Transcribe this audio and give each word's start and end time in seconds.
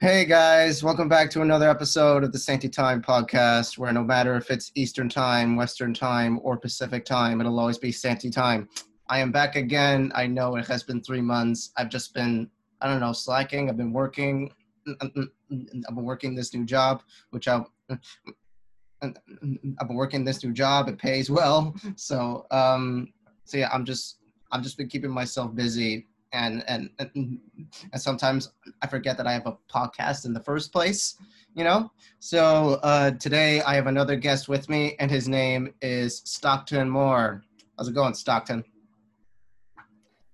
Hey 0.00 0.24
guys, 0.24 0.82
welcome 0.82 1.08
back 1.08 1.30
to 1.30 1.42
another 1.42 1.70
episode 1.70 2.24
of 2.24 2.32
the 2.32 2.38
Sancti 2.38 2.68
Time 2.68 3.00
podcast, 3.00 3.78
where 3.78 3.92
no 3.92 4.02
matter 4.02 4.34
if 4.36 4.50
it's 4.50 4.72
Eastern 4.74 5.08
Time, 5.08 5.54
Western 5.54 5.94
Time, 5.94 6.40
or 6.42 6.56
Pacific 6.56 7.04
Time, 7.04 7.40
it'll 7.40 7.58
always 7.60 7.78
be 7.78 7.92
Sancti 7.92 8.28
Time. 8.28 8.68
I 9.08 9.20
am 9.20 9.30
back 9.30 9.54
again. 9.54 10.10
I 10.14 10.26
know 10.26 10.56
it 10.56 10.66
has 10.66 10.82
been 10.82 11.02
three 11.02 11.20
months. 11.20 11.70
I've 11.76 11.88
just 11.88 12.14
been, 12.14 12.50
I 12.80 12.88
don't 12.88 12.98
know, 12.98 13.12
slacking. 13.12 13.70
I've 13.70 13.76
been 13.76 13.92
working. 13.92 14.50
I've 15.00 15.14
been 15.14 16.04
working 16.04 16.34
this 16.34 16.52
new 16.52 16.64
job, 16.64 17.02
which 17.30 17.46
I, 17.46 17.62
I've 19.02 19.14
been 19.22 19.94
working 19.94 20.24
this 20.24 20.42
new 20.42 20.52
job. 20.52 20.88
It 20.88 20.98
pays 20.98 21.30
well, 21.30 21.76
so 21.94 22.46
um, 22.50 23.12
so 23.44 23.58
yeah, 23.58 23.68
I'm 23.72 23.84
just, 23.84 24.18
I've 24.50 24.62
just 24.62 24.78
been 24.78 24.88
keeping 24.88 25.10
myself 25.10 25.54
busy 25.54 26.08
and, 26.36 26.62
and 26.68 26.90
and 26.98 28.00
sometimes 28.00 28.52
I 28.82 28.86
forget 28.86 29.16
that 29.16 29.26
I 29.26 29.32
have 29.32 29.46
a 29.46 29.56
podcast 29.72 30.24
in 30.26 30.32
the 30.32 30.40
first 30.42 30.72
place, 30.72 31.16
you 31.54 31.64
know. 31.64 31.90
So 32.18 32.78
uh, 32.82 33.12
today 33.12 33.62
I 33.62 33.74
have 33.74 33.86
another 33.86 34.16
guest 34.16 34.48
with 34.48 34.68
me, 34.68 34.94
and 34.98 35.10
his 35.10 35.28
name 35.28 35.72
is 35.82 36.22
Stockton 36.24 36.88
Moore. 36.88 37.42
How's 37.78 37.88
it 37.88 37.94
going, 37.94 38.14
Stockton? 38.14 38.64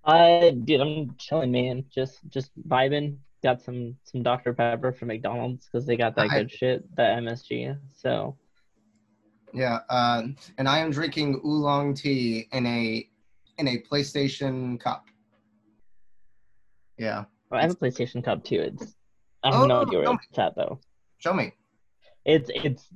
Uh, 0.04 0.50
dude, 0.50 0.80
I'm 0.80 1.14
chilling, 1.16 1.52
man. 1.52 1.84
Just 1.94 2.18
just 2.28 2.50
vibing. 2.68 3.18
Got 3.42 3.60
some 3.62 3.96
some 4.04 4.22
Dr 4.22 4.52
Pepper 4.52 4.92
from 4.92 5.08
McDonald's 5.08 5.68
because 5.70 5.86
they 5.86 5.96
got 5.96 6.16
that 6.16 6.30
I- 6.30 6.38
good 6.40 6.50
shit, 6.50 6.96
that 6.96 7.18
MSG. 7.18 7.76
So 7.92 8.36
Yeah, 9.52 9.78
uh, 9.90 10.22
and 10.58 10.68
I 10.68 10.78
am 10.78 10.90
drinking 10.90 11.40
oolong 11.44 11.94
tea 11.94 12.48
in 12.52 12.66
a 12.66 13.08
in 13.58 13.68
a 13.68 13.82
PlayStation 13.90 14.80
cup. 14.80 15.06
Yeah, 16.98 17.24
well, 17.50 17.58
I 17.60 17.62
have 17.62 17.72
a 17.72 17.74
PlayStation 17.76 18.22
Cup 18.22 18.44
too. 18.44 18.60
It's 18.60 18.94
I 19.42 19.52
have 19.52 19.62
Oh, 19.62 19.66
no 19.66 19.80
idea 19.82 19.98
where 20.00 20.18
it's 20.30 20.38
at 20.38 20.54
though. 20.56 20.80
show 21.18 21.32
me. 21.34 21.52
It's 22.24 22.50
it's 22.54 22.88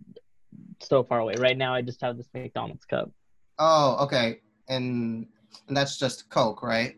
so 0.80 1.02
far 1.02 1.20
away. 1.20 1.34
Right 1.38 1.56
now, 1.56 1.74
I 1.74 1.82
just 1.82 2.00
have 2.02 2.16
this 2.16 2.28
McDonald's 2.34 2.84
cup. 2.84 3.10
Oh, 3.58 3.96
okay, 4.04 4.40
and 4.68 5.26
and 5.68 5.76
that's 5.76 5.98
just 5.98 6.28
Coke, 6.30 6.62
right? 6.62 6.96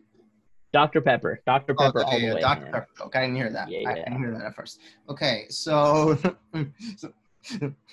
Dr 0.71 1.01
Pepper, 1.01 1.41
Dr 1.47 1.73
Oh, 1.79 1.85
Pepper, 1.85 2.03
all 2.03 2.09
okay, 2.13 2.19
the 2.21 2.27
yeah, 2.27 2.33
way. 2.35 2.41
Dr. 2.41 2.61
man. 2.61 2.71
Pepper 2.73 2.87
Coke. 2.95 3.15
I 3.15 3.21
didn't 3.21 3.35
hear 3.37 3.49
that. 3.49 3.69
Yeah, 3.71 3.79
yeah. 3.79 3.89
I 3.89 3.93
didn't 3.95 4.17
hear 4.19 4.31
that 4.33 4.43
at 4.45 4.55
first. 4.55 4.79
Okay, 5.09 5.45
so 5.49 6.15
so, 6.97 7.13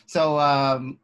so 0.06 0.38
um 0.38 0.98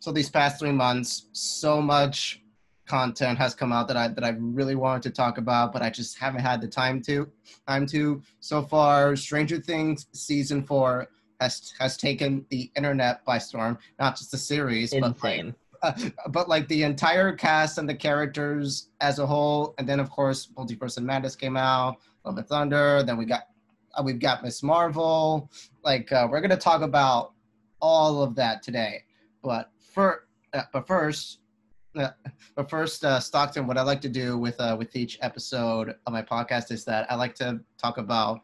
so 0.00 0.10
these 0.10 0.28
past 0.28 0.58
three 0.58 0.72
months, 0.72 1.28
so 1.32 1.80
much 1.80 2.42
content 2.88 3.38
has 3.38 3.54
come 3.54 3.72
out 3.72 3.86
that 3.88 3.96
I 3.96 4.08
that 4.08 4.24
I 4.24 4.30
really 4.38 4.74
wanted 4.74 5.02
to 5.04 5.10
talk 5.10 5.38
about, 5.38 5.72
but 5.72 5.82
I 5.82 5.90
just 5.90 6.18
haven't 6.18 6.40
had 6.40 6.60
the 6.60 6.68
time 6.68 7.00
to. 7.02 7.30
Time 7.68 7.86
to. 7.86 8.22
So 8.40 8.62
far, 8.62 9.14
Stranger 9.14 9.58
Things 9.58 10.06
season 10.12 10.64
four 10.64 11.08
has 11.40 11.72
has 11.78 11.96
taken 11.96 12.44
the 12.50 12.70
internet 12.76 13.24
by 13.24 13.38
storm. 13.38 13.78
Not 13.98 14.16
just 14.16 14.30
the 14.30 14.38
series, 14.38 14.90
but 14.90 15.02
like 15.02 15.14
Insane. 15.14 15.54
uh, 15.82 15.92
but 16.30 16.48
like 16.48 16.66
the 16.68 16.82
entire 16.82 17.32
cast 17.32 17.78
and 17.78 17.88
the 17.88 17.94
characters 17.94 18.88
as 19.00 19.18
a 19.18 19.26
whole, 19.26 19.74
and 19.78 19.88
then 19.88 20.00
of 20.00 20.10
course 20.10 20.48
Multiverse 20.56 20.96
of 20.96 21.04
Madness 21.04 21.36
came 21.36 21.56
out, 21.56 21.98
Love 22.24 22.38
and 22.38 22.48
Thunder. 22.48 23.02
Then 23.02 23.16
we 23.16 23.26
got 23.26 23.42
uh, 23.94 24.02
we've 24.02 24.18
got 24.18 24.42
Miss 24.42 24.62
Marvel. 24.62 25.50
Like 25.84 26.10
uh, 26.10 26.26
we're 26.30 26.40
gonna 26.40 26.56
talk 26.56 26.82
about 26.82 27.32
all 27.80 28.22
of 28.22 28.34
that 28.36 28.62
today. 28.62 29.04
But 29.42 29.70
for 29.92 30.26
uh, 30.54 30.62
but 30.72 30.86
first. 30.86 31.40
But 32.56 32.68
first, 32.68 33.04
uh, 33.04 33.20
Stockton, 33.20 33.66
what 33.66 33.78
I 33.78 33.82
like 33.82 34.00
to 34.00 34.08
do 34.08 34.36
with 34.36 34.58
uh, 34.60 34.74
with 34.78 34.94
each 34.96 35.18
episode 35.22 35.94
of 36.06 36.12
my 36.12 36.22
podcast 36.22 36.70
is 36.70 36.84
that 36.86 37.10
I 37.10 37.14
like 37.14 37.34
to 37.36 37.60
talk 37.76 37.98
about 37.98 38.40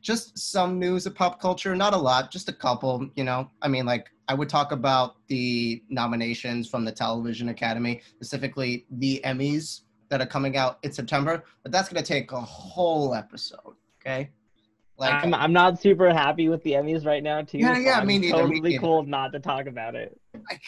just 0.00 0.38
some 0.38 0.78
news 0.78 1.06
of 1.06 1.14
pop 1.14 1.40
culture, 1.40 1.74
not 1.74 1.94
a 1.94 1.96
lot, 1.96 2.30
just 2.30 2.48
a 2.48 2.52
couple. 2.52 3.08
You 3.16 3.24
know, 3.24 3.50
I 3.62 3.68
mean, 3.68 3.86
like 3.86 4.10
I 4.28 4.34
would 4.34 4.48
talk 4.48 4.72
about 4.72 5.16
the 5.28 5.82
nominations 5.88 6.68
from 6.68 6.84
the 6.84 6.92
Television 6.92 7.48
Academy, 7.48 8.02
specifically 8.06 8.86
the 8.90 9.20
Emmys 9.24 9.82
that 10.10 10.20
are 10.20 10.26
coming 10.26 10.56
out 10.56 10.78
in 10.82 10.92
September. 10.92 11.44
But 11.62 11.72
that's 11.72 11.88
gonna 11.88 12.04
take 12.04 12.32
a 12.32 12.40
whole 12.40 13.14
episode. 13.14 13.74
Okay, 14.00 14.30
like 14.98 15.24
I'm 15.24 15.34
I'm 15.34 15.52
not 15.52 15.80
super 15.80 16.12
happy 16.12 16.48
with 16.48 16.62
the 16.62 16.72
Emmys 16.72 17.04
right 17.04 17.22
now 17.22 17.42
too. 17.42 17.58
Yeah, 17.58 17.74
so 17.74 17.80
yeah, 17.80 17.98
I'm 18.00 18.06
me 18.06 18.18
neither, 18.18 18.36
me 18.46 18.54
Totally 18.54 18.60
neither. 18.60 18.80
cool 18.80 19.02
not 19.04 19.32
to 19.32 19.40
talk 19.40 19.66
about 19.66 19.94
it. 19.94 20.18
Like 20.34 20.62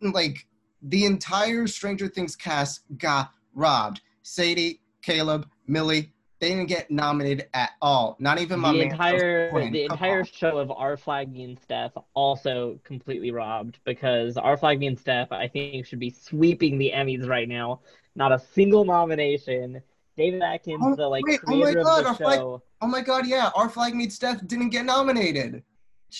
like 0.00 0.46
the 0.86 1.04
entire 1.04 1.66
Stranger 1.66 2.08
Things 2.08 2.34
cast 2.36 2.82
got 2.98 3.30
robbed. 3.54 4.00
Sadie, 4.22 4.80
Caleb, 5.02 5.48
Millie, 5.66 6.12
they 6.40 6.50
didn't 6.50 6.66
get 6.66 6.90
nominated 6.90 7.48
at 7.54 7.70
all. 7.80 8.16
Not 8.18 8.38
even 8.40 8.60
my 8.60 8.72
the 8.72 8.78
man. 8.78 8.90
entire 8.90 9.52
the 9.70 9.86
Come 9.88 9.94
entire 9.94 10.18
on. 10.20 10.24
show 10.26 10.58
of 10.58 10.70
Our 10.70 10.96
Flag 10.96 11.32
Means 11.32 11.60
Death 11.66 11.92
also 12.14 12.78
completely 12.84 13.30
robbed 13.30 13.78
because 13.84 14.36
Our 14.36 14.56
Flag 14.56 14.78
Means 14.78 15.02
Death 15.02 15.28
I 15.32 15.48
think 15.48 15.86
should 15.86 15.98
be 16.00 16.10
sweeping 16.10 16.76
the 16.78 16.92
Emmys 16.94 17.26
right 17.26 17.48
now. 17.48 17.80
Not 18.14 18.32
a 18.32 18.38
single 18.38 18.84
nomination. 18.84 19.80
David 20.16 20.42
Atkins, 20.42 20.82
Oh, 20.84 20.94
the 20.94 21.06
like 21.08 21.24
wait, 21.26 21.40
oh 21.46 21.50
my 21.56 21.62
creator 21.62 21.82
God, 21.82 22.00
of 22.00 22.06
our 22.06 22.12
the 22.12 22.18
flag- 22.18 22.38
show, 22.38 22.62
Oh 22.82 22.86
my 22.86 23.00
god, 23.00 23.26
yeah, 23.26 23.50
Our 23.54 23.68
Flag 23.70 23.94
Means 23.94 24.18
Death 24.18 24.46
didn't 24.46 24.70
get 24.70 24.84
nominated. 24.84 25.62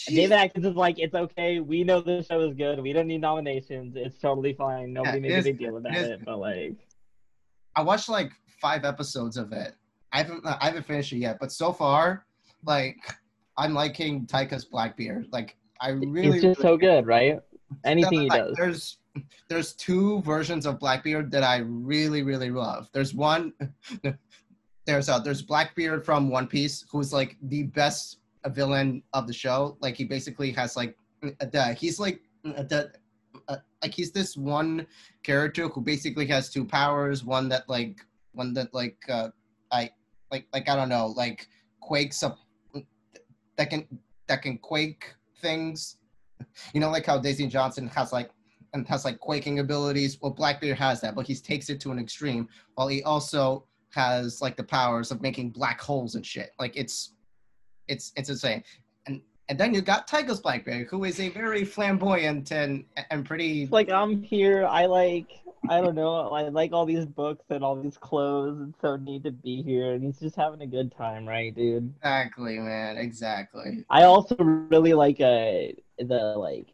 David 0.09 0.31
Jeez. 0.31 0.37
Atkins 0.37 0.67
is 0.67 0.75
like, 0.75 0.99
it's 0.99 1.15
okay. 1.15 1.61
We 1.61 1.85
know 1.85 2.01
the 2.01 2.23
show 2.23 2.41
is 2.41 2.55
good. 2.55 2.81
We 2.81 2.93
don't 2.93 3.07
need 3.07 3.21
nominations. 3.21 3.95
It's 3.97 4.19
totally 4.19 4.53
fine. 4.53 4.93
Nobody 4.93 5.19
it 5.19 5.23
made 5.23 5.39
a 5.39 5.43
big 5.43 5.59
deal 5.59 5.77
about 5.77 5.95
is 5.95 6.09
it. 6.09 6.25
But 6.25 6.39
like, 6.39 6.77
I 7.75 7.83
watched 7.83 8.09
like 8.09 8.33
five 8.61 8.85
episodes 8.85 9.37
of 9.37 9.53
it. 9.53 9.75
I 10.13 10.19
haven't 10.19 10.47
I 10.47 10.67
haven't 10.67 10.87
finished 10.87 11.13
it 11.13 11.19
yet, 11.19 11.39
but 11.41 11.53
so 11.53 11.73
far, 11.73 12.27
like 12.65 12.97
I'm 13.59 13.75
liking 13.75 14.27
Taika's 14.27 14.65
Blackbeard. 14.65 15.29
Like 15.33 15.57
I 15.81 15.91
really 15.91 16.39
it's 16.39 16.43
just 16.43 16.61
so 16.61 16.77
good, 16.77 17.07
right? 17.07 17.39
Anything 17.85 18.23
he 18.23 18.29
like, 18.29 18.45
does. 18.45 18.57
There's 18.57 18.99
there's 19.49 19.73
two 19.75 20.23
versions 20.23 20.67
of 20.67 20.79
Blackbeard 20.79 21.31
that 21.33 21.43
I 21.43 21.59
really 21.59 22.23
really 22.23 22.51
love. 22.51 22.89
There's 22.93 23.15
one 23.15 23.53
there's 24.87 25.09
uh 25.09 25.19
there's 25.19 25.43
Blackbeard 25.43 26.05
from 26.05 26.31
One 26.31 26.47
Piece 26.47 26.85
who's 26.91 27.13
like 27.13 27.37
the 27.43 27.65
best 27.65 28.19
villain 28.51 29.03
of 29.13 29.27
the 29.27 29.33
show. 29.33 29.77
Like 29.81 29.97
he 29.97 30.05
basically 30.05 30.51
has 30.53 30.77
like 30.77 30.97
a, 31.23 31.73
he's 31.75 31.99
like 31.99 32.21
a, 32.45 32.91
like 33.83 33.95
he's 33.95 34.13
this 34.13 34.37
one 34.37 34.87
character 35.23 35.69
who 35.69 35.81
basically 35.81 36.27
has 36.27 36.51
two 36.51 36.65
powers. 36.65 37.25
One 37.25 37.49
that 37.51 37.69
like 37.69 38.01
one 38.33 38.53
that 38.55 38.73
like 38.73 38.99
uh 39.09 39.31
I 39.73 39.91
like 40.31 40.47
like 40.53 40.69
I 40.69 40.77
don't 40.77 40.89
know 40.89 41.09
like 41.17 41.49
quakes 41.81 42.23
up 42.23 42.39
that 43.57 43.71
can 43.71 43.87
that 44.27 44.43
can 44.43 44.59
quake 44.59 45.15
things. 45.41 45.97
You 46.75 46.81
know, 46.81 46.91
like 46.91 47.07
how 47.07 47.19
Daisy 47.19 47.47
Johnson 47.47 47.89
has 47.89 48.13
like 48.13 48.31
and 48.75 48.87
has 48.89 49.05
like 49.05 49.19
quaking 49.21 49.59
abilities. 49.59 50.19
Well, 50.21 50.33
Blackbeard 50.33 50.77
has 50.77 51.01
that, 51.01 51.15
but 51.15 51.27
he 51.27 51.35
takes 51.35 51.71
it 51.71 51.81
to 51.81 51.93
an 51.93 51.99
extreme. 51.99 52.49
While 52.75 52.89
he 52.89 53.03
also 53.03 53.67
has 53.97 54.43
like 54.43 54.57
the 54.57 54.63
powers 54.63 55.11
of 55.11 55.23
making 55.23 55.51
black 55.51 55.81
holes 55.81 56.15
and 56.15 56.25
shit. 56.25 56.51
Like 56.59 56.77
it's 56.77 57.15
it's 57.89 58.13
it's 58.17 58.29
insane. 58.29 58.63
And 59.07 59.21
and 59.49 59.59
then 59.59 59.75
you 59.75 59.81
got 59.81 60.09
Taika's 60.09 60.41
Blackbeard, 60.41 60.89
who 60.89 61.05
is 61.05 61.21
a 61.21 61.29
very 61.31 61.65
flamboyant 61.65 62.53
and 62.53 62.85
and 63.11 63.25
pretty 63.25 63.67
like 63.67 63.91
I'm 63.91 64.23
here. 64.23 64.67
I 64.67 64.87
like 64.87 65.29
I 65.69 65.81
don't 65.81 65.95
know. 65.95 66.31
I 66.31 66.49
like 66.49 66.73
all 66.73 66.87
these 66.87 67.07
books 67.07 67.45
and 67.51 67.65
all 67.65 67.81
these 67.81 67.97
clothes, 67.97 68.61
and 68.61 68.75
so 68.81 68.97
need 68.97 69.25
to 69.25 69.33
be 69.33 69.63
here. 69.63 69.93
And 69.93 70.03
he's 70.03 70.19
just 70.19 70.37
having 70.37 70.61
a 70.63 70.67
good 70.67 70.95
time, 70.97 71.27
right, 71.27 71.55
dude? 71.55 71.93
exactly, 71.97 72.59
man, 72.59 72.97
exactly. 72.97 73.85
I 73.91 74.05
also 74.05 74.37
really 74.37 74.95
like 74.95 75.21
uh 75.21 75.75
the 75.99 76.35
like 76.37 76.69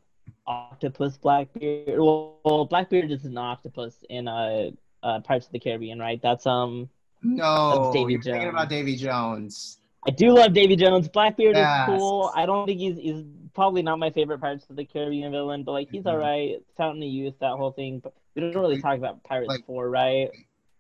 octopus 0.47 1.17
Blackbeard. 1.17 1.99
Well, 1.99 2.67
Blackbeard 2.69 3.11
is 3.11 3.25
an 3.25 3.39
octopus 3.39 4.05
in 4.11 4.29
uh, 4.29 4.71
uh 5.03 5.21
Pirates 5.21 5.47
of 5.47 5.53
the 5.53 5.61
Caribbean, 5.61 5.99
right? 5.99 6.21
That's 6.23 6.47
um. 6.47 6.89
No, 7.25 7.93
Davy 7.95 8.15
you're 8.15 8.23
thinking 8.23 8.49
about 8.49 8.69
Davy 8.69 8.97
Jones. 8.97 9.79
I 10.05 10.11
do 10.11 10.33
love 10.33 10.53
Davy 10.53 10.77
Jones. 10.77 11.09
Blackbeard 11.09 11.55
Yes. 11.57 11.89
is 11.89 11.99
cool. 11.99 12.33
I 12.35 12.45
don't 12.47 12.67
think 12.67 12.81
he's 12.81 12.97
he's 12.97 13.25
probably 13.55 13.83
not 13.83 13.99
my 13.99 14.11
favorite 14.11 14.41
Pirates 14.41 14.67
of 14.71 14.77
the 14.77 14.85
Caribbean 14.85 15.31
villain, 15.31 15.63
but 15.63 15.73
like 15.73 15.91
he's 15.91 16.05
Mhm. 16.05 16.11
alright. 16.13 16.63
Fountain 16.77 17.03
of 17.03 17.09
Youth, 17.09 17.35
that 17.41 17.53
whole 17.57 17.71
thing. 17.73 18.01
But 18.01 18.15
we 18.35 18.43
don't 18.43 18.55
really 18.57 18.81
talk 18.81 18.97
about 18.99 19.23
Pirates 19.25 19.49
Like- 19.49 19.67
Four, 19.67 19.91
right? 19.91 20.31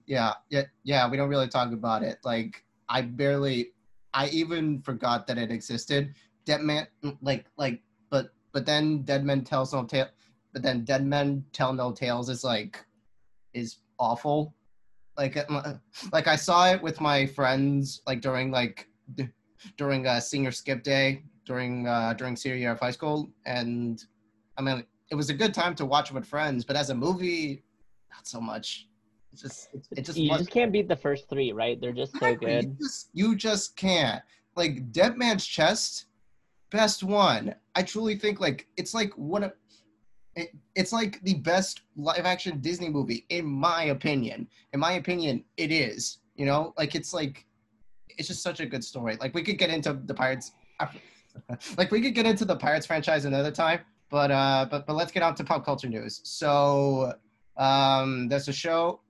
Yeah, 0.06 0.34
yeah, 0.50 0.62
yeah. 0.82 1.08
We 1.08 1.16
don't 1.16 1.28
really 1.28 1.48
talk 1.48 1.72
about 1.72 2.02
it. 2.02 2.18
Like 2.24 2.64
I 2.88 3.02
barely, 3.02 3.72
I 4.12 4.28
even 4.28 4.80
forgot 4.82 5.26
that 5.28 5.38
it 5.38 5.50
existed. 5.50 6.14
Dead 6.44 6.60
Man, 6.62 6.86
like, 7.20 7.46
like, 7.56 7.80
but, 8.10 8.32
but 8.50 8.66
then 8.66 9.02
Dead 9.02 9.24
Men 9.24 9.44
Tells 9.44 9.72
No 9.72 9.84
Tale, 9.84 10.08
but 10.52 10.62
then 10.62 10.84
Dead 10.84 11.06
Men 11.06 11.44
Tell 11.52 11.72
No 11.72 11.92
Tales 11.92 12.28
is 12.28 12.42
like, 12.42 12.84
is 13.54 13.78
awful. 13.98 14.54
Like, 15.16 15.36
uh, 15.36 15.74
like 16.12 16.26
I 16.26 16.34
saw 16.36 16.70
it 16.72 16.82
with 16.82 17.00
my 17.00 17.26
friends, 17.26 18.02
like 18.06 18.20
during 18.20 18.50
like, 18.50 18.88
d- 19.14 19.28
during 19.76 20.06
uh, 20.06 20.20
senior 20.20 20.50
skip 20.50 20.82
day 20.82 21.22
during 21.44 21.86
uh 21.88 22.12
during 22.14 22.36
senior 22.36 22.56
year 22.56 22.72
of 22.72 22.80
high 22.80 22.90
school, 22.90 23.30
and 23.46 24.04
I 24.58 24.62
mean, 24.62 24.84
it 25.10 25.14
was 25.14 25.30
a 25.30 25.34
good 25.34 25.54
time 25.54 25.74
to 25.76 25.86
watch 25.86 26.12
with 26.12 26.26
friends, 26.26 26.64
but 26.64 26.76
as 26.76 26.90
a 26.90 26.94
movie, 26.94 27.62
not 28.10 28.26
so 28.26 28.40
much. 28.40 28.88
It's 29.32 29.42
just, 29.42 29.68
it, 29.72 29.86
it 29.96 30.04
just 30.04 30.18
you 30.18 30.28
wasn't 30.28 30.48
just 30.48 30.54
can't 30.54 30.72
beat 30.72 30.88
the 30.88 30.96
first 30.96 31.28
three, 31.28 31.52
right? 31.52 31.80
They're 31.80 31.92
just 31.92 32.18
so 32.18 32.34
good. 32.34 32.64
You 32.64 32.76
just, 32.80 33.08
you 33.14 33.36
just 33.36 33.76
can't. 33.76 34.22
like 34.56 34.92
Dead 34.92 35.16
Man's 35.16 35.46
Chest, 35.46 36.06
best 36.70 37.02
one. 37.02 37.54
I 37.74 37.82
truly 37.82 38.16
think 38.16 38.40
like 38.40 38.66
it's 38.76 38.92
like 38.92 39.12
one 39.16 39.44
of 39.44 39.52
it, 40.36 40.54
it's 40.74 40.92
like 40.92 41.20
the 41.22 41.34
best 41.34 41.82
live 41.96 42.24
action 42.24 42.60
Disney 42.60 42.88
movie 42.88 43.24
in 43.30 43.46
my 43.46 43.84
opinion. 43.84 44.48
In 44.72 44.80
my 44.80 44.92
opinion, 44.92 45.44
it 45.56 45.72
is. 45.72 46.18
You 46.36 46.46
know, 46.46 46.74
like 46.78 46.94
it's 46.94 47.12
like 47.12 47.46
it's 48.18 48.28
just 48.28 48.42
such 48.42 48.60
a 48.60 48.66
good 48.66 48.84
story. 48.84 49.16
Like 49.20 49.34
we 49.34 49.42
could 49.42 49.58
get 49.58 49.70
into 49.70 49.92
the 49.92 50.14
Pirates, 50.14 50.52
like 51.78 51.90
we 51.90 52.00
could 52.00 52.14
get 52.14 52.26
into 52.26 52.44
the 52.44 52.56
Pirates 52.56 52.86
franchise 52.86 53.24
another 53.24 53.50
time. 53.50 53.80
But 54.10 54.30
uh, 54.30 54.66
but 54.70 54.86
but 54.86 54.94
let's 54.94 55.12
get 55.12 55.22
on 55.22 55.34
to 55.36 55.44
pop 55.44 55.64
culture 55.64 55.88
news. 55.88 56.20
So 56.24 57.14
um, 57.56 58.28
there's 58.28 58.48
a 58.48 58.52
show. 58.52 59.00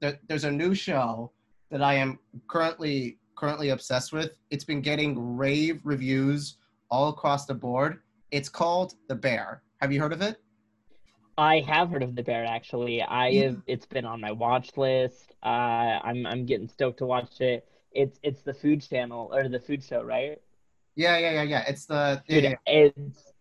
There, 0.00 0.18
there's 0.28 0.44
a 0.44 0.50
new 0.50 0.74
show 0.74 1.32
that 1.70 1.82
I 1.82 1.94
am 1.94 2.18
currently 2.48 3.18
currently 3.36 3.70
obsessed 3.70 4.12
with. 4.12 4.32
It's 4.50 4.64
been 4.64 4.82
getting 4.82 5.36
rave 5.36 5.80
reviews 5.84 6.58
all 6.90 7.08
across 7.08 7.46
the 7.46 7.54
board. 7.54 8.00
It's 8.30 8.48
called 8.48 8.94
The 9.08 9.14
Bear. 9.14 9.62
Have 9.80 9.92
you 9.92 10.00
heard 10.00 10.12
of 10.12 10.20
it? 10.20 10.36
I 11.38 11.60
have 11.60 11.90
heard 11.90 12.02
of 12.02 12.14
The 12.14 12.22
Bear 12.22 12.44
actually. 12.44 13.02
I 13.02 13.32
have. 13.36 13.62
It's 13.66 13.86
been 13.86 14.04
on 14.04 14.20
my 14.20 14.32
watch 14.32 14.76
list. 14.76 15.32
Uh, 15.42 15.98
I'm 16.04 16.26
I'm 16.26 16.44
getting 16.44 16.68
stoked 16.68 16.98
to 16.98 17.06
watch 17.06 17.40
it. 17.40 17.66
It's 17.92 18.18
it's 18.22 18.42
the 18.42 18.54
food 18.54 18.82
channel 18.82 19.30
or 19.32 19.48
the 19.48 19.60
food 19.60 19.82
show, 19.82 20.02
right? 20.02 20.40
Yeah, 20.96 21.18
yeah, 21.18 21.30
yeah, 21.30 21.42
yeah. 21.42 21.64
It's 21.66 21.86
the 21.86 22.22
yeah, 22.28 22.40
Dude, 22.40 22.44
yeah. 22.44 22.56
it's 22.66 23.32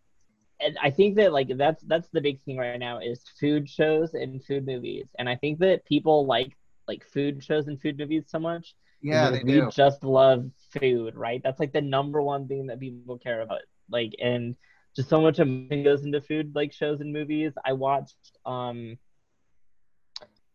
and 0.59 0.77
I 0.81 0.91
think 0.91 1.15
that 1.17 1.31
like 1.33 1.55
that's 1.57 1.83
that's 1.83 2.09
the 2.09 2.21
big 2.21 2.41
thing 2.43 2.57
right 2.57 2.79
now 2.79 2.99
is 2.99 3.21
food 3.39 3.69
shows 3.69 4.13
and 4.13 4.43
food 4.43 4.65
movies, 4.65 5.09
and 5.17 5.29
I 5.29 5.35
think 5.35 5.59
that 5.59 5.85
people 5.85 6.25
like 6.25 6.55
like 6.87 7.05
food 7.05 7.43
shows 7.43 7.67
and 7.67 7.79
food 7.81 7.97
movies 7.97 8.25
so 8.27 8.39
much. 8.39 8.75
Yeah, 9.01 9.29
they 9.29 9.41
we 9.43 9.53
do. 9.53 9.69
just 9.71 10.03
love 10.03 10.49
food, 10.79 11.15
right? 11.15 11.41
That's 11.43 11.59
like 11.59 11.71
the 11.71 11.81
number 11.81 12.21
one 12.21 12.47
thing 12.47 12.67
that 12.67 12.79
people 12.79 13.17
care 13.17 13.41
about. 13.41 13.61
Like, 13.89 14.13
and 14.21 14.55
just 14.95 15.09
so 15.09 15.21
much 15.21 15.39
emotion 15.39 15.83
goes 15.83 16.03
into 16.03 16.19
food, 16.21 16.53
like 16.53 16.73
shows 16.73 16.99
and 16.99 17.13
movies. 17.13 17.53
I 17.63 17.73
watched 17.73 18.17
um, 18.45 18.97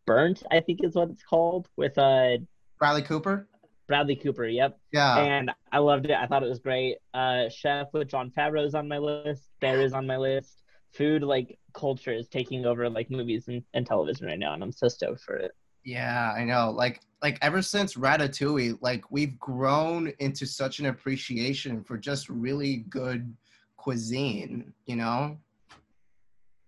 Burnt, 0.06 0.42
I 0.50 0.60
think 0.60 0.84
is 0.84 0.94
what 0.94 1.08
it's 1.10 1.22
called, 1.22 1.68
with 1.76 1.96
uh 1.96 2.38
Bradley 2.78 3.02
Cooper. 3.02 3.48
Bradley 3.86 4.16
Cooper. 4.16 4.46
Yep. 4.46 4.78
Yeah. 4.92 5.18
And 5.18 5.50
I 5.72 5.78
loved 5.78 6.06
it. 6.06 6.12
I 6.12 6.26
thought 6.26 6.42
it 6.42 6.48
was 6.48 6.58
great. 6.58 6.96
Uh, 7.12 7.48
Chef 7.48 7.88
with 7.92 8.08
Jon 8.08 8.30
Favreau 8.36 8.64
is 8.64 8.74
on 8.74 8.88
my 8.88 8.98
list. 8.98 9.50
Bear 9.60 9.80
is 9.80 9.92
on 9.92 10.06
my 10.06 10.16
list. 10.16 10.62
Food 10.92 11.22
like 11.22 11.58
culture 11.72 12.12
is 12.12 12.28
taking 12.28 12.66
over 12.66 12.88
like 12.88 13.10
movies 13.10 13.48
and, 13.48 13.62
and 13.74 13.84
television 13.86 14.26
right 14.26 14.38
now, 14.38 14.54
and 14.54 14.62
I'm 14.62 14.72
so 14.72 14.88
stoked 14.88 15.22
for 15.22 15.36
it. 15.36 15.52
Yeah, 15.84 16.32
I 16.36 16.44
know. 16.44 16.70
Like 16.70 17.00
like 17.22 17.38
ever 17.42 17.62
since 17.62 17.94
Ratatouille, 17.94 18.78
like 18.80 19.10
we've 19.10 19.38
grown 19.38 20.12
into 20.18 20.46
such 20.46 20.78
an 20.78 20.86
appreciation 20.86 21.82
for 21.82 21.98
just 21.98 22.28
really 22.28 22.84
good 22.88 23.34
cuisine, 23.76 24.72
you 24.86 24.96
know? 24.96 25.36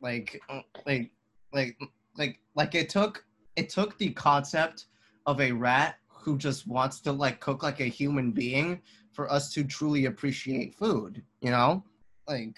Like 0.00 0.40
like 0.86 1.10
like 1.52 1.78
like 2.16 2.40
like 2.54 2.74
it 2.74 2.88
took 2.88 3.24
it 3.56 3.68
took 3.70 3.96
the 3.98 4.10
concept 4.10 4.86
of 5.26 5.40
a 5.40 5.52
rat 5.52 5.96
who 6.26 6.36
just 6.36 6.66
wants 6.66 6.98
to 7.00 7.12
like 7.12 7.38
cook 7.38 7.62
like 7.62 7.78
a 7.78 7.84
human 7.84 8.32
being 8.32 8.82
for 9.12 9.30
us 9.30 9.54
to 9.54 9.62
truly 9.62 10.06
appreciate 10.06 10.74
food, 10.74 11.22
you 11.40 11.52
know? 11.52 11.84
Like 12.26 12.56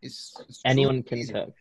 it's, 0.00 0.40
it's 0.48 0.62
Anyone 0.64 1.02
can 1.02 1.18
amazing. 1.18 1.34
cook. 1.34 1.54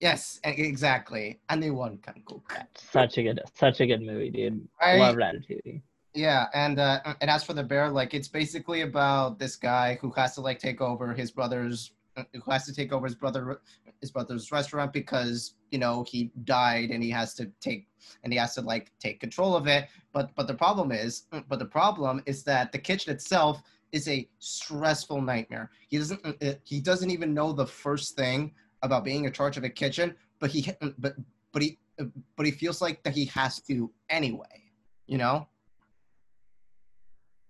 Yes, 0.00 0.38
exactly. 0.44 1.40
Anyone 1.48 1.96
can 1.96 2.22
cook. 2.26 2.52
Such 2.74 3.16
a 3.16 3.22
good, 3.22 3.40
such 3.54 3.80
a 3.80 3.86
good 3.86 4.02
movie, 4.02 4.28
dude. 4.30 4.68
Right? 4.78 5.00
Love 5.00 5.16
Ratatouille. 5.16 5.80
Yeah, 6.12 6.46
and 6.52 6.78
uh, 6.78 7.00
and 7.22 7.30
as 7.30 7.42
for 7.42 7.54
the 7.54 7.62
bear, 7.62 7.88
like 7.88 8.12
it's 8.12 8.28
basically 8.28 8.82
about 8.82 9.38
this 9.38 9.56
guy 9.56 9.98
who 10.02 10.10
has 10.10 10.34
to 10.34 10.42
like 10.42 10.58
take 10.58 10.82
over 10.82 11.14
his 11.14 11.30
brother's, 11.30 11.92
who 12.16 12.50
has 12.50 12.66
to 12.66 12.74
take 12.74 12.92
over 12.92 13.06
his 13.06 13.14
brother, 13.14 13.60
his 14.02 14.10
brother's 14.10 14.52
restaurant 14.52 14.92
because 14.92 15.54
you 15.70 15.78
know 15.78 16.04
he 16.08 16.30
died 16.44 16.90
and 16.90 17.02
he 17.02 17.10
has 17.10 17.34
to 17.34 17.46
take 17.60 17.88
and 18.22 18.32
he 18.32 18.38
has 18.38 18.54
to 18.54 18.60
like 18.60 18.92
take 18.98 19.20
control 19.20 19.56
of 19.56 19.66
it. 19.66 19.88
But 20.12 20.34
but 20.34 20.46
the 20.46 20.54
problem 20.54 20.92
is, 20.92 21.24
but 21.48 21.58
the 21.58 21.66
problem 21.66 22.22
is 22.26 22.42
that 22.44 22.72
the 22.72 22.78
kitchen 22.78 23.12
itself 23.12 23.62
is 23.92 24.08
a 24.08 24.28
stressful 24.38 25.20
nightmare. 25.20 25.70
He 25.88 25.98
doesn't 25.98 26.24
uh, 26.24 26.32
uh, 26.42 26.54
he 26.64 26.80
doesn't 26.80 27.10
even 27.10 27.34
know 27.34 27.52
the 27.52 27.66
first 27.66 28.16
thing 28.16 28.52
about 28.82 29.04
being 29.04 29.24
in 29.24 29.32
charge 29.32 29.56
of 29.56 29.64
a 29.64 29.70
kitchen, 29.70 30.14
but 30.40 30.50
he 30.50 30.70
uh, 30.80 30.90
but 30.98 31.16
but 31.52 31.62
he 31.62 31.78
uh, 32.00 32.04
but 32.36 32.46
he 32.46 32.52
feels 32.52 32.80
like 32.80 33.02
that 33.04 33.14
he 33.14 33.24
has 33.26 33.60
to 33.62 33.90
anyway. 34.10 34.62
You 35.06 35.18
know 35.18 35.48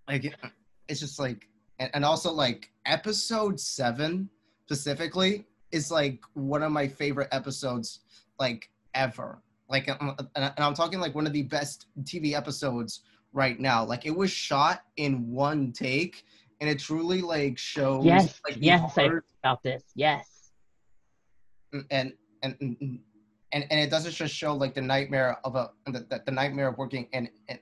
like 0.07 0.33
it's 0.87 0.99
just 0.99 1.19
like 1.19 1.47
and, 1.79 1.89
and 1.93 2.05
also 2.05 2.31
like 2.31 2.71
episode 2.85 3.59
seven 3.59 4.29
specifically 4.65 5.45
is 5.71 5.91
like 5.91 6.21
one 6.33 6.63
of 6.63 6.71
my 6.71 6.87
favorite 6.87 7.27
episodes 7.31 8.01
like 8.39 8.69
ever 8.93 9.41
like 9.69 9.87
and 9.87 10.53
i'm 10.57 10.73
talking 10.73 10.99
like 10.99 11.13
one 11.13 11.27
of 11.27 11.33
the 11.33 11.43
best 11.43 11.87
tv 12.03 12.33
episodes 12.33 13.01
right 13.33 13.59
now 13.59 13.83
like 13.83 14.05
it 14.05 14.15
was 14.15 14.31
shot 14.31 14.83
in 14.95 15.29
one 15.29 15.71
take 15.71 16.23
and 16.59 16.69
it 16.69 16.79
truly 16.79 17.21
like 17.21 17.57
shows 17.57 18.05
Yes, 18.05 18.41
like 18.47 18.57
yes, 18.59 18.97
I 18.97 19.07
heard 19.07 19.23
about 19.43 19.63
this. 19.63 19.83
Yes. 19.95 20.51
Mm, 21.73 21.85
and 21.91 22.13
and 22.43 22.55
and 22.59 22.99
and, 23.53 23.65
and 23.69 23.79
it 23.79 23.89
doesn't 23.89 24.11
just 24.11 24.33
show 24.33 24.53
like 24.53 24.73
the 24.73 24.81
nightmare 24.81 25.37
of 25.43 25.55
a 25.55 25.69
the, 25.85 26.21
the, 26.25 26.31
nightmare 26.31 26.67
of 26.67 26.77
working 26.77 27.07
in, 27.13 27.29
in 27.47 27.59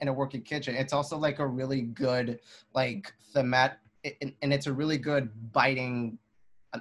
in 0.00 0.08
a 0.08 0.12
working 0.12 0.42
kitchen 0.42 0.74
it's 0.74 0.92
also 0.92 1.16
like 1.16 1.38
a 1.38 1.46
really 1.46 1.82
good 1.82 2.40
like 2.74 3.12
themat 3.34 3.76
and 4.20 4.52
it's 4.52 4.66
a 4.66 4.72
really 4.72 4.98
good 4.98 5.30
biting 5.52 6.18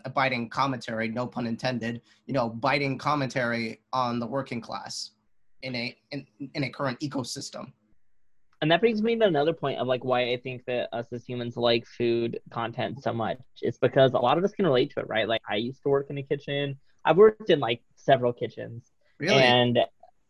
a 0.05 0.09
biting 0.09 0.49
commentary 0.49 1.07
no 1.07 1.27
pun 1.27 1.47
intended 1.47 2.01
you 2.25 2.33
know 2.33 2.49
biting 2.49 2.97
commentary 2.97 3.81
on 3.91 4.19
the 4.19 4.25
working 4.25 4.61
class 4.61 5.11
in 5.61 5.75
a 5.75 5.97
in, 6.11 6.25
in 6.53 6.63
a 6.63 6.69
current 6.69 6.99
ecosystem 6.99 7.71
And 8.61 8.71
that 8.71 8.79
brings 8.79 9.01
me 9.01 9.17
to 9.17 9.25
another 9.25 9.51
point 9.51 9.79
of 9.79 9.87
like 9.87 10.05
why 10.05 10.31
I 10.31 10.37
think 10.37 10.63
that 10.67 10.87
us 10.93 11.07
as 11.11 11.25
humans 11.25 11.57
like 11.57 11.85
food 11.85 12.39
content 12.49 13.03
so 13.03 13.11
much. 13.11 13.39
It's 13.61 13.77
because 13.77 14.13
a 14.13 14.19
lot 14.19 14.37
of 14.37 14.43
us 14.45 14.53
can 14.53 14.65
relate 14.65 14.93
to 14.93 15.01
it, 15.01 15.07
right? 15.09 15.27
Like 15.27 15.41
I 15.49 15.55
used 15.55 15.81
to 15.83 15.89
work 15.89 16.07
in 16.09 16.17
a 16.17 16.23
kitchen. 16.23 16.77
I've 17.03 17.17
worked 17.17 17.49
in 17.49 17.59
like 17.59 17.81
several 17.95 18.31
kitchens. 18.31 18.91
really 19.19 19.41
And 19.41 19.79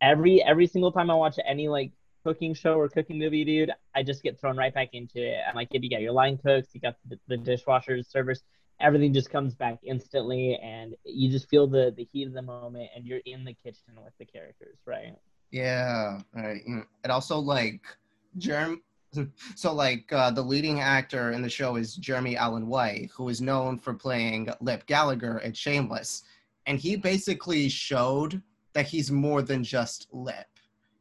every 0.02 0.44
every 0.44 0.66
single 0.66 0.92
time 0.92 1.12
I 1.12 1.14
watch 1.14 1.38
any 1.46 1.68
like 1.68 1.92
cooking 2.26 2.54
show 2.56 2.74
or 2.74 2.90
cooking 2.90 3.20
movie, 3.20 3.46
dude, 3.46 3.72
I 3.96 4.02
just 4.02 4.24
get 4.24 4.40
thrown 4.40 4.58
right 4.58 4.74
back 4.74 4.90
into 4.94 5.20
it. 5.22 5.40
I'm 5.48 5.56
like, 5.56 5.70
if 5.72 5.84
you 5.84 5.90
got 5.90 6.02
your 6.02 6.14
line 6.14 6.38
cooks, 6.38 6.70
you 6.74 6.82
got 6.82 6.96
the, 7.08 7.20
the 7.28 7.38
dishwashers, 7.38 8.10
servers, 8.10 8.42
everything 8.80 9.14
just 9.14 9.30
comes 9.30 9.56
back 9.56 9.80
instantly, 9.84 10.58
and 10.62 10.96
you 11.06 11.30
just 11.30 11.50
feel 11.50 11.68
the 11.68 11.94
the 11.96 12.08
heat 12.12 12.28
of 12.28 12.34
the 12.34 12.42
moment, 12.42 12.90
and 12.96 13.06
you're 13.06 13.22
in 13.26 13.44
the 13.44 13.54
kitchen 13.54 13.96
with 14.04 14.14
the 14.20 14.26
characters, 14.26 14.78
right? 14.86 15.16
Yeah, 15.52 16.20
right. 16.34 16.62
Mm. 16.68 16.86
And 17.04 17.12
also 17.12 17.38
like 17.38 17.82
Jerm 18.40 18.78
so 19.56 19.74
like 19.74 20.12
uh, 20.12 20.32
the 20.32 20.42
leading 20.42 20.80
actor 20.80 21.32
in 21.32 21.42
the 21.42 21.50
show 21.50 21.76
is 21.76 21.96
Jeremy 21.96 22.36
Allen 22.36 22.68
White, 22.68 23.10
who 23.14 23.30
is 23.30 23.42
known 23.42 23.78
for 23.78 23.94
playing 23.94 24.50
Lip 24.62 24.86
Gallagher 24.86 25.40
in 25.40 25.54
Shameless. 25.54 26.24
And 26.66 26.80
he 26.80 26.96
basically 26.96 27.70
showed 27.70 28.42
that 28.74 28.88
he's 28.88 29.12
more 29.12 29.42
than 29.42 29.64
just 29.64 30.08
Lip. 30.12 30.46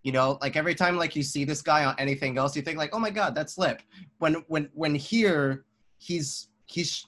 You 0.02 0.12
know, 0.12 0.38
like 0.40 0.56
every 0.56 0.74
time 0.74 0.96
like 0.96 1.14
you 1.14 1.22
see 1.22 1.44
this 1.44 1.62
guy 1.62 1.84
on 1.84 1.94
anything 1.98 2.36
else, 2.36 2.56
you 2.56 2.62
think 2.62 2.78
like, 2.78 2.94
oh 2.94 2.98
my 2.98 3.10
god, 3.10 3.34
that's 3.34 3.56
Lip. 3.56 3.82
When 4.18 4.34
when 4.48 4.68
when 4.74 4.94
here 4.94 5.64
he's 5.98 6.48
he's 6.66 7.06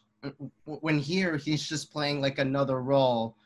when 0.65 0.99
here 0.99 1.37
he's 1.37 1.67
just 1.67 1.93
playing 1.93 2.21
like 2.21 2.39
another 2.39 2.81
role 2.81 3.37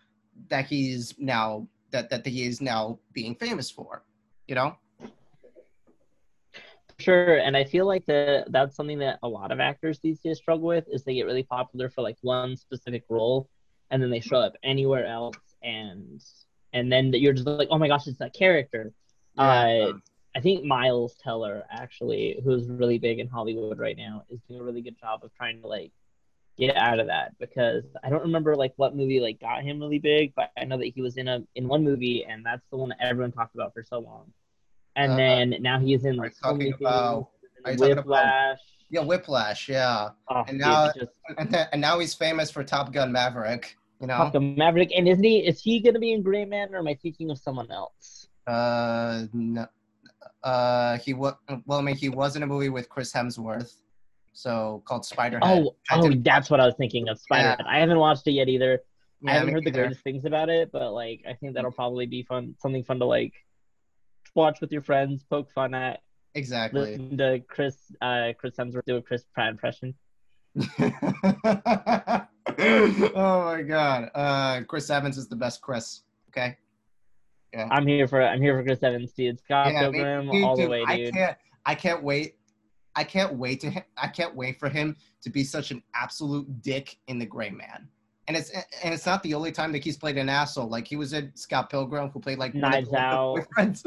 that 0.49 0.67
he's 0.67 1.15
now 1.19 1.67
that 1.91 2.11
that 2.11 2.27
he 2.27 2.47
is 2.47 2.61
now 2.61 2.99
being 3.13 3.35
famous 3.35 3.71
for. 3.71 4.05
You 4.47 4.55
know? 4.55 4.77
Sure, 6.99 7.37
and 7.37 7.57
I 7.57 7.65
feel 7.65 7.87
like 7.87 8.07
the 8.07 8.45
that's 8.49 8.75
something 8.75 8.99
that 8.99 9.21
a 9.23 9.29
lot 9.29 9.53
of 9.53 9.61
actors 9.61 10.01
these 10.01 10.19
days 10.21 10.39
struggle 10.39 10.67
with 10.67 10.85
is 10.89 11.05
they 11.05 11.15
get 11.15 11.27
really 11.27 11.45
popular 11.45 11.89
for 11.89 12.03
like 12.03 12.17
one 12.23 12.57
specific 12.57 13.05
role, 13.09 13.49
and 13.91 14.03
then 14.03 14.11
they 14.11 14.21
show 14.21 14.39
up 14.39 14.55
anywhere 14.65 15.07
else, 15.07 15.37
and 15.63 16.21
and 16.73 16.91
then 16.91 17.13
you're 17.13 17.33
just 17.33 17.47
like, 17.47 17.69
oh 17.71 17.79
my 17.79 17.87
gosh, 17.87 18.09
it's 18.09 18.19
that 18.19 18.35
character. 18.35 18.93
Uh, 19.37 19.93
I 20.35 20.41
think 20.41 20.65
Miles 20.65 21.15
Teller 21.23 21.65
actually, 21.71 22.41
who's 22.45 22.69
really 22.69 22.99
big 22.99 23.21
in 23.21 23.29
Hollywood 23.29 23.79
right 23.79 23.97
now, 23.97 24.25
is 24.29 24.41
doing 24.49 24.61
a 24.61 24.65
really 24.65 24.83
good 24.83 24.99
job 24.99 25.21
of 25.23 25.33
trying 25.35 25.61
to 25.63 25.69
like 25.69 25.93
get 26.59 26.77
out 26.77 26.99
of 26.99 27.07
that 27.07 27.33
because 27.39 27.85
I 28.03 28.11
don't 28.11 28.23
remember 28.23 28.57
like 28.57 28.73
what 28.77 28.97
movie 28.97 29.21
like 29.21 29.41
got 29.41 29.63
him 29.63 29.79
really 29.81 29.99
big, 29.99 30.33
but 30.35 30.51
I 30.59 30.65
know 30.65 30.77
that 30.79 30.87
he 30.95 31.01
was 31.01 31.17
in 31.17 31.29
a 31.29 31.43
in 31.55 31.69
one 31.69 31.85
movie 31.85 32.25
and 32.29 32.45
that's 32.45 32.63
the 32.71 32.77
one 32.77 32.89
that 32.91 32.99
everyone 33.01 33.33
talked 33.33 33.55
about 33.55 33.73
for 33.73 33.83
so 33.85 33.99
long. 34.01 34.33
And 34.97 35.13
Uh, 35.13 35.17
then 35.17 35.55
now 35.61 35.79
he's 35.79 36.05
in 36.05 36.17
like 36.17 36.35
so 36.35 36.51
talking 36.51 36.73
about- 36.81 37.29
things, 37.65 37.79
talking 37.81 37.93
about- 37.93 37.97
Whiplash. 38.05 38.59
Yeah, 38.91 39.01
Whiplash, 39.05 39.69
yeah. 39.69 40.09
Oh, 40.29 40.39
and 40.49 40.59
dude, 40.59 40.61
now- 40.61 40.91
just 40.93 41.13
And, 41.37 41.55
and 41.73 41.81
now 41.81 41.99
he's 41.99 42.15
famous 42.15 42.51
for 42.51 42.65
Top 42.65 42.93
Gun 42.93 43.13
Maverick, 43.13 43.77
you 44.01 44.07
know? 44.07 44.17
Top 44.17 44.33
Gun 44.33 44.57
Maverick. 44.57 44.91
And 44.97 45.07
isn't 45.07 45.23
he? 45.23 45.47
Is 45.47 45.61
he 45.63 45.79
gonna 45.81 45.99
be 46.01 46.13
in 46.13 46.23
Gray 46.23 46.45
Man, 46.45 46.75
or 46.75 46.79
am 46.79 46.89
I 46.89 46.95
thinking 46.95 47.31
of 47.31 47.39
someone 47.39 47.71
else? 47.71 48.29
Uh, 48.47 49.27
no, 49.35 49.67
uh, 50.43 50.97
he 50.99 51.13
was, 51.15 51.35
well, 51.67 51.79
I 51.79 51.83
mean, 51.83 51.97
he 51.97 52.09
was 52.09 52.35
in 52.35 52.43
a 52.43 52.47
movie 52.47 52.71
with 52.71 52.89
Chris 52.89 53.13
Hemsworth. 53.13 53.77
So 54.39 54.83
called 54.87 55.03
Spiderhead. 55.03 55.41
Oh, 55.43 55.75
oh, 55.91 56.13
that's 56.19 56.49
what 56.49 56.61
I 56.61 56.67
was 56.67 56.77
thinking 56.77 57.09
of. 57.09 57.19
Spider. 57.19 57.57
Yeah. 57.59 57.67
I 57.69 57.81
haven't 57.81 57.99
watched 57.99 58.27
it 58.29 58.33
yet 58.33 58.49
either. 58.49 58.81
Yeah, 59.21 59.31
I 59.31 59.35
haven't 59.35 59.49
me 59.49 59.53
heard 59.55 59.65
the 59.65 59.71
greatest 59.73 60.03
things 60.03 60.25
about 60.25 60.49
it, 60.49 60.71
but 60.71 60.93
like 60.93 61.23
I 61.29 61.35
think 61.35 61.55
that'll 61.55 61.73
probably 61.73 62.07
be 62.07 62.23
fun, 62.23 62.55
something 62.61 62.85
fun 62.85 63.01
to 63.01 63.05
like 63.05 63.35
watch 64.37 64.61
with 64.61 64.71
your 64.71 64.83
friends, 64.83 65.25
poke 65.29 65.51
fun 65.51 65.75
at, 65.75 66.01
Exactly. 66.35 66.81
listen 66.83 67.19
to 67.19 67.41
Chris, 67.49 67.77
uh, 68.01 68.29
Chris 68.39 68.55
Hemsworth 68.57 68.85
do 68.87 68.97
a 68.97 69.03
Chris 69.03 69.25
Pratt 69.35 69.51
impression. 69.51 69.95
oh 70.57 70.65
my 73.45 73.63
god. 73.67 74.11
Uh, 74.15 74.61
Chris 74.69 74.89
Evans 74.91 75.19
is 75.19 75.27
the 75.29 75.37
best 75.37 75.61
Chris. 75.61 76.03
Okay. 76.31 76.57
Yeah. 77.53 77.67
I'm 77.73 77.87
here 77.89 78.07
for 78.07 78.23
I'm 78.23 78.41
here 78.41 78.57
for 78.57 78.63
Chris 78.65 78.83
Evans, 78.85 79.11
dude. 79.13 79.41
Scott 79.41 79.73
Yeah, 79.73 79.91
me- 79.91 79.99
Pilgrim, 79.99 80.29
me 80.29 80.45
all 80.45 80.57
the 80.57 80.69
way, 80.69 80.85
I 80.87 80.97
dude. 80.97 81.13
can't. 81.15 81.37
I 81.67 81.75
can't 81.75 82.05
wait. 82.05 82.37
I 82.97 83.05
can't 83.05 83.35
wait 83.35 83.61
to. 83.61 83.85
I 83.97 84.09
can't 84.09 84.35
wait 84.35 84.59
for 84.59 84.69
him 84.69 84.97
to 85.23 85.31
be 85.31 85.45
such 85.45 85.71
an 85.71 85.83
absolute 85.95 86.63
dick 86.63 86.99
in 87.07 87.19
the 87.19 87.27
Gray 87.27 87.51
Man. 87.51 87.89
And 88.27 88.37
it's 88.37 88.51
and 88.51 88.93
it's 88.93 89.07
not 89.07 89.23
the 89.23 89.35
only 89.35 89.53
time 89.53 89.73
that 89.73 89.83
he's 89.83 89.97
played 89.97 90.19
an 90.19 90.29
asshole. 90.29 90.69
Like 90.69 90.87
he 90.87 90.97
was 90.97 91.13
in 91.13 91.33
Scott 91.35 91.71
Pilgrim, 91.71 92.11
who 92.11 92.21
played 92.21 92.39
like 92.39 92.55
Knives 92.55 92.93
Out. 92.93 93.41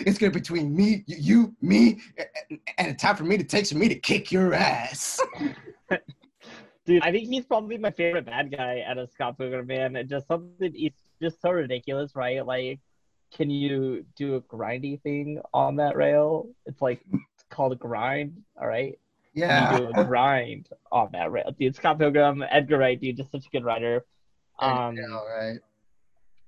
It's 0.00 0.18
gonna 0.18 0.30
be 0.30 0.40
between 0.40 0.74
me, 0.74 1.04
you, 1.06 1.54
me, 1.62 2.00
and, 2.18 2.60
and 2.76 2.88
it's 2.88 3.02
time 3.02 3.16
for 3.16 3.24
me 3.24 3.38
to 3.38 3.44
take 3.44 3.66
some 3.66 3.78
me 3.78 3.88
to 3.88 3.94
kick 3.94 4.30
your 4.30 4.52
ass. 4.52 5.18
Dude, 6.86 7.02
I 7.02 7.12
think 7.12 7.28
he's 7.28 7.44
probably 7.44 7.78
my 7.78 7.90
favorite 7.90 8.26
bad 8.26 8.50
guy 8.50 8.84
out 8.86 8.98
of 8.98 9.10
Scott 9.10 9.38
Pilgrim, 9.38 9.66
man. 9.66 9.96
It 9.96 10.08
just 10.08 10.26
something 10.26 10.72
he's 10.74 10.92
just 11.22 11.40
so 11.40 11.50
ridiculous, 11.50 12.14
right? 12.14 12.44
Like, 12.44 12.80
can 13.32 13.50
you 13.50 14.04
do 14.16 14.34
a 14.36 14.40
grindy 14.40 15.00
thing 15.00 15.40
on 15.54 15.76
that 15.76 15.96
rail? 15.96 16.48
It's 16.66 16.82
like 16.82 17.00
it's 17.12 17.22
called 17.50 17.72
a 17.72 17.76
grind, 17.76 18.42
all 18.60 18.66
right? 18.66 18.98
Yeah. 19.34 19.78
you 19.78 19.78
do 19.78 19.92
a 19.94 20.04
grind 20.06 20.68
on 20.90 21.10
that 21.12 21.30
rail, 21.30 21.54
dude? 21.58 21.76
Scott 21.76 21.98
Pilgrim, 21.98 22.42
Edgar 22.50 22.78
Wright, 22.78 23.00
dude, 23.00 23.16
just 23.16 23.30
such 23.30 23.46
a 23.46 23.50
good 23.50 23.64
writer. 23.64 24.04
Um, 24.58 24.94
know, 24.94 25.22
right? 25.26 25.58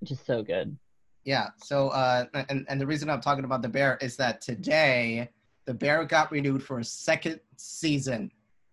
just 0.05 0.27
so 0.27 0.43
good. 0.43 0.77
Yeah. 1.25 1.49
So, 1.57 1.89
uh, 1.89 2.25
and 2.49 2.67
and 2.69 2.81
the 2.81 2.87
reason 2.87 3.09
I'm 3.09 3.21
talking 3.21 3.45
about 3.45 3.63
the 3.63 3.69
Bear 3.69 3.99
is 4.01 4.17
that 4.17 4.41
today 4.41 5.31
the 5.67 5.75
Bear 5.75 6.05
got 6.05 6.33
renewed 6.33 6.63
for 6.63 6.81
a 6.81 6.85
second 6.85 7.41
season. 7.57 8.31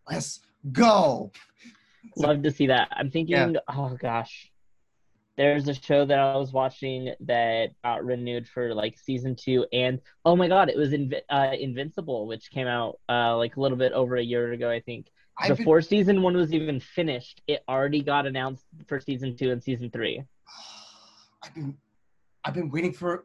Let's 0.10 0.40
go. 0.72 1.32
Love 2.16 2.42
to 2.44 2.52
see 2.52 2.68
that. 2.68 2.90
I'm 2.92 3.12
thinking, 3.12 3.56
oh 3.68 3.96
gosh, 4.00 4.52
there's 5.40 5.70
a 5.70 5.74
show 5.74 6.04
that 6.04 6.20
I 6.20 6.36
was 6.36 6.52
watching 6.52 7.14
that 7.22 7.70
got 7.82 8.04
renewed 8.04 8.46
for 8.46 8.76
like 8.76 8.98
season 9.00 9.38
two, 9.38 9.66
and 9.72 10.02
oh 10.26 10.36
my 10.36 10.50
god, 10.50 10.68
it 10.68 10.76
was 10.76 10.90
Invi- 10.90 11.22
uh, 11.30 11.52
Invincible, 11.58 12.28
which 12.28 12.52
came 12.52 12.68
out 12.68 13.00
uh, 13.08 13.38
like 13.38 13.56
a 13.56 13.62
little 13.62 13.78
bit 13.78 13.94
over 13.94 14.18
a 14.18 14.22
year 14.22 14.52
ago, 14.52 14.70
I 14.70 14.82
think. 14.82 15.08
I've 15.38 15.48
been, 15.48 15.56
Before 15.56 15.82
season 15.82 16.22
one 16.22 16.36
was 16.36 16.52
even 16.54 16.82
finished, 16.82 17.42
it 17.48 17.64
already 17.70 18.02
got 18.04 18.28
announced 18.28 18.66
for 18.88 19.00
season 19.00 19.38
two 19.38 19.52
and 19.52 19.64
season 19.64 19.90
three. 19.90 20.22
I've 21.44 21.56
been, 21.56 21.78
I've 22.44 22.54
been 22.54 22.70
waiting 22.70 22.92
for, 22.92 23.24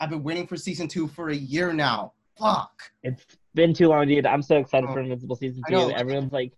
I've 0.00 0.10
been 0.10 0.22
waiting 0.22 0.46
for 0.46 0.58
season 0.58 0.86
two 0.86 1.08
for 1.08 1.30
a 1.30 1.34
year 1.34 1.72
now. 1.72 2.12
Fuck. 2.38 2.74
It's 3.02 3.24
been 3.54 3.72
too 3.72 3.88
long, 3.88 4.06
dude. 4.06 4.26
I'm 4.26 4.42
so 4.42 4.58
excited 4.58 4.90
Oh. 4.90 4.92
for 4.92 5.00
Invincible 5.00 5.36
season 5.36 5.62
two. 5.66 5.90
Everyone's 5.92 6.32
like 6.32 6.52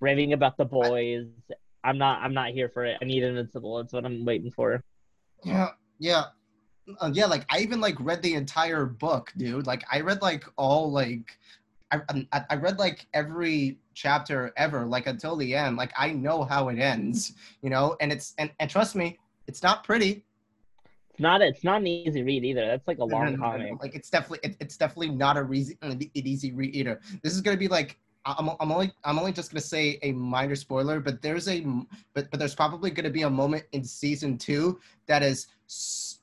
raving 0.00 0.32
about 0.32 0.56
the 0.56 0.64
boys. 0.64 1.26
I'm 1.84 1.98
not. 1.98 2.22
I'm 2.22 2.34
not 2.34 2.50
here 2.50 2.68
for 2.68 2.84
it. 2.84 2.98
I 3.00 3.04
need 3.04 3.22
Invincible. 3.22 3.76
That's 3.76 3.92
what 3.92 4.04
I'm 4.04 4.24
waiting 4.24 4.50
for. 4.50 4.82
Yeah. 5.44 5.70
Yeah. 5.98 6.24
Uh, 7.00 7.10
yeah. 7.12 7.26
Like 7.26 7.44
I 7.50 7.60
even 7.60 7.80
like 7.80 7.96
read 8.00 8.22
the 8.22 8.34
entire 8.34 8.86
book, 8.86 9.32
dude. 9.36 9.66
Like 9.66 9.84
I 9.90 10.00
read 10.00 10.22
like 10.22 10.44
all 10.56 10.90
like, 10.90 11.38
I 11.92 12.00
I, 12.32 12.44
I 12.50 12.56
read 12.56 12.78
like 12.78 13.06
every 13.14 13.78
chapter 13.94 14.52
ever, 14.56 14.84
like 14.84 15.06
until 15.06 15.36
the 15.36 15.54
end. 15.54 15.76
Like 15.76 15.92
I 15.96 16.12
know 16.12 16.44
how 16.44 16.68
it 16.68 16.78
ends, 16.78 17.34
you 17.62 17.70
know. 17.70 17.96
And 18.00 18.12
it's 18.12 18.34
and 18.38 18.50
and 18.58 18.68
trust 18.68 18.96
me, 18.96 19.18
it's 19.46 19.62
not 19.62 19.84
pretty. 19.84 20.24
It's 21.10 21.20
not. 21.20 21.40
It's 21.40 21.64
not 21.64 21.80
an 21.80 21.86
easy 21.86 22.22
read 22.22 22.44
either. 22.44 22.66
That's 22.66 22.86
like 22.86 22.98
a 22.98 23.04
long 23.04 23.24
no, 23.24 23.30
no, 23.30 23.36
no. 23.36 23.42
comic. 23.42 23.82
Like 23.82 23.94
it's 23.94 24.10
definitely 24.10 24.50
it, 24.50 24.56
it's 24.60 24.76
definitely 24.76 25.10
not 25.10 25.36
a 25.36 25.50
easy 25.50 25.78
an 25.82 25.98
easy 26.14 26.52
read 26.52 26.74
either. 26.74 27.00
This 27.22 27.32
is 27.32 27.40
gonna 27.40 27.56
be 27.56 27.68
like 27.68 27.98
I'm, 28.26 28.50
I'm 28.60 28.72
only 28.72 28.92
I'm 29.04 29.18
only 29.18 29.32
just 29.32 29.52
gonna 29.52 29.60
say 29.60 29.98
a 30.02 30.12
minor 30.12 30.56
spoiler, 30.56 31.00
but 31.00 31.22
there's 31.22 31.48
a 31.48 31.64
but 32.12 32.30
but 32.30 32.38
there's 32.38 32.54
probably 32.54 32.90
gonna 32.90 33.10
be 33.10 33.22
a 33.22 33.30
moment 33.30 33.64
in 33.72 33.84
season 33.84 34.36
two 34.36 34.80
that 35.06 35.22
is 35.22 35.46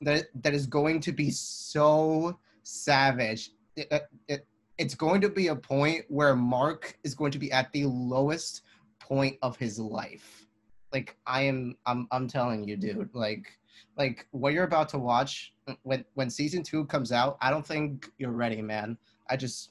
that 0.02 0.26
that 0.42 0.54
is 0.54 0.66
going 0.66 1.00
to 1.00 1.12
be 1.12 1.30
so 1.30 2.38
savage. 2.62 3.50
It, 3.76 3.88
it, 3.90 4.02
it, 4.28 4.46
it's 4.78 4.94
going 4.94 5.20
to 5.22 5.28
be 5.28 5.48
a 5.48 5.56
point 5.56 6.04
where 6.08 6.36
Mark 6.36 6.98
is 7.04 7.14
going 7.14 7.32
to 7.32 7.38
be 7.38 7.50
at 7.52 7.72
the 7.72 7.86
lowest 7.86 8.62
point 8.98 9.38
of 9.42 9.56
his 9.56 9.78
life. 9.78 10.46
Like 10.92 11.16
I 11.26 11.42
am 11.42 11.76
I'm 11.86 12.06
I'm 12.10 12.28
telling 12.28 12.68
you, 12.68 12.76
dude. 12.76 13.10
Like 13.14 13.58
like 13.96 14.26
what 14.30 14.52
you're 14.52 14.64
about 14.64 14.88
to 14.90 14.98
watch 14.98 15.54
when 15.82 16.04
when 16.14 16.28
season 16.28 16.62
two 16.62 16.84
comes 16.86 17.12
out, 17.12 17.38
I 17.40 17.50
don't 17.50 17.66
think 17.66 18.10
you're 18.18 18.30
ready, 18.30 18.60
man. 18.62 18.98
I 19.30 19.36
just 19.36 19.70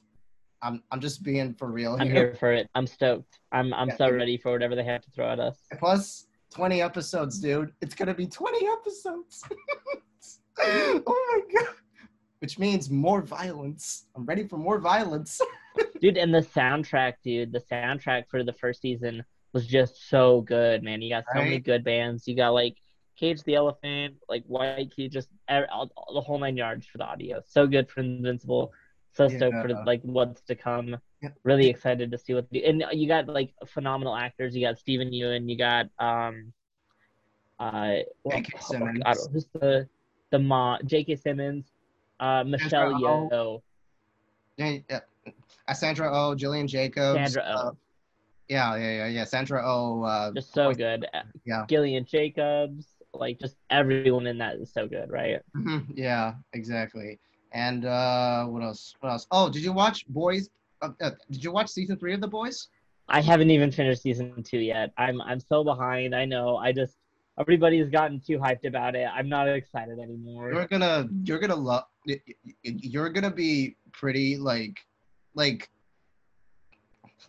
I'm 0.64 0.82
I'm 0.90 1.00
just 1.00 1.22
being 1.22 1.54
for 1.54 1.70
real 1.70 1.96
Here. 1.96 2.06
I'm 2.06 2.10
here. 2.10 2.36
for 2.40 2.50
it. 2.52 2.68
I'm 2.74 2.86
stoked. 2.86 3.38
I'm. 3.52 3.72
I'm 3.74 3.88
Yeah, 3.88 3.96
so 3.96 4.10
ready 4.10 4.38
for 4.38 4.50
whatever 4.50 4.74
they 4.74 4.84
have 4.84 5.02
to 5.02 5.10
throw 5.10 5.30
at 5.30 5.38
us. 5.38 5.58
Plus 5.78 6.26
20 6.54 6.80
episodes, 6.80 7.38
dude. 7.38 7.72
It's 7.82 7.94
gonna 7.94 8.14
be 8.14 8.26
20 8.26 8.66
episodes. 8.66 9.44
oh 10.58 11.02
my 11.06 11.60
god. 11.60 11.74
Which 12.38 12.58
means 12.58 12.90
more 12.90 13.20
violence. 13.20 14.06
I'm 14.16 14.24
ready 14.24 14.48
for 14.48 14.56
more 14.56 14.78
violence. 14.78 15.40
dude 16.00 16.16
and 16.16 16.32
the 16.32 16.40
soundtrack 16.40 17.14
dude 17.24 17.52
the 17.52 17.60
soundtrack 17.60 18.28
for 18.28 18.44
the 18.44 18.52
first 18.52 18.80
season 18.80 19.24
was 19.52 19.66
just 19.66 20.08
so 20.08 20.40
good 20.42 20.82
man 20.84 21.02
you 21.02 21.10
got 21.10 21.24
so 21.32 21.40
many 21.40 21.58
good 21.58 21.82
bands 21.82 22.28
you 22.28 22.36
got 22.36 22.50
like 22.50 22.76
cage 23.18 23.42
the 23.42 23.56
elephant 23.56 24.14
like 24.28 24.44
white 24.46 24.92
key 24.94 25.08
just 25.08 25.28
the 25.48 25.66
whole 25.98 26.38
nine 26.38 26.56
yards 26.56 26.86
for 26.86 26.98
the 26.98 27.04
audio 27.04 27.42
so 27.48 27.66
good 27.66 27.88
for 27.88 28.00
invincible 28.00 28.72
so 29.14 29.28
stoked 29.28 29.54
for 29.62 29.68
like 29.86 30.00
what's 30.02 30.40
to 30.42 30.54
come 30.54 30.96
Yeah. 31.22 31.30
really 31.44 31.68
excited 31.68 32.10
to 32.10 32.18
see 32.18 32.34
what 32.34 32.46
they 32.50 32.64
and 32.64 32.84
you 32.92 33.06
got 33.08 33.28
like 33.28 33.54
phenomenal 33.66 34.14
actors 34.14 34.54
you 34.54 34.66
got 34.66 34.78
Steven 34.78 35.10
Yeun 35.10 35.48
you 35.48 35.56
got 35.56 35.86
um 35.98 36.52
uh 37.60 37.98
well, 38.24 38.36
J.K. 38.38 38.52
oh, 38.58 38.60
Simmons. 38.72 38.98
God, 39.04 39.16
who's 39.32 39.46
the 39.54 39.88
the 40.30 40.38
mom 40.38 40.80
J.K. 40.84 41.16
Simmons 41.16 41.66
uh 42.20 42.44
Michelle 42.44 42.92
Oh. 42.94 43.28
Yeoh 43.30 43.62
Yeah, 44.56 44.78
yeah. 44.90 45.00
Uh, 45.66 45.72
Sandra 45.72 46.10
Oh, 46.12 46.34
Gillian 46.34 46.66
Jacobs. 46.68 47.16
Sandra 47.16 47.42
uh, 47.42 47.70
Oh 47.70 47.76
yeah, 48.48 48.76
yeah, 48.76 48.90
yeah, 48.98 49.06
yeah. 49.06 49.24
Sandra 49.24 49.62
Oh. 49.64 50.02
Uh, 50.02 50.32
just 50.32 50.52
so 50.52 50.66
voice- 50.68 50.76
good. 50.76 51.06
Yeah. 51.46 51.64
Gillian 51.66 52.04
Jacobs, 52.04 52.86
like 53.14 53.38
just 53.38 53.56
everyone 53.70 54.26
in 54.26 54.36
that 54.38 54.56
is 54.56 54.70
so 54.72 54.86
good, 54.86 55.10
right? 55.10 55.40
Mhm, 55.56 55.86
yeah, 55.94 56.34
exactly. 56.52 57.18
And 57.54 57.84
uh, 57.86 58.44
what 58.46 58.62
else? 58.62 58.94
What 59.00 59.10
else? 59.10 59.26
Oh, 59.30 59.48
did 59.48 59.62
you 59.62 59.72
watch 59.72 60.06
Boys? 60.08 60.50
Uh, 60.82 60.90
uh, 61.00 61.12
did 61.30 61.42
you 61.42 61.52
watch 61.52 61.70
season 61.70 61.96
three 61.96 62.12
of 62.12 62.20
The 62.20 62.28
Boys? 62.28 62.68
I 63.08 63.20
haven't 63.20 63.50
even 63.50 63.70
finished 63.70 64.02
season 64.02 64.42
two 64.42 64.58
yet. 64.58 64.92
I'm 64.98 65.20
I'm 65.22 65.38
so 65.38 65.62
behind. 65.62 66.14
I 66.14 66.24
know. 66.24 66.56
I 66.56 66.72
just 66.72 66.96
everybody's 67.38 67.90
gotten 67.90 68.20
too 68.20 68.38
hyped 68.38 68.66
about 68.66 68.94
it. 68.96 69.08
I'm 69.12 69.28
not 69.28 69.48
excited 69.48 69.98
anymore. 69.98 70.52
You're 70.52 70.66
gonna, 70.66 71.08
you're 71.24 71.38
gonna 71.38 71.54
love. 71.54 71.84
You're 72.62 73.10
gonna 73.10 73.30
be 73.30 73.76
pretty 73.92 74.36
like, 74.36 74.80
like, 75.34 75.70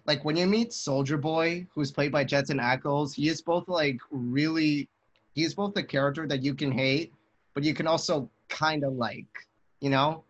like 0.05 0.23
when 0.25 0.37
you 0.37 0.45
meet 0.47 0.73
Soldier 0.73 1.17
Boy, 1.17 1.67
who's 1.73 1.91
played 1.91 2.11
by 2.11 2.23
Jensen 2.23 2.59
Ackles. 2.59 3.13
He 3.13 3.29
is 3.29 3.41
both 3.41 3.67
like 3.67 3.99
really, 4.11 4.89
he 5.33 5.43
is 5.43 5.53
both 5.53 5.73
the 5.73 5.83
character 5.83 6.27
that 6.27 6.43
you 6.43 6.53
can 6.53 6.71
hate, 6.71 7.13
but 7.53 7.63
you 7.63 7.73
can 7.73 7.87
also 7.87 8.29
kind 8.49 8.83
of 8.83 8.93
like, 8.93 9.27
you 9.85 9.91
know, 9.91 10.23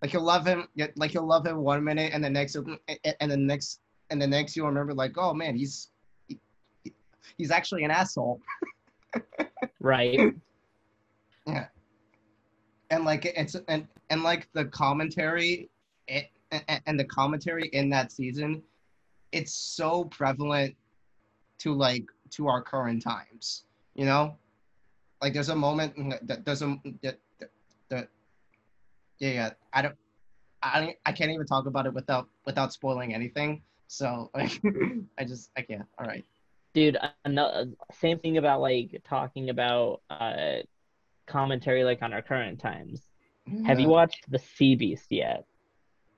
like 0.00 0.12
you'll 0.12 0.22
love 0.22 0.46
him, 0.46 0.68
like 0.94 1.14
you'll 1.14 1.26
love 1.26 1.44
him 1.44 1.56
one 1.56 1.82
minute, 1.82 2.12
and 2.14 2.22
the 2.22 2.30
next, 2.30 2.54
and 2.54 3.32
the 3.32 3.36
next, 3.36 3.80
and 4.10 4.22
the 4.22 4.26
next 4.26 4.54
you'll 4.54 4.68
remember 4.68 4.94
like, 4.94 5.18
oh 5.18 5.34
man, 5.34 5.56
he's, 5.56 5.90
he, 6.28 6.38
he's 7.36 7.50
actually 7.50 7.82
an 7.82 7.90
asshole. 7.90 8.40
Right. 9.80 10.18
Yeah. 11.46 11.66
And 12.88 13.04
like 13.04 13.26
it's 13.26 13.54
and 13.68 13.86
and 14.08 14.22
like 14.22 14.48
the 14.54 14.64
commentary 14.66 15.68
it, 16.08 16.30
and, 16.50 16.80
and 16.86 16.98
the 16.98 17.04
commentary 17.04 17.68
in 17.74 17.90
that 17.90 18.10
season 18.10 18.62
it's 19.32 19.52
so 19.52 20.04
prevalent 20.04 20.74
to 21.58 21.74
like 21.74 22.06
to 22.30 22.48
our 22.48 22.62
current 22.62 23.02
times 23.02 23.64
you 23.94 24.06
know 24.06 24.38
like 25.20 25.34
there's 25.34 25.50
a 25.50 25.54
moment 25.54 25.94
that 26.26 26.46
there's 26.46 26.62
a 26.62 26.78
yeah 29.18 29.30
yeah 29.30 29.50
i 29.72 29.82
don't 29.82 29.94
I, 30.62 30.96
I 31.04 31.12
can't 31.12 31.30
even 31.30 31.46
talk 31.46 31.66
about 31.66 31.86
it 31.86 31.92
without 31.92 32.28
without 32.46 32.72
spoiling 32.72 33.14
anything 33.14 33.62
so 33.86 34.30
like 34.34 34.60
i 35.18 35.24
just 35.24 35.50
i 35.56 35.62
can't 35.62 35.86
all 35.98 36.06
right 36.06 36.24
Dude, 36.74 36.98
another, 37.24 37.68
same 37.92 38.18
thing 38.18 38.36
about 38.36 38.60
like 38.60 39.00
talking 39.08 39.48
about 39.48 40.00
uh 40.10 40.56
commentary 41.28 41.84
like 41.84 42.02
on 42.02 42.12
our 42.12 42.20
current 42.20 42.58
times. 42.58 43.00
Have 43.64 43.78
you 43.78 43.86
watched 43.86 44.28
The 44.28 44.40
Sea 44.40 44.74
Beast 44.74 45.06
yet? 45.10 45.44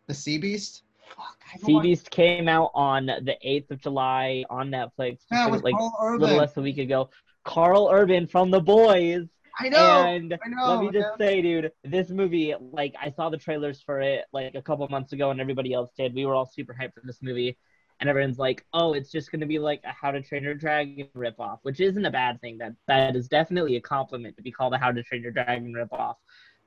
the 0.06 0.14
sea 0.14 0.38
beast 0.38 0.82
Fuck, 1.16 1.38
I 1.54 1.58
don't 1.58 2.10
came 2.10 2.48
out 2.48 2.72
on 2.74 3.06
the 3.06 3.36
8th 3.44 3.70
of 3.70 3.80
July 3.80 4.44
on 4.50 4.70
Netflix, 4.70 5.18
Yeah, 5.30 5.44
like, 5.44 5.52
with 5.52 5.62
like 5.62 5.74
Karl 5.76 6.16
a 6.16 6.18
little 6.18 6.36
less 6.36 6.54
than 6.54 6.62
a 6.62 6.64
week 6.64 6.78
ago. 6.78 7.10
Karl 7.44 7.88
Urban 7.92 8.26
from 8.26 8.50
The 8.50 8.60
Boys. 8.60 9.28
I 9.58 9.68
know. 9.68 9.78
and 9.78 10.38
I 10.44 10.48
know. 10.48 10.74
let 10.74 10.80
me 10.80 10.90
just 10.92 11.08
yeah. 11.18 11.26
say, 11.26 11.42
dude, 11.42 11.72
this 11.84 12.10
movie, 12.10 12.54
like, 12.60 12.94
I 13.00 13.10
saw 13.10 13.30
the 13.30 13.38
trailers 13.38 13.80
for 13.82 14.00
it 14.00 14.24
like 14.32 14.54
a 14.54 14.62
couple 14.62 14.86
months 14.88 15.12
ago, 15.12 15.30
and 15.30 15.40
everybody 15.40 15.72
else 15.72 15.90
did. 15.96 16.14
We 16.14 16.26
were 16.26 16.34
all 16.34 16.46
super 16.46 16.74
hyped 16.74 16.94
for 16.94 17.02
this 17.04 17.22
movie, 17.22 17.56
and 18.00 18.08
everyone's 18.10 18.38
like, 18.38 18.66
"Oh, 18.72 18.92
it's 18.92 19.10
just 19.10 19.32
gonna 19.32 19.46
be 19.46 19.58
like 19.58 19.80
a 19.84 19.92
How 19.92 20.10
to 20.10 20.20
Train 20.20 20.42
Your 20.42 20.54
Dragon 20.54 21.08
ripoff," 21.16 21.58
which 21.62 21.80
isn't 21.80 22.04
a 22.04 22.10
bad 22.10 22.40
thing. 22.40 22.58
That 22.58 22.74
that 22.86 23.16
is 23.16 23.28
definitely 23.28 23.76
a 23.76 23.80
compliment 23.80 24.36
to 24.36 24.42
be 24.42 24.52
called 24.52 24.74
a 24.74 24.78
How 24.78 24.92
to 24.92 25.02
Train 25.02 25.22
Your 25.22 25.32
Dragon 25.32 25.72
ripoff. 25.72 26.16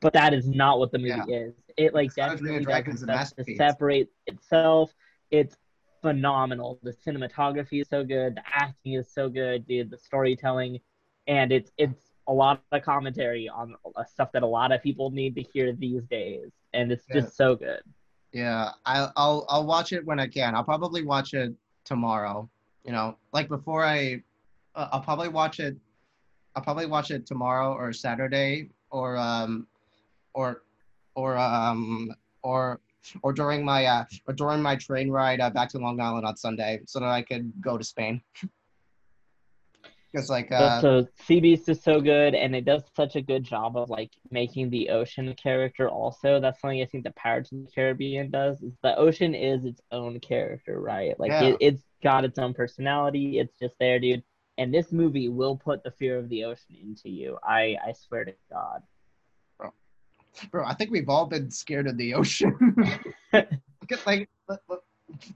But 0.02 0.14
that 0.14 0.34
is 0.34 0.48
not 0.48 0.80
what 0.80 0.92
the 0.92 0.98
movie 0.98 1.10
Yeah. 1.28 1.48
is. 1.48 1.54
It 1.78 1.94
like 1.94 2.12
How 2.18 2.30
to 2.30 2.38
Train 2.38 2.54
Your 2.54 2.62
definitely 2.64 3.06
does 3.06 3.34
a 3.38 3.44
to 3.44 3.56
separate 3.56 4.10
itself. 4.28 4.94
It's 5.30 5.58
phenomenal. 6.02 6.80
The 6.82 6.94
cinematography 6.94 7.82
is 7.82 7.90
so 7.90 8.04
good. 8.04 8.36
The 8.36 8.44
acting 8.48 8.94
is 8.94 9.12
so 9.12 9.30
good, 9.30 9.68
dude. 9.68 9.90
The 9.92 9.98
storytelling, 9.98 10.80
and 11.28 11.52
it's 11.52 11.72
it's 11.78 12.09
a 12.30 12.34
lot 12.34 12.62
of 12.72 12.82
commentary 12.84 13.50
on 13.50 13.76
uh, 13.96 14.04
stuff 14.06 14.32
that 14.32 14.44
a 14.44 14.48
lot 14.48 14.72
of 14.72 14.82
people 14.84 15.10
need 15.10 15.36
to 15.36 15.42
hear 15.42 15.74
these 15.74 16.04
days, 16.04 16.52
and 16.74 16.92
it's 16.92 17.06
Yeah. 17.10 17.22
just 17.22 17.36
so 17.36 17.56
good. 17.56 17.82
Yeah, 18.32 18.70
I, 18.86 19.10
I'll 19.18 19.46
I'll 19.50 19.66
watch 19.66 19.92
it 19.92 20.06
when 20.06 20.20
I 20.20 20.28
can. 20.28 20.56
I'll 20.56 20.64
probably 20.64 21.04
watch 21.04 21.34
it 21.34 21.54
tomorrow. 21.84 22.48
You 22.86 22.92
know, 22.92 23.18
like 23.34 23.50
before 23.50 23.84
I, 23.84 24.22
uh, 24.76 24.90
I'll 24.92 25.02
probably 25.02 25.28
watch 25.30 25.60
it. 25.60 25.76
I'll 26.56 26.64
probably 26.64 26.86
watch 26.86 27.10
it 27.10 27.26
tomorrow 27.26 27.74
or 27.74 27.92
Saturday 27.92 28.70
or 28.92 29.18
um, 29.18 29.66
or 30.36 30.62
or 31.16 31.36
um 31.38 32.14
or 32.44 32.80
or 33.24 33.34
during 33.34 33.66
my 33.66 33.86
uh 33.86 34.06
or 34.28 34.34
during 34.36 34.62
my 34.62 34.76
train 34.76 35.10
ride 35.10 35.42
uh, 35.42 35.50
back 35.50 35.70
to 35.70 35.80
Long 35.80 36.00
Island 36.00 36.28
on 36.28 36.38
Sunday, 36.38 36.82
so 36.86 37.00
that 37.00 37.10
I 37.10 37.24
could 37.24 37.52
go 37.60 37.78
to 37.78 37.84
Spain. 37.84 38.22
Because 40.12 40.30
like 40.30 40.52
uh, 40.52 40.82
so 40.82 41.08
Sea 41.26 41.40
Beast 41.40 41.70
is 41.70 41.84
so 41.84 42.02
good, 42.02 42.34
and 42.34 42.56
it 42.56 42.66
does 42.66 42.82
such 42.96 43.16
a 43.16 43.22
good 43.22 43.44
job 43.44 43.78
of 43.78 43.90
like 43.92 44.12
making 44.32 44.72
the 44.72 44.90
ocean 44.90 45.34
character. 45.36 45.88
Also, 45.88 46.40
that's 46.40 46.60
something 46.62 46.82
I 46.82 46.86
think 46.86 47.04
the 47.04 47.12
Pirates 47.12 47.52
of 47.52 47.64
the 47.66 47.72
Caribbean 47.72 48.32
does. 48.32 48.60
Is 48.64 48.74
the 48.82 48.96
ocean 48.98 49.36
is 49.36 49.66
its 49.66 49.82
own 49.92 50.20
character, 50.20 50.82
right? 50.82 51.20
Like 51.20 51.30
Yeah. 51.30 51.50
it, 51.50 51.58
it's 51.60 51.84
got 52.02 52.26
its 52.26 52.40
own 52.40 52.56
personality. 52.56 53.38
It's 53.38 53.58
just 53.60 53.76
there, 53.80 54.00
dude. 54.00 54.24
And 54.58 54.74
this 54.74 54.92
movie 54.92 55.30
will 55.30 55.56
put 55.56 55.84
the 55.84 55.92
fear 55.92 56.18
of 56.18 56.28
the 56.30 56.44
ocean 56.46 56.76
into 56.82 57.10
you. 57.10 57.38
I 57.44 57.78
I 57.86 57.94
swear 57.94 58.26
to 58.26 58.34
God. 58.52 58.82
bro, 59.60 59.72
bro. 60.50 60.66
I 60.66 60.74
think 60.74 60.90
we've 60.90 61.08
all 61.10 61.28
been 61.28 61.52
scared 61.52 61.86
of 61.88 61.98
the 61.98 62.16
ocean. 62.16 62.58
Look 63.34 63.92
at, 63.92 64.06
like, 64.08 64.28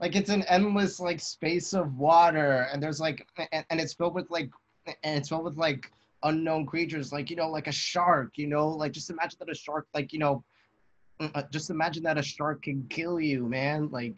like 0.00 0.16
it's 0.16 0.30
an 0.30 0.42
endless 0.48 0.98
like 1.00 1.20
space 1.20 1.72
of 1.74 1.96
water, 1.96 2.68
and 2.72 2.82
there's 2.82 3.00
like, 3.00 3.26
and, 3.52 3.64
and 3.70 3.80
it's 3.80 3.94
filled 3.94 4.14
with 4.14 4.30
like, 4.30 4.50
and 4.86 5.18
it's 5.18 5.28
filled 5.28 5.44
with 5.44 5.56
like 5.56 5.90
unknown 6.22 6.66
creatures, 6.66 7.12
like 7.12 7.30
you 7.30 7.36
know, 7.36 7.50
like 7.50 7.66
a 7.66 7.72
shark. 7.72 8.32
You 8.36 8.46
know, 8.46 8.68
like 8.68 8.92
just 8.92 9.10
imagine 9.10 9.36
that 9.40 9.50
a 9.50 9.54
shark, 9.54 9.86
like 9.94 10.12
you 10.12 10.18
know, 10.18 10.44
uh, 11.20 11.42
just 11.50 11.70
imagine 11.70 12.02
that 12.04 12.18
a 12.18 12.22
shark 12.22 12.62
can 12.62 12.86
kill 12.88 13.20
you, 13.20 13.46
man. 13.46 13.88
Like, 13.90 14.16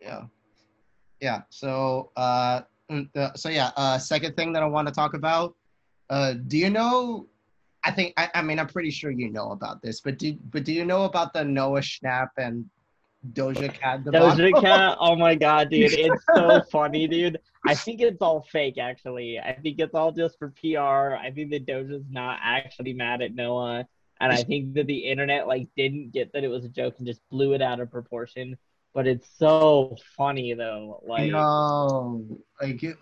yeah, 0.00 0.22
yeah. 1.20 1.42
So, 1.50 2.10
uh, 2.16 2.62
mm, 2.90 3.08
uh, 3.16 3.34
so 3.34 3.48
yeah. 3.48 3.70
Uh, 3.76 3.98
second 3.98 4.36
thing 4.36 4.52
that 4.52 4.62
I 4.62 4.66
want 4.66 4.88
to 4.88 4.94
talk 4.94 5.14
about. 5.14 5.54
Uh, 6.08 6.34
do 6.48 6.58
you 6.58 6.70
know 6.70 7.28
I 7.82 7.90
think 7.90 8.14
I, 8.16 8.28
I 8.34 8.42
mean 8.42 8.58
I'm 8.58 8.66
pretty 8.66 8.90
sure 8.90 9.10
you 9.10 9.30
know 9.30 9.52
about 9.52 9.82
this, 9.82 10.00
but 10.00 10.18
do 10.18 10.36
but 10.50 10.64
do 10.64 10.72
you 10.72 10.84
know 10.84 11.04
about 11.04 11.32
the 11.32 11.44
Noah 11.44 11.80
Schnapp 11.80 12.30
and 12.36 12.68
Doja 13.32 13.72
Cat 13.72 14.04
debacle? 14.04 14.30
Doja 14.30 14.60
Cat, 14.60 14.96
oh 15.00 15.14
my 15.16 15.34
god, 15.34 15.70
dude, 15.70 15.92
it's 15.92 16.24
so 16.34 16.62
funny, 16.70 17.06
dude. 17.06 17.38
I 17.66 17.74
think 17.74 18.00
it's 18.00 18.22
all 18.22 18.46
fake, 18.50 18.78
actually. 18.78 19.38
I 19.38 19.52
think 19.52 19.78
it's 19.78 19.94
all 19.94 20.12
just 20.12 20.38
for 20.38 20.52
PR. 20.60 21.14
I 21.16 21.30
think 21.34 21.50
that 21.50 21.66
Doja's 21.66 22.04
not 22.10 22.38
actually 22.42 22.94
mad 22.94 23.20
at 23.20 23.34
Noah, 23.34 23.86
and 24.20 24.32
I 24.32 24.42
think 24.42 24.74
that 24.74 24.86
the 24.86 24.98
internet 24.98 25.46
like 25.46 25.68
didn't 25.76 26.12
get 26.12 26.32
that 26.32 26.44
it 26.44 26.48
was 26.48 26.64
a 26.64 26.68
joke 26.68 26.94
and 26.98 27.06
just 27.06 27.20
blew 27.30 27.52
it 27.52 27.62
out 27.62 27.80
of 27.80 27.90
proportion. 27.90 28.56
But 28.92 29.06
it's 29.06 29.28
so 29.38 29.96
funny 30.16 30.52
though, 30.54 31.02
like 31.06 31.30
no, 31.30 32.26
like 32.60 32.82
it, 32.82 32.96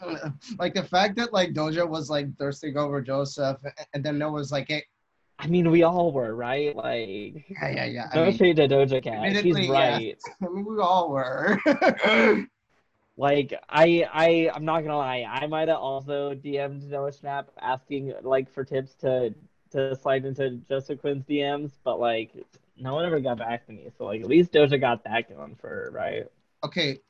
like 0.58 0.74
the 0.74 0.82
fact 0.82 1.16
that 1.16 1.32
like 1.32 1.54
Doja 1.54 1.88
was 1.88 2.10
like 2.10 2.36
thirsting 2.36 2.76
over 2.76 3.00
Joseph, 3.00 3.58
and 3.94 4.04
then 4.04 4.18
Noah 4.18 4.32
was 4.32 4.52
like, 4.52 4.66
hey, 4.68 4.84
I 5.38 5.46
mean, 5.46 5.70
we 5.70 5.82
all 5.84 6.12
were, 6.12 6.34
right? 6.34 6.74
Like, 6.74 7.46
yeah, 7.48 7.70
yeah, 7.70 7.84
yeah. 7.84 8.08
I 8.12 8.16
no 8.16 8.24
mean, 8.26 8.36
shade 8.36 8.56
to 8.56 8.68
Doja 8.68 9.02
Cat, 9.02 9.36
she's 9.36 9.68
right. 9.68 10.18
I 10.42 10.48
mean, 10.48 10.64
we 10.64 10.80
all 10.80 11.10
were. 11.10 11.58
Like 13.16 13.52
I 13.68 14.06
I 14.12 14.50
I'm 14.54 14.64
not 14.64 14.82
gonna 14.82 14.96
lie, 14.96 15.24
I 15.28 15.46
might 15.48 15.68
have 15.68 15.78
also 15.78 16.34
DM'd 16.34 16.84
Noah 16.88 17.10
Schnapp 17.10 17.46
asking 17.60 18.14
like 18.22 18.50
for 18.52 18.64
tips 18.64 18.94
to 18.96 19.34
to 19.72 19.96
slide 19.96 20.24
into 20.24 20.50
Joseph 20.68 21.00
Quinn's 21.00 21.24
DMs, 21.24 21.72
but 21.84 21.98
like 21.98 22.32
no 22.76 22.94
one 22.94 23.04
ever 23.04 23.18
got 23.20 23.38
back 23.38 23.66
to 23.66 23.72
me. 23.72 23.88
So 23.98 24.04
like 24.04 24.20
at 24.20 24.28
least 24.28 24.52
Doja 24.52 24.80
got 24.80 25.02
that 25.04 25.28
going 25.28 25.56
for 25.56 25.68
her, 25.68 25.90
right? 25.92 26.26
okay, 26.64 27.00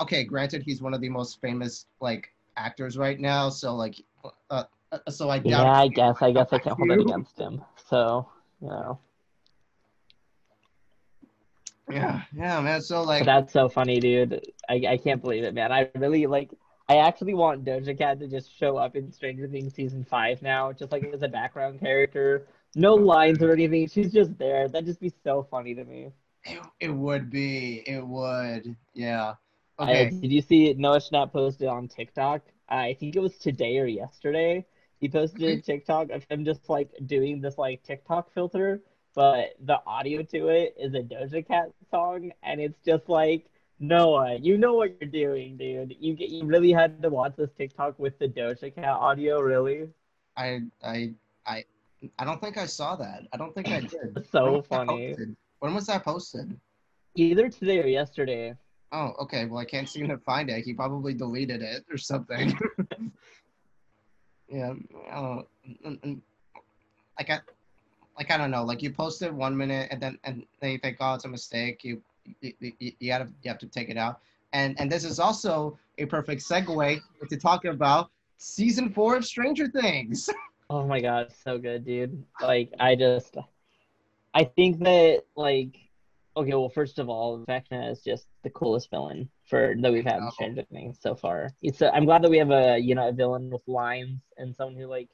okay. 0.00 0.24
Granted, 0.24 0.62
he's 0.62 0.82
one 0.82 0.94
of 0.94 1.00
the 1.00 1.08
most 1.08 1.40
famous 1.40 1.86
like 2.00 2.32
actors 2.56 2.96
right 2.98 3.18
now, 3.18 3.48
so 3.48 3.74
like, 3.74 3.96
uh, 4.50 4.64
Uh, 4.92 5.10
so 5.10 5.30
I 5.30 5.38
doubt. 5.38 5.48
Yeah, 5.50 5.72
I 5.72 5.88
guess 5.88 6.16
I 6.20 6.32
guess 6.32 6.48
I 6.52 6.58
can't 6.58 6.76
to 6.78 6.86
hold 6.86 6.90
it 6.90 7.00
against 7.00 7.38
him. 7.38 7.62
So 7.88 8.28
you 8.60 8.68
know. 8.68 8.98
Yeah, 11.90 12.22
yeah, 12.36 12.60
man. 12.60 12.80
So 12.80 13.00
But 13.00 13.06
like, 13.06 13.24
that's 13.24 13.52
so 13.52 13.68
funny, 13.68 14.00
dude. 14.00 14.40
I 14.68 14.82
I 14.88 14.96
can't 14.96 15.22
believe 15.22 15.44
it, 15.44 15.54
man. 15.54 15.72
I 15.72 15.90
really 15.96 16.26
like 16.26 16.50
I 16.88 16.98
actually 16.98 17.34
want 17.34 17.64
Doja 17.64 17.96
Cat 17.96 18.20
to 18.20 18.28
just 18.28 18.56
show 18.56 18.76
up 18.76 18.94
in 18.96 19.10
Stranger 19.12 19.48
Things 19.48 19.74
season 19.74 20.04
five 20.04 20.42
now, 20.42 20.72
just 20.72 20.92
like 20.92 21.04
as 21.04 21.22
a 21.22 21.28
background 21.28 21.80
character. 21.80 22.46
No 22.74 22.94
lines 22.94 23.42
or 23.42 23.52
anything. 23.52 23.88
She's 23.88 24.12
just 24.12 24.36
there. 24.38 24.68
That'd 24.68 24.86
just 24.86 25.00
be 25.00 25.12
so 25.24 25.46
funny 25.50 25.74
to 25.74 25.84
me. 25.84 26.12
it, 26.46 26.60
it 26.80 26.90
would 26.90 27.30
be, 27.30 27.82
it 27.86 28.06
would, 28.06 28.76
yeah. 28.94 29.34
I, 29.78 29.82
Okay. 29.82 30.10
did 30.10 30.32
you 30.32 30.40
see 30.40 30.74
Noah 30.74 30.98
Schnapp 30.98 31.32
posted 31.32 31.68
on 31.68 31.88
TikTok? 31.88 32.42
I 32.68 32.96
think 32.98 33.16
it 33.16 33.20
was 33.20 33.36
today 33.36 33.78
or 33.78 33.86
yesterday. 33.86 34.64
He 35.00 35.08
posted 35.08 35.42
a 35.42 35.60
TikTok 35.60 36.10
of 36.10 36.24
him 36.30 36.44
just 36.44 36.68
like 36.68 36.90
doing 37.06 37.40
this 37.40 37.58
like 37.58 37.82
TikTok 37.82 38.32
filter, 38.32 38.80
but 39.14 39.54
the 39.64 39.80
audio 39.86 40.22
to 40.22 40.48
it 40.48 40.74
is 40.78 40.94
a 40.94 41.00
Doja 41.00 41.46
Cat 41.46 41.70
song, 41.90 42.32
and 42.42 42.60
it's 42.60 42.78
just 42.84 43.08
like 43.08 43.46
Noah, 43.78 44.36
you 44.36 44.56
know 44.56 44.74
what 44.74 44.96
you're 45.00 45.10
doing, 45.10 45.56
dude. 45.56 45.96
You 46.00 46.14
get 46.14 46.30
you 46.30 46.44
really 46.44 46.72
had 46.72 47.02
to 47.02 47.10
watch 47.10 47.34
this 47.36 47.50
TikTok 47.56 47.98
with 47.98 48.18
the 48.18 48.28
Doja 48.28 48.74
Cat 48.74 48.84
audio, 48.84 49.40
really? 49.40 49.88
I, 50.36 50.60
I, 50.82 51.12
I, 51.46 51.64
I 52.18 52.24
don't 52.24 52.40
think 52.40 52.56
I 52.56 52.66
saw 52.66 52.96
that. 52.96 53.24
I 53.32 53.36
don't 53.36 53.54
think 53.54 53.68
I 53.68 53.80
did. 53.80 54.26
So 54.30 54.52
When 54.52 54.62
funny. 54.62 55.16
When 55.60 55.74
was 55.74 55.86
that 55.86 56.04
posted? 56.04 56.58
Either 57.14 57.48
today 57.48 57.82
or 57.82 57.86
yesterday. 57.86 58.54
Oh, 58.92 59.12
okay. 59.20 59.46
Well, 59.46 59.58
I 59.58 59.64
can't 59.64 59.88
seem 59.88 60.08
to 60.08 60.18
find 60.18 60.48
it. 60.48 60.64
He 60.64 60.72
probably 60.72 61.12
deleted 61.12 61.60
it 61.62 61.84
or 61.90 61.98
something. 61.98 62.56
yeah. 64.48 64.74
Like 67.18 67.30
I, 67.30 67.40
like 68.16 68.30
I 68.30 68.36
don't 68.36 68.50
know. 68.50 68.64
Like 68.64 68.82
you 68.82 68.90
posted 68.90 69.32
one 69.32 69.56
minute 69.56 69.88
and 69.90 70.00
then 70.00 70.18
and 70.24 70.44
then 70.60 70.72
you 70.72 70.78
think, 70.78 70.98
oh, 71.00 71.14
it's 71.14 71.24
a 71.24 71.28
mistake. 71.28 71.84
You 71.84 72.02
you, 72.40 72.52
you, 72.60 72.92
you 72.98 73.08
gotta 73.08 73.28
you 73.42 73.50
have 73.50 73.58
to 73.58 73.66
take 73.66 73.88
it 73.88 73.96
out. 73.96 74.20
And 74.52 74.78
and 74.80 74.90
this 74.90 75.04
is 75.04 75.18
also 75.18 75.78
a 75.98 76.06
perfect 76.06 76.42
segue 76.42 77.00
into 77.20 77.36
talking 77.36 77.70
about 77.70 78.10
season 78.38 78.90
four 78.90 79.16
of 79.16 79.24
Stranger 79.24 79.68
Things. 79.68 80.28
Oh 80.68 80.84
my 80.84 81.00
god, 81.00 81.32
so 81.44 81.58
good, 81.58 81.86
dude. 81.86 82.24
Like 82.42 82.72
I 82.80 82.96
just 82.96 83.36
I 84.34 84.42
think 84.42 84.80
that 84.80 85.22
like 85.36 85.78
okay, 86.36 86.54
well 86.54 86.68
first 86.68 86.98
of 86.98 87.08
all, 87.08 87.44
Vecna 87.48 87.92
is 87.92 88.00
just 88.00 88.26
the 88.42 88.50
coolest 88.50 88.90
villain 88.90 89.28
for 89.46 89.74
that 89.78 89.92
we've 89.92 90.04
had 90.04 90.18
in. 90.18 90.30
Stranger 90.32 90.64
Things 90.70 90.98
so 91.00 91.14
far. 91.14 91.50
It's 91.62 91.80
i 91.82 91.88
I'm 91.88 92.04
glad 92.04 92.22
that 92.22 92.30
we 92.30 92.38
have 92.38 92.50
a 92.50 92.78
you 92.78 92.94
know 92.94 93.08
a 93.08 93.12
villain 93.12 93.50
with 93.50 93.62
lines 93.66 94.20
and 94.36 94.54
someone 94.54 94.76
who 94.76 94.86
like 94.86 95.08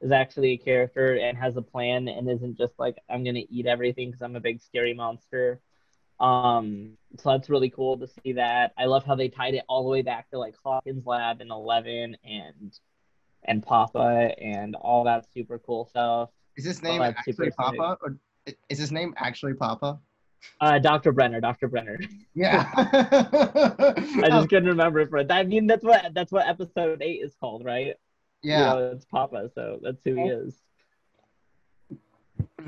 is 0.00 0.12
actually 0.12 0.52
a 0.52 0.58
character 0.58 1.14
and 1.16 1.36
has 1.38 1.56
a 1.56 1.62
plan 1.62 2.08
and 2.08 2.28
isn't 2.28 2.58
just 2.58 2.74
like 2.78 2.96
I'm 3.08 3.24
gonna 3.24 3.42
eat 3.48 3.66
everything 3.66 4.10
because 4.10 4.22
I'm 4.22 4.36
a 4.36 4.40
big 4.40 4.60
scary 4.60 4.94
monster. 4.94 5.60
Um, 6.20 6.96
so 7.18 7.30
that's 7.30 7.50
really 7.50 7.70
cool 7.70 7.98
to 7.98 8.06
see 8.06 8.32
that. 8.34 8.72
I 8.78 8.84
love 8.84 9.04
how 9.04 9.14
they 9.14 9.28
tied 9.28 9.54
it 9.54 9.64
all 9.68 9.82
the 9.82 9.90
way 9.90 10.02
back 10.02 10.30
to 10.30 10.38
like 10.38 10.54
Hawkins 10.62 11.04
Lab 11.06 11.40
and 11.40 11.50
Eleven 11.50 12.16
and 12.24 12.72
and 13.44 13.62
Papa 13.62 14.30
and 14.38 14.74
all 14.74 15.04
that 15.04 15.26
super 15.32 15.58
cool 15.58 15.86
stuff. 15.86 16.30
Is 16.56 16.64
his 16.64 16.82
name 16.82 17.02
actually. 17.02 17.50
Papa 17.50 17.98
or 18.00 18.16
is 18.68 18.78
his 18.78 18.92
name 18.92 19.14
actually 19.16 19.54
Papa? 19.54 19.98
Uh, 20.60 20.78
Dr. 20.78 21.12
Brenner, 21.12 21.40
Dr. 21.40 21.68
Brenner. 21.68 21.98
Yeah. 22.34 22.70
I 22.76 24.28
just 24.28 24.48
couldn't 24.48 24.68
remember 24.68 25.00
it 25.00 25.10
for 25.10 25.18
it. 25.18 25.30
I 25.30 25.44
mean, 25.44 25.66
that's 25.66 25.84
what 25.84 26.12
that's 26.14 26.32
what 26.32 26.46
episode 26.46 27.02
eight 27.02 27.20
is 27.22 27.34
called, 27.40 27.64
right? 27.64 27.94
yeah. 28.44 28.74
You 28.74 28.80
know, 28.80 28.92
it's 28.92 29.04
Papa, 29.06 29.50
so 29.54 29.80
that's 29.82 30.04
who 30.04 30.14
he 30.16 30.22
is. 30.22 30.62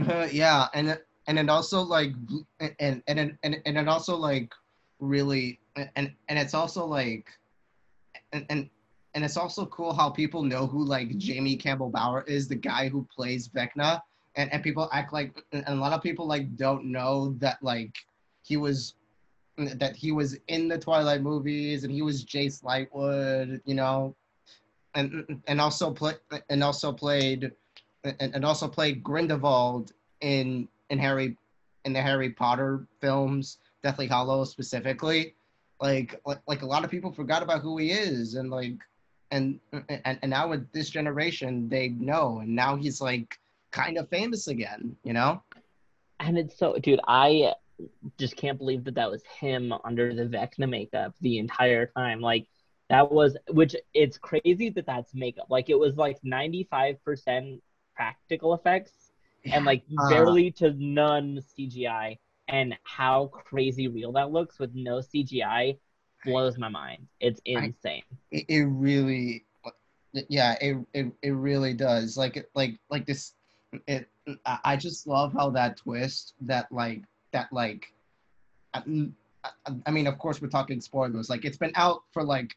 Uh, 0.09 0.27
yeah, 0.33 0.67
and 0.75 0.99
and 1.27 1.39
it 1.39 1.49
also 1.49 1.83
like 1.83 2.13
and 2.61 2.75
and 2.79 3.03
and 3.07 3.39
and, 3.43 3.57
and 3.65 3.79
it 3.79 3.89
also 3.89 4.17
like 4.17 4.53
really 4.99 5.61
and 5.75 6.13
and 6.29 6.39
it's 6.39 6.55
also 6.55 6.85
like 6.85 7.29
and 8.33 8.47
and 8.49 8.71
and 9.15 9.25
it's 9.25 9.37
also 9.37 9.67
cool 9.67 9.95
how 9.95 10.11
people 10.11 10.43
know 10.43 10.67
who 10.67 10.83
like 10.83 11.17
Jamie 11.19 11.57
Campbell 11.57 11.91
Bower 11.91 12.23
is, 12.23 12.49
the 12.49 12.55
guy 12.55 12.89
who 12.89 13.07
plays 13.15 13.49
Vecna, 13.49 14.01
and 14.37 14.53
and 14.53 14.63
people 14.63 14.89
act 14.93 15.13
like 15.13 15.43
and 15.53 15.65
a 15.67 15.75
lot 15.75 15.93
of 15.93 16.03
people 16.03 16.27
like 16.27 16.57
don't 16.57 16.85
know 16.85 17.35
that 17.39 17.63
like 17.63 17.95
he 18.43 18.57
was 18.57 18.95
that 19.57 19.97
he 19.97 20.13
was 20.13 20.37
in 20.49 20.69
the 20.69 20.79
Twilight 20.79 21.23
movies 21.23 21.85
and 21.85 21.93
he 21.93 22.03
was 22.03 22.25
Jace 22.25 22.63
Lightwood, 22.63 23.61
you 23.65 23.75
know, 23.75 24.15
and 24.95 25.43
and 25.47 25.61
also 25.61 25.91
play 25.91 26.15
and 26.51 26.63
also 26.63 26.93
played 26.93 27.53
and, 28.05 28.35
and 28.35 28.45
also 28.45 28.69
played 28.69 29.03
Grindelwald 29.03 29.93
in 30.21 30.69
in 30.91 30.99
Harry 30.99 31.37
in 31.85 31.93
the 31.93 32.03
Harry 32.03 32.31
Potter 32.31 32.87
films, 33.01 33.59
Deathly 33.83 34.07
Hallow 34.07 34.45
specifically. 34.45 35.35
Like, 35.81 36.21
like 36.27 36.41
like 36.47 36.63
a 36.63 36.67
lot 36.67 36.85
of 36.85 36.91
people 36.91 37.13
forgot 37.13 37.43
about 37.43 37.63
who 37.63 37.79
he 37.79 37.93
is 37.93 38.35
and 38.35 38.51
like 38.51 38.79
and 39.31 39.59
and, 39.89 40.19
and 40.23 40.31
now 40.31 40.49
with 40.49 40.71
this 40.73 40.91
generation 40.91 41.69
they 41.69 41.89
know 41.89 42.39
and 42.41 42.55
now 42.55 42.77
he's 42.77 43.01
like 43.01 43.39
kind 43.71 43.99
of 43.99 44.09
famous 44.09 44.49
again, 44.49 44.97
you 45.05 45.13
know? 45.13 45.43
And 46.21 46.39
it's 46.39 46.59
so 46.59 46.77
dude, 46.79 47.01
I 47.07 47.55
just 48.19 48.37
can't 48.37 48.59
believe 48.59 48.85
that 48.85 48.95
that 48.95 49.11
was 49.11 49.23
him 49.25 49.73
under 49.85 50.15
the 50.15 50.25
Vecna 50.25 50.69
makeup 50.69 51.15
the 51.21 51.39
entire 51.39 51.87
time. 51.87 52.21
Like 52.21 52.47
that 52.89 53.11
was 53.11 53.37
which 53.51 53.75
it's 53.95 54.19
crazy 54.19 54.71
that 54.71 54.87
that's 54.87 55.15
makeup. 55.15 55.47
Like 55.51 55.69
it 55.69 55.79
was 55.79 55.97
like 55.97 56.19
95% 56.23 57.61
practical 57.95 58.55
effects 58.55 59.13
and 59.45 59.65
like 59.65 59.83
uh, 59.99 60.09
barely 60.09 60.51
to 60.53 60.73
none 60.77 61.43
CGI. 61.59 62.19
And 62.49 62.77
how 62.85 63.27
crazy 63.27 63.89
real 63.89 64.13
that 64.13 64.31
looks 64.31 64.61
with 64.61 64.71
no 64.73 64.99
CGI 64.99 65.79
blows 66.25 66.59
my 66.59 66.69
mind. 66.69 67.09
It's 67.21 67.41
insane. 67.45 68.03
I, 68.33 68.45
it 68.49 68.63
really, 68.69 69.45
yeah, 70.29 70.57
it, 70.61 70.77
it 70.95 71.13
it 71.23 71.31
really 71.31 71.75
does. 71.75 72.17
Like 72.17 72.37
it, 72.37 72.51
like 72.55 72.79
like 72.91 73.05
this. 73.05 73.33
It. 73.87 74.09
I 74.45 74.77
just 74.77 75.07
love 75.07 75.33
how 75.33 75.51
that 75.51 75.77
twist. 75.77 76.35
That 76.41 76.71
like 76.71 77.03
that 77.33 77.53
like. 77.53 77.93
Uh, 78.75 78.83
I, 79.45 79.51
uh, 79.67 79.75
I 79.87 79.91
mean, 79.91 80.07
of 80.07 80.19
course, 80.19 80.43
we're 80.43 80.49
talking 80.49 80.81
spoilers. 80.81 81.31
Like, 81.31 81.45
it's 81.45 81.57
been 81.57 81.73
out 81.77 82.03
for 82.11 82.25
like, 82.25 82.57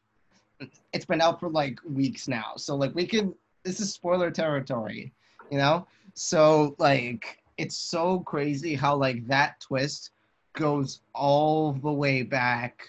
it's 0.91 1.05
been 1.05 1.21
out 1.21 1.39
for 1.39 1.49
like 1.49 1.79
weeks 1.87 2.27
now. 2.27 2.53
So 2.57 2.75
like, 2.75 2.95
we 2.95 3.05
can. 3.05 3.33
This 3.63 3.79
is 3.79 3.93
spoiler 3.93 4.31
territory 4.31 5.13
you 5.49 5.57
know? 5.57 5.87
So 6.13 6.75
like 6.79 7.39
it's 7.57 7.77
so 7.77 8.19
crazy 8.21 8.75
how 8.75 8.95
like 8.95 9.27
that 9.27 9.59
twist 9.59 10.11
goes 10.53 11.01
all 11.13 11.73
the 11.73 11.91
way 11.91 12.23
back 12.23 12.81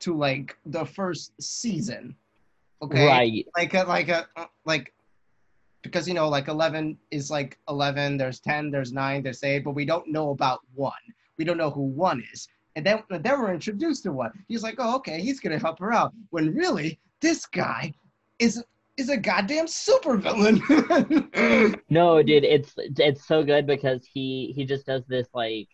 to 0.00 0.16
like 0.16 0.56
the 0.66 0.84
first 0.84 1.32
season. 1.40 2.14
Okay. 2.82 3.06
Right. 3.06 3.46
Like 3.56 3.74
a, 3.74 3.82
like 3.84 4.08
a 4.08 4.26
like 4.64 4.92
because 5.82 6.06
you 6.06 6.14
know 6.14 6.28
like 6.28 6.48
11 6.48 6.96
is 7.10 7.30
like 7.30 7.58
11 7.68 8.16
there's 8.16 8.40
10 8.40 8.70
there's 8.70 8.92
9 8.92 9.22
there's 9.22 9.42
8 9.42 9.60
but 9.60 9.72
we 9.74 9.84
don't 9.84 10.08
know 10.08 10.30
about 10.30 10.60
1 10.74 10.92
we 11.38 11.44
don't 11.44 11.58
know 11.58 11.70
who 11.70 11.82
1 11.82 12.22
is 12.32 12.48
and 12.76 12.84
then 12.84 13.02
then 13.08 13.40
we're 13.40 13.52
introduced 13.52 14.02
to 14.04 14.12
1 14.12 14.30
he's 14.48 14.62
like 14.62 14.76
oh 14.78 14.96
okay 14.96 15.20
he's 15.20 15.40
gonna 15.40 15.58
help 15.58 15.78
her 15.78 15.92
out 15.92 16.12
when 16.30 16.54
really 16.54 16.98
this 17.20 17.46
guy 17.46 17.92
is 18.38 18.62
is 19.00 19.08
a 19.08 19.16
goddamn 19.16 19.66
supervillain. 19.66 20.60
no, 21.90 22.22
dude, 22.22 22.44
it's 22.44 22.74
it's 22.76 23.26
so 23.26 23.42
good 23.42 23.66
because 23.66 24.04
he 24.04 24.52
he 24.54 24.64
just 24.64 24.86
does 24.86 25.02
this 25.06 25.26
like 25.34 25.68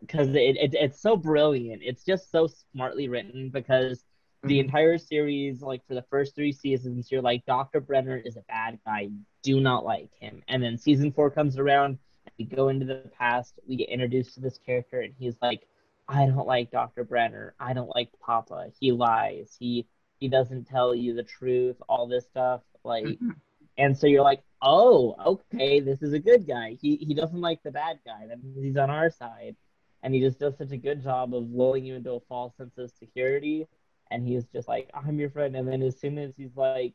because 0.00 0.28
it, 0.30 0.56
it 0.56 0.74
it's 0.74 1.00
so 1.00 1.16
brilliant. 1.16 1.82
It's 1.84 2.04
just 2.04 2.32
so 2.32 2.48
smartly 2.72 3.08
written 3.08 3.50
because 3.50 4.02
mm-hmm. 4.46 4.54
the 4.54 4.60
entire 4.60 4.98
series, 4.98 5.62
like 5.62 5.86
for 5.86 5.94
the 5.94 6.04
first 6.10 6.34
three 6.34 6.52
seasons, 6.52 7.10
you're 7.10 7.22
like 7.22 7.44
Doctor 7.46 7.80
Brenner 7.80 8.16
is 8.16 8.36
a 8.36 8.42
bad 8.48 8.78
guy. 8.84 9.08
Do 9.42 9.60
not 9.60 9.84
like 9.84 10.10
him. 10.18 10.42
And 10.48 10.62
then 10.62 10.78
season 10.78 11.12
four 11.12 11.30
comes 11.30 11.58
around, 11.58 11.98
and 12.24 12.32
we 12.38 12.44
go 12.44 12.68
into 12.68 12.86
the 12.86 13.10
past. 13.18 13.58
We 13.68 13.76
get 13.76 13.88
introduced 13.88 14.34
to 14.34 14.40
this 14.40 14.58
character, 14.64 15.00
and 15.00 15.14
he's 15.18 15.36
like, 15.42 15.66
I 16.08 16.26
don't 16.26 16.46
like 16.46 16.70
Doctor 16.70 17.04
Brenner. 17.04 17.54
I 17.58 17.72
don't 17.72 17.94
like 17.94 18.10
Papa. 18.20 18.70
He 18.78 18.92
lies. 18.92 19.56
He 19.58 19.86
he 20.18 20.28
doesn't 20.28 20.64
tell 20.64 20.94
you 20.94 21.14
the 21.14 21.22
truth, 21.22 21.76
all 21.88 22.06
this 22.06 22.24
stuff. 22.24 22.62
Like, 22.84 23.04
mm-hmm. 23.04 23.30
and 23.76 23.96
so 23.96 24.06
you're 24.06 24.22
like, 24.22 24.42
oh, 24.62 25.14
okay, 25.26 25.80
this 25.80 26.02
is 26.02 26.12
a 26.12 26.18
good 26.18 26.46
guy. 26.46 26.76
He 26.80 26.96
he 26.96 27.14
doesn't 27.14 27.40
like 27.40 27.62
the 27.62 27.72
bad 27.72 27.98
guy. 28.04 28.26
That 28.28 28.42
means 28.42 28.62
he's 28.62 28.76
on 28.76 28.90
our 28.90 29.10
side, 29.10 29.56
and 30.02 30.14
he 30.14 30.20
just 30.20 30.38
does 30.38 30.56
such 30.56 30.70
a 30.72 30.76
good 30.76 31.02
job 31.02 31.34
of 31.34 31.50
lulling 31.50 31.84
you 31.84 31.96
into 31.96 32.12
a 32.12 32.20
false 32.28 32.56
sense 32.56 32.78
of 32.78 32.90
security. 32.98 33.66
And 34.10 34.26
he's 34.26 34.44
just 34.46 34.68
like, 34.68 34.90
I'm 34.94 35.18
your 35.18 35.30
friend. 35.30 35.56
And 35.56 35.68
then 35.68 35.82
as 35.82 35.98
soon 35.98 36.18
as 36.18 36.36
he's 36.36 36.56
like, 36.56 36.94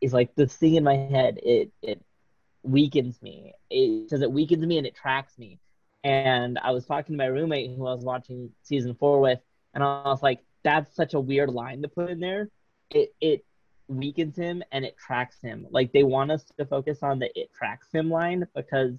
he's 0.00 0.12
like, 0.12 0.34
the 0.34 0.46
thing 0.46 0.74
in 0.74 0.84
my 0.84 0.96
head, 0.96 1.38
it 1.42 1.72
it 1.82 2.02
weakens 2.62 3.20
me. 3.22 3.52
It 3.70 4.10
says 4.10 4.22
it 4.22 4.32
weakens 4.32 4.64
me 4.64 4.78
and 4.78 4.86
it 4.86 4.94
tracks 4.94 5.38
me. 5.38 5.58
And 6.02 6.58
I 6.58 6.72
was 6.72 6.84
talking 6.84 7.14
to 7.14 7.18
my 7.18 7.26
roommate 7.26 7.76
who 7.76 7.86
I 7.86 7.94
was 7.94 8.04
watching 8.04 8.50
season 8.62 8.94
four 8.94 9.20
with, 9.20 9.40
and 9.72 9.82
I 9.82 10.02
was 10.04 10.22
like, 10.22 10.40
that's 10.62 10.94
such 10.94 11.14
a 11.14 11.20
weird 11.20 11.50
line 11.50 11.82
to 11.82 11.88
put 11.88 12.10
in 12.10 12.20
there. 12.20 12.48
It 12.90 13.14
it 13.20 13.44
weakens 13.88 14.36
him 14.36 14.62
and 14.72 14.84
it 14.84 14.96
tracks 14.96 15.40
him. 15.42 15.66
Like 15.70 15.92
they 15.92 16.02
want 16.02 16.30
us 16.30 16.44
to 16.58 16.64
focus 16.64 17.02
on 17.02 17.18
the 17.18 17.30
it 17.38 17.52
tracks 17.52 17.88
him 17.92 18.10
line 18.10 18.46
because 18.54 18.94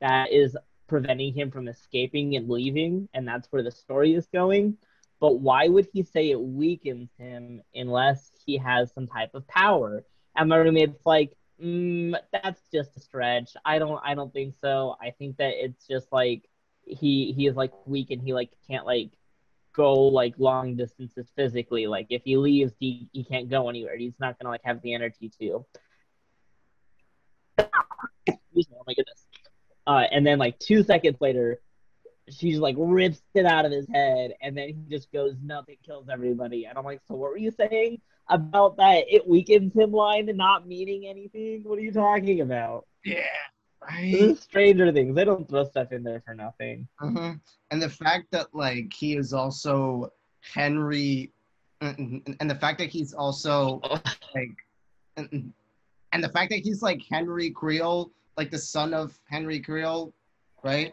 that 0.00 0.32
is 0.32 0.56
preventing 0.86 1.32
him 1.32 1.50
from 1.50 1.68
escaping 1.68 2.36
and 2.36 2.48
leaving, 2.48 3.08
and 3.14 3.26
that's 3.26 3.48
where 3.52 3.62
the 3.62 3.70
story 3.70 4.14
is 4.14 4.26
going. 4.26 4.76
But 5.20 5.40
why 5.40 5.68
would 5.68 5.86
he 5.92 6.02
say 6.02 6.30
it 6.30 6.40
weakens 6.40 7.10
him 7.18 7.60
unless 7.74 8.30
he 8.46 8.56
has 8.56 8.92
some 8.92 9.06
type 9.06 9.34
of 9.34 9.46
power? 9.46 10.04
And 10.34 10.48
my 10.48 10.56
roommate's 10.56 11.04
like, 11.04 11.32
mm, 11.62 12.14
that's 12.32 12.62
just 12.72 12.96
a 12.96 13.00
stretch. 13.00 13.50
I 13.64 13.78
don't 13.78 14.00
I 14.02 14.14
don't 14.14 14.32
think 14.32 14.54
so. 14.60 14.96
I 15.00 15.10
think 15.10 15.36
that 15.36 15.52
it's 15.62 15.86
just 15.86 16.10
like 16.10 16.48
he 16.84 17.32
he 17.32 17.46
is 17.46 17.54
like 17.54 17.72
weak 17.86 18.10
and 18.10 18.22
he 18.22 18.32
like 18.32 18.50
can't 18.66 18.86
like 18.86 19.10
go 19.74 19.94
like 19.94 20.34
long 20.38 20.76
distances 20.76 21.30
physically. 21.36 21.86
Like 21.86 22.06
if 22.10 22.22
he 22.24 22.36
leaves, 22.36 22.72
he, 22.78 23.08
he 23.12 23.24
can't 23.24 23.48
go 23.48 23.68
anywhere. 23.68 23.96
He's 23.96 24.18
not 24.18 24.38
gonna 24.38 24.50
like 24.50 24.64
have 24.64 24.80
the 24.82 24.94
energy 24.94 25.30
to. 25.40 25.66
Oh 28.72 28.82
my 28.86 28.92
goodness. 28.92 29.26
Uh, 29.86 30.04
and 30.10 30.26
then 30.26 30.38
like 30.38 30.58
two 30.58 30.82
seconds 30.82 31.16
later, 31.20 31.60
she's 32.30 32.58
like 32.58 32.76
rips 32.78 33.22
it 33.34 33.46
out 33.46 33.64
of 33.64 33.72
his 33.72 33.86
head, 33.92 34.34
and 34.40 34.56
then 34.56 34.68
he 34.68 34.76
just 34.88 35.12
goes 35.12 35.34
nothing 35.42 35.76
kills 35.84 36.08
everybody. 36.08 36.66
And 36.66 36.78
I'm 36.78 36.84
like, 36.84 37.00
so 37.06 37.14
what 37.14 37.30
were 37.30 37.38
you 37.38 37.50
saying 37.50 38.00
about 38.28 38.76
that? 38.76 39.04
It 39.08 39.26
weakens 39.26 39.74
him 39.74 39.92
line 39.92 40.28
and 40.28 40.38
not 40.38 40.66
meaning 40.66 41.06
anything. 41.06 41.62
What 41.64 41.78
are 41.78 41.82
you 41.82 41.92
talking 41.92 42.40
about? 42.40 42.86
Yeah, 43.04 43.24
Right. 43.82 44.36
Stranger 44.38 44.92
Things. 44.92 45.14
They 45.14 45.24
don't 45.24 45.48
throw 45.48 45.64
stuff 45.64 45.92
in 45.92 46.02
there 46.02 46.22
for 46.24 46.34
nothing. 46.34 46.86
Mm-hmm. 47.00 47.32
And 47.70 47.82
the 47.82 47.88
fact 47.88 48.26
that 48.32 48.54
like 48.54 48.92
he 48.92 49.16
is 49.16 49.32
also 49.32 50.12
Henry, 50.40 51.32
and 51.80 52.50
the 52.50 52.54
fact 52.54 52.78
that 52.78 52.90
he's 52.90 53.14
also 53.14 53.80
like, 54.34 54.56
and, 55.16 55.52
and 56.12 56.24
the 56.24 56.28
fact 56.28 56.50
that 56.50 56.60
he's 56.60 56.82
like 56.82 57.02
Henry 57.10 57.50
Creel, 57.50 58.10
like 58.36 58.50
the 58.50 58.58
son 58.58 58.92
of 58.92 59.18
Henry 59.28 59.60
Creel, 59.60 60.12
right? 60.62 60.92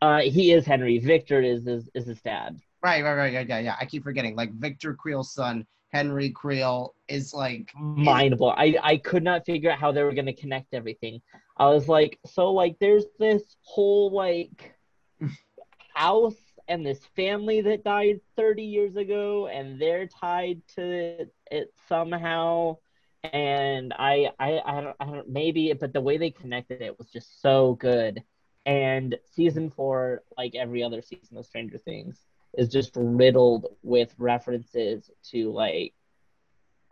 Uh, 0.00 0.20
he 0.20 0.52
is 0.52 0.64
Henry. 0.64 0.98
Victor 0.98 1.42
is 1.42 1.66
is, 1.66 1.88
is 1.94 2.06
his 2.06 2.20
dad. 2.22 2.58
Right, 2.82 3.04
right, 3.04 3.14
right, 3.14 3.32
yeah, 3.32 3.44
yeah, 3.46 3.58
yeah. 3.58 3.76
I 3.78 3.84
keep 3.84 4.02
forgetting. 4.02 4.34
Like 4.34 4.52
Victor 4.54 4.94
Creel's 4.94 5.34
son, 5.34 5.66
Henry 5.92 6.30
Creel, 6.30 6.94
is 7.08 7.34
like 7.34 7.70
mind 7.76 8.38
blowing. 8.38 8.56
I 8.58 8.76
I 8.82 8.96
could 8.96 9.22
not 9.22 9.44
figure 9.44 9.70
out 9.70 9.78
how 9.78 9.92
they 9.92 10.02
were 10.02 10.14
gonna 10.14 10.32
connect 10.32 10.72
everything. 10.72 11.20
I 11.56 11.68
was 11.68 11.88
like, 11.88 12.18
so 12.26 12.52
like 12.52 12.76
there's 12.80 13.04
this 13.18 13.42
whole 13.62 14.10
like 14.10 14.74
house 15.94 16.36
and 16.68 16.86
this 16.86 17.04
family 17.16 17.60
that 17.62 17.84
died 17.84 18.20
30 18.36 18.62
years 18.62 18.96
ago 18.96 19.48
and 19.48 19.80
they're 19.80 20.06
tied 20.06 20.62
to 20.76 21.26
it 21.50 21.74
somehow 21.88 22.76
and 23.24 23.92
I 23.98 24.30
I 24.38 24.60
I 24.64 24.80
don't, 24.80 24.96
I 25.00 25.04
don't 25.06 25.28
maybe 25.28 25.72
but 25.72 25.92
the 25.92 26.00
way 26.00 26.16
they 26.16 26.30
connected 26.30 26.80
it 26.80 26.96
was 26.98 27.08
just 27.10 27.42
so 27.42 27.74
good 27.74 28.22
and 28.66 29.16
season 29.32 29.70
4 29.70 30.22
like 30.36 30.54
every 30.54 30.82
other 30.82 31.02
season 31.02 31.36
of 31.36 31.46
Stranger 31.46 31.78
Things 31.78 32.26
is 32.58 32.68
just 32.68 32.92
riddled 32.94 33.66
with 33.82 34.14
references 34.18 35.10
to 35.30 35.52
like 35.52 35.94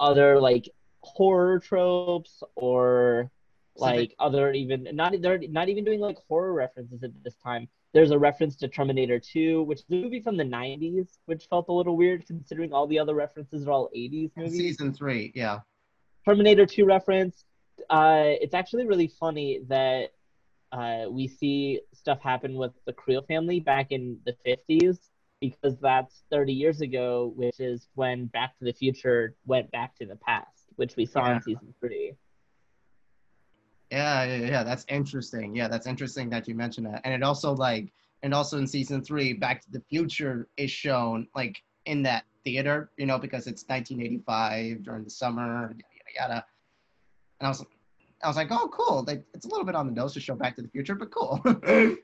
other 0.00 0.40
like 0.40 0.68
horror 1.00 1.59
tropes 1.59 2.42
or 2.54 3.31
like 3.76 4.14
other 4.18 4.52
even 4.52 4.88
not 4.92 5.14
they're 5.20 5.38
not 5.48 5.68
even 5.68 5.85
doing 5.85 6.00
like 6.00 6.18
horror 6.28 6.52
references 6.52 7.02
at 7.02 7.11
this 7.22 7.37
time. 7.37 7.68
There's 7.94 8.11
a 8.11 8.18
reference 8.18 8.54
to 8.57 8.68
Terminator 8.68 9.18
2, 9.18 9.62
which 9.62 9.78
is 9.78 9.85
a 9.90 9.94
movie 9.94 10.20
from 10.20 10.37
the 10.37 10.44
90s, 10.44 11.16
which 11.24 11.46
felt 11.46 11.68
a 11.68 11.72
little 11.72 11.96
weird 11.96 12.26
considering 12.26 12.72
all 12.72 12.87
the 12.87 12.98
other 12.98 13.14
references 13.14 13.66
are 13.66 13.70
all 13.70 13.88
80s 13.96 14.31
movies. 14.37 14.52
Season 14.52 14.92
three, 14.92 15.33
yeah. 15.35 15.61
Terminator 16.26 16.66
2 16.66 16.85
reference. 16.85 17.44
Uh, 17.88 18.24
it's 18.42 18.52
actually 18.52 18.87
really 18.87 19.07
funny 19.07 19.61
that 19.68 20.11
uh, 20.72 21.04
we 21.11 21.26
see 21.28 21.81
stuff 21.94 22.20
happen 22.20 22.54
with 22.57 22.72
the 22.87 22.92
Creel 22.92 23.22
family 23.22 23.61
back 23.61 23.90
in 23.90 24.18
the 24.26 24.35
50s 24.46 24.98
because 25.40 25.78
that's 25.81 26.24
30 26.31 26.52
years 26.52 26.81
ago, 26.81 27.33
which 27.37 27.61
is 27.61 27.88
when 27.94 28.26
Back 28.26 28.59
to 28.59 28.64
the 28.64 28.72
Future 28.72 29.35
went 29.46 29.70
back 29.70 29.96
to 29.96 30.07
the 30.07 30.16
past, 30.16 30.66
which 30.76 30.96
we 30.96 31.07
saw 31.07 31.26
Yeah. 31.28 31.37
in 31.37 31.42
season 31.42 31.74
three. 31.81 32.14
Yeah, 33.90 34.24
yeah, 34.24 34.46
yeah. 34.46 34.62
That's 34.64 34.85
interesting. 34.88 35.54
Yeah, 35.57 35.68
that's 35.68 35.87
interesting 35.87 36.28
that 36.31 36.46
you 36.46 36.54
mentioned 36.54 36.87
that. 36.87 37.00
And 37.04 37.14
it 37.14 37.22
also 37.22 37.54
like, 37.54 37.92
and 38.22 38.35
also 38.35 38.59
in 38.59 38.66
season 38.66 39.02
three, 39.02 39.33
Back 39.33 39.62
to 39.62 39.70
the 39.70 39.81
Future 39.88 40.48
is 40.57 40.70
shown 40.70 41.26
like 41.35 41.62
in 41.87 42.02
that 42.02 42.24
theater, 42.44 42.90
you 42.98 43.07
know, 43.07 43.18
because 43.18 43.46
it's 43.46 43.64
1985 43.68 44.83
during 44.83 45.04
the 45.04 45.11
summer, 45.11 45.70
yada 45.70 45.83
yada. 46.16 46.35
yada. 46.35 46.44
And 47.40 47.46
I 47.46 47.50
was, 47.50 47.64
I 48.22 48.26
was 48.28 48.37
like, 48.37 48.48
oh, 48.50 48.68
cool. 48.72 49.04
Like, 49.07 49.24
it's 49.35 49.44
a 49.46 49.48
little 49.48 49.64
bit 49.64 49.74
on 49.74 49.87
the 49.87 49.92
nose 49.92 50.12
to 50.14 50.20
show 50.20 50.35
Back 50.35 50.57
to 50.57 50.62
the 50.62 50.68
Future, 50.68 50.94
but 50.94 51.11
cool. 51.11 51.40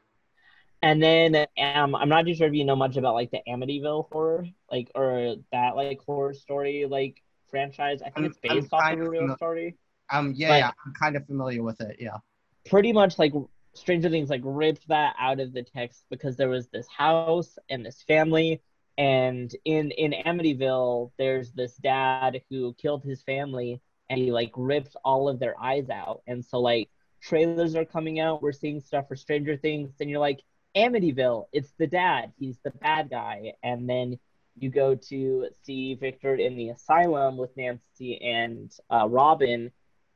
And 0.82 1.02
then 1.02 1.34
um, 1.58 1.94
I'm 1.94 2.10
not 2.10 2.26
too 2.26 2.34
sure 2.34 2.46
if 2.46 2.52
you 2.52 2.64
know 2.66 2.76
much 2.76 2.98
about 2.98 3.14
like 3.14 3.30
the 3.30 3.40
Amityville 3.48 4.10
horror, 4.12 4.46
like 4.70 4.90
or 4.94 5.36
that 5.50 5.76
like 5.76 6.00
horror 6.04 6.34
story 6.34 6.84
like 6.86 7.22
franchise. 7.50 8.02
I 8.02 8.10
think 8.10 8.18
I'm- 8.18 8.24
it's 8.26 8.38
I'm 8.50 8.56
based 8.60 8.72
off 8.72 8.82
kind 8.82 9.00
of 9.00 9.06
a 9.06 9.10
real 9.10 9.20
familiar. 9.22 9.36
story. 9.38 9.76
um, 10.12 10.34
yeah, 10.36 10.56
yeah, 10.58 10.70
I'm 10.84 10.92
kind 10.92 11.16
of 11.16 11.26
familiar 11.26 11.62
with 11.62 11.80
it. 11.80 11.96
Yeah. 11.98 12.18
Pretty 12.66 12.92
much 12.92 13.18
like 13.18 13.32
Stranger 13.72 14.10
Things 14.10 14.28
like 14.28 14.42
ripped 14.44 14.86
that 14.88 15.16
out 15.18 15.40
of 15.40 15.54
the 15.54 15.62
text 15.62 16.04
because 16.10 16.36
there 16.36 16.50
was 16.50 16.68
this 16.68 16.86
house 16.94 17.56
and 17.70 17.84
this 17.86 18.02
family, 18.02 18.60
and 18.98 19.56
in 19.64 19.90
in 19.92 20.12
Amityville 20.26 21.12
there's 21.18 21.50
this 21.52 21.76
dad 21.76 22.42
who 22.50 22.74
killed 22.74 23.04
his 23.04 23.22
family 23.22 23.80
and 24.10 24.20
he 24.20 24.32
like 24.32 24.52
ripped 24.56 24.96
all 25.04 25.28
of 25.28 25.38
their 25.38 25.58
eyes 25.60 25.90
out, 25.90 26.22
and 26.26 26.44
so 26.44 26.60
like 26.60 26.88
trailers 27.24 27.74
are 27.74 27.84
coming 27.84 28.20
out. 28.20 28.42
We're 28.42 28.52
seeing 28.52 28.80
stuff 28.80 29.08
for 29.08 29.16
Stranger 29.16 29.56
Things, 29.56 29.92
and 30.00 30.10
you're 30.10 30.20
like, 30.20 30.40
Amityville, 30.76 31.46
it's 31.52 31.72
the 31.78 31.86
dad. 31.86 32.32
He's 32.38 32.58
the 32.64 32.70
bad 32.70 33.10
guy. 33.10 33.54
And 33.62 33.88
then 33.88 34.18
you 34.56 34.70
go 34.70 34.94
to 34.94 35.48
see 35.62 35.94
Victor 35.94 36.34
in 36.34 36.56
the 36.56 36.70
asylum 36.70 37.36
with 37.36 37.56
Nancy 37.56 38.20
and 38.22 38.72
uh, 38.90 39.08
Robin, 39.08 39.70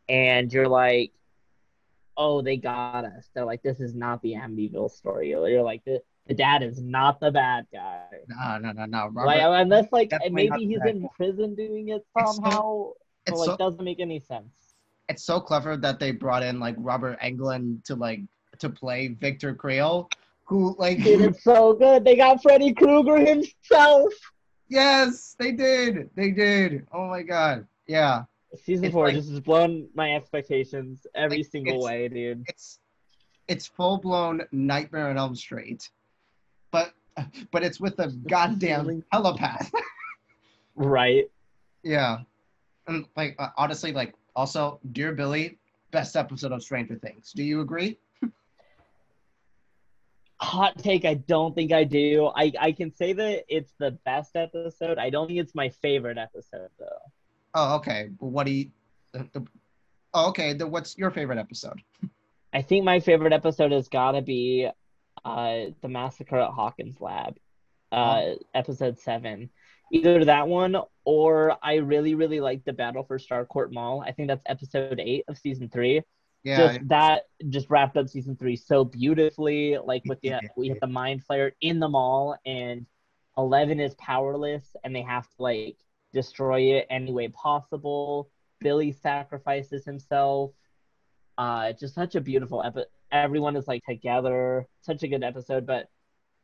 and 0.08 0.52
you're 0.52 0.68
like, 0.68 1.12
oh, 2.16 2.42
they 2.42 2.56
got 2.56 3.04
us. 3.04 3.28
They're 3.34 3.44
like, 3.44 3.62
this 3.62 3.80
is 3.80 3.94
not 3.94 4.20
the 4.22 4.34
Amityville 4.34 4.90
story. 4.90 5.30
You're 5.30 5.62
like, 5.62 5.84
the, 5.84 6.02
the 6.26 6.34
dad 6.34 6.62
is 6.62 6.80
not 6.80 7.20
the 7.20 7.30
bad 7.30 7.66
guy. 7.72 8.02
No, 8.28 8.58
no, 8.58 8.72
no, 8.72 8.84
no. 8.84 9.08
Robert, 9.12 9.26
Like, 9.26 9.62
unless 9.62 9.86
like 9.92 10.12
maybe 10.30 10.66
he's 10.66 10.84
in 10.84 11.08
prison 11.16 11.54
doing 11.54 11.88
it 11.88 12.04
It's 13.28 13.38
so- 13.38 13.44
So, 13.44 13.50
like 13.52 13.58
doesn't 13.58 13.84
make 13.84 14.00
any 14.00 14.20
sense. 14.20 14.74
it's 15.08 15.22
so 15.24 15.40
clever 15.40 15.76
that 15.76 15.98
they 15.98 16.10
brought 16.12 16.42
in 16.42 16.58
like 16.60 16.74
Robert 16.78 17.18
Englund 17.20 17.84
to 17.84 17.94
like 17.94 18.20
to 18.58 18.68
play 18.68 19.08
Victor 19.08 19.54
Creel, 19.54 20.08
who 20.44 20.74
like 20.78 20.98
Dude, 21.02 21.20
it's 21.22 21.44
so 21.44 21.72
good. 21.74 22.04
They 22.04 22.16
got 22.16 22.42
Freddy 22.42 22.72
Krueger 22.74 23.18
himself. 23.18 24.12
yes, 24.68 25.34
they 25.38 25.52
did, 25.52 26.10
they 26.14 26.30
did. 26.30 26.86
Oh 26.92 27.06
my 27.08 27.22
god, 27.22 27.66
yeah. 27.86 28.24
Season 28.64 28.86
It's 28.86 28.92
four 28.94 29.06
like- 29.06 29.14
just 29.14 29.30
has 29.30 29.40
blown 29.40 29.88
my 29.94 30.14
expectations 30.14 31.06
every 31.14 31.38
Like, 31.38 31.46
single 31.46 31.82
way, 31.82 32.08
dude. 32.08 32.44
It's 32.48 32.78
it's 33.46 33.66
full 33.66 33.98
blown 33.98 34.42
Nightmare 34.52 35.08
on 35.10 35.16
Elm 35.18 35.34
Street, 35.36 35.90
but 36.70 36.92
but 37.50 37.62
it's 37.62 37.78
with 37.80 37.98
a 37.98 38.08
goddamn 38.28 39.02
telepath. 39.12 39.70
Right. 40.74 41.30
yeah, 41.82 42.18
and 42.88 43.06
like 43.16 43.36
uh, 43.38 43.48
honestly, 43.56 43.92
like 43.92 44.14
also, 44.34 44.80
Dear 44.92 45.12
Billy, 45.12 45.58
best 45.90 46.16
episode 46.16 46.52
of 46.52 46.62
Stranger 46.62 46.96
Things. 46.96 47.32
Do 47.32 47.42
you 47.42 47.60
agree? 47.60 47.98
Hot 50.40 50.78
take, 50.78 51.04
I 51.04 51.14
don't 51.14 51.54
think 51.54 51.72
I 51.72 51.82
do. 51.82 52.30
I, 52.36 52.52
I 52.60 52.72
can 52.72 52.94
say 52.94 53.12
that 53.12 53.44
it's 53.48 53.72
the 53.80 53.98
best 54.04 54.36
episode. 54.36 54.96
I 54.96 55.10
don't 55.10 55.26
think 55.26 55.40
it's 55.40 55.54
my 55.54 55.68
favorite 55.68 56.16
episode 56.16 56.68
though. 56.78 56.86
Oh, 57.54 57.76
okay. 57.76 58.10
What 58.18 58.46
do 58.46 58.52
you? 58.52 58.70
The, 59.12 59.28
the, 59.32 59.46
oh, 60.14 60.28
okay. 60.28 60.52
The, 60.52 60.66
what's 60.66 60.96
your 60.96 61.10
favorite 61.10 61.38
episode? 61.38 61.82
I 62.52 62.62
think 62.62 62.84
my 62.84 63.00
favorite 63.00 63.32
episode 63.32 63.72
has 63.72 63.88
gotta 63.88 64.22
be 64.22 64.68
uh 65.24 65.56
the 65.82 65.88
massacre 65.88 66.38
at 66.38 66.50
Hawkins 66.50 67.00
Lab. 67.00 67.36
Uh 67.90 68.34
episode 68.54 69.00
seven. 69.00 69.50
Either 69.92 70.24
that 70.24 70.46
one 70.48 70.76
or 71.04 71.56
I 71.62 71.76
really, 71.76 72.14
really 72.14 72.40
like 72.40 72.64
the 72.64 72.72
Battle 72.72 73.02
for 73.02 73.18
Starcourt 73.18 73.72
Mall. 73.72 74.04
I 74.06 74.12
think 74.12 74.28
that's 74.28 74.42
episode 74.46 75.00
eight 75.00 75.24
of 75.28 75.38
season 75.38 75.68
three. 75.68 76.02
Yeah, 76.44 76.56
just 76.58 76.88
that 76.88 77.22
just 77.48 77.70
wrapped 77.70 77.96
up 77.96 78.08
season 78.08 78.36
three 78.36 78.56
so 78.56 78.84
beautifully. 78.84 79.78
Like 79.78 80.02
with 80.06 80.20
the 80.20 80.34
we 80.56 80.68
hit 80.68 80.80
the 80.80 80.86
Mind 80.86 81.22
Flayer 81.28 81.52
in 81.60 81.80
the 81.80 81.88
mall, 81.88 82.36
and 82.44 82.86
Eleven 83.36 83.80
is 83.80 83.94
powerless, 83.94 84.76
and 84.84 84.94
they 84.94 85.02
have 85.02 85.24
to 85.36 85.42
like 85.42 85.76
destroy 86.12 86.76
it 86.76 86.86
any 86.90 87.12
way 87.12 87.28
possible. 87.28 88.30
Billy 88.60 88.92
sacrifices 88.92 89.84
himself. 89.84 90.52
Uh, 91.36 91.72
just 91.72 91.94
such 91.94 92.16
a 92.16 92.20
beautiful 92.20 92.62
episode. 92.62 92.88
Everyone 93.12 93.56
is 93.56 93.68
like 93.68 93.84
together. 93.84 94.66
Such 94.80 95.02
a 95.04 95.08
good 95.08 95.22
episode, 95.22 95.66
but 95.66 95.88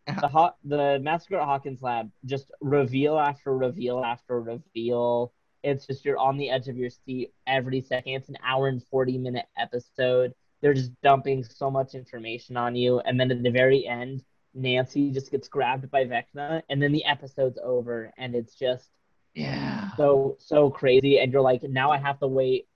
the 0.06 0.54
the 0.64 0.98
massacre 1.02 1.36
at 1.36 1.44
Hawkins 1.44 1.80
Lab 1.82 2.10
just 2.26 2.50
reveal 2.60 3.18
after 3.18 3.56
reveal 3.56 4.02
after 4.04 4.40
reveal. 4.40 5.32
It's 5.62 5.86
just 5.86 6.04
you're 6.04 6.18
on 6.18 6.36
the 6.36 6.50
edge 6.50 6.68
of 6.68 6.76
your 6.76 6.90
seat 6.90 7.32
every 7.46 7.80
second. 7.80 8.12
It's 8.12 8.28
an 8.28 8.36
hour 8.44 8.68
and 8.68 8.82
40 8.90 9.16
minute 9.16 9.46
episode. 9.56 10.34
They're 10.60 10.74
just 10.74 10.92
dumping 11.02 11.42
so 11.42 11.70
much 11.70 11.94
information 11.94 12.56
on 12.56 12.76
you. 12.76 13.00
And 13.00 13.18
then 13.18 13.30
at 13.30 13.42
the 13.42 13.50
very 13.50 13.86
end, 13.86 14.22
Nancy 14.54 15.10
just 15.10 15.30
gets 15.30 15.48
grabbed 15.48 15.90
by 15.90 16.04
Vecna, 16.04 16.62
and 16.68 16.82
then 16.82 16.92
the 16.92 17.04
episode's 17.04 17.58
over. 17.62 18.12
And 18.16 18.34
it's 18.34 18.54
just 18.54 18.90
yeah. 19.34 19.90
so, 19.96 20.36
so 20.38 20.70
crazy. 20.70 21.18
And 21.18 21.32
you're 21.32 21.42
like, 21.42 21.62
now 21.62 21.90
I 21.90 21.98
have 21.98 22.18
to 22.20 22.28
wait 22.28 22.68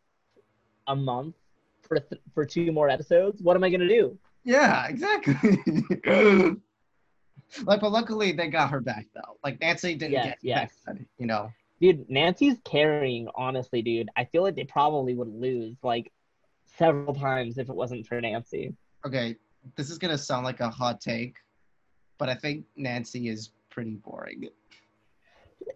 a 0.87 0.97
month 0.97 1.37
for, 1.83 2.01
th- 2.01 2.21
for 2.35 2.45
two 2.45 2.73
more 2.73 2.89
episodes. 2.89 3.41
What 3.43 3.57
am 3.57 3.65
I 3.65 3.71
going 3.71 3.81
to 3.81 3.89
do? 3.89 4.19
Yeah, 4.45 4.87
exactly. 4.87 5.37
like, 7.65 7.81
but 7.81 7.91
luckily 7.93 8.33
they 8.33 8.49
got 8.49 8.71
her 8.71 8.81
back 8.81 9.07
though. 9.15 9.37
Like 9.45 9.61
Nancy 9.61 9.95
didn't 9.95 10.13
Yes, 10.13 10.25
get 10.27 10.39
yes. 10.43 10.73
back, 10.87 10.97
you 11.19 11.27
know. 11.27 11.51
Dude, 11.81 12.09
Nancy's 12.11 12.59
carrying, 12.65 13.29
honestly, 13.37 13.83
dude. 13.83 14.09
I 14.17 14.25
feel 14.25 14.43
like 14.43 14.57
they 14.57 14.65
probably 14.65 15.15
would 15.15 15.29
lose 15.29 15.77
like 15.83 16.11
several 16.67 17.15
times 17.15 17.57
if 17.59 17.69
it 17.69 17.75
wasn't 17.75 18.07
for 18.07 18.21
Nancy. 18.21 18.75
Okay, 19.07 19.37
this 19.77 19.91
is 19.91 19.99
gonna 19.99 20.19
sound 20.19 20.45
like 20.45 20.61
a 20.61 20.69
hot 20.69 21.01
take, 21.01 21.37
but 22.19 22.29
I 22.29 22.35
think 22.35 22.65
Nancy 22.77 23.29
is 23.29 23.51
pretty 23.71 23.93
boring. 23.93 24.49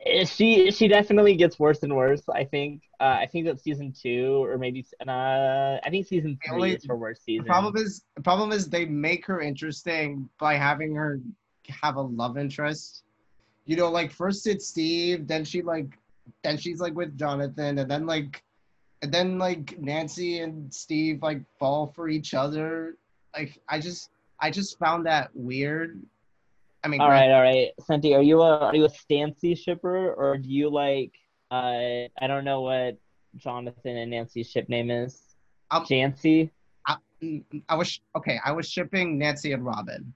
Eh, 0.07 0.25
She 0.25 0.71
she 0.71 0.89
definitely 0.89 1.37
gets 1.37 1.59
worse 1.59 1.83
and 1.83 1.95
worse. 1.95 2.23
I 2.29 2.45
think. 2.45 2.83
Uh, 3.01 3.19
I 3.21 3.27
think 3.31 3.47
that 3.47 3.61
season 3.61 3.93
two 3.93 4.43
or 4.45 4.59
maybe 4.59 4.85
uh, 5.07 5.11
I 5.11 5.89
think 5.91 6.07
season 6.07 6.39
three 6.45 6.55
only- 6.55 6.73
is 6.75 6.85
her 6.87 6.97
worst 6.97 7.25
season. 7.25 7.45
The 7.45 7.51
problem 7.51 7.77
is, 7.77 8.05
the 8.17 8.23
problem 8.23 8.53
is 8.53 8.69
they 8.69 8.87
make 8.87 9.27
her 9.27 9.41
interesting 9.41 10.29
by 10.41 10.55
having 10.55 10.95
her 10.95 11.21
have 11.69 11.97
a 11.97 12.01
love 12.01 12.39
interest. 12.39 13.05
You 13.65 13.77
know, 13.77 13.91
like 13.91 14.11
first 14.11 14.47
it's 14.47 14.67
Steve, 14.67 15.27
then 15.27 15.45
she 15.45 15.63
like, 15.63 15.99
then 16.43 16.59
she's 16.59 16.81
like 16.81 16.95
with 16.95 17.17
Jonathan, 17.19 17.79
and 17.79 17.91
then 17.91 18.07
like, 18.07 18.43
and 19.03 19.13
then 19.13 19.39
like 19.39 19.79
Nancy 19.81 20.41
and 20.41 20.73
Steve 20.73 21.23
like 21.23 21.41
fall 21.59 21.93
for 21.95 22.09
each 22.09 22.35
other. 22.35 22.97
Like 23.37 23.61
I 23.69 23.79
just, 23.79 24.11
I 24.41 24.51
just 24.51 24.79
found 24.79 25.07
that 25.07 25.31
weird. 25.35 26.01
I 26.85 26.89
mean, 26.89 27.01
all 27.01 27.09
right, 27.09 27.31
all 27.31 27.43
right, 27.43 27.71
Senti, 27.87 28.15
are 28.15 28.23
you 28.23 28.41
a 28.43 28.59
are 28.59 28.75
you 28.75 28.85
a 28.85 28.91
Stancy 28.91 29.55
shipper 29.55 30.13
or 30.15 30.37
do 30.37 30.49
you 30.49 30.69
like? 30.69 31.13
Uh, 31.51 32.09
I 32.21 32.27
don't 32.27 32.45
know 32.45 32.63
what 32.63 32.99
Jonathan 33.37 33.97
and 33.97 34.11
Nancy's 34.11 34.51
ship 34.51 34.69
name 34.69 34.91
is. 34.91 35.21
Um, 35.71 35.85
Jancy, 35.85 36.51
I, 36.87 36.97
I 37.69 37.77
was 37.77 38.01
okay. 38.17 38.41
I 38.45 38.53
was 38.53 38.69
shipping 38.69 39.19
Nancy 39.19 39.53
and 39.53 39.65
Robin. 39.65 40.13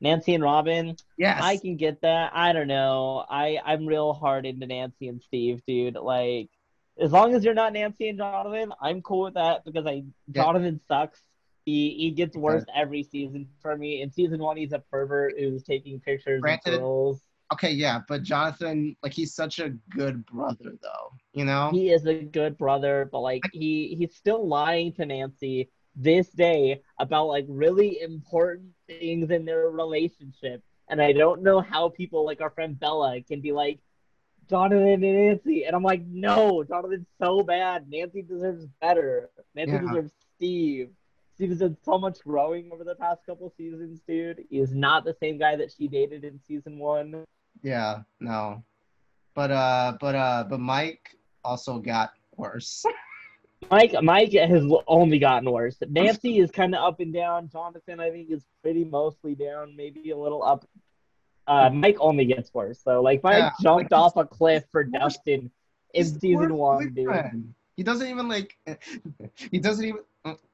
Nancy 0.00 0.34
and 0.34 0.44
Robin. 0.44 0.96
Yes. 1.16 1.40
I 1.42 1.56
can 1.56 1.76
get 1.76 2.02
that. 2.02 2.32
I 2.34 2.52
don't 2.52 2.68
know. 2.68 3.24
I 3.28 3.58
I'm 3.64 3.86
real 3.86 4.12
hard 4.12 4.44
into 4.46 4.66
Nancy 4.66 5.08
and 5.08 5.22
Steve, 5.22 5.62
dude. 5.66 5.94
Like, 5.94 6.50
as 6.98 7.12
long 7.12 7.34
as 7.34 7.44
you're 7.44 7.54
not 7.54 7.72
Nancy 7.72 8.08
and 8.08 8.18
Jonathan, 8.18 8.72
I'm 8.80 9.02
cool 9.02 9.24
with 9.24 9.34
that 9.34 9.64
because 9.64 9.86
I 9.86 10.04
Yeah. 10.32 10.42
Jonathan 10.42 10.80
sucks. 10.88 11.20
He 11.64 11.94
he 11.98 12.10
gets 12.12 12.36
worse 12.36 12.64
every 12.74 13.02
season 13.02 13.48
for 13.60 13.76
me. 13.76 14.00
In 14.02 14.10
season 14.12 14.40
one, 14.40 14.56
he's 14.56 14.72
a 14.72 14.78
pervert 14.78 15.34
who's 15.38 15.62
taking 15.64 15.98
pictures 16.00 16.40
Granted. 16.40 16.74
of 16.74 16.80
girls. 16.80 17.20
okay, 17.52 17.70
yeah, 17.72 18.00
but 18.08 18.22
Jonathan, 18.22 18.96
like, 19.02 19.12
he's 19.12 19.34
such 19.34 19.58
a 19.60 19.70
good 19.90 20.24
brother, 20.26 20.76
though. 20.82 21.12
You 21.32 21.44
know. 21.44 21.70
He 21.72 21.90
is 21.90 22.06
a 22.06 22.14
good 22.14 22.56
brother, 22.56 23.08
but 23.10 23.20
like 23.20 23.42
he 23.52 23.96
he's 23.98 24.14
still 24.14 24.46
lying 24.46 24.92
to 24.94 25.06
Nancy 25.06 25.70
this 25.96 26.28
day 26.30 26.80
about 26.98 27.26
like 27.26 27.46
really 27.48 28.00
important 28.00 28.68
things 28.86 29.30
in 29.30 29.44
their 29.44 29.70
relationship. 29.70 30.62
And 30.88 31.00
I 31.02 31.12
don't 31.12 31.42
know 31.42 31.60
how 31.60 31.88
people 31.88 32.24
like 32.24 32.40
our 32.40 32.50
friend 32.50 32.78
Bella 32.78 33.20
can 33.22 33.40
be 33.40 33.52
like 33.52 33.80
Jonathan 34.48 34.86
and 34.86 35.02
Nancy. 35.02 35.64
And 35.64 35.74
I'm 35.74 35.82
like, 35.82 36.04
no, 36.06 36.62
Jonathan's 36.62 37.06
so 37.20 37.42
bad. 37.42 37.88
Nancy 37.90 38.22
deserves 38.22 38.66
better. 38.80 39.30
Nancy 39.54 39.72
Yeah. 39.72 39.80
deserves 39.80 40.12
Steve. 40.36 40.90
She's 41.38 41.58
done 41.58 41.76
so 41.82 41.98
much 41.98 42.18
growing 42.20 42.70
over 42.72 42.84
the 42.84 42.94
past 42.94 43.20
couple 43.26 43.52
seasons, 43.56 44.00
dude. 44.06 44.44
He 44.48 44.58
is 44.58 44.72
not 44.74 45.04
the 45.04 45.14
same 45.20 45.38
guy 45.38 45.56
that 45.56 45.72
she 45.72 45.88
dated 45.88 46.24
in 46.24 46.40
season 46.46 46.78
one. 46.78 47.24
Yeah, 47.62 48.02
no. 48.20 48.62
But 49.34 49.50
uh 49.50 49.96
but 50.00 50.14
uh 50.14 50.44
but 50.48 50.60
Mike 50.60 51.16
also 51.44 51.78
got 51.78 52.12
worse. 52.36 52.84
Mike 53.70 53.94
Mike 54.02 54.32
has 54.32 54.64
only 54.86 55.18
gotten 55.18 55.50
worse. 55.50 55.76
Nancy 55.88 56.38
is 56.38 56.50
kind 56.50 56.74
of 56.74 56.82
up 56.82 57.00
and 57.00 57.12
down. 57.12 57.48
Jonathan, 57.48 58.00
I 58.00 58.10
think, 58.10 58.30
is 58.30 58.44
pretty 58.62 58.84
mostly 58.84 59.34
down, 59.34 59.74
maybe 59.76 60.10
a 60.10 60.16
little 60.16 60.42
up. 60.42 60.66
Uh, 61.46 61.70
Mike 61.70 61.96
only 62.00 62.24
gets 62.24 62.52
worse. 62.52 62.80
So 62.82 63.00
like 63.00 63.22
Mike 63.22 63.38
Yeah, 63.38 63.50
jumped 63.62 63.92
like, 63.92 63.98
off 64.00 64.16
a 64.16 64.24
cliff 64.24 64.64
for 64.72 64.84
Dustin 64.84 65.50
in 65.94 66.04
season 66.20 66.54
one, 66.54 66.92
dude. 66.94 67.54
He 67.76 67.82
doesn't 67.82 68.08
even 68.08 68.28
like 68.28 68.56
he 69.50 69.58
doesn't 69.58 69.84
even 69.84 70.02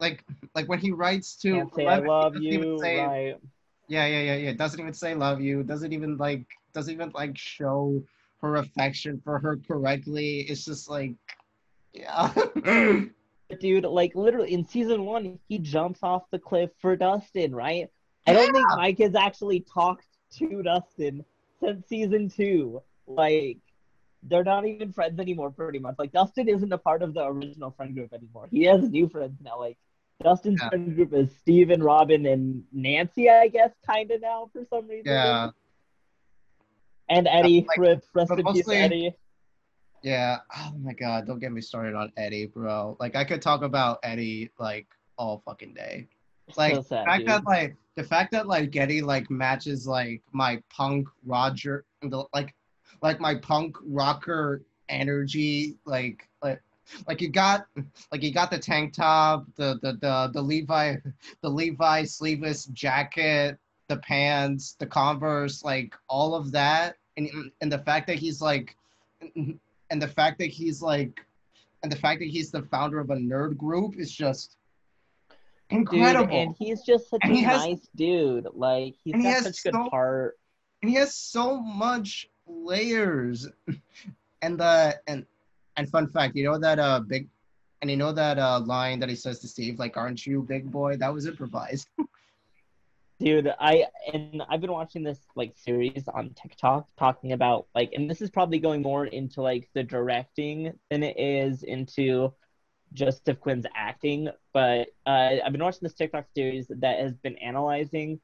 like 0.00 0.24
like 0.54 0.68
when 0.68 0.78
he 0.78 0.90
writes 0.90 1.36
to 1.36 1.52
Can't 1.52 1.74
say 1.74 1.82
Eleven, 1.84 2.04
he 2.04 2.08
love 2.08 2.36
you, 2.36 2.78
say- 2.80 2.98
right? 2.98 3.36
Yeah, 3.88 4.06
yeah, 4.06 4.20
yeah, 4.22 4.36
yeah. 4.36 4.52
Doesn't 4.52 4.80
even 4.80 4.94
say 4.94 5.14
love 5.14 5.40
you. 5.40 5.62
Doesn't 5.62 5.92
even 5.92 6.16
like 6.16 6.46
doesn't 6.72 6.92
even 6.92 7.10
like 7.14 7.36
show 7.36 8.02
her 8.40 8.56
affection 8.56 9.20
for 9.22 9.38
her 9.38 9.56
correctly. 9.56 10.40
It's 10.40 10.64
just 10.64 10.88
like 10.88 11.14
yeah. 11.92 12.32
Dude, 13.60 13.84
like 13.84 14.14
literally 14.14 14.52
in 14.52 14.66
season 14.66 15.04
one, 15.04 15.38
he 15.48 15.58
jumps 15.58 16.00
off 16.02 16.22
the 16.30 16.38
cliff 16.38 16.70
for 16.80 16.96
Dustin, 16.96 17.54
right? 17.54 17.88
I 18.26 18.32
don't 18.32 18.52
think 18.52 18.66
Mike 18.76 18.98
has 18.98 19.14
actually 19.14 19.60
talked 19.60 20.06
to 20.38 20.62
Dustin 20.62 21.24
since 21.60 21.86
season 21.88 22.30
two. 22.30 22.82
Like, 23.06 23.58
they're 24.22 24.44
not 24.44 24.64
even 24.64 24.92
friends 24.92 25.18
anymore, 25.18 25.50
pretty 25.50 25.80
much. 25.80 25.96
Like, 25.98 26.12
Dustin 26.12 26.48
isn't 26.48 26.72
a 26.72 26.78
part 26.78 27.02
of 27.02 27.12
the 27.14 27.24
original 27.26 27.72
friend 27.72 27.94
group 27.94 28.12
anymore. 28.14 28.48
He 28.50 28.62
has 28.64 28.88
new 28.88 29.08
friends 29.08 29.38
now. 29.42 29.58
Like, 29.58 29.76
Dustin's 30.22 30.60
Yeah. 30.62 30.68
friend 30.68 30.94
group 30.94 31.12
is 31.12 31.34
Steven, 31.40 31.82
Robin, 31.82 32.24
and 32.26 32.64
Nancy, 32.72 33.28
I 33.28 33.48
guess, 33.48 33.72
kind 33.84 34.10
of 34.12 34.20
now 34.20 34.48
for 34.52 34.64
some 34.70 34.86
reason. 34.86 35.12
yeah. 35.12 35.50
And 37.08 37.26
Eddie, 37.28 37.66
like, 37.68 37.78
rip, 37.78 38.04
rest 38.14 38.30
in 38.30 38.44
peace, 38.46 38.68
Eddie. 38.68 39.14
Yeah. 40.02 40.38
Oh 40.56 40.72
my 40.82 40.92
god, 40.92 41.26
don't 41.26 41.38
get 41.38 41.52
me 41.52 41.60
started 41.60 41.94
on 41.94 42.12
Eddie, 42.16 42.46
bro. 42.46 42.96
Like 43.00 43.16
I 43.16 43.24
could 43.24 43.42
talk 43.42 43.62
about 43.62 43.98
Eddie 44.02 44.50
like 44.58 44.86
all 45.16 45.42
fucking 45.44 45.74
day. 45.74 46.08
Like 46.56 46.74
so 46.74 46.82
sad, 46.82 47.02
the 47.02 47.06
fact 47.06 47.18
dude. 47.20 47.28
that 47.28 47.44
like 47.46 47.76
the 47.96 48.04
fact 48.04 48.32
that 48.32 48.46
like 48.46 48.74
Eddie 48.76 49.02
like 49.02 49.30
matches 49.30 49.86
like 49.86 50.22
my 50.32 50.62
punk 50.68 51.08
Roger 51.24 51.84
the 52.02 52.24
like 52.34 52.54
like 53.00 53.20
my 53.20 53.34
punk 53.36 53.76
rocker 53.84 54.62
energy 54.88 55.76
like 55.86 56.28
like 56.42 56.60
like 57.06 57.20
you 57.20 57.28
got 57.28 57.66
like 58.10 58.22
you 58.22 58.32
got 58.32 58.50
the 58.50 58.58
tank 58.58 58.92
top 58.92 59.46
the 59.56 59.78
the 59.82 59.92
the, 60.00 60.30
the 60.34 60.42
Levi 60.42 60.96
the 61.42 61.48
Levi 61.48 62.04
sleeveless 62.04 62.66
jacket 62.66 63.58
the 63.88 63.96
pants 63.98 64.76
the 64.78 64.86
Converse 64.86 65.64
like 65.64 65.94
all 66.08 66.34
of 66.34 66.52
that 66.52 66.96
and 67.16 67.28
and 67.60 67.70
the 67.70 67.78
fact 67.78 68.06
that 68.06 68.18
he's 68.18 68.40
like 68.40 68.76
and 69.92 70.00
the 70.02 70.08
fact 70.08 70.38
that 70.40 70.48
he's 70.50 70.82
like 70.82 71.20
and 71.84 71.92
the 71.92 71.96
fact 71.96 72.18
that 72.20 72.28
he's 72.28 72.50
the 72.50 72.62
founder 72.62 72.98
of 72.98 73.10
a 73.10 73.16
nerd 73.16 73.56
group 73.56 73.96
is 73.98 74.10
just 74.10 74.56
incredible 75.70 76.26
Dude, 76.26 76.34
and 76.34 76.54
he's 76.58 76.82
just 76.82 77.08
such 77.10 77.20
And 77.22 77.32
a 77.36 77.40
has- 77.40 77.60
nice 77.66 77.88
dude. 77.94 78.46
Like 78.54 78.94
he's 79.04 79.14
he 79.14 79.22
got 79.22 79.32
has 79.34 79.44
such 79.44 79.62
good 79.64 79.74
heart. 79.90 80.38
and 80.82 80.90
he 80.90 80.96
has 80.96 81.14
so 81.14 81.60
much 81.60 82.28
layers 82.46 83.48
and 84.42 84.58
the 84.58 84.98
and 85.06 85.24
and 85.76 85.88
fun 85.88 86.08
fact 86.08 86.34
you 86.36 86.44
know 86.44 86.58
that 86.58 86.78
uh 86.78 87.00
big 87.00 87.28
and 87.80 87.90
you 87.90 87.96
know 87.96 88.12
that 88.12 88.38
uh 88.38 88.60
line 88.60 88.98
that 89.00 89.08
he 89.08 89.14
says 89.16 89.38
to 89.40 89.48
steve 89.48 89.78
like 89.78 89.96
aren't 89.96 90.26
you 90.26 90.42
big 90.42 90.70
boy 90.70 90.96
that 90.96 91.12
was 91.12 91.26
improvised 91.26 91.88
Dude, 93.22 93.52
I 93.60 93.86
and 94.12 94.42
I've 94.48 94.60
been 94.60 94.72
watching 94.72 95.04
this 95.04 95.20
like 95.36 95.56
series 95.56 96.08
on 96.08 96.34
TikTok 96.34 96.88
talking 96.98 97.30
about 97.30 97.68
like 97.72 97.92
and 97.92 98.10
this 98.10 98.20
is 98.20 98.30
probably 98.30 98.58
going 98.58 98.82
more 98.82 99.06
into 99.06 99.42
like 99.42 99.68
the 99.74 99.84
directing 99.84 100.72
than 100.90 101.04
it 101.04 101.16
is 101.20 101.62
into 101.62 102.34
Joseph 102.92 103.38
Quinn's 103.38 103.66
acting. 103.76 104.28
But 104.52 104.88
uh, 105.06 105.36
I've 105.44 105.52
been 105.52 105.62
watching 105.62 105.82
this 105.82 105.94
TikTok 105.94 106.26
series 106.34 106.66
that 106.68 106.98
has 106.98 107.14
been 107.14 107.36
analyzing 107.38 108.20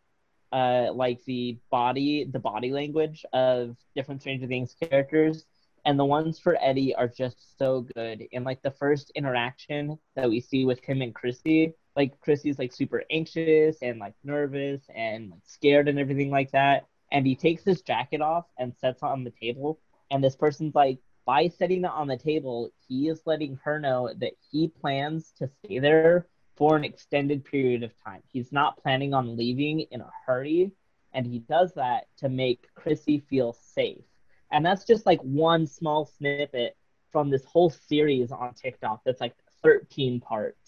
uh 0.51 0.89
like 0.93 1.23
the 1.27 1.59
body 1.71 2.25
the 2.25 2.41
body 2.41 2.73
language 2.73 3.25
of 3.33 3.77
different 3.95 4.23
Stranger 4.23 4.49
Things 4.49 4.75
characters. 4.81 5.45
And 5.85 5.97
the 5.97 6.05
ones 6.05 6.41
for 6.41 6.59
Eddie 6.61 6.97
are 6.97 7.07
just 7.09 7.57
so 7.57 7.83
good. 7.95 8.25
And 8.33 8.45
like 8.45 8.63
the 8.63 8.73
first 8.73 9.13
interaction 9.15 9.97
that 10.17 10.29
we 10.29 10.41
see 10.41 10.65
with 10.65 10.83
him 10.83 11.03
and 11.03 11.15
Chrissy, 11.15 11.75
like 11.99 12.19
Chrissy's 12.21 12.59
like 12.61 12.73
super 12.73 13.03
anxious 13.11 13.79
and 13.83 13.99
like 13.99 14.15
nervous 14.23 14.81
and 14.95 15.31
like 15.31 15.43
scared 15.45 15.89
and 15.89 15.99
everything 15.99 16.31
like 16.31 16.53
that. 16.53 16.87
And 17.11 17.27
he 17.27 17.35
takes 17.35 17.65
his 17.65 17.83
jacket 17.83 18.21
off 18.21 18.47
and 18.57 18.73
sets 18.77 19.03
it 19.03 19.07
on 19.07 19.25
the 19.25 19.33
table. 19.33 19.81
And 20.11 20.23
this 20.23 20.37
person's 20.37 20.77
like, 20.77 21.01
by 21.27 21.49
setting 21.49 21.85
it 21.85 21.91
on 21.91 22.07
the 22.07 22.17
table, 22.17 22.71
he 22.87 23.09
is 23.09 23.21
letting 23.27 23.59
her 23.65 23.81
know 23.81 24.15
that 24.19 24.33
he 24.51 24.69
plans 24.69 25.33
to 25.39 25.49
stay 25.49 25.81
there 25.81 26.29
for 26.57 26.77
an 26.77 26.85
extended 26.85 27.45
period 27.45 27.83
of 27.83 27.93
time. 28.03 28.23
He's 28.33 28.53
not 28.53 28.81
planning 28.81 29.13
on 29.13 29.37
leaving 29.37 29.81
in 29.81 30.01
a 30.01 30.11
hurry. 30.25 30.71
And 31.13 31.27
he 31.27 31.41
does 31.41 31.75
that 31.75 32.07
to 32.19 32.29
make 32.29 32.73
Chrissy 32.75 33.25
feel 33.29 33.55
safe. 33.55 34.05
And 34.53 34.65
that's 34.65 34.85
just 34.85 35.05
like 35.05 35.21
one 35.23 35.67
small 35.67 36.05
snippet 36.05 36.77
from 37.11 37.29
this 37.29 37.45
whole 37.45 37.71
series 37.71 38.31
on 38.31 38.55
TikTok 38.55 39.03
that's 39.05 39.21
like 39.21 39.35
13 39.63 40.21
parts 40.21 40.68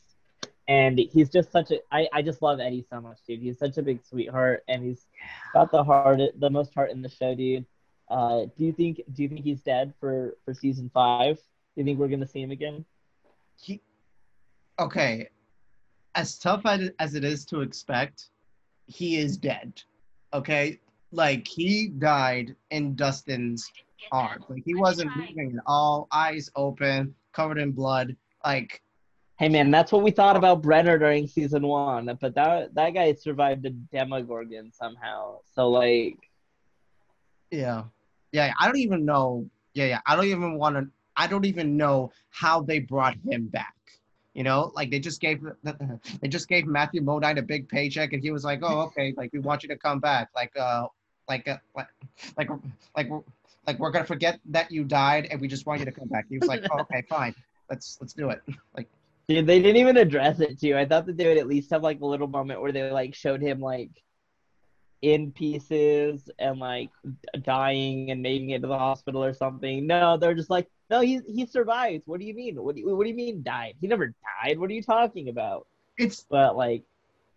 and 0.71 0.99
he's 0.99 1.29
just 1.29 1.51
such 1.51 1.73
a 1.73 1.79
I, 1.93 2.09
I 2.13 2.23
just 2.23 2.41
love 2.41 2.61
Eddie 2.61 2.87
so 2.89 3.01
much, 3.01 3.19
dude. 3.27 3.41
He's 3.41 3.59
such 3.59 3.77
a 3.77 3.83
big 3.83 4.01
sweetheart, 4.09 4.63
and 4.69 4.83
he's 4.83 5.07
got 5.53 5.71
the 5.71 5.83
heart, 5.83 6.21
the 6.39 6.51
most 6.51 6.73
heart 6.73 6.91
in 6.91 7.03
the 7.03 7.09
show, 7.11 7.35
dude. 7.35 7.67
Uh, 8.09 8.47
do 8.57 8.65
you 8.65 8.73
think 8.73 9.03
do 9.13 9.23
you 9.23 9.29
think 9.29 9.43
he's 9.43 9.61
dead 9.61 9.93
for 10.01 10.37
for 10.45 10.55
season 10.55 10.91
five? 10.95 11.37
Do 11.37 11.43
you 11.77 11.85
think 11.85 11.99
we're 11.99 12.09
gonna 12.09 12.27
see 12.27 12.41
him 12.41 12.53
again? 12.53 12.85
he 13.61 13.81
okay 14.79 15.29
as 16.15 16.39
tough 16.39 16.63
as 16.65 16.91
as 16.99 17.15
it 17.15 17.25
is 17.25 17.45
to 17.45 17.61
expect 17.61 18.31
he 18.87 19.19
is 19.19 19.37
dead 19.37 19.81
okay 20.33 20.81
like 21.13 21.47
he 21.47 21.89
died 21.89 22.55
in 22.71 22.95
dustin's 22.95 23.71
arms 24.13 24.45
like 24.49 24.63
he 24.65 24.75
wasn't 24.75 25.11
moving 25.17 25.55
at 25.57 25.63
all 25.67 26.09
eyes 26.13 26.51
open 26.57 27.15
covered 27.33 27.59
in 27.59 27.71
blood 27.71 28.17
like 28.45 28.81
Hey 29.41 29.49
man, 29.49 29.71
that's 29.71 29.91
what 29.91 30.03
we 30.03 30.11
thought 30.11 30.37
about 30.37 30.61
Brenner 30.61 30.99
during 30.99 31.27
season 31.27 31.67
one, 31.67 32.15
but 32.21 32.35
that 32.35 32.75
that 32.75 32.91
guy 32.91 33.15
survived 33.15 33.65
a 33.65 33.71
Demogorgon 33.71 34.71
somehow. 34.71 35.39
So 35.55 35.71
like, 35.71 36.19
Yeah. 37.51 37.85
Yeah, 38.33 38.53
I 38.61 38.67
don't 38.67 38.77
even 38.77 39.07
know. 39.07 39.49
Yeah, 39.73 39.87
yeah. 39.87 40.01
I 40.05 40.15
don't 40.15 40.27
even 40.27 40.59
want 40.59 40.77
to 40.77 40.89
I 41.17 41.27
don't 41.27 41.47
even 41.47 41.79
know 41.79 42.13
how 42.29 42.61
they 42.61 42.81
brought 42.81 43.17
him 43.31 43.47
back. 43.47 43.75
You 44.35 44.43
know, 44.43 44.73
like 44.77 44.91
they 44.91 45.01
just 45.01 45.23
gave 45.23 45.41
they 46.21 46.29
just 46.29 46.47
gave 46.47 46.67
Matthew 46.67 47.01
Modine 47.01 47.39
a 47.39 47.43
big 47.43 47.67
paycheck 47.67 48.13
and 48.13 48.23
he 48.23 48.33
was 48.33 48.45
like, 48.45 48.61
"Oh, 48.63 48.81
okay, 48.89 49.15
like 49.17 49.33
we 49.33 49.39
want 49.39 49.63
you 49.63 49.71
to 49.71 49.77
come 49.79 50.01
back." 50.01 50.29
Like 50.37 50.55
uh 50.55 50.87
like 51.31 51.49
uh, 51.49 51.57
like 51.75 51.89
like 52.37 52.51
like 52.95 53.09
like 53.67 53.79
we're 53.79 53.91
to 53.91 54.05
forget 54.05 54.39
that 54.51 54.71
you 54.71 54.85
died 54.85 55.29
and 55.31 55.41
we 55.41 55.49
just 55.49 55.65
want 55.65 55.79
you 55.79 55.87
to 55.87 55.93
come 55.93 56.09
back. 56.09 56.27
He 56.29 56.37
was 56.37 56.47
like, 56.47 56.63
oh, 56.71 56.81
"Okay, 56.81 57.03
fine. 57.09 57.35
Let's 57.71 57.97
let's 58.03 58.13
do 58.13 58.29
it." 58.29 58.43
Like 58.77 58.87
dude, 59.31 59.47
they 59.47 59.63
didn't 59.63 59.77
even 59.77 59.97
address 59.97 60.41
it 60.41 60.59
too. 60.59 60.77
I 60.77 60.85
thought 60.85 61.07
that 61.07 61.17
they 61.17 61.29
would 61.29 61.39
at 61.39 61.47
least 61.47 61.71
have 61.71 61.85
like 61.85 62.01
a 62.01 62.07
little 62.07 62.27
moment 62.27 62.61
where 62.61 62.73
they 62.73 62.91
like 62.91 63.15
showed 63.15 63.41
him 63.41 63.61
like 63.61 63.91
in 65.03 65.31
pieces 65.31 66.29
and 66.39 66.59
like 66.59 66.91
dying 67.43 68.11
and 68.11 68.23
making 68.23 68.51
it 68.51 68.61
to 68.63 68.67
the 68.67 68.77
hospital 68.77 69.23
or 69.23 69.33
something. 69.33 69.87
No, 69.87 70.17
they're 70.17 70.35
just 70.35 70.51
like, 70.51 70.69
no, 70.91 71.01
he 71.01 71.21
he 71.29 71.47
survived. 71.47 72.03
What 72.07 72.19
do 72.19 72.27
you 72.27 72.35
mean? 72.35 72.61
What 72.61 72.75
do 72.75 72.81
you 72.81 72.97
what 72.97 73.05
do 73.05 73.09
you 73.09 73.15
mean 73.15 73.45
died? 73.45 73.75
He 73.81 73.87
never 73.87 74.13
died. 74.43 74.59
What 74.59 74.69
are 74.69 74.75
you 74.75 74.83
talking 74.83 75.29
about? 75.29 75.69
it's 75.97 76.27
But 76.29 76.57
like, 76.57 76.83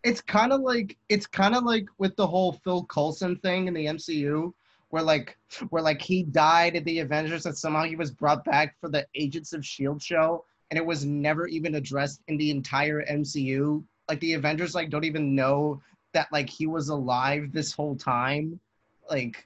it's 0.03 0.19
kind 0.19 0.51
of 0.51 0.61
like 0.61 0.97
it's 1.09 1.27
kind 1.27 1.53
of 1.53 1.63
like 1.63 1.85
with 1.99 2.15
the 2.15 2.25
whole 2.25 2.53
Phil 2.63 2.85
Coulson 2.85 3.35
thing 3.37 3.67
in 3.67 3.73
the 3.75 3.85
MCU, 3.85 4.51
where 4.89 5.03
like 5.03 5.37
where 5.69 5.83
like 5.83 6.01
he 6.01 6.23
died 6.23 6.75
at 6.75 6.85
the 6.85 7.01
Avengers 7.01 7.45
and 7.45 7.55
somehow 7.55 7.83
he 7.83 7.95
was 7.95 8.09
brought 8.09 8.43
back 8.43 8.75
for 8.81 8.89
the 8.89 9.05
Agents 9.13 9.53
of 9.53 9.63
Shield 9.63 10.01
show, 10.01 10.43
and 10.73 10.79
it 10.79 10.85
was 10.87 11.05
never 11.05 11.45
even 11.45 11.75
addressed 11.75 12.23
in 12.27 12.35
the 12.35 12.49
entire 12.49 13.05
MCU. 13.05 13.83
Like 14.09 14.19
the 14.21 14.33
Avengers 14.33 14.73
like 14.73 14.89
don't 14.89 15.03
even 15.03 15.35
know 15.35 15.83
that 16.13 16.31
like 16.31 16.49
he 16.49 16.65
was 16.65 16.89
alive 16.89 17.51
this 17.51 17.71
whole 17.71 17.95
time. 17.95 18.59
Like 19.07 19.45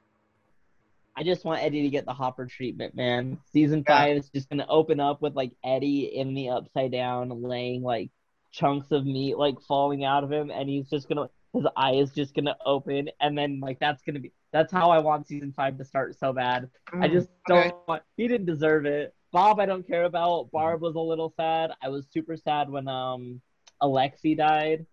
I 1.17 1.23
just 1.23 1.43
want 1.43 1.61
Eddie 1.63 1.81
to 1.83 1.89
get 1.89 2.05
the 2.05 2.13
Hopper 2.13 2.45
treatment, 2.45 2.95
man. 2.95 3.39
Season 3.51 3.83
Yeah. 3.87 4.05
five 4.05 4.17
is 4.17 4.29
just 4.29 4.49
gonna 4.49 4.65
open 4.69 5.01
up 5.01 5.21
with 5.21 5.35
like 5.35 5.51
Eddie 5.65 6.15
in 6.15 6.33
the 6.33 6.49
upside 6.49 6.91
down, 6.93 7.41
laying 7.43 7.83
like 7.83 8.09
chunks 8.51 8.91
of 8.91 9.05
meat 9.05 9.37
like 9.37 9.59
falling 9.67 10.05
out 10.05 10.23
of 10.23 10.31
him, 10.31 10.49
and 10.49 10.69
he's 10.69 10.89
just 10.89 11.09
gonna 11.09 11.29
his 11.53 11.65
eye 11.75 11.95
is 11.95 12.11
just 12.13 12.35
gonna 12.35 12.55
open, 12.65 13.09
and 13.19 13.37
then 13.37 13.59
like 13.59 13.79
that's 13.79 14.01
gonna 14.03 14.19
be 14.19 14.31
that's 14.53 14.71
how 14.71 14.91
I 14.91 14.99
want 14.99 15.27
season 15.27 15.51
five 15.53 15.77
to 15.79 15.85
start 15.85 16.17
so 16.17 16.31
bad. 16.33 16.69
I 17.01 17.07
mm, 17.07 17.11
just 17.11 17.29
don't 17.47 17.67
okay. 17.67 17.75
want 17.87 18.03
he 18.15 18.27
didn't 18.27 18.45
deserve 18.47 18.85
it. 18.85 19.13
Bob, 19.37 19.59
I 19.59 19.67
don't 19.67 19.85
care 19.87 20.05
about. 20.05 20.49
Barb 20.49 20.81
was 20.81 20.95
a 20.95 20.99
little 20.99 21.31
sad. 21.37 21.69
I 21.83 21.89
was 21.89 22.07
super 22.11 22.35
sad 22.35 22.71
when 22.71 22.87
um 22.87 23.39
Alexei 23.81 24.33
died. 24.33 24.87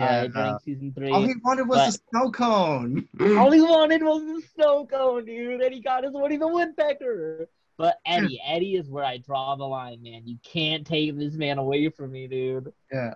uh, 0.00 0.26
during 0.26 0.58
season 0.64 0.92
three. 0.92 1.12
All 1.12 1.22
he 1.22 1.34
wanted 1.44 1.68
was 1.68 1.94
a 1.94 1.98
snow 2.10 2.32
cone. 2.32 3.08
All 3.20 3.52
he 3.52 3.60
wanted 3.60 4.02
was 4.02 4.22
a 4.22 4.46
snow 4.56 4.86
cone, 4.86 5.24
dude, 5.24 5.60
and 5.60 5.72
he 5.72 5.80
got 5.80 6.02
his 6.02 6.12
Woody 6.14 6.36
the 6.36 6.48
Woodpecker. 6.48 7.48
But 7.78 7.98
Eddie, 8.04 8.40
Eddie 8.44 8.74
is 8.74 8.88
where 8.90 9.04
I 9.04 9.18
draw 9.18 9.54
the 9.54 9.64
line, 9.64 10.02
man. 10.02 10.22
You 10.26 10.38
can't 10.42 10.84
take 10.84 11.16
this 11.16 11.34
man 11.34 11.58
away 11.58 11.88
from 11.90 12.10
me, 12.10 12.26
dude. 12.26 12.72
Yeah. 12.92 13.14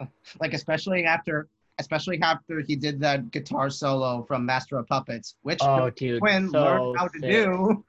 Like 0.40 0.54
especially 0.54 1.04
after 1.04 1.48
especially 1.78 2.18
after 2.22 2.62
he 2.66 2.76
did 2.76 2.98
that 3.00 3.30
guitar 3.30 3.68
solo 3.68 4.22
from 4.22 4.46
Master 4.46 4.78
of 4.78 4.86
Puppets, 4.86 5.34
which 5.42 5.58
Oh, 5.60 5.90
dude, 5.90 6.20
Quinn 6.22 6.48
so 6.48 6.62
learned 6.62 6.98
how 6.98 7.08
to 7.08 7.18
sick. 7.18 7.30
do. 7.30 7.84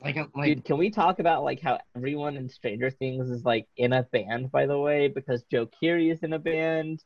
Like 0.00 0.16
like 0.34 0.46
Dude, 0.46 0.64
can 0.64 0.78
we 0.78 0.90
talk 0.90 1.18
about 1.18 1.44
like 1.44 1.60
how 1.60 1.78
everyone 1.96 2.36
in 2.36 2.48
Stranger 2.48 2.90
Things 2.90 3.30
is 3.30 3.44
like 3.44 3.66
in 3.76 3.92
a 3.92 4.02
band, 4.02 4.50
by 4.50 4.66
the 4.66 4.78
way? 4.78 5.08
Because 5.08 5.42
Joe 5.50 5.66
Keery 5.66 6.12
is 6.12 6.22
in 6.22 6.32
a 6.32 6.38
band, 6.38 7.02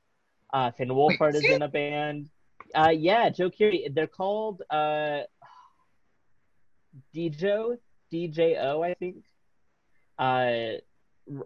uh, 0.53 0.71
Finn 0.73 0.89
Wolfhard 0.89 1.35
is 1.35 1.45
is 1.45 1.51
in 1.51 1.63
a 1.63 1.69
band. 1.69 2.29
Uh, 2.75 2.91
yeah, 2.91 3.29
Joe 3.29 3.51
Keery. 3.51 3.95
They're 3.95 4.07
called 4.07 4.63
uh, 4.71 5.21
Djo, 7.15 7.77
DJO, 8.13 8.85
I 8.85 8.95
think. 8.95 9.25
Uh, 10.19 10.79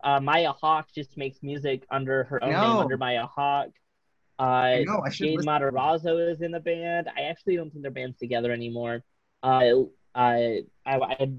uh, 0.02 0.20
Maya 0.20 0.52
Hawke 0.52 0.88
just 0.94 1.16
makes 1.16 1.42
music 1.42 1.84
under 1.90 2.24
her 2.24 2.42
own 2.42 2.50
name, 2.50 2.60
under 2.60 2.96
Maya 2.96 3.26
Hawke. 3.26 3.72
Uh, 4.38 4.42
I 4.42 4.84
know 4.84 5.02
I 5.04 5.10
should 5.10 5.26
Jade. 5.26 5.38
Matarazzo 5.40 6.32
is 6.32 6.40
in 6.40 6.52
the 6.52 6.60
band. 6.60 7.08
I 7.16 7.22
actually 7.22 7.56
don't 7.56 7.70
think 7.70 7.82
they're 7.82 7.90
band's 7.90 8.18
together 8.18 8.50
anymore. 8.52 9.04
Uh, 9.42 9.72
I, 10.14 10.62
I, 10.84 10.96
I, 10.96 11.32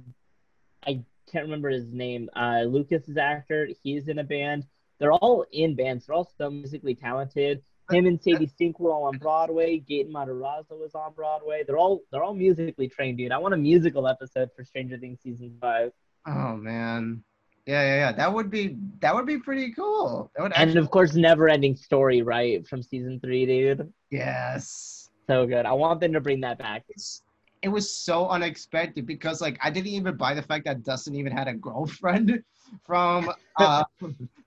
I 0.86 1.02
can't 1.32 1.46
remember 1.46 1.70
his 1.70 1.92
name. 1.92 2.30
Uh, 2.36 2.62
Lucas 2.62 3.08
is 3.08 3.18
actor. 3.18 3.70
He's 3.84 4.08
in 4.08 4.20
a 4.20 4.24
band. 4.24 4.66
They're 5.00 5.14
all 5.14 5.46
in 5.52 5.76
bands. 5.76 6.06
They're 6.06 6.16
all 6.16 6.26
still 6.26 6.52
musically 6.52 6.96
talented. 6.96 7.62
Him 7.92 8.06
and 8.06 8.22
Sadie 8.22 8.50
Sink 8.58 8.80
were 8.80 8.92
all 8.92 9.04
on 9.04 9.18
Broadway. 9.18 9.80
Gaten 9.80 10.12
Matarazzo 10.12 10.80
was 10.80 10.96
on 10.96 11.14
Broadway. 11.14 11.64
They're 11.68 11.78
all 11.78 12.02
they're 12.12 12.24
all 12.24 12.34
musically 12.34 12.88
trained, 12.88 13.18
dude. 13.18 13.34
I 13.34 13.38
want 13.38 13.54
a 13.54 13.58
musical 13.58 14.08
episode 14.08 14.50
for 14.56 14.64
Stranger 14.64 14.98
Things 14.98 15.20
season 15.22 15.58
five. 15.60 15.92
Oh 16.26 16.56
man. 16.56 17.24
Yeah, 17.66 17.82
yeah, 17.82 17.96
yeah. 17.96 18.12
That 18.14 18.34
would 18.34 18.50
be 18.50 18.78
that 19.02 19.14
would 19.14 19.26
be 19.26 19.38
pretty 19.38 19.74
cool. 19.74 20.32
That 20.36 20.44
would 20.44 20.54
And 20.56 20.78
of 20.78 20.90
course, 20.92 21.14
never 21.16 21.50
ending 21.50 21.76
story, 21.76 22.22
right? 22.22 22.66
From 22.66 22.82
season 22.82 23.20
three, 23.20 23.46
dude. 23.46 23.92
yes. 24.12 25.10
So 25.28 25.46
good. 25.46 25.66
I 25.66 25.74
want 25.74 26.00
them 26.00 26.14
to 26.14 26.22
bring 26.22 26.42
that 26.42 26.58
back. 26.58 26.84
It's, 26.90 27.22
it 27.64 27.70
was 27.70 27.96
so 27.96 28.28
unexpected 28.28 29.06
because 29.06 29.40
like 29.40 29.58
I 29.64 29.70
didn't 29.72 29.88
even 29.88 30.18
buy 30.18 30.34
the 30.34 30.42
fact 30.42 30.66
that 30.66 30.84
Dustin 30.84 31.16
even 31.16 31.32
had 31.32 31.48
a 31.48 31.54
girlfriend 31.54 32.44
from 32.86 33.32
uh 33.58 33.86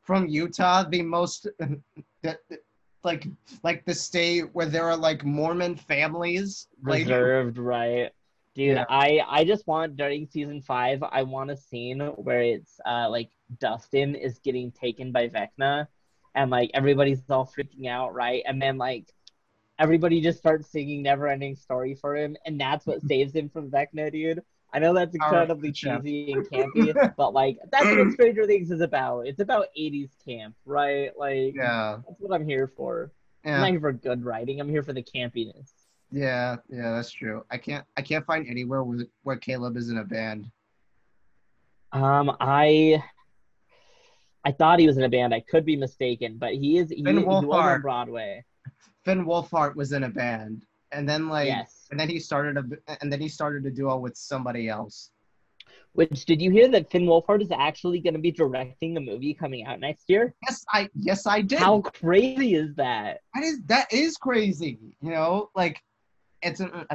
from 0.02 0.28
Utah, 0.28 0.84
the 0.84 1.02
most 1.02 1.48
the, 2.22 2.38
like 3.02 3.26
like 3.64 3.84
the 3.86 3.94
state 3.94 4.54
where 4.54 4.66
there 4.66 4.84
are 4.84 4.96
like 4.96 5.24
Mormon 5.24 5.76
families. 5.76 6.68
Like 6.84 7.04
reserved, 7.04 7.58
right? 7.58 8.10
Dude, 8.54 8.76
Yeah. 8.76 8.84
I 8.90 9.22
I 9.26 9.44
just 9.44 9.66
want 9.66 9.96
during 9.96 10.26
season 10.26 10.60
five, 10.60 11.02
I 11.02 11.22
want 11.22 11.50
a 11.50 11.56
scene 11.56 12.00
where 12.16 12.42
it's 12.42 12.78
uh 12.86 13.08
like 13.08 13.30
Dustin 13.58 14.14
is 14.14 14.38
getting 14.40 14.70
taken 14.72 15.10
by 15.10 15.28
Vecna, 15.28 15.86
and 16.34 16.50
like 16.50 16.70
everybody's 16.74 17.22
all 17.30 17.46
freaking 17.46 17.88
out, 17.88 18.12
right? 18.12 18.42
And 18.46 18.60
then 18.60 18.76
like 18.76 19.06
everybody 19.78 20.20
just 20.20 20.38
starts 20.38 20.68
singing 20.70 21.02
"Never 21.02 21.28
Ending 21.28 21.56
Story" 21.56 21.94
for 21.94 22.16
him, 22.16 22.36
and 22.44 22.60
that's 22.60 22.86
what 22.86 23.02
saves 23.08 23.34
him 23.34 23.48
from 23.48 23.70
Vecna, 23.70 24.10
dude. 24.10 24.42
I 24.72 24.78
know 24.78 24.92
that's 24.92 25.14
incredibly 25.14 25.70
job. 25.70 26.02
cheesy 26.02 26.32
and 26.32 26.48
campy, 26.50 27.14
but 27.16 27.32
like 27.32 27.58
that's 27.70 27.86
what 27.86 28.12
Stranger 28.12 28.46
Things 28.46 28.70
is 28.70 28.80
about. 28.80 29.26
It's 29.26 29.40
about 29.40 29.66
'80s 29.78 30.10
camp, 30.24 30.54
right? 30.64 31.10
Like 31.16 31.54
yeah, 31.54 31.98
that's 32.06 32.20
what 32.20 32.34
I'm 32.34 32.46
here 32.46 32.66
for. 32.66 33.12
I'm 33.44 33.60
not 33.60 33.70
here 33.70 33.80
for 33.80 33.92
good 33.92 34.24
writing. 34.24 34.60
I'm 34.60 34.68
here 34.68 34.82
for 34.82 34.92
the 34.92 35.02
campiness. 35.02 35.70
yeah, 36.10 36.56
yeah. 36.68 36.92
That's 36.92 37.10
true. 37.10 37.44
I 37.50 37.58
can't 37.58 37.84
I 37.96 38.02
can't 38.02 38.26
find 38.26 38.46
anywhere 38.48 38.82
where 38.82 39.06
where 39.22 39.36
Caleb 39.36 39.76
is 39.76 39.88
in 39.88 39.98
a 39.98 40.04
band. 40.04 40.50
Um, 41.92 42.36
I 42.40 43.02
I 44.44 44.52
thought 44.52 44.78
he 44.78 44.86
was 44.86 44.98
in 44.98 45.04
a 45.04 45.08
band. 45.08 45.32
I 45.32 45.40
could 45.40 45.64
be 45.64 45.76
mistaken, 45.76 46.36
but 46.38 46.54
he 46.54 46.78
is 46.78 46.90
he, 46.90 46.96
he 46.96 47.02
was 47.02 47.44
on 47.44 47.80
Broadway. 47.80 48.44
Finn 49.06 49.24
Wolfhard 49.24 49.76
was 49.76 49.92
in 49.92 50.02
a 50.02 50.08
band, 50.08 50.66
and 50.90 51.08
then 51.08 51.28
like 51.28 51.46
yes. 51.46 51.86
and 51.92 51.98
then 51.98 52.08
he 52.08 52.18
started 52.18 52.58
a 52.58 52.96
and 53.00 53.10
then 53.10 53.20
he 53.20 53.28
started 53.28 53.64
a 53.64 53.70
duo 53.70 53.96
with 53.98 54.16
somebody 54.16 54.68
else. 54.68 55.12
Which 55.92 56.24
did 56.24 56.42
you 56.42 56.50
hear 56.50 56.66
that 56.68 56.90
Finn 56.90 57.04
Wolfhard 57.04 57.40
is 57.40 57.52
actually 57.52 58.00
going 58.00 58.14
to 58.14 58.20
be 58.20 58.32
directing 58.32 58.94
the 58.94 59.00
movie 59.00 59.32
coming 59.32 59.64
out 59.64 59.78
next 59.78 60.10
year? 60.10 60.34
Yes, 60.42 60.64
I 60.72 60.88
yes 60.94 61.24
I 61.24 61.40
did. 61.40 61.60
How 61.60 61.82
crazy 61.82 62.56
is 62.56 62.74
that? 62.74 63.20
That 63.32 63.44
is 63.44 63.60
that 63.66 63.92
is 63.92 64.16
crazy. 64.16 64.80
You 65.00 65.10
know, 65.10 65.50
like 65.54 65.80
it's 66.46 66.60
a, 66.60 66.86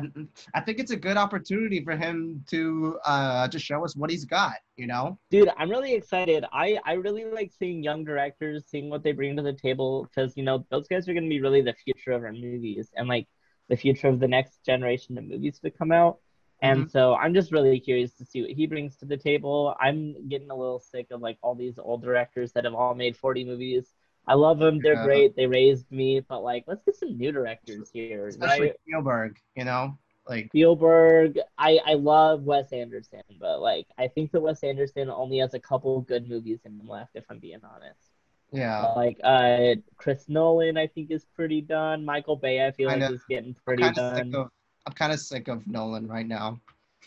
I 0.53 0.61
think 0.61 0.79
it's 0.79 0.91
a 0.91 0.95
good 0.95 1.17
opportunity 1.17 1.83
for 1.83 1.95
him 1.95 2.43
to 2.49 2.99
uh 3.05 3.47
to 3.47 3.59
show 3.59 3.83
us 3.83 3.95
what 3.95 4.09
he's 4.09 4.25
got. 4.25 4.55
You 4.77 4.87
know. 4.87 5.19
Dude, 5.29 5.49
I'm 5.57 5.69
really 5.69 5.93
excited. 5.93 6.45
I 6.51 6.79
I 6.85 6.93
really 6.93 7.25
like 7.25 7.51
seeing 7.57 7.83
young 7.83 8.03
directors, 8.03 8.65
seeing 8.67 8.89
what 8.89 9.03
they 9.03 9.11
bring 9.11 9.35
to 9.37 9.43
the 9.43 9.53
table 9.53 10.03
because 10.03 10.35
you 10.37 10.43
know 10.43 10.65
those 10.71 10.87
guys 10.87 11.07
are 11.07 11.13
going 11.13 11.25
to 11.25 11.29
be 11.29 11.41
really 11.41 11.61
the 11.61 11.73
future 11.73 12.11
of 12.11 12.23
our 12.23 12.33
movies 12.33 12.89
and 12.95 13.07
like 13.07 13.27
the 13.69 13.77
future 13.77 14.07
of 14.07 14.19
the 14.19 14.27
next 14.27 14.65
generation 14.65 15.17
of 15.17 15.25
movies 15.25 15.59
to 15.59 15.69
come 15.69 15.91
out. 15.91 16.19
And 16.63 16.91
so 16.91 17.15
I'm 17.15 17.33
just 17.33 17.51
really 17.51 17.79
curious 17.79 18.13
to 18.17 18.25
see 18.25 18.41
what 18.43 18.51
he 18.51 18.67
brings 18.67 18.95
to 18.97 19.05
the 19.05 19.17
table. 19.17 19.75
I'm 19.79 20.29
getting 20.29 20.51
a 20.51 20.55
little 20.55 20.79
sick 20.79 21.07
of 21.09 21.19
like 21.19 21.37
all 21.41 21.55
these 21.55 21.79
old 21.79 22.03
directors 22.03 22.51
that 22.51 22.65
have 22.65 22.75
all 22.75 22.93
made 22.93 23.17
40 23.17 23.45
movies. 23.45 23.91
I 24.27 24.35
love 24.35 24.59
them. 24.59 24.79
They're 24.79 24.93
Yeah. 24.93 25.03
great. 25.05 25.35
They 25.35 25.47
raised 25.47 25.91
me, 25.91 26.19
but 26.21 26.41
like 26.43 26.63
let's 26.67 26.83
get 26.85 26.95
some 26.95 27.17
new 27.17 27.31
directors 27.31 27.89
here, 27.91 28.27
Especially 28.27 28.67
right? 28.67 28.75
Spielberg. 28.85 29.39
You 29.55 29.65
know, 29.65 29.97
like 30.29 30.45
Spielberg. 30.47 31.39
I 31.57 31.79
I 31.85 31.93
love 31.95 32.43
Wes 32.43 32.71
Anderson, 32.71 33.23
but 33.39 33.61
like 33.61 33.87
I 33.97 34.07
think 34.07 34.31
that 34.31 34.41
Wes 34.41 34.63
Anderson 34.63 35.09
only 35.09 35.37
has 35.39 35.53
a 35.53 35.59
couple 35.59 36.01
good 36.01 36.29
movies 36.29 36.59
in 36.65 36.79
him 36.79 36.87
left, 36.87 37.15
if 37.15 37.25
I'm 37.29 37.39
being 37.39 37.59
honest. 37.63 38.11
yeah. 38.51 38.93
Like 38.95 39.17
uh, 39.23 39.75
Chris 39.97 40.29
Nolan, 40.29 40.77
I 40.77 40.87
think 40.87 41.09
is 41.11 41.25
pretty 41.25 41.61
done. 41.61 42.05
Michael 42.05 42.35
Bay, 42.35 42.65
I 42.65 42.71
feel 42.71 42.89
I 42.89 42.95
like 42.97 43.11
is 43.11 43.23
getting 43.27 43.49
I'm 43.49 43.55
pretty 43.65 43.91
done. 43.91 44.15
sick 44.15 44.33
of 44.35 44.49
I'm 44.85 44.93
kind 44.93 45.11
of 45.13 45.19
sick 45.19 45.47
of 45.47 45.65
Nolan 45.67 46.07
right 46.07 46.27
now. 46.27 46.59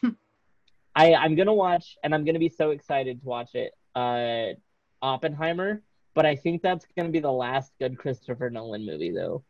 I 0.96 1.14
I'm 1.14 1.34
gonna 1.36 1.54
watch, 1.54 1.96
and 2.02 2.14
I'm 2.14 2.24
gonna 2.24 2.38
be 2.38 2.48
so 2.48 2.70
excited 2.70 3.20
to 3.20 3.26
watch 3.26 3.54
it. 3.54 3.72
Uh, 3.94 4.54
Oppenheimer, 5.02 5.82
but 6.14 6.24
I 6.24 6.36
think 6.36 6.62
that's 6.62 6.86
gonna 6.96 7.10
be 7.10 7.20
the 7.20 7.32
last 7.32 7.72
good 7.78 7.98
Christopher 7.98 8.50
Nolan 8.50 8.86
movie, 8.86 9.10
though. 9.10 9.44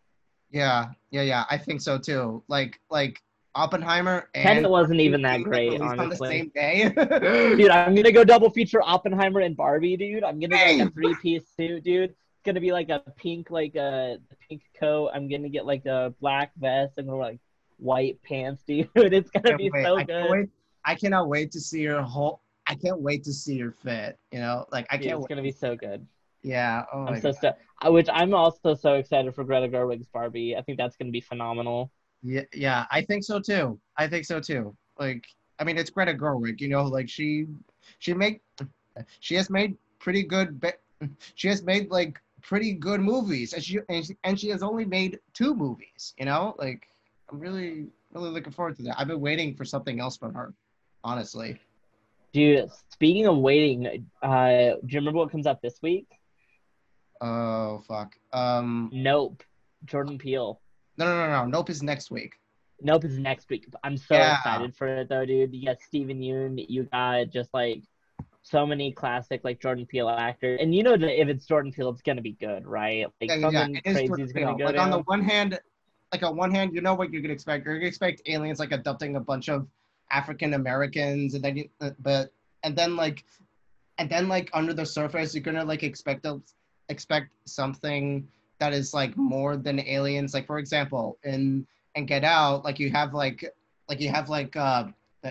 Yeah, 0.50 0.86
yeah, 1.10 1.22
yeah. 1.22 1.44
I 1.50 1.58
think 1.58 1.80
so 1.80 1.98
too. 1.98 2.42
Like 2.48 2.80
like 2.90 3.20
Oppenheimer 3.56 4.28
and 4.34 4.44
Tenet 4.44 4.70
wasn't 4.70 5.00
even 5.00 5.22
that 5.22 5.42
great, 5.42 5.80
on 5.80 6.08
the 6.08 6.16
same 6.16 6.50
day. 6.54 6.88
Dude, 7.56 7.70
I'm 7.70 7.94
gonna 7.94 8.12
go 8.12 8.24
double 8.24 8.50
feature 8.50 8.82
Oppenheimer 8.82 9.40
and 9.40 9.56
Barbie, 9.56 9.96
dude. 9.96 10.24
I'm 10.24 10.40
gonna 10.40 10.56
get 10.56 10.78
like 10.78 10.88
a 10.88 10.90
three 10.90 11.16
piece 11.22 11.44
suit, 11.56 11.84
dude. 11.84 12.10
It's 12.10 12.42
gonna 12.44 12.60
be 12.60 12.72
like 12.72 12.88
a 12.88 13.00
pink, 13.16 13.50
like 13.50 13.76
uh, 13.76 14.16
a 14.16 14.18
pink 14.48 14.62
coat. 14.78 15.10
I'm 15.14 15.28
gonna 15.28 15.48
get 15.48 15.66
like 15.66 15.86
a 15.86 16.14
black 16.20 16.52
vest 16.56 16.98
and 16.98 17.08
like 17.08 17.38
white 17.78 18.20
pants, 18.22 18.62
dude. 18.66 18.88
It's 18.94 19.30
gonna 19.30 19.56
be 19.56 19.70
wait. 19.70 19.84
so 19.84 19.96
I 19.98 20.04
good. 20.04 20.30
wait. 20.30 20.48
I 20.84 20.94
cannot 20.94 21.28
wait 21.28 21.52
to 21.52 21.60
see 21.60 21.82
your 21.82 22.02
whole. 22.02 22.40
I 22.66 22.74
can't 22.74 23.00
wait 23.00 23.24
to 23.24 23.32
see 23.32 23.54
your 23.54 23.72
fit. 23.72 24.18
You 24.32 24.40
know, 24.40 24.66
like 24.72 24.86
I 24.90 24.96
Dude, 24.96 25.06
can't. 25.06 25.18
it's 25.18 25.22
wait. 25.22 25.28
gonna 25.28 25.42
be 25.42 25.52
so 25.52 25.76
good. 25.76 26.06
Yeah. 26.44 26.84
Oh 26.92 27.04
my 27.04 27.12
I'm 27.12 27.20
so 27.20 27.32
God. 27.42 27.54
Which 27.86 28.08
I'm 28.12 28.34
also 28.34 28.74
so 28.74 28.94
excited 28.94 29.34
for 29.34 29.44
Greta 29.44 29.66
Gerwig's 29.66 30.06
Barbie. 30.06 30.56
I 30.56 30.62
think 30.62 30.78
that's 30.78 30.94
gonna 30.96 31.10
be 31.10 31.20
phenomenal. 31.20 31.90
Yeah, 32.22 32.42
yeah. 32.54 32.86
I 32.90 33.02
think 33.02 33.24
so 33.24 33.40
too. 33.40 33.80
I 33.96 34.06
think 34.06 34.26
so 34.26 34.40
too. 34.40 34.76
Like, 34.98 35.26
I 35.58 35.64
mean, 35.64 35.78
it's 35.78 35.90
Greta 35.90 36.12
Gerwig. 36.14 36.60
You 36.60 36.68
know, 36.68 36.84
like 36.84 37.08
she, 37.08 37.46
she 37.98 38.14
made, 38.14 38.40
she 39.20 39.34
has 39.34 39.50
made 39.50 39.76
pretty 39.98 40.22
good. 40.22 40.62
She 41.34 41.48
has 41.48 41.62
made 41.62 41.90
like 41.90 42.18
pretty 42.40 42.72
good 42.72 43.00
movies, 43.00 43.52
and 43.52 43.62
she 43.62 43.78
and 43.90 44.06
she, 44.06 44.16
and 44.24 44.40
she 44.40 44.48
has 44.48 44.62
only 44.62 44.86
made 44.86 45.18
two 45.34 45.54
movies. 45.54 46.14
You 46.16 46.24
know, 46.24 46.54
like 46.56 46.88
I'm 47.30 47.38
really 47.40 47.88
really 48.12 48.30
looking 48.30 48.52
forward 48.52 48.76
to 48.76 48.82
that. 48.84 48.98
I've 48.98 49.08
been 49.08 49.20
waiting 49.20 49.54
for 49.54 49.66
something 49.66 50.00
else 50.00 50.16
from 50.16 50.32
her, 50.32 50.54
honestly. 51.02 51.60
Dude, 52.32 52.70
speaking 52.90 53.26
of 53.26 53.36
waiting, 53.36 54.06
uh, 54.22 54.48
do 54.48 54.88
you 54.88 54.98
remember 55.00 55.18
what 55.18 55.30
comes 55.30 55.46
up 55.46 55.60
this 55.60 55.82
week? 55.82 56.06
Oh 57.20 57.82
fuck. 57.86 58.16
Um. 58.32 58.90
Nope. 58.92 59.42
Jordan 59.84 60.18
Peele. 60.18 60.60
No, 60.96 61.04
no, 61.04 61.26
no, 61.26 61.32
no. 61.32 61.46
Nope 61.46 61.70
is 61.70 61.82
next 61.82 62.10
week. 62.10 62.34
Nope 62.80 63.04
is 63.04 63.18
next 63.18 63.48
week. 63.50 63.68
I'm 63.82 63.96
so 63.96 64.14
Yeah. 64.16 64.36
excited 64.38 64.74
for 64.76 64.88
it 64.88 65.08
though, 65.08 65.24
dude. 65.24 65.54
You 65.54 65.66
got 65.66 65.80
Steven 65.80 66.20
Yeun, 66.20 66.64
you 66.68 66.84
got 66.84 67.30
just 67.30 67.52
like 67.54 67.82
so 68.42 68.66
many 68.66 68.92
classic 68.92 69.40
like 69.44 69.60
Jordan 69.60 69.86
Peele 69.86 70.08
actors, 70.08 70.58
and 70.60 70.74
you 70.74 70.82
know 70.82 70.96
that 70.96 71.20
if 71.20 71.28
it's 71.28 71.46
Jordan 71.46 71.72
Peele, 71.72 71.90
it's 71.90 72.02
gonna 72.02 72.20
be 72.20 72.32
good, 72.32 72.66
right? 72.66 73.06
Like 73.20 73.30
Yeah, 73.30 73.50
something 73.50 73.80
yeah. 73.84 73.92
Crazy 73.92 74.22
is 74.22 74.32
gonna 74.32 74.56
go 74.56 74.64
Like 74.66 74.74
down. 74.76 74.84
on 74.86 74.90
the 74.90 75.02
one 75.02 75.22
hand, 75.22 75.58
like 76.12 76.22
on 76.22 76.36
one 76.36 76.50
hand, 76.50 76.74
you 76.74 76.80
know 76.80 76.94
what 76.94 77.12
you 77.12 77.20
could 77.22 77.30
expect. 77.30 77.64
You're 77.64 77.76
gonna 77.76 77.86
expect 77.86 78.22
aliens 78.26 78.58
like 78.58 78.72
adopting 78.72 79.16
a 79.16 79.20
bunch 79.20 79.48
of 79.48 79.66
African 80.10 80.54
Americans, 80.54 81.34
and 81.34 81.44
then 81.44 81.56
you, 81.56 81.68
uh, 81.80 81.90
but 82.00 82.32
and 82.64 82.76
then 82.76 82.96
like, 82.96 83.24
and 83.98 84.10
then 84.10 84.28
like 84.28 84.50
under 84.52 84.74
the 84.74 84.84
surface, 84.84 85.34
you're 85.34 85.42
gonna 85.42 85.64
like 85.64 85.82
expect 85.82 86.26
a 86.26 86.40
expect 86.88 87.30
something 87.46 88.28
that 88.58 88.72
is 88.72 88.94
like 88.94 89.16
more 89.16 89.56
than 89.56 89.80
aliens. 89.80 90.34
Like 90.34 90.46
for 90.46 90.58
example, 90.58 91.18
in 91.24 91.66
and 91.94 92.08
Get 92.08 92.24
Out, 92.24 92.64
like 92.64 92.78
you 92.78 92.90
have 92.90 93.14
like 93.14 93.44
like 93.88 94.00
you 94.00 94.10
have 94.10 94.28
like 94.28 94.56
uh 94.56 94.84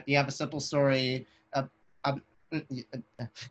you 0.06 0.18
have 0.18 0.28
a 0.28 0.32
simple 0.32 0.60
story. 0.60 1.28
Uh, 1.54 1.64
uh, 2.04 2.16
you 2.52 2.84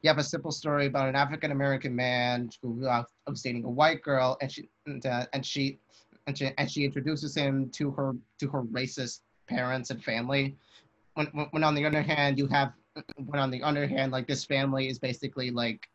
have 0.06 0.18
a 0.18 0.24
simple 0.24 0.52
story 0.52 0.86
about 0.86 1.08
an 1.08 1.16
African 1.16 1.50
American 1.50 1.94
man 1.94 2.50
who 2.62 2.86
uh, 2.86 3.02
was 3.26 3.42
dating 3.42 3.64
a 3.64 3.70
white 3.70 4.02
girl, 4.02 4.36
and 4.40 4.50
she 4.50 4.68
and, 4.86 5.04
uh, 5.06 5.26
and 5.32 5.44
she 5.44 5.78
and 6.26 6.36
she 6.36 6.50
and 6.58 6.70
she 6.70 6.84
introduces 6.84 7.36
him 7.36 7.70
to 7.70 7.90
her 7.90 8.12
to 8.38 8.48
her 8.48 8.62
racist 8.64 9.20
parents 9.48 9.90
and 9.90 10.02
family. 10.02 10.56
When, 11.14 11.26
when 11.50 11.64
on 11.64 11.74
the 11.74 11.84
other 11.84 12.02
hand, 12.02 12.38
you 12.38 12.46
have 12.48 12.72
when 13.16 13.40
on 13.40 13.50
the 13.50 13.62
other 13.62 13.86
hand, 13.86 14.12
like 14.12 14.26
this 14.26 14.44
family 14.44 14.88
is 14.88 14.98
basically 14.98 15.50
like 15.50 15.88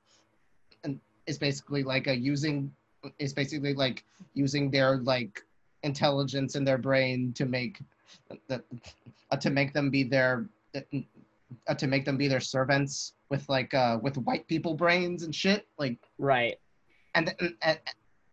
is 1.28 1.38
basically 1.38 1.84
like 1.84 2.08
a 2.08 2.16
using 2.16 2.72
is 3.20 3.34
basically 3.34 3.74
like 3.74 4.04
using 4.34 4.72
their 4.72 4.98
like 4.98 5.44
intelligence 5.84 6.56
in 6.56 6.64
their 6.64 6.78
brain 6.78 7.34
to 7.34 7.46
make 7.46 7.80
the, 8.48 8.64
uh, 9.32 9.36
to 9.36 9.50
make 9.50 9.74
them 9.74 9.90
be 9.90 10.04
their 10.04 10.48
uh, 10.76 11.74
to 11.76 11.88
make 11.88 12.06
them 12.06 12.18
be 12.18 12.28
their 12.28 12.40
servants 12.40 13.14
with 13.30 13.48
like 13.50 13.74
uh 13.74 14.00
with 14.02 14.18
white 14.18 14.48
people 14.48 14.74
brains 14.74 15.24
and 15.24 15.36
shit 15.36 15.68
like 15.78 15.98
right. 16.18 16.56
And 17.16 17.34
and, 17.62 17.80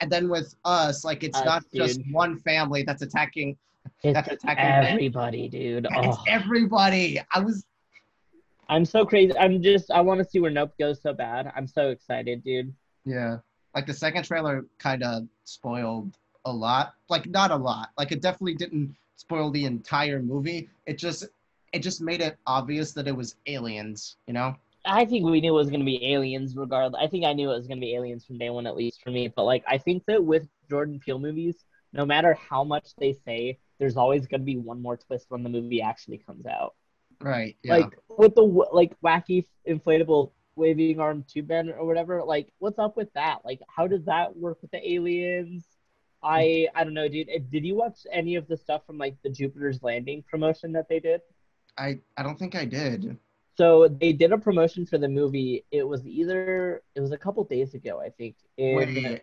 and 0.01 0.11
then 0.11 0.29
with 0.29 0.55
us 0.65 1.05
like 1.05 1.23
it's 1.25 1.39
Us, 1.39 1.45
not 1.45 1.65
just 1.75 2.01
one 2.11 2.39
family 2.39 2.83
that's 2.83 3.03
attacking 3.03 3.57
it's 4.03 4.15
that's 4.15 4.29
attacking 4.29 4.65
everybody 4.65 5.49
dude. 5.49 5.87
It's 5.91 6.17
oh, 6.19 6.23
everybody. 6.29 7.21
I 7.33 7.41
was 7.41 7.65
i'm 8.69 8.85
so 8.85 9.05
crazy. 9.05 9.37
I'm 9.39 9.63
just 9.63 9.91
i 9.91 10.01
want 10.01 10.19
to 10.23 10.29
see 10.29 10.41
where 10.41 10.51
nope 10.51 10.73
goes 10.79 11.03
so 11.03 11.13
bad. 11.13 11.53
I'm 11.55 11.67
so 11.67 11.91
excited 11.91 12.43
dude 12.45 12.75
yeah 13.05 13.39
like 13.75 13.87
the 13.87 13.95
second 13.95 14.25
trailer 14.25 14.65
kind 14.79 15.03
of 15.03 15.27
spoiled 15.45 16.17
a 16.45 16.53
lot 16.53 16.95
like 17.09 17.27
not 17.27 17.51
a 17.51 17.57
lot 17.57 17.91
like 17.99 18.13
it 18.13 18.21
definitely 18.21 18.55
didn't 18.55 18.95
spoil 19.17 19.51
the 19.51 19.65
entire 19.65 20.21
movie 20.21 20.69
it 20.87 20.99
just 20.99 21.27
it 21.73 21.81
just 21.81 22.01
made 22.01 22.21
it 22.21 22.37
obvious 22.47 22.93
that 22.93 23.07
it 23.09 23.17
was 23.17 23.37
aliens 23.47 24.17
you 24.27 24.35
know 24.35 24.55
I 24.87 25.07
think 25.07 25.25
we 25.25 25.41
knew 25.41 25.55
it 25.55 25.59
was 25.59 25.71
going 25.71 25.81
to 25.81 25.87
be 25.87 26.13
aliens 26.13 26.55
regardless. 26.57 27.03
I 27.03 27.07
think 27.09 27.25
I 27.25 27.33
knew 27.33 27.51
it 27.51 27.57
was 27.57 27.67
going 27.67 27.79
to 27.79 27.85
be 27.85 27.95
aliens 27.95 28.27
from 28.27 28.37
day 28.37 28.51
one, 28.51 28.67
at 28.67 28.77
least 28.77 29.03
for 29.03 29.09
me. 29.11 29.29
But 29.29 29.45
like, 29.45 29.65
I 29.67 29.79
think 29.79 30.05
that 30.09 30.23
with 30.23 30.47
Jordan 30.69 31.01
Peele 31.01 31.19
movies, 31.19 31.65
no 31.95 32.05
matter 32.05 32.35
how 32.35 32.65
much 32.65 32.95
they 32.99 33.15
say, 33.15 33.59
there's 33.79 33.97
always 33.97 34.27
going 34.27 34.43
to 34.43 34.45
be 34.45 34.59
one 34.59 34.83
more 34.83 34.99
twist 34.99 35.31
when 35.31 35.43
the 35.43 35.49
movie 35.49 35.81
actually 35.81 36.19
comes 36.19 36.45
out. 36.45 36.75
right 37.21 37.57
yeah 37.63 37.77
Like 37.77 37.99
with 38.09 38.35
the 38.35 38.43
like 38.43 38.93
wacky 39.01 39.47
inflatable 39.67 40.33
waving 40.57 41.01
arm 41.01 41.25
tube 41.29 41.49
man 41.49 41.71
or 41.71 41.85
whatever. 41.87 42.23
Like, 42.25 42.49
what's 42.59 42.79
up 42.79 42.97
with 42.97 43.13
that? 43.15 43.39
Like, 43.45 43.61
how 43.69 43.87
does 43.87 44.05
that 44.05 44.37
work 44.37 44.59
with 44.63 44.71
the 44.71 44.93
aliens? 44.93 45.65
I 46.23 46.69
I 46.75 46.85
don't 46.85 46.95
know, 46.95 47.09
dude. 47.09 47.29
Did 47.51 47.65
you 47.65 47.75
watch 47.77 48.07
any 48.11 48.37
of 48.37 48.49
the 48.49 48.57
stuff 48.57 48.87
from 48.87 48.99
like 48.99 49.17
the 49.23 49.31
Jupiter's 49.31 49.83
Landing 49.83 50.23
promotion 50.23 50.73
that 50.73 50.89
they 50.89 51.01
did? 51.01 51.21
i 51.77 51.99
i 52.17 52.23
don't 52.23 52.39
think 52.39 52.55
i 52.55 52.65
did 52.65 53.17
So 53.57 53.89
they 53.89 54.13
did 54.13 54.33
a 54.33 54.39
promotion 54.39 54.85
for 54.87 54.99
the 54.99 55.09
movie. 55.09 55.65
It 55.71 55.87
was 55.87 56.07
either 56.07 56.83
it 56.95 57.01
was 57.01 57.13
a 57.13 57.19
couple 57.19 57.45
days 57.45 57.75
ago, 57.75 58.01
I 58.01 58.11
think, 58.11 58.37
in 58.57 58.77
wait 58.77 59.23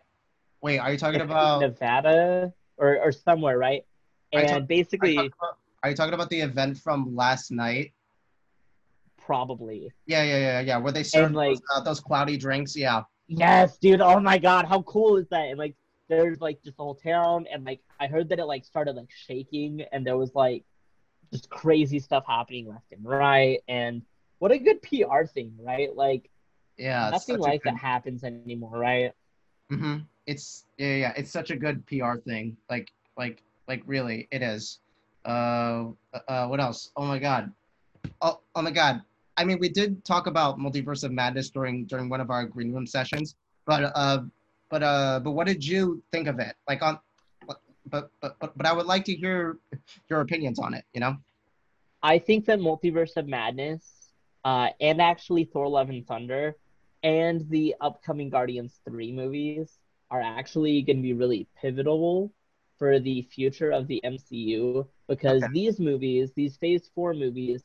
wait 0.62 0.78
are 0.80 0.92
you 0.92 0.98
talking 0.98 1.22
about 1.22 1.60
Nevada 1.62 2.54
or 2.78 3.00
or 3.00 3.12
somewhere, 3.12 3.58
right? 3.58 3.84
And 4.32 4.48
talk- 4.48 4.68
basically, 4.68 5.12
you, 5.12 5.16
talking 5.18 5.34
about, 5.40 5.58
are 5.84 5.90
you 5.90 5.96
talking 5.96 6.14
about 6.14 6.30
the 6.30 6.42
event 6.42 6.78
from 6.78 7.14
last 7.16 7.52
night? 7.52 7.92
Probably 9.32 9.90
Yeah, 10.08 10.24
yeah, 10.24 10.38
yeah, 10.38 10.60
yeah. 10.60 10.78
Where 10.78 10.92
they 10.92 11.04
served 11.04 11.36
like- 11.36 11.52
those, 11.56 11.62
uh, 11.74 11.82
those 11.82 12.00
cloudy 12.02 12.36
drinks. 12.36 12.76
Yeah, 12.76 13.04
yes, 13.28 13.78
dude. 13.78 14.02
Oh 14.02 14.20
my 14.20 14.38
god, 14.38 14.66
how 14.66 14.82
cool 14.82 15.16
is 15.16 15.28
that? 15.30 15.46
And 15.48 15.58
like, 15.58 15.76
there's 16.10 16.42
like 16.42 16.62
just 16.64 16.76
the 16.76 16.84
whole 16.84 16.96
town, 16.96 17.48
and 17.52 17.64
like 17.64 17.80
I 18.02 18.08
heard 18.08 18.28
that 18.30 18.40
it 18.40 18.46
like 18.46 18.66
started 18.66 18.98
like 18.98 19.10
shaking, 19.10 19.86
and 19.94 20.06
there 20.06 20.18
was 20.18 20.36
like 20.36 20.66
just 21.32 21.50
crazy 21.50 22.00
stuff 22.00 22.26
happening 22.28 22.68
left 22.68 22.92
and 22.92 23.06
right, 23.06 23.60
and 23.70 24.02
what 24.40 24.52
a 24.52 24.58
good 24.58 24.82
PR 24.82 25.24
thing, 25.24 25.54
right? 25.58 25.96
Like 25.96 26.30
yeah. 26.78 27.10
nothing 27.10 27.38
like 27.38 27.64
good- 27.64 27.74
that 27.74 27.78
happens 27.78 28.26
anymore, 28.26 28.78
right? 28.78 29.14
hmm 29.70 30.00
It's 30.26 30.66
yeah, 30.78 30.96
yeah. 30.96 31.14
It's 31.16 31.32
such 31.32 31.52
a 31.52 31.56
good 31.56 31.86
PR 31.88 32.16
thing. 32.18 32.58
Like, 32.70 32.92
like, 33.18 33.44
like, 33.70 33.82
really, 33.86 34.28
it 34.32 34.42
is. 34.42 34.80
Uh, 35.24 35.92
uh, 36.28 36.48
what 36.48 36.60
else? 36.60 36.92
Oh 36.98 37.06
my 37.06 37.20
god. 37.20 37.54
Oh, 38.22 38.42
oh 38.56 38.62
my 38.62 38.72
god. 38.72 39.02
I 39.38 39.44
mean, 39.44 39.60
we 39.60 39.70
did 39.70 40.04
talk 40.04 40.28
about 40.28 40.60
Multiverse 40.60 41.04
of 41.04 41.12
Madness 41.12 41.50
during 41.50 41.86
during 41.86 42.10
one 42.10 42.22
of 42.22 42.30
our 42.30 42.46
green 42.46 42.74
room 42.74 42.86
sessions, 42.86 43.36
but 43.66 43.92
uh, 43.96 44.24
but 44.70 44.84
uh, 44.84 45.20
but 45.20 45.32
what 45.32 45.48
did 45.48 45.66
you 45.66 46.04
think 46.12 46.28
of 46.28 46.40
it? 46.40 46.56
Like 46.68 46.82
on, 46.82 47.00
but 47.48 47.62
but 47.90 48.12
but 48.22 48.38
but, 48.40 48.66
I 48.66 48.74
would 48.74 48.86
like 48.86 49.06
to 49.06 49.16
hear 49.16 49.58
your 50.10 50.22
opinions 50.22 50.60
on 50.60 50.74
it. 50.74 50.86
You 50.94 51.02
know? 51.02 51.18
I 52.04 52.20
think 52.20 52.46
that 52.46 52.60
Multiverse 52.60 53.18
of 53.18 53.28
Madness, 53.28 54.12
uh, 54.44 54.70
and 54.80 55.02
actually 55.02 55.46
Thor: 55.46 55.68
Love 55.68 55.90
and 55.90 56.06
Thunder, 56.06 56.56
and 57.04 57.48
the 57.50 57.76
upcoming 57.82 58.30
Guardians 58.30 58.80
Three 58.88 59.12
movies 59.12 59.78
are 60.10 60.22
actually 60.22 60.82
going 60.82 60.98
to 60.98 61.02
be 61.04 61.14
really 61.14 61.48
pivotal 61.60 62.34
for 62.78 63.00
the 63.00 63.22
future 63.22 63.72
of 63.72 63.88
the 63.88 64.02
MCU 64.04 64.86
because 65.08 65.44
Okay. 65.44 65.54
these 65.54 65.80
movies, 65.80 66.32
these 66.36 66.58
Phase 66.58 66.90
Four 66.94 67.14
movies, 67.14 67.64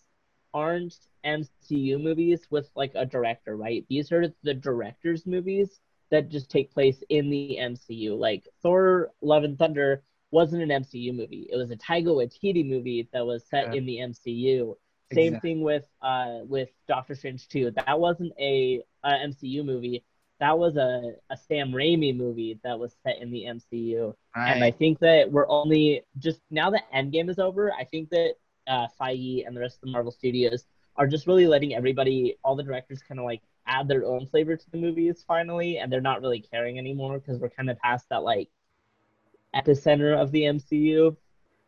aren't 0.54 0.96
MCU 1.26 1.98
movies 1.98 2.46
with 2.50 2.70
like 2.76 2.92
a 2.94 3.04
director, 3.06 3.56
right? 3.56 3.84
These 3.88 4.12
are 4.12 4.32
the 4.42 4.54
director's 4.54 5.26
movies 5.26 5.80
that 6.10 6.28
just 6.28 6.50
take 6.50 6.72
place 6.72 7.02
in 7.08 7.30
the 7.30 7.56
MCU. 7.60 8.16
Like 8.16 8.48
Thor: 8.62 9.10
Love 9.22 9.44
and 9.44 9.58
Thunder 9.58 10.02
wasn't 10.30 10.62
an 10.62 10.70
MCU 10.70 11.12
movie. 11.12 11.48
It 11.52 11.56
was 11.56 11.70
a 11.70 11.76
Taika 11.76 12.06
Waititi 12.06 12.68
movie 12.68 13.08
that 13.12 13.26
was 13.26 13.46
set 13.48 13.68
Yeah. 13.68 13.74
in 13.74 13.86
the 13.86 14.00
MCU. 14.00 14.76
Same 15.12 15.34
Exactly. 15.34 15.50
thing 15.50 15.60
with 15.62 15.88
uh 16.02 16.40
with 16.44 16.70
Doctor 16.88 17.14
Strange 17.14 17.48
2. 17.48 17.72
That 17.72 17.98
wasn't 18.00 18.32
a, 18.38 18.82
a 19.04 19.10
MCU 19.10 19.64
movie. 19.64 20.04
That 20.40 20.58
was 20.58 20.76
a, 20.76 21.14
a 21.30 21.36
Sam 21.36 21.70
Raimi 21.72 22.14
movie 22.16 22.60
that 22.62 22.78
was 22.78 22.94
set 23.06 23.18
in 23.20 23.30
the 23.30 23.46
MCU. 23.46 24.14
And 24.34 24.62
I 24.62 24.70
think 24.70 24.98
that 25.00 25.30
we're 25.32 25.48
only 25.48 26.02
just 26.18 26.40
now 26.50 26.70
that 26.70 26.82
Endgame 26.94 27.30
is 27.30 27.38
over, 27.38 27.72
I 27.72 27.84
think 27.84 28.10
that 28.10 28.34
uh, 28.66 28.88
Feige 29.00 29.46
and 29.46 29.56
the 29.56 29.60
rest 29.60 29.76
of 29.76 29.80
the 29.82 29.92
Marvel 29.92 30.12
Studios 30.12 30.64
are 30.96 31.06
just 31.06 31.26
really 31.26 31.46
letting 31.46 31.74
everybody, 31.74 32.36
all 32.42 32.56
the 32.56 32.62
directors, 32.62 33.02
kind 33.02 33.20
of 33.20 33.26
like 33.26 33.42
add 33.66 33.88
their 33.88 34.04
own 34.04 34.26
flavor 34.26 34.56
to 34.56 34.70
the 34.70 34.78
movies 34.78 35.24
finally, 35.26 35.78
and 35.78 35.92
they're 35.92 36.00
not 36.00 36.22
really 36.22 36.40
caring 36.40 36.78
anymore 36.78 37.18
because 37.18 37.40
we're 37.40 37.50
kind 37.50 37.70
of 37.70 37.78
past 37.78 38.06
that 38.10 38.22
like 38.22 38.48
epicenter 39.54 40.20
of 40.20 40.30
the 40.32 40.42
MCU. 40.42 41.16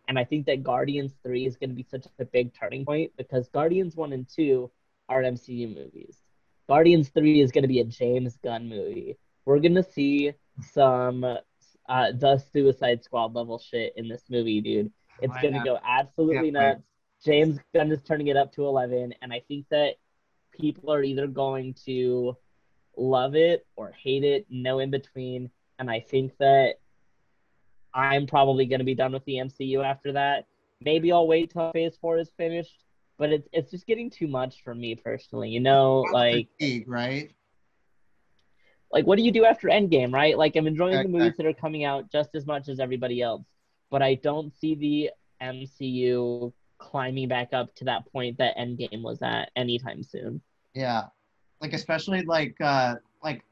And 0.09 0.19
I 0.19 0.25
think 0.25 0.47
that 0.47 0.63
Guardians 0.63 1.13
3 1.23 1.47
is 1.47 1.57
going 1.57 1.71
to 1.71 1.77
be 1.77 1.83
such 1.83 2.07
a 2.19 2.25
big 2.25 2.55
turning 2.55 2.85
point 2.85 3.13
because 3.19 3.49
Guardians 3.49 3.95
1 3.95 4.13
and 4.13 4.27
2 4.29 4.71
are 5.09 5.23
MCU 5.23 5.75
movies. 5.75 6.17
Guardians 6.67 7.11
3 7.11 7.41
is 7.41 7.51
going 7.51 7.63
to 7.63 7.69
be 7.69 7.81
a 7.81 7.85
James 7.85 8.39
Gunn 8.43 8.69
movie. 8.69 9.19
We're 9.45 9.59
going 9.59 9.75
to 9.75 9.83
see 9.83 10.33
some 10.73 11.25
uh, 11.25 12.13
the 12.13 12.43
Suicide 12.53 13.03
Squad 13.03 13.35
level 13.35 13.59
shit 13.59 13.95
in 13.97 14.09
this 14.09 14.23
movie, 14.31 14.61
dude. 14.61 14.93
It's 15.21 15.37
going 15.43 15.55
to 15.55 15.61
go 15.61 15.79
absolutely 15.85 16.51
nuts. 16.51 16.83
James 17.25 17.59
Gunn 17.75 17.91
is 17.91 18.03
turning 18.03 18.29
it 18.29 18.37
up 18.37 18.53
to 18.55 18.67
11, 18.67 19.15
and 19.21 19.33
I 19.33 19.41
think 19.49 19.67
that 19.71 19.95
people 20.53 20.93
are 20.93 21.03
either 21.03 21.27
going 21.27 21.75
to 21.87 22.37
love 22.97 23.35
it 23.35 23.67
or 23.77 23.93
hate 23.93 24.25
it, 24.25 24.47
no 24.51 24.79
in 24.79 24.91
between. 24.91 25.51
And 25.79 25.91
I 25.91 26.01
think 26.01 26.37
that 26.39 26.75
I'm 27.95 28.27
probably 28.27 28.67
going 28.67 28.81
to 28.81 28.85
be 28.85 28.95
done 28.95 29.13
with 29.13 29.25
the 29.25 29.35
MCU 29.35 29.85
after 29.85 30.13
that. 30.13 30.47
Maybe 30.81 31.13
I'll 31.13 31.27
wait 31.27 31.51
till 31.51 31.73
Phase 31.73 31.97
Four 32.01 32.19
is 32.19 32.31
finished, 32.37 32.85
but 33.19 33.31
it's 33.31 33.49
it's 33.53 33.71
just 33.71 33.87
getting 33.87 34.11
too 34.11 34.29
much 34.29 34.63
for 34.63 34.75
me 34.75 34.95
personally. 34.95 35.51
You 35.51 35.61
know, 35.61 36.05
like 36.13 36.49
Fatigue, 36.59 36.89
right? 36.89 37.31
like 38.93 39.07
what 39.07 39.17
do 39.17 39.23
you 39.23 39.33
do 39.33 39.45
after 39.45 39.69
Endgame, 39.69 40.13
right? 40.13 40.37
Like 40.37 40.57
I'm 40.57 40.67
enjoying 40.67 41.03
the 41.03 41.09
movies 41.09 41.37
that 41.37 41.47
are 41.47 41.53
coming 41.53 41.85
out 41.85 42.11
just 42.11 42.31
as 42.35 42.47
much 42.47 42.69
as 42.69 42.81
everybody 42.81 43.21
else, 43.21 43.45
but 43.91 44.03
I 44.03 44.15
don't 44.15 44.53
see 44.59 44.75
the 44.75 45.11
MCU 45.43 46.53
climbing 46.79 47.29
back 47.29 47.53
up 47.53 47.75
to 47.77 47.85
that 47.85 48.11
point 48.13 48.39
that 48.39 48.57
Endgame 48.57 49.03
was 49.03 49.21
at 49.23 49.51
anytime 49.57 50.03
soon. 50.03 50.41
Yeah, 50.75 51.05
like 51.61 51.73
especially 51.73 52.23
like 52.23 52.57
uh 52.61 52.97
like 53.23 53.43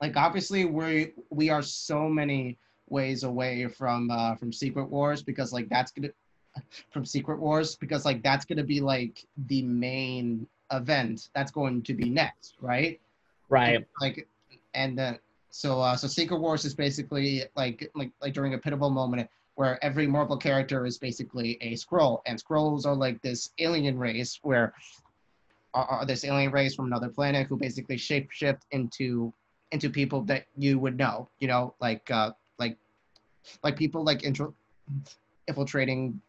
like 0.00 0.16
obviously 0.16 0.64
we 0.64 1.12
we 1.30 1.50
are 1.50 1.62
so 1.62 2.08
many 2.08 2.56
ways 2.88 3.24
away 3.24 3.66
from 3.66 4.10
uh 4.10 4.34
from 4.36 4.52
Secret 4.52 4.88
Wars 4.88 5.22
because 5.22 5.52
like 5.52 5.68
that's 5.68 5.90
gonna 5.90 6.10
from 6.90 7.04
Secret 7.04 7.38
Wars 7.40 7.76
because 7.76 8.04
like 8.04 8.22
that's 8.22 8.44
gonna 8.44 8.64
be 8.64 8.80
like 8.80 9.26
the 9.48 9.62
main 9.62 10.46
event 10.72 11.28
that's 11.34 11.50
going 11.50 11.82
to 11.82 11.94
be 11.94 12.08
next, 12.08 12.56
right? 12.60 13.00
Right. 13.48 13.86
Like 14.00 14.28
and 14.74 14.98
uh, 14.98 15.14
so 15.50 15.80
uh 15.80 15.96
so 15.96 16.06
Secret 16.06 16.38
Wars 16.38 16.64
is 16.64 16.74
basically 16.74 17.44
like 17.56 17.90
like 17.94 18.10
like 18.20 18.34
during 18.34 18.54
a 18.54 18.58
pivotal 18.58 18.90
moment 18.90 19.28
where 19.56 19.82
every 19.82 20.06
Marvel 20.06 20.36
character 20.36 20.86
is 20.86 20.98
basically 20.98 21.58
a 21.60 21.72
Skrull 21.72 22.20
and 22.26 22.42
Skrulls 22.42 22.86
are 22.86 22.94
like 22.94 23.20
this 23.22 23.50
alien 23.58 23.98
race 23.98 24.38
where 24.42 24.74
are, 25.74 25.84
are 25.84 26.06
this 26.06 26.24
alien 26.24 26.52
race 26.52 26.74
from 26.74 26.86
another 26.86 27.08
planet 27.08 27.46
who 27.46 27.56
basically 27.56 27.96
shapeshift 27.96 28.60
into 28.70 29.32
into 29.72 29.90
people 29.90 30.22
that 30.22 30.46
you 30.56 30.78
would 30.78 30.96
know. 30.96 31.28
You 31.38 31.48
know, 31.48 31.74
like 31.80 32.10
uh, 32.10 32.32
like 32.58 32.76
like 33.64 33.76
people 33.76 34.04
like 34.04 34.24
intro 34.24 34.54
infiltrating 35.48 36.20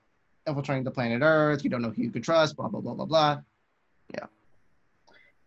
infiltrating 0.47 0.86
the 0.86 0.91
planet 0.91 1.21
Earth. 1.21 1.63
You 1.63 1.69
don't 1.69 1.82
know 1.82 1.91
who 1.91 2.03
you 2.03 2.11
could 2.11 2.23
trust. 2.23 2.55
Blah 2.55 2.69
blah 2.69 2.82
blah 2.82 2.93
blah 2.93 3.05
blah. 3.05 3.41
Yeah. 4.13 4.28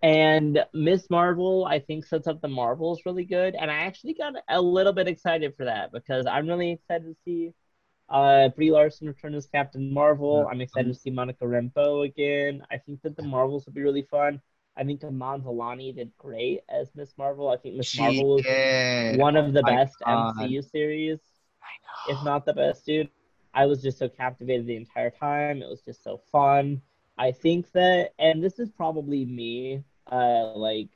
And 0.02 0.64
Miss 0.74 1.08
Marvel, 1.08 1.66
I 1.66 1.78
think, 1.78 2.06
sets 2.06 2.26
up 2.26 2.40
the 2.40 2.48
Marvels 2.48 3.02
really 3.04 3.24
good. 3.24 3.54
And 3.54 3.70
I 3.70 3.74
actually 3.74 4.14
got 4.14 4.34
a 4.48 4.60
little 4.60 4.94
bit 4.94 5.08
excited 5.08 5.54
for 5.56 5.64
that 5.66 5.92
because 5.92 6.26
I'm 6.26 6.46
really 6.46 6.72
excited 6.72 7.04
to 7.04 7.16
see 7.24 7.52
uh, 8.10 8.48
Brie 8.50 8.72
Larson 8.72 9.06
return 9.08 9.34
as 9.34 9.46
Captain 9.46 9.92
Marvel. 9.92 10.46
I'm 10.50 10.60
excited 10.60 10.88
to 10.88 10.94
see 10.98 11.10
Monica 11.10 11.44
Rambeau 11.44 12.04
again. 12.06 12.62
I 12.70 12.78
think 12.78 13.02
that 13.02 13.16
the 13.16 13.22
Marvels 13.22 13.66
will 13.66 13.72
be 13.72 13.82
really 13.82 14.02
fun. 14.10 14.40
I 14.76 14.84
think 14.84 15.04
Iman 15.04 15.42
Vellani 15.42 15.94
did 15.94 16.12
great 16.18 16.60
as 16.68 16.90
Miss 16.94 17.16
Marvel. 17.18 17.48
I 17.50 17.56
think 17.56 17.76
Miss 17.76 17.94
Marvel 17.96 18.36
was 18.36 18.42
did. 18.44 19.18
one 19.18 19.36
of 19.36 19.52
the 19.52 19.62
Oh 19.62 19.76
best 19.76 20.02
God. 20.04 20.34
MCU 20.38 20.62
series, 20.62 21.20
if 22.08 22.22
not 22.22 22.44
the 22.46 22.52
best, 22.54 22.86
dude. 22.86 23.10
I 23.54 23.66
was 23.66 23.82
just 23.82 23.98
so 23.98 24.08
captivated 24.08 24.66
the 24.66 24.76
entire 24.76 25.10
time. 25.10 25.62
It 25.62 25.68
was 25.68 25.82
just 25.82 26.02
so 26.04 26.18
fun. 26.32 26.82
I 27.18 27.32
think 27.32 27.70
that, 27.72 28.12
and 28.18 28.42
this 28.42 28.58
is 28.58 28.70
probably 28.70 29.24
me, 29.24 29.84
uh, 30.10 30.52
like 30.54 30.88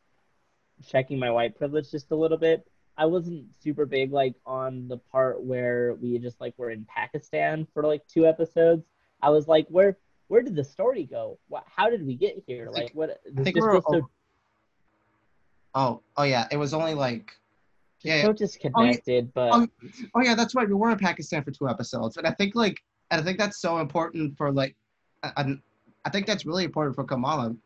checking 0.86 1.18
my 1.18 1.30
white 1.30 1.56
privilege 1.56 1.90
just 1.90 2.10
a 2.10 2.16
little 2.16 2.38
bit. 2.38 2.66
I 2.96 3.06
wasn't 3.06 3.46
super 3.60 3.86
big 3.86 4.12
like 4.12 4.34
on 4.46 4.88
the 4.88 4.98
part 4.98 5.42
where 5.42 5.94
we 5.94 6.18
just 6.18 6.40
like 6.40 6.54
were 6.56 6.70
in 6.70 6.84
Pakistan 6.84 7.66
for 7.74 7.82
like 7.82 8.06
two 8.06 8.26
episodes. 8.26 8.84
I 9.22 9.30
was 9.30 9.48
like, 9.48 9.66
where 9.68 9.96
where 10.28 10.42
did 10.42 10.56
the 10.56 10.64
story 10.64 11.04
go? 11.04 11.38
What, 11.48 11.64
how 11.66 11.90
did 11.90 12.06
we 12.06 12.14
get 12.14 12.42
here? 12.46 12.68
Like 12.70 12.92
what? 12.92 13.20
I 13.38 13.42
think 13.42 13.56
just 13.56 13.66
we're. 13.66 13.80
so, 13.80 14.08
Oh, 15.74 16.02
oh 16.16 16.22
yeah. 16.22 16.46
It 16.50 16.56
was 16.56 16.72
only 16.72 16.94
like. 16.94 17.32
Yeah. 18.02 18.22
so 18.22 18.32
disconnected, 18.34 19.32
but 19.32 19.50
oh, 19.54 19.66
Oh 20.14 20.20
yeah, 20.20 20.34
that's 20.34 20.54
right. 20.54 20.68
We 20.68 20.74
were 20.74 20.90
in 20.90 20.98
Pakistan 20.98 21.42
for 21.42 21.50
two 21.50 21.70
episodes, 21.70 22.18
and 22.18 22.26
I 22.26 22.32
think 22.32 22.54
like, 22.54 22.82
and 23.10 23.18
I 23.18 23.24
think 23.24 23.38
that's 23.38 23.62
so 23.62 23.78
important 23.78 24.36
for 24.36 24.52
like, 24.52 24.76
I, 25.22 25.56
I- 26.04 26.10
think 26.10 26.26
that's 26.26 26.44
really 26.44 26.64
important 26.64 26.94
for 26.94 27.04
Kamala, 27.04 27.56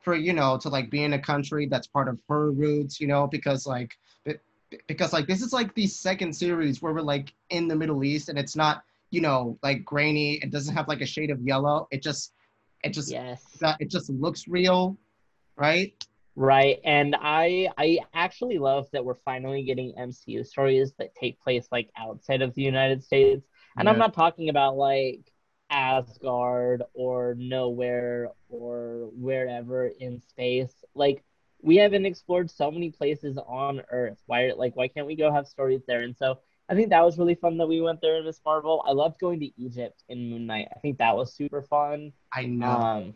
for 0.00 0.14
you 0.14 0.32
know 0.32 0.56
to 0.58 0.68
like 0.68 0.90
be 0.90 1.02
in 1.02 1.14
a 1.14 1.18
country 1.18 1.66
that's 1.66 1.88
part 1.88 2.06
of 2.06 2.20
her 2.28 2.52
roots, 2.52 3.00
you 3.00 3.08
know, 3.08 3.26
because 3.26 3.66
like, 3.66 3.98
because 4.86 5.12
like 5.12 5.26
this 5.26 5.42
is 5.42 5.52
like 5.52 5.74
the 5.74 5.86
second 5.86 6.32
series 6.34 6.82
where 6.82 6.92
we're 6.92 7.00
like 7.00 7.32
in 7.50 7.68
the 7.68 7.76
Middle 7.76 8.04
East, 8.04 8.28
and 8.28 8.38
it's 8.38 8.56
not 8.56 8.84
you 9.10 9.20
know 9.20 9.58
like 9.62 9.84
grainy. 9.84 10.34
It 10.42 10.50
doesn't 10.50 10.74
have 10.74 10.88
like 10.88 11.00
a 11.00 11.06
shade 11.06 11.30
of 11.30 11.40
yellow. 11.40 11.88
It 11.90 12.02
just, 12.02 12.32
it 12.82 12.90
just, 12.90 13.10
yes. 13.10 13.42
it 13.80 13.90
just 13.90 14.10
looks 14.10 14.48
real, 14.48 14.96
right? 15.56 15.92
Right, 16.36 16.80
and 16.84 17.14
I 17.20 17.68
I 17.78 18.00
actually 18.12 18.58
love 18.58 18.86
that 18.92 19.04
we're 19.04 19.14
finally 19.24 19.62
getting 19.62 19.92
MCU 19.94 20.44
stories 20.44 20.92
that 20.98 21.14
take 21.14 21.40
place 21.40 21.68
like 21.70 21.90
outside 21.96 22.42
of 22.42 22.54
the 22.54 22.62
United 22.62 23.04
States. 23.04 23.46
And 23.76 23.88
I'm 23.88 23.98
not 23.98 24.14
talking 24.14 24.48
about 24.50 24.76
like 24.76 25.20
Asgard 25.70 26.82
or 26.92 27.34
Knowhere 27.34 28.28
or 28.48 29.10
wherever 29.12 29.86
in 29.86 30.20
space. 30.20 30.72
Like 30.94 31.24
we 31.64 31.76
haven't 31.76 32.04
explored 32.04 32.50
so 32.50 32.70
many 32.70 32.90
places 32.90 33.38
on 33.38 33.82
Earth. 33.90 34.22
Why 34.26 34.52
like 34.54 34.76
why 34.76 34.86
can't 34.86 35.06
we 35.06 35.16
go 35.16 35.32
have 35.32 35.48
stories 35.48 35.82
there? 35.88 36.02
And 36.02 36.16
so 36.16 36.38
I 36.68 36.74
think 36.74 36.90
that 36.90 37.04
was 37.04 37.18
really 37.18 37.34
fun 37.34 37.56
that 37.58 37.66
we 37.66 37.80
went 37.80 38.00
there 38.00 38.16
in 38.16 38.24
Miss 38.24 38.40
Marvel. 38.44 38.84
I 38.86 38.92
loved 38.92 39.18
going 39.18 39.40
to 39.40 39.50
Egypt 39.60 40.04
in 40.08 40.30
Moon 40.30 40.46
Knight. 40.46 40.68
I 40.74 40.78
think 40.78 40.98
that 40.98 41.16
was 41.16 41.32
super 41.32 41.62
fun. 41.62 42.12
I 42.32 42.44
know. 42.44 42.66
Um 42.66 43.14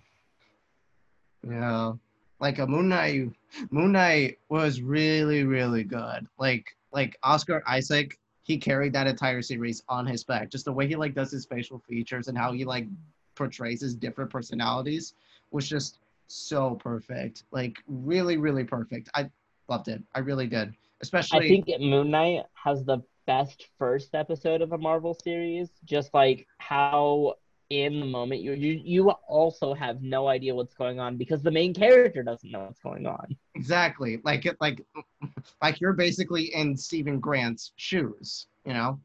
Yeah. 1.46 1.92
Like 2.40 2.58
a 2.58 2.66
Moon 2.66 2.88
Knight 2.88 3.32
Moon 3.70 3.92
Knight 3.92 4.38
was 4.48 4.80
really, 4.80 5.44
really 5.44 5.84
good. 5.84 6.26
Like 6.38 6.74
like 6.90 7.18
Oscar 7.22 7.62
Isaac, 7.66 8.18
he 8.42 8.56
carried 8.56 8.94
that 8.94 9.06
entire 9.06 9.42
series 9.42 9.82
on 9.90 10.06
his 10.06 10.24
back. 10.24 10.50
Just 10.50 10.64
the 10.64 10.72
way 10.72 10.88
he 10.88 10.96
like 10.96 11.14
does 11.14 11.30
his 11.30 11.44
facial 11.44 11.78
features 11.80 12.28
and 12.28 12.38
how 12.38 12.52
he 12.52 12.64
like 12.64 12.86
portrays 13.34 13.82
his 13.82 13.94
different 13.94 14.30
personalities 14.30 15.14
was 15.50 15.68
just 15.68 15.98
so 16.28 16.76
perfect. 16.76 17.44
Like 17.50 17.78
really, 17.86 18.36
really 18.36 18.64
perfect. 18.64 19.08
I 19.14 19.30
loved 19.68 19.88
it. 19.88 20.02
I 20.14 20.20
really 20.20 20.46
did. 20.46 20.74
Especially 21.00 21.38
I 21.38 21.48
think 21.48 21.80
Moon 21.80 22.10
Knight 22.10 22.44
has 22.54 22.84
the 22.84 22.98
best 23.26 23.68
first 23.78 24.14
episode 24.14 24.62
of 24.62 24.72
a 24.72 24.78
Marvel 24.78 25.14
series. 25.14 25.70
Just 25.84 26.12
like 26.14 26.46
how 26.58 27.34
in 27.70 28.00
the 28.00 28.06
moment 28.06 28.40
you 28.40 28.52
you 28.52 28.80
you 28.82 29.10
also 29.28 29.74
have 29.74 30.00
no 30.00 30.26
idea 30.26 30.54
what's 30.54 30.74
going 30.74 30.98
on 30.98 31.16
because 31.16 31.42
the 31.42 31.50
main 31.50 31.74
character 31.74 32.22
doesn't 32.22 32.50
know 32.50 32.60
what's 32.60 32.80
going 32.80 33.06
on. 33.06 33.36
exactly 33.56 34.20
like 34.24 34.46
it 34.46 34.56
like 34.60 34.82
like 35.62 35.80
you're 35.80 35.92
basically 35.92 36.54
in 36.54 36.76
Steven 36.76 37.20
Grant's 37.20 37.72
shoes, 37.76 38.46
you 38.64 38.72
know? 38.72 38.98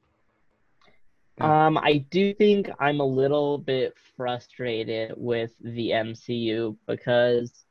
Um, 1.40 1.78
I 1.78 2.06
do 2.10 2.34
think 2.34 2.70
I'm 2.80 3.00
a 3.00 3.06
little 3.06 3.58
bit 3.58 3.96
frustrated 4.16 5.14
with 5.18 5.52
the 5.62 5.92
MCU 5.92 6.78
because 6.88 7.66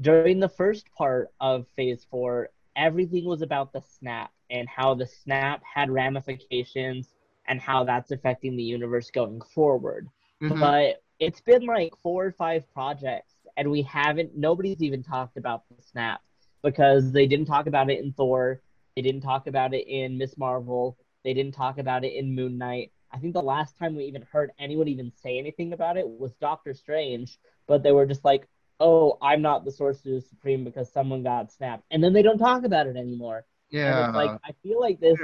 during 0.00 0.40
the 0.40 0.48
first 0.48 0.90
part 0.96 1.28
of 1.40 1.66
Phase 1.76 2.06
Four, 2.10 2.50
everything 2.76 3.24
was 3.24 3.42
about 3.42 3.72
the 3.72 3.82
snap 3.82 4.30
and 4.50 4.68
how 4.68 4.94
the 4.94 5.06
snap 5.06 5.62
had 5.64 5.90
ramifications 5.90 7.14
and 7.46 7.60
how 7.60 7.84
that's 7.84 8.10
affecting 8.10 8.56
the 8.56 8.62
universe 8.62 9.10
going 9.10 9.40
forward. 9.40 10.08
Mhm. 10.40 10.60
but 10.60 11.02
it's 11.18 11.40
been 11.40 11.66
like 11.66 11.96
four 11.96 12.26
or 12.26 12.32
five 12.32 12.62
projects 12.72 13.34
and 13.56 13.68
we 13.68 13.82
haven't 13.82 14.36
nobody's 14.36 14.80
even 14.82 15.02
talked 15.02 15.36
about 15.36 15.64
the 15.68 15.82
snap 15.82 16.20
because 16.62 17.10
they 17.10 17.26
didn't 17.26 17.46
talk 17.46 17.66
about 17.66 17.90
it 17.90 17.98
in 17.98 18.12
thor 18.12 18.60
they 18.94 19.02
didn't 19.02 19.22
talk 19.22 19.48
about 19.48 19.74
it 19.74 19.86
in 19.88 20.16
miss 20.16 20.38
marvel 20.38 20.96
they 21.28 21.34
didn't 21.34 21.54
talk 21.54 21.76
about 21.76 22.04
it 22.04 22.14
in 22.14 22.34
moon 22.34 22.56
knight 22.56 22.90
i 23.12 23.18
think 23.18 23.34
the 23.34 23.42
last 23.42 23.76
time 23.76 23.94
we 23.94 24.04
even 24.04 24.22
heard 24.22 24.50
anyone 24.58 24.88
even 24.88 25.12
say 25.22 25.38
anything 25.38 25.74
about 25.74 25.98
it 25.98 26.08
was 26.08 26.32
doctor 26.40 26.72
strange 26.72 27.38
but 27.66 27.82
they 27.82 27.92
were 27.92 28.06
just 28.06 28.24
like 28.24 28.48
oh 28.80 29.18
i'm 29.20 29.42
not 29.42 29.62
the 29.62 29.70
sorcerer 29.70 30.20
supreme 30.20 30.64
because 30.64 30.90
someone 30.90 31.22
got 31.22 31.52
snapped 31.52 31.84
and 31.90 32.02
then 32.02 32.14
they 32.14 32.22
don't 32.22 32.38
talk 32.38 32.64
about 32.64 32.86
it 32.86 32.96
anymore 32.96 33.44
and 33.72 33.78
yeah. 33.80 34.06
it's 34.06 34.16
like 34.16 34.30
i 34.42 34.52
feel 34.62 34.80
like 34.80 34.98
this 35.00 35.18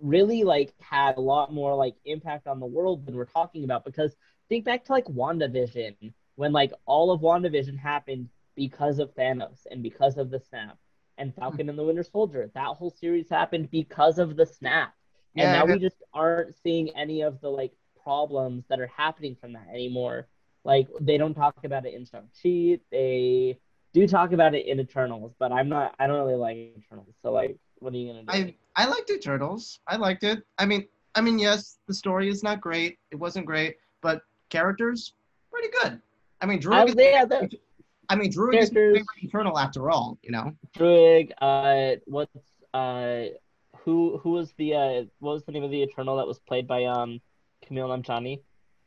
really 0.00 0.42
like 0.42 0.72
had 0.80 1.18
a 1.18 1.20
lot 1.20 1.52
more 1.52 1.74
like 1.74 1.96
impact 2.06 2.46
on 2.46 2.58
the 2.58 2.66
world 2.66 3.04
than 3.04 3.14
we're 3.14 3.26
talking 3.26 3.64
about 3.64 3.84
because 3.84 4.16
think 4.48 4.64
back 4.64 4.84
to 4.84 4.92
like 4.92 5.06
WandaVision 5.06 6.12
when 6.36 6.52
like 6.52 6.72
all 6.84 7.10
of 7.10 7.20
WandaVision 7.20 7.78
happened 7.78 8.28
because 8.54 8.98
of 8.98 9.14
Thanos 9.14 9.66
and 9.70 9.82
because 9.82 10.18
of 10.18 10.30
the 10.30 10.40
snap 10.40 10.76
and 11.18 11.32
hmm. 11.32 11.40
Falcon 11.40 11.68
and 11.68 11.78
the 11.78 11.84
Winter 11.84 12.02
Soldier. 12.02 12.50
That 12.54 12.76
whole 12.76 12.90
series 12.90 13.28
happened 13.30 13.70
because 13.70 14.18
of 14.18 14.36
the 14.36 14.46
snap. 14.46 14.94
And 15.36 15.44
Yeah, 15.44 15.52
now 15.52 15.64
we 15.66 15.78
just 15.78 16.02
aren't 16.12 16.54
seeing 16.62 16.90
any 16.96 17.22
of 17.22 17.40
the 17.40 17.48
like 17.48 17.72
problems 18.02 18.64
that 18.68 18.80
are 18.80 18.90
happening 18.94 19.36
from 19.40 19.52
that 19.54 19.68
anymore. 19.72 20.26
Like 20.64 20.88
they 21.00 21.16
don't 21.16 21.34
talk 21.34 21.56
about 21.64 21.86
it 21.86 21.94
in 21.94 22.04
Shang-Chi. 22.04 22.80
They 22.90 23.58
do 23.92 24.06
talk 24.06 24.32
about 24.32 24.54
it 24.54 24.66
in 24.66 24.80
Eternals, 24.80 25.32
but 25.38 25.52
I'm 25.52 25.68
not 25.68 25.94
I 25.98 26.06
don't 26.06 26.18
really 26.18 26.36
like 26.36 26.56
Eternals. 26.78 27.14
So 27.22 27.32
like 27.32 27.56
what 27.78 27.92
are 27.92 27.96
you 27.96 28.08
gonna 28.12 28.22
do? 28.24 28.32
I 28.32 28.54
I 28.76 28.86
liked 28.86 29.10
Turtles. 29.22 29.80
I 29.86 29.96
liked 29.96 30.24
it. 30.24 30.42
I 30.58 30.66
mean, 30.66 30.86
I 31.14 31.20
mean, 31.20 31.38
yes, 31.38 31.78
the 31.86 31.94
story 31.94 32.28
is 32.28 32.42
not 32.42 32.60
great. 32.60 32.98
It 33.10 33.16
wasn't 33.16 33.46
great, 33.46 33.76
but 34.00 34.22
characters 34.50 35.14
pretty 35.50 35.68
good. 35.82 36.00
I 36.40 36.46
mean, 36.46 36.58
Drew. 36.58 36.74
I 36.74 36.84
was 36.84 36.94
there. 36.94 37.26
The, 37.26 37.50
I 38.08 38.16
mean, 38.16 38.30
Drew 38.30 38.56
is 38.56 38.72
my 38.72 38.80
characters- 38.80 38.98
favorite 38.98 39.24
Eternal 39.24 39.58
after 39.58 39.90
all. 39.90 40.18
You 40.22 40.32
know. 40.32 40.56
Druig, 40.76 41.32
uh, 41.40 41.96
what's 42.06 42.34
uh, 42.72 43.24
who 43.84 44.18
who 44.18 44.30
was 44.30 44.52
the 44.58 44.74
uh, 44.74 45.02
what 45.18 45.32
was 45.32 45.44
the 45.44 45.52
name 45.52 45.64
of 45.64 45.70
the 45.70 45.82
Eternal 45.82 46.16
that 46.16 46.26
was 46.26 46.38
played 46.38 46.66
by 46.66 46.84
um, 46.84 47.20
Kumail 47.64 47.88
Nanjiani? 47.88 48.40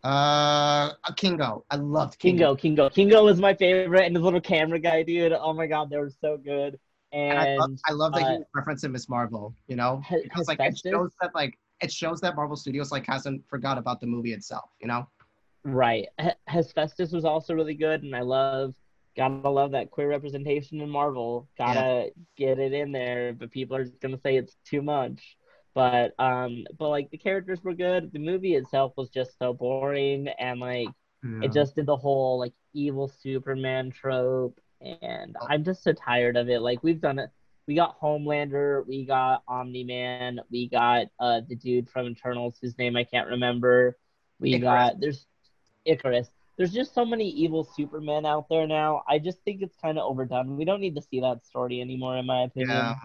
Uh, 0.04 0.94
Kingo. 1.16 1.66
I 1.72 1.78
loved 1.78 2.20
Kingo. 2.20 2.56
Kingo, 2.56 2.56
Kingo, 2.56 2.90
Kingo 2.90 3.26
was 3.26 3.40
my 3.40 3.54
favorite, 3.54 4.06
and 4.06 4.16
his 4.16 4.24
little 4.24 4.42
camera 4.42 4.80
guy, 4.80 5.04
dude. 5.04 5.34
Oh 5.34 5.54
my 5.54 5.68
god, 5.68 5.90
they 5.90 5.98
were 5.98 6.12
so 6.22 6.38
good. 6.38 6.80
And 7.12 7.40
I 7.40 7.56
love, 7.56 7.72
I 7.88 7.92
love 7.94 8.14
that 8.14 8.24
uh, 8.24 8.32
he 8.32 8.38
was 8.38 8.46
referencing 8.56 8.92
Miss 8.92 9.10
Marvel. 9.10 9.56
You 9.68 9.76
know, 9.76 10.02
because 10.24 10.48
like 10.48 10.60
it 10.60 10.78
shows 10.78 11.12
that 11.22 11.34
like 11.34 11.58
it 11.82 11.92
shows 11.92 12.22
that 12.22 12.36
Marvel 12.36 12.56
Studios 12.56 12.92
like 12.92 13.06
hasn't 13.08 13.48
forgot 13.50 13.78
about 13.78 14.00
the 14.00 14.08
movie 14.08 14.34
itself. 14.34 14.70
You 14.80 14.88
know. 14.88 15.08
right, 15.64 16.08
He- 16.22 16.30
Hephaestus 16.48 17.12
was 17.12 17.26
also 17.26 17.54
really 17.54 17.76
good, 17.76 18.04
and 18.04 18.16
I 18.16 18.22
love. 18.22 18.76
Gotta 19.16 19.50
love 19.50 19.72
that 19.72 19.92
queer 19.92 20.10
representation 20.10 20.82
in 20.82 20.90
Marvel. 20.90 21.48
Gotta 21.58 22.12
get 22.36 22.60
it 22.60 22.74
in 22.74 22.92
there, 22.92 23.34
but 23.34 23.52
people 23.52 23.78
are 23.78 23.86
just 23.86 24.02
gonna 24.02 24.20
say 24.20 24.36
it's 24.36 24.58
too 24.66 24.82
much. 24.82 25.38
But 25.74 26.14
um, 26.20 26.66
but 26.78 26.90
like 26.90 27.12
the 27.12 27.18
characters 27.18 27.64
were 27.64 27.74
good. 27.74 28.12
The 28.12 28.20
movie 28.20 28.56
itself 28.56 28.94
was 28.98 29.10
just 29.10 29.38
so 29.38 29.54
boring, 29.54 30.28
and 30.40 30.60
like 30.60 30.88
it 31.44 31.54
just 31.54 31.76
did 31.76 31.86
the 31.86 31.98
whole 31.98 32.40
like 32.40 32.54
evil 32.74 33.08
Superman 33.08 33.90
trope, 33.92 34.60
and 34.82 35.36
I'm 35.50 35.64
just 35.64 35.84
so 35.84 35.94
tired 35.94 36.38
of 36.38 36.50
it. 36.50 36.62
Like 36.62 36.84
we've 36.84 37.02
done 37.02 37.20
it. 37.20 37.30
We 37.68 37.76
got 37.76 38.00
Homelander, 38.00 38.86
we 38.86 39.06
got 39.06 39.44
Omni 39.48 39.84
Man, 39.86 40.40
we 40.52 40.70
got 40.70 41.08
uh 41.20 41.42
the 41.48 41.56
dude 41.56 41.90
from 41.90 42.08
Eternals 42.08 42.58
whose 42.62 42.78
name 42.78 42.96
I 42.96 43.04
can't 43.04 43.30
remember. 43.30 43.98
We 44.40 44.54
Icarus. 44.54 44.64
got 44.64 45.00
there's 45.00 45.26
Icarus. 45.86 46.30
There's 46.58 46.72
just 46.72 46.94
so 46.94 47.06
many 47.06 47.30
evil 47.30 47.64
Supermen 47.64 48.26
out 48.26 48.48
there 48.50 48.66
now. 48.66 49.04
I 49.10 49.20
just 49.20 49.40
think 49.44 49.62
it's 49.62 49.76
kind 49.82 49.98
of 49.98 50.06
overdone. 50.06 50.56
We 50.56 50.64
don't 50.64 50.80
need 50.80 50.96
to 50.96 51.02
see 51.02 51.20
that 51.20 51.46
story 51.46 51.82
anymore, 51.82 52.18
in 52.18 52.26
my 52.26 52.44
opinion. 52.44 52.70
Yeah. 52.70 52.96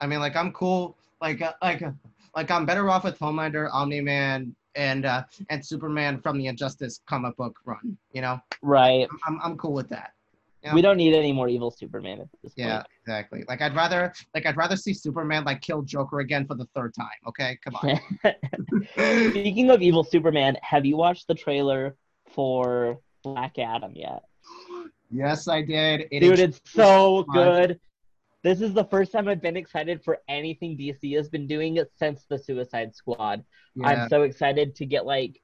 I 0.00 0.06
mean, 0.06 0.18
like 0.18 0.34
I'm 0.34 0.52
cool. 0.52 0.96
Like 1.20 1.40
uh, 1.40 1.52
like 1.62 1.82
uh, 1.82 1.92
like 2.34 2.50
I'm 2.50 2.66
better 2.66 2.90
off 2.90 3.04
with 3.04 3.18
Homelander, 3.18 3.68
Omni 3.72 4.00
Man, 4.00 4.54
and 4.74 5.06
uh, 5.06 5.22
and 5.48 5.64
Superman 5.64 6.20
from 6.20 6.38
the 6.38 6.46
Injustice 6.46 7.00
comic 7.06 7.36
book 7.36 7.56
run. 7.64 7.96
You 8.12 8.22
know, 8.22 8.40
Right. 8.62 9.06
I'm 9.26 9.40
I'm, 9.42 9.56
cool 9.56 9.72
with 9.72 9.88
that. 9.90 10.12
Yeah. 10.64 10.74
We 10.74 10.82
don't 10.82 10.96
need 10.96 11.14
any 11.14 11.32
more 11.32 11.48
evil 11.48 11.70
Superman 11.70 12.20
at 12.20 12.28
this 12.42 12.54
point. 12.54 12.68
Yeah, 12.68 12.82
exactly. 13.02 13.44
Like 13.48 13.60
I'd 13.60 13.74
rather 13.76 14.12
like 14.34 14.46
I'd 14.46 14.56
rather 14.56 14.76
see 14.76 14.92
Superman 14.92 15.44
like 15.44 15.60
kill 15.60 15.82
Joker 15.82 16.20
again 16.20 16.46
for 16.46 16.54
the 16.54 16.66
third 16.74 16.94
time. 16.94 17.06
Okay, 17.28 17.58
come 17.64 17.76
on. 17.76 18.00
Speaking 19.30 19.70
of 19.70 19.82
evil 19.82 20.02
Superman, 20.02 20.56
have 20.62 20.84
you 20.84 20.96
watched 20.96 21.28
the 21.28 21.34
trailer 21.34 21.96
for 22.34 22.98
Black 23.22 23.58
Adam 23.58 23.92
yet? 23.94 24.22
yes, 25.10 25.48
I 25.48 25.62
did. 25.62 26.06
It 26.10 26.20
Dude, 26.20 26.38
it's 26.38 26.60
so 26.66 27.24
good. 27.32 27.78
This 28.42 28.60
is 28.60 28.74
the 28.74 28.84
first 28.84 29.12
time 29.12 29.28
I've 29.28 29.40
been 29.40 29.56
excited 29.56 30.02
for 30.02 30.18
anything 30.28 30.76
DC 30.76 31.14
has 31.16 31.28
been 31.28 31.46
doing 31.46 31.78
since 31.96 32.24
the 32.28 32.38
Suicide 32.38 32.94
Squad. 32.94 33.44
yeah. 33.76 33.86
I'm 33.86 34.08
so 34.08 34.22
excited 34.22 34.74
to 34.76 34.86
get 34.86 35.06
like 35.06 35.40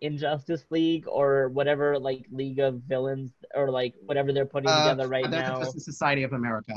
Injustice 0.00 0.64
League 0.70 1.04
or 1.06 1.48
whatever 1.48 1.98
like 1.98 2.24
League 2.30 2.60
of 2.60 2.80
Villains 2.88 3.32
or 3.54 3.70
like 3.70 3.94
whatever 4.06 4.32
they're 4.32 4.46
putting 4.46 4.70
Uh, 4.70 4.84
together 4.90 5.08
right 5.08 5.28
now. 5.28 5.58
Justice 5.58 5.84
Society 5.84 6.22
of 6.22 6.32
America. 6.32 6.72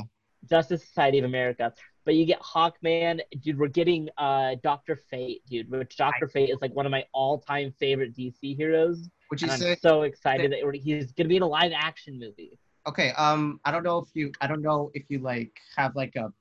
Justice 0.50 0.84
Society 0.84 1.18
of 1.18 1.24
America. 1.24 1.72
But 2.08 2.14
you 2.14 2.24
get 2.24 2.40
Hawkman, 2.40 3.20
dude. 3.42 3.58
We're 3.58 3.68
getting 3.68 4.08
uh 4.16 4.54
Doctor 4.62 4.96
Fate, 5.10 5.42
dude. 5.46 5.70
Which 5.70 5.94
Doctor 5.98 6.26
Fate 6.26 6.48
is 6.48 6.56
like 6.62 6.74
one 6.74 6.86
of 6.86 6.90
my 6.90 7.04
all-time 7.12 7.70
favorite 7.78 8.16
DC 8.16 8.56
heroes, 8.56 9.10
Would 9.30 9.42
you 9.42 9.48
say? 9.48 9.72
I'm 9.72 9.78
so 9.82 10.02
excited 10.04 10.50
that 10.52 10.60
we're- 10.64 10.78
he's 10.78 11.12
gonna 11.12 11.28
be 11.28 11.36
in 11.36 11.42
a 11.42 11.46
live-action 11.46 12.18
movie. 12.18 12.58
Okay. 12.86 13.10
Um, 13.18 13.60
I 13.66 13.70
don't 13.72 13.82
know 13.82 13.98
if 13.98 14.08
you. 14.14 14.32
I 14.40 14.46
don't 14.46 14.62
know 14.62 14.90
if 14.94 15.04
you 15.10 15.18
like 15.18 15.60
have 15.76 15.94
like 15.96 16.16
a. 16.16 16.32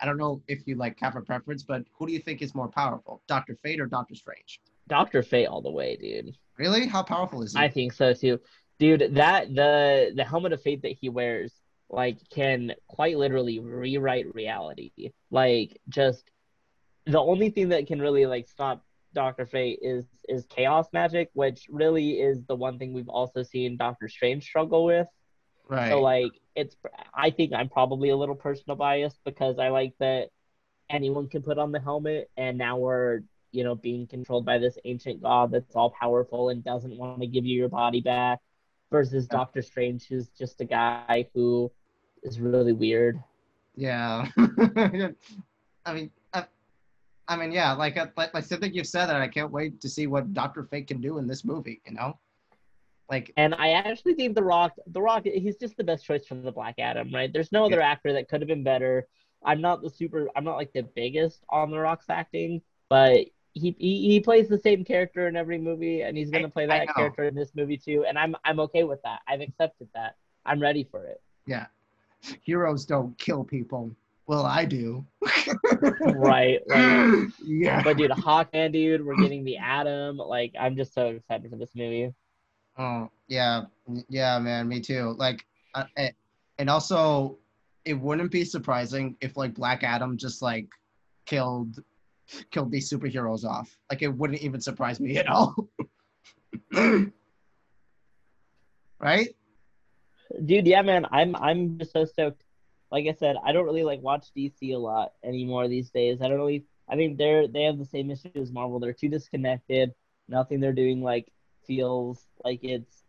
I 0.00 0.06
don't 0.06 0.16
know 0.16 0.42
if 0.48 0.66
you 0.66 0.74
like 0.74 0.98
have 0.98 1.14
a 1.14 1.20
preference, 1.20 1.62
but 1.62 1.84
who 1.96 2.08
do 2.08 2.12
you 2.12 2.18
think 2.18 2.42
is 2.42 2.52
more 2.52 2.66
powerful, 2.66 3.22
Doctor 3.28 3.54
Fate 3.62 3.78
or 3.78 3.86
Doctor 3.86 4.16
Strange? 4.16 4.60
Doctor 4.88 5.22
Fate 5.22 5.46
all 5.46 5.62
the 5.62 5.70
way, 5.70 5.94
dude. 5.94 6.36
Really? 6.58 6.88
How 6.88 7.04
powerful 7.04 7.42
is 7.42 7.52
he? 7.52 7.60
I 7.60 7.68
think 7.68 7.92
so 7.92 8.12
too, 8.12 8.40
dude. 8.80 9.14
That 9.14 9.54
the 9.54 10.10
the 10.16 10.24
helmet 10.24 10.52
of 10.52 10.60
fate 10.62 10.82
that 10.82 10.96
he 11.00 11.08
wears, 11.10 11.61
like, 11.92 12.18
can 12.30 12.72
quite 12.88 13.16
literally 13.18 13.60
rewrite 13.60 14.34
reality. 14.34 15.12
Like, 15.30 15.80
just 15.88 16.30
the 17.06 17.20
only 17.20 17.50
thing 17.50 17.70
that 17.70 17.86
can 17.86 18.00
really 18.00 18.26
like 18.26 18.48
stop 18.48 18.84
Doctor 19.14 19.46
Fate 19.46 19.80
is 19.82 20.06
is 20.28 20.46
chaos 20.46 20.86
magic, 20.92 21.30
which 21.34 21.66
really 21.68 22.12
is 22.20 22.44
the 22.46 22.56
one 22.56 22.78
thing 22.78 22.92
we've 22.94 23.08
also 23.08 23.42
seen 23.42 23.76
Doctor 23.76 24.08
Strange 24.08 24.44
struggle 24.44 24.84
with. 24.86 25.06
right. 25.68 25.88
So 25.90 26.00
like, 26.00 26.32
it's 26.56 26.76
I 27.14 27.30
think 27.30 27.52
I'm 27.52 27.68
probably 27.68 28.10
a 28.10 28.16
little 28.16 28.34
personal 28.36 28.76
bias 28.76 29.14
because 29.24 29.58
I 29.58 29.68
like 29.68 29.94
that 30.00 30.30
anyone 30.90 31.28
can 31.28 31.42
put 31.42 31.58
on 31.58 31.72
the 31.72 31.80
helmet, 31.80 32.30
and 32.36 32.58
now 32.58 32.78
we're 32.78 33.20
you 33.52 33.64
know 33.64 33.74
being 33.74 34.06
controlled 34.06 34.46
by 34.46 34.56
this 34.58 34.78
ancient 34.86 35.22
god 35.22 35.50
that's 35.50 35.76
all 35.76 35.90
powerful 35.90 36.48
and 36.48 36.64
doesn't 36.64 36.96
want 36.96 37.20
to 37.20 37.26
give 37.26 37.44
you 37.44 37.56
your 37.58 37.68
body 37.68 38.00
back, 38.00 38.40
versus 38.90 39.28
Yeah. 39.30 39.38
Doctor 39.38 39.62
Strange, 39.62 40.06
who's 40.06 40.28
just 40.30 40.60
a 40.60 40.64
guy 40.64 41.28
who 41.34 41.70
is 42.22 42.40
really 42.40 42.72
weird. 42.72 43.22
Yeah. 43.76 44.28
I 45.84 45.94
mean, 45.94 46.10
I, 46.32 46.44
I 47.28 47.36
mean, 47.36 47.52
yeah. 47.52 47.72
Like, 47.72 47.96
uh, 47.96 48.06
like, 48.16 48.34
like 48.34 48.44
something 48.44 48.72
you've 48.72 48.86
said 48.86 49.06
that 49.06 49.16
I 49.16 49.28
can't 49.28 49.50
wait 49.50 49.80
to 49.80 49.88
see 49.88 50.06
what 50.06 50.32
Doctor 50.32 50.64
Fate 50.64 50.86
can 50.86 51.00
do 51.00 51.18
in 51.18 51.26
this 51.26 51.44
movie. 51.44 51.80
You 51.86 51.94
know, 51.94 52.18
like, 53.10 53.32
And 53.36 53.54
I 53.54 53.72
actually 53.72 54.14
think 54.14 54.34
The 54.34 54.42
Rock, 54.42 54.72
The 54.86 55.00
Rock, 55.00 55.24
he's 55.24 55.56
just 55.56 55.76
the 55.76 55.84
best 55.84 56.04
choice 56.04 56.26
for 56.26 56.34
the 56.34 56.52
Black 56.52 56.76
Adam, 56.78 57.12
right? 57.12 57.32
There's 57.32 57.52
no 57.52 57.66
other 57.66 57.80
actor 57.80 58.12
that 58.12 58.28
could 58.28 58.40
have 58.40 58.48
been 58.48 58.64
better. 58.64 59.06
I'm 59.44 59.60
not 59.60 59.82
the 59.82 59.90
super, 59.90 60.28
I'm 60.36 60.44
not 60.44 60.56
like 60.56 60.72
the 60.72 60.82
biggest 60.82 61.44
on 61.48 61.70
The 61.70 61.78
Rock's 61.78 62.08
acting, 62.08 62.62
but 62.88 63.26
he 63.54 63.76
he, 63.78 64.08
he 64.08 64.20
plays 64.20 64.48
the 64.48 64.58
same 64.58 64.84
character 64.84 65.28
in 65.28 65.36
every 65.36 65.58
movie, 65.58 66.02
and 66.02 66.16
he's 66.16 66.30
gonna 66.30 66.48
play 66.48 66.66
that 66.66 66.94
character 66.94 67.24
in 67.24 67.34
this 67.34 67.50
movie 67.54 67.76
too. 67.76 68.04
And 68.08 68.18
I'm 68.18 68.34
I'm 68.44 68.60
okay 68.60 68.84
with 68.84 69.02
that. 69.02 69.20
I've 69.28 69.40
accepted 69.40 69.88
that. 69.94 70.16
I'm 70.46 70.60
ready 70.60 70.84
for 70.90 71.04
it. 71.04 71.20
yeah, 71.46 71.66
heroes 72.42 72.84
don't 72.84 73.16
kill 73.18 73.44
people. 73.44 73.94
Well, 74.26 74.46
I 74.46 74.64
do. 74.64 75.04
Right, 76.00 76.60
right. 76.68 77.28
yeah. 77.44 77.82
But 77.82 77.96
dude, 77.96 78.12
Hawkman, 78.12 78.72
dude, 78.72 79.04
we're 79.04 79.16
getting 79.16 79.44
the 79.44 79.56
Atom. 79.56 80.16
Like, 80.18 80.52
I'm 80.58 80.76
just 80.76 80.94
so 80.94 81.08
excited 81.08 81.50
for 81.50 81.56
this 81.56 81.70
movie. 81.74 82.14
Oh 82.78 83.10
yeah, 83.28 83.62
yeah, 84.08 84.38
man, 84.38 84.68
me 84.68 84.80
too. 84.80 85.14
Like, 85.18 85.44
uh, 85.74 85.84
eh, 85.96 86.10
and 86.58 86.70
also, 86.70 87.38
it 87.84 87.94
wouldn't 87.94 88.30
be 88.30 88.44
surprising 88.44 89.16
if 89.20 89.36
like 89.36 89.54
Black 89.54 89.82
Adam 89.82 90.16
just 90.16 90.40
like 90.42 90.68
killed 91.26 91.82
killed 92.50 92.70
these 92.70 92.90
superheroes 92.90 93.44
off. 93.44 93.76
Like, 93.90 94.02
it 94.02 94.08
wouldn't 94.08 94.40
even 94.40 94.60
surprise 94.60 95.00
me 95.00 95.18
at 95.18 95.28
all. 95.28 95.54
right? 99.00 99.28
Dude, 100.44 100.66
yeah, 100.66 100.82
man, 100.82 101.06
I'm 101.10 101.36
I'm 101.36 101.78
just 101.78 101.92
so 101.92 102.04
stoked. 102.04 102.42
Like 102.90 103.06
I 103.06 103.12
said, 103.12 103.36
I 103.44 103.52
don't 103.52 103.64
really 103.64 103.84
like 103.84 104.02
watch 104.02 104.26
DC 104.36 104.74
a 104.74 104.76
lot 104.76 105.12
anymore 105.24 105.68
these 105.68 105.90
days. 105.90 106.20
I 106.20 106.28
don't 106.28 106.38
really. 106.38 106.64
I 106.88 106.94
mean, 106.94 107.16
they're 107.16 107.48
they 107.48 107.62
have 107.64 107.78
the 107.78 107.84
same 107.84 108.10
issue 108.10 108.30
as 108.34 108.50
Marvel. 108.52 108.78
They're 108.78 108.92
too 108.92 109.08
disconnected. 109.08 109.94
Nothing 110.28 110.60
they're 110.60 110.72
doing 110.72 111.02
like 111.02 111.30
feels 111.66 112.26
like 112.44 112.60
it's, 112.62 113.04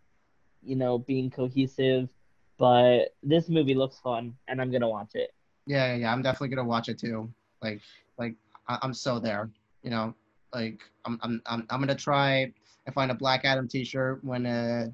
you 0.62 0.76
know, 0.76 0.98
being 0.98 1.30
cohesive. 1.30 2.10
But 2.58 3.16
this 3.24 3.50
movie 3.50 3.74
looks 3.74 4.00
fun, 4.00 4.36
and 4.48 4.62
I'm 4.62 4.72
gonna 4.72 4.90
watch 4.90 5.16
it. 5.16 5.34
Yeah, 5.66 5.96
yeah. 5.96 6.12
I'm 6.12 6.22
definitely 6.22 6.50
gonna 6.56 6.68
watch 6.68 6.90
it 6.90 7.00
too. 7.00 7.32
Like, 7.62 7.82
like 8.18 8.36
I- 8.68 8.80
I'm 8.82 8.94
so 8.94 9.20
there. 9.20 9.50
You 9.82 9.90
know, 9.90 10.14
like 10.54 10.82
I'm, 11.06 11.20
I'm, 11.24 11.42
I'm, 11.46 11.66
I'm 11.70 11.80
gonna 11.80 11.96
try 11.96 12.52
and 12.86 12.94
find 12.96 13.12
a 13.12 13.16
Black 13.16 13.44
Adam 13.44 13.68
T-shirt 13.68 14.24
when, 14.24 14.46
uh, 14.46 14.88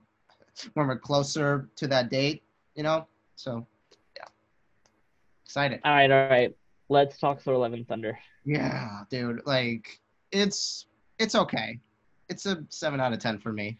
when 0.73 0.87
we're 0.87 0.97
closer 0.97 1.69
to 1.75 1.87
that 1.87 2.09
date. 2.09 2.43
You 2.75 2.83
know, 2.83 3.07
so 3.35 3.65
yeah, 4.15 4.25
excited. 5.45 5.81
All 5.83 5.91
right, 5.91 6.11
all 6.11 6.29
right. 6.29 6.55
Let's 6.89 7.19
talk 7.19 7.41
Thor: 7.41 7.57
Love 7.57 7.73
and 7.73 7.87
Thunder. 7.87 8.17
Yeah, 8.45 9.01
dude. 9.09 9.41
Like, 9.45 9.99
it's, 10.31 10.85
it's 11.19 11.35
okay. 11.35 11.79
It's 12.29 12.45
a 12.45 12.63
seven 12.69 12.99
out 12.99 13.13
of 13.13 13.19
ten 13.19 13.37
for 13.39 13.51
me. 13.51 13.77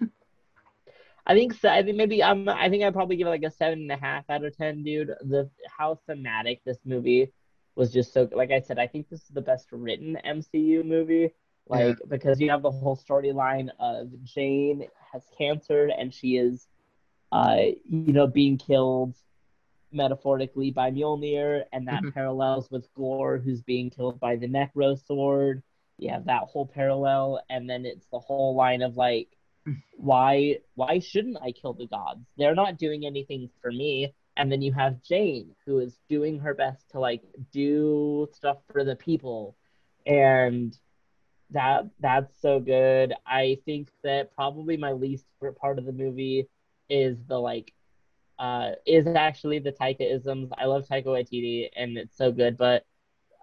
I 1.26 1.34
think 1.34 1.54
so. 1.54 1.68
I 1.68 1.82
think 1.82 1.96
maybe 1.96 2.22
I'm. 2.22 2.48
I 2.48 2.68
think 2.68 2.84
I'd 2.84 2.94
probably 2.94 3.16
give 3.16 3.26
it 3.26 3.30
like 3.30 3.42
a 3.42 3.50
seven 3.50 3.80
and 3.80 3.92
a 3.92 3.96
half 3.96 4.24
out 4.28 4.44
of 4.44 4.56
ten, 4.56 4.82
dude. 4.82 5.14
The 5.22 5.48
how 5.66 5.98
thematic 6.06 6.62
this 6.64 6.78
movie 6.84 7.32
was 7.74 7.92
just 7.92 8.12
so. 8.12 8.28
Like 8.32 8.50
I 8.50 8.60
said, 8.60 8.78
I 8.78 8.86
think 8.86 9.08
this 9.08 9.22
is 9.22 9.28
the 9.28 9.40
best 9.40 9.68
written 9.72 10.18
MCU 10.26 10.84
movie. 10.84 11.32
Like 11.66 11.98
because 12.08 12.40
you 12.40 12.50
have 12.50 12.62
the 12.62 12.70
whole 12.70 12.96
storyline 12.96 13.70
of 13.78 14.10
Jane 14.24 14.86
has 15.12 15.24
cancer 15.36 15.90
and 15.96 16.12
she 16.12 16.36
is, 16.36 16.66
uh, 17.32 17.56
you 17.88 18.12
know, 18.12 18.26
being 18.26 18.58
killed 18.58 19.16
metaphorically 19.92 20.70
by 20.70 20.90
Mjolnir, 20.90 21.64
and 21.72 21.86
that 21.88 22.02
Mhm. 22.02 22.12
parallels 22.14 22.70
with 22.70 22.92
Gorr, 22.94 23.38
who's 23.38 23.62
being 23.62 23.90
killed 23.90 24.18
by 24.20 24.36
the 24.36 24.48
Necro 24.48 24.98
Sword. 24.98 25.62
You 25.98 26.10
have 26.10 26.24
that 26.26 26.44
whole 26.44 26.66
parallel, 26.66 27.42
and 27.50 27.68
then 27.68 27.84
it's 27.86 28.06
the 28.08 28.18
whole 28.18 28.54
line 28.54 28.82
of 28.82 28.96
like 28.96 29.28
why 29.96 30.58
why 30.74 30.98
shouldn't 30.98 31.38
I 31.42 31.52
kill 31.52 31.74
the 31.74 31.86
gods? 31.86 32.26
They're 32.36 32.54
not 32.54 32.78
doing 32.78 33.04
anything 33.06 33.50
for 33.60 33.70
me. 33.70 34.14
And 34.36 34.50
then 34.50 34.62
you 34.62 34.72
have 34.72 35.02
Jane 35.02 35.54
who 35.66 35.78
is 35.78 36.00
doing 36.08 36.38
her 36.40 36.54
best 36.54 36.90
to 36.90 37.00
like 37.00 37.22
do 37.52 38.28
stuff 38.32 38.58
for 38.72 38.82
the 38.84 38.96
people. 38.96 39.56
And 40.06 40.76
that 41.52 41.84
that's 42.00 42.40
so 42.40 42.60
good. 42.60 43.14
I 43.26 43.58
think 43.66 43.90
that 44.02 44.32
probably 44.34 44.76
my 44.76 44.92
least 44.92 45.26
favorite 45.40 45.56
part 45.58 45.78
of 45.78 45.86
the 45.86 45.92
movie 45.92 46.48
is 46.88 47.24
the 47.26 47.38
like 47.38 47.72
uh 48.38 48.72
is 48.86 49.06
actually 49.08 49.58
the 49.58 49.66
Taika 49.72 50.00
isms. 50.02 50.50
I 50.56 50.60
love 50.66 50.86
Taika 50.86 51.00
Waititi 51.06 51.68
and 51.76 51.96
it's 51.96 52.16
so 52.16 52.30
good, 52.32 52.56
but 52.56 52.84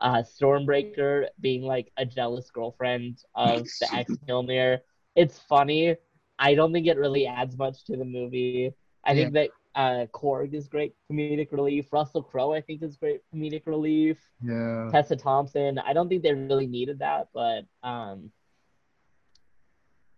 uh 0.01 0.17
Stormbreaker 0.23 1.27
being 1.39 1.63
like 1.63 1.91
a 1.97 2.05
jealous 2.05 2.49
girlfriend 2.51 3.19
of 3.35 3.67
the 3.79 3.93
ex 3.93 4.17
Mjolnir 4.27 4.79
it's 5.15 5.39
funny. 5.39 5.97
I 6.39 6.55
don't 6.55 6.73
think 6.73 6.87
it 6.87 6.97
really 6.97 7.27
adds 7.27 7.57
much 7.57 7.85
to 7.85 7.97
the 7.97 8.05
movie. 8.05 8.73
I 9.05 9.15
think 9.15 9.33
that 9.33 9.51
uh, 9.79 10.05
Korg 10.07 10.53
is 10.53 10.67
great 10.67 10.93
comedic 11.09 11.53
relief. 11.53 11.87
Russell 11.93 12.21
Crowe, 12.21 12.53
I 12.53 12.59
think, 12.59 12.83
is 12.83 12.97
great 12.97 13.21
comedic 13.33 13.65
relief. 13.65 14.17
Yeah. 14.43 14.89
Tessa 14.91 15.15
Thompson, 15.15 15.79
I 15.79 15.93
don't 15.93 16.09
think 16.09 16.21
they 16.21 16.33
really 16.33 16.67
needed 16.67 16.99
that, 16.99 17.29
but 17.33 17.63
um, 17.81 18.29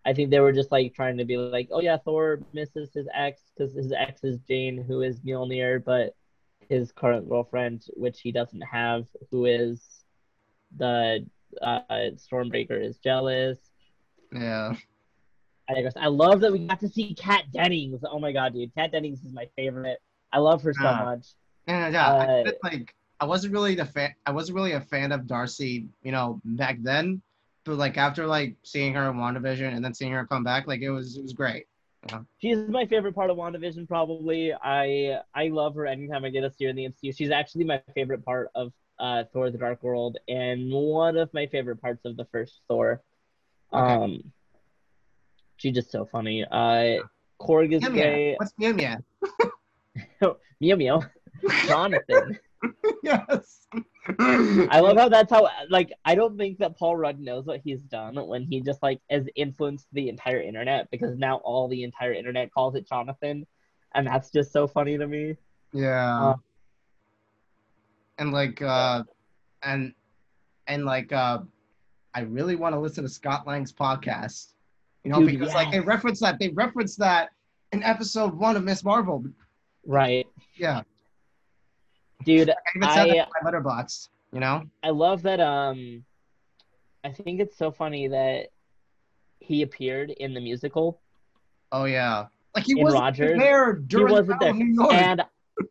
I 0.03 0.13
think 0.13 0.31
they 0.31 0.39
were 0.39 0.51
just 0.51 0.71
like 0.71 0.95
trying 0.95 1.17
to 1.17 1.25
be 1.25 1.37
like, 1.37 1.69
oh 1.71 1.79
yeah, 1.79 1.97
Thor 1.97 2.39
misses 2.53 2.91
his 2.91 3.07
ex 3.13 3.39
because 3.55 3.75
his 3.75 3.91
ex 3.91 4.23
is 4.23 4.39
Jane, 4.47 4.83
who 4.83 5.03
is 5.03 5.19
Mjolnir, 5.19 5.83
but 5.85 6.15
his 6.67 6.91
current 6.91 7.29
girlfriend, 7.29 7.85
which 7.95 8.19
he 8.19 8.31
doesn't 8.31 8.61
have, 8.61 9.05
who 9.29 9.45
is 9.45 9.79
the 10.75 11.23
uh, 11.61 11.81
Stormbreaker, 12.15 12.83
is 12.83 12.97
jealous. 12.97 13.59
Yeah. 14.33 14.73
I 15.75 15.81
guess 15.81 15.93
I 15.97 16.07
love 16.07 16.41
that 16.41 16.51
we 16.51 16.67
got 16.67 16.79
to 16.81 16.89
see 16.89 17.13
Kat 17.13 17.45
Dennings. 17.53 18.01
Oh 18.09 18.19
my 18.19 18.31
god, 18.31 18.53
dude, 18.53 18.73
Kat 18.75 18.91
Dennings 18.91 19.23
is 19.23 19.33
my 19.33 19.47
favorite. 19.55 19.99
I 20.31 20.39
love 20.39 20.61
her 20.63 20.73
so 20.73 20.85
Ah. 20.85 21.05
much. 21.05 21.27
Yeah, 21.67 21.89
yeah. 21.89 22.13
I 22.13 22.25
Uh, 22.25 22.43
did, 22.45 22.55
like 22.63 22.95
I 23.19 23.25
wasn't 23.25 23.53
really 23.53 23.75
the 23.75 23.85
fan. 23.85 24.13
I 24.25 24.31
wasn't 24.31 24.55
really 24.55 24.71
a 24.73 24.81
fan 24.81 25.11
of 25.11 25.27
Darcy, 25.27 25.87
you 26.03 26.11
know, 26.11 26.41
back 26.43 26.77
then. 26.81 27.21
But 27.63 27.75
like 27.75 27.97
after 27.97 28.25
like 28.25 28.55
seeing 28.63 28.93
her 28.95 29.09
in 29.09 29.17
WandaVision 29.17 29.75
and 29.75 29.85
then 29.85 29.93
seeing 29.93 30.11
her 30.11 30.25
come 30.25 30.43
back, 30.43 30.67
like 30.67 30.81
it 30.81 30.89
was 30.89 31.17
it 31.17 31.21
was 31.21 31.33
great. 31.33 31.67
She's 32.39 32.57
my 32.67 32.87
favorite 32.87 33.13
part 33.13 33.29
of 33.29 33.37
WandaVision, 33.37 33.87
probably. 33.87 34.51
I 34.53 35.19
I 35.35 35.49
love 35.49 35.75
her 35.75 35.85
anytime 35.85 36.25
I 36.25 36.29
get 36.29 36.41
to 36.41 36.51
see 36.51 36.63
her 36.65 36.71
in 36.71 36.75
the 36.75 36.85
MCU. 36.85 37.15
She's 37.15 37.29
actually 37.29 37.65
my 37.65 37.81
favorite 37.93 38.25
part 38.25 38.49
of 38.55 38.73
uh, 38.99 39.25
Thor: 39.31 39.51
The 39.51 39.59
Dark 39.59 39.83
World, 39.83 40.17
and 40.27 40.71
one 40.71 41.17
of 41.17 41.31
my 41.33 41.45
favorite 41.45 41.79
parts 41.79 42.03
of 42.05 42.17
the 42.17 42.25
first 42.31 42.59
Thor. 42.67 43.01
Okay. 43.71 43.93
Um, 43.93 44.31
she's 45.61 45.73
just 45.73 45.91
so 45.91 46.05
funny. 46.05 46.43
Uh, 46.43 47.03
Korg 47.39 47.73
is 47.73 47.81
Meow 47.83 47.89
Meow. 47.89 48.03
great. 48.03 48.35
What's 48.37 48.53
Meow 48.57 48.73
Meow? 48.73 48.97
Meow 50.59 50.75
meow. 50.75 51.01
Jonathan. 51.67 52.39
yes. 53.03 53.67
I 54.19 54.79
love 54.79 54.97
how 54.97 55.09
that's 55.09 55.31
how 55.31 55.47
like 55.69 55.91
I 56.05 56.15
don't 56.15 56.37
think 56.37 56.59
that 56.59 56.77
Paul 56.77 56.97
Rudd 56.97 57.19
knows 57.19 57.45
what 57.45 57.61
he's 57.63 57.81
done 57.81 58.15
when 58.27 58.43
he 58.43 58.61
just 58.61 58.81
like 58.83 58.99
has 59.09 59.25
influenced 59.35 59.87
the 59.93 60.09
entire 60.09 60.41
internet 60.41 60.89
because 60.91 61.17
now 61.17 61.37
all 61.37 61.67
the 61.67 61.83
entire 61.83 62.13
internet 62.13 62.51
calls 62.51 62.75
it 62.75 62.87
Jonathan, 62.87 63.45
and 63.95 64.07
that's 64.07 64.31
just 64.31 64.51
so 64.51 64.67
funny 64.67 64.97
to 64.97 65.07
me. 65.07 65.35
Yeah. 65.73 66.29
Uh, 66.29 66.35
and 68.17 68.31
like 68.31 68.61
uh 68.61 69.03
and 69.63 69.93
and 70.67 70.85
like 70.85 71.11
uh 71.11 71.39
I 72.13 72.21
really 72.21 72.55
want 72.55 72.75
to 72.75 72.79
listen 72.79 73.03
to 73.03 73.09
Scott 73.09 73.47
Lang's 73.47 73.71
podcast. 73.71 74.53
You 75.03 75.11
know, 75.11 75.19
Dude, 75.19 75.39
because 75.39 75.53
like 75.53 75.71
they 75.71 75.79
reference 75.79 76.19
that 76.19 76.37
they 76.39 76.49
reference 76.49 76.95
that 76.97 77.29
in 77.71 77.81
episode 77.83 78.33
one 78.35 78.55
of 78.55 78.63
Miss 78.63 78.83
Marvel. 78.83 79.23
Right, 79.85 80.27
Yeah. 80.57 80.83
dude. 82.23 82.49
I 82.49 82.53
even 82.75 82.89
said 82.89 83.05
that 83.09 83.17
I- 83.17 83.23
in 83.23 83.25
my 83.43 83.51
Letterboxd, 83.51 84.09
you 84.31 84.39
know? 84.39 84.63
I 84.83 84.89
love 84.91 85.23
that. 85.23 85.39
Um, 85.39 86.05
I 87.03 87.11
think 87.11 87.39
it's 87.39 87.57
so 87.57 87.71
funny 87.71 88.07
that 88.09 88.49
he 89.39 89.63
appeared 89.63 90.11
in 90.11 90.33
the 90.33 90.39
musical, 90.41 91.01
Oh 91.71 91.85
yeah. 91.85 92.27
Like 92.53 92.65
he 92.65 92.75
wasn't 92.75 93.01
Rogers, 93.01 93.39
there 93.39 93.73
during 93.73 94.11
wasn't 94.13 94.39
Battle 94.41 94.49
of 94.51 94.57
there. 94.57 94.65
New 94.67 94.73
York. 94.75 94.93
and 94.93 95.21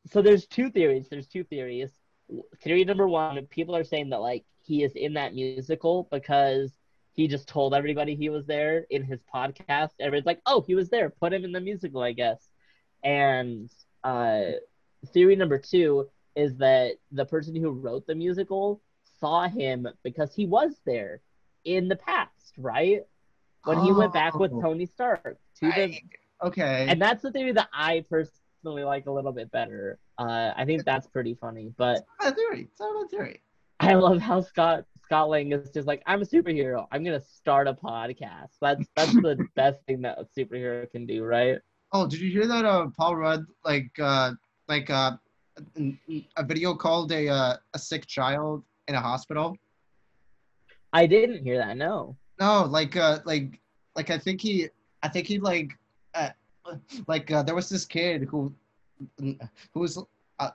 so 0.06 0.22
there's 0.22 0.46
two 0.46 0.70
theories. 0.70 1.08
There's 1.10 1.26
two 1.26 1.44
theories. 1.44 1.90
Theory 2.62 2.84
number 2.84 3.06
one: 3.06 3.44
people 3.46 3.76
are 3.76 3.84
saying 3.84 4.08
that 4.10 4.20
like 4.22 4.44
he 4.64 4.82
is 4.82 4.92
in 4.92 5.12
that 5.14 5.34
musical 5.34 6.08
because 6.10 6.72
he 7.20 7.28
just 7.28 7.46
told 7.48 7.74
everybody 7.74 8.14
he 8.14 8.30
was 8.30 8.46
there 8.46 8.86
in 8.88 9.02
his 9.04 9.20
podcast. 9.34 9.90
Everybody's 10.00 10.24
like, 10.26 10.40
"Oh, 10.46 10.62
he 10.66 10.74
was 10.74 10.88
there. 10.88 11.10
Put 11.10 11.32
him 11.34 11.44
in 11.44 11.52
the 11.52 11.60
musical, 11.60 12.02
I 12.02 12.12
guess." 12.12 12.48
And 13.04 13.68
uh, 14.04 14.42
theory 15.12 15.36
number 15.36 15.58
two 15.58 16.08
is 16.34 16.56
that 16.56 16.92
the 17.12 17.26
person 17.26 17.54
who 17.54 17.70
wrote 17.72 18.06
the 18.06 18.14
musical 18.14 18.80
saw 19.20 19.48
him 19.48 19.86
because 20.02 20.34
he 20.34 20.46
was 20.46 20.72
there 20.86 21.20
in 21.64 21.88
the 21.88 21.96
past, 21.96 22.54
right? 22.56 23.02
When 23.64 23.80
he 23.80 23.92
went 23.92 24.14
back 24.14 24.34
with 24.38 24.52
Oh. 24.54 24.62
Tony 24.62 24.86
Stark 24.86 25.36
to 25.58 25.66
the 25.66 25.72
I- 25.84 26.02
okay. 26.46 26.86
and 26.88 27.00
that's 27.02 27.22
the 27.22 27.30
theory 27.30 27.52
that 27.52 27.68
I 27.74 28.02
personally 28.08 28.84
like 28.84 29.04
a 29.06 29.10
little 29.10 29.32
bit 29.32 29.50
better. 29.50 29.98
Uh, 30.18 30.52
I 30.56 30.64
think 30.64 30.84
that's 30.86 31.06
pretty 31.06 31.34
funny, 31.34 31.70
but 31.76 31.98
It's 31.98 32.06
not 32.24 32.32
a 32.32 32.34
theory. 32.34 32.62
It's 32.70 32.80
not 32.80 33.04
a 33.04 33.08
theory. 33.08 33.42
I 33.78 33.94
love 33.94 34.20
how 34.20 34.40
Scott 34.40 34.84
Scott 35.10 35.28
Lang 35.28 35.50
is 35.50 35.70
just 35.70 35.88
like, 35.88 36.04
I'm 36.06 36.22
a 36.22 36.24
superhero. 36.24 36.86
I'm 36.92 37.02
gonna 37.02 37.20
start 37.20 37.66
a 37.66 37.74
podcast. 37.74 38.50
That's 38.60 38.86
that's 38.94 39.12
the 39.12 39.44
best 39.56 39.80
thing 39.88 40.02
that 40.02 40.18
a 40.20 40.24
superhero 40.38 40.88
can 40.88 41.04
do, 41.04 41.24
right? 41.24 41.58
Oh, 41.92 42.06
did 42.06 42.20
you 42.20 42.30
hear 42.30 42.46
that? 42.46 42.64
Uh, 42.64 42.86
Paul 42.96 43.16
Rudd, 43.16 43.44
like, 43.64 43.90
uh, 44.00 44.34
like, 44.68 44.88
uh, 44.88 45.16
a 45.76 46.44
video 46.44 46.76
called 46.76 47.10
a 47.10 47.26
uh, 47.26 47.56
a 47.74 47.78
sick 47.78 48.06
child 48.06 48.62
in 48.86 48.94
a 48.94 49.00
hospital. 49.00 49.56
I 50.92 51.06
didn't 51.06 51.42
hear 51.42 51.58
that. 51.58 51.76
No. 51.76 52.16
No, 52.38 52.62
like, 52.66 52.94
uh, 52.94 53.18
like, 53.24 53.58
like 53.96 54.10
I 54.10 54.18
think 54.18 54.40
he, 54.40 54.68
I 55.02 55.08
think 55.08 55.26
he 55.26 55.40
like, 55.40 55.76
uh, 56.14 56.30
like 57.08 57.32
uh, 57.32 57.42
there 57.42 57.56
was 57.56 57.68
this 57.68 57.84
kid 57.84 58.28
who, 58.30 58.54
who 59.18 59.36
was, 59.74 59.98
uh, 60.40 60.50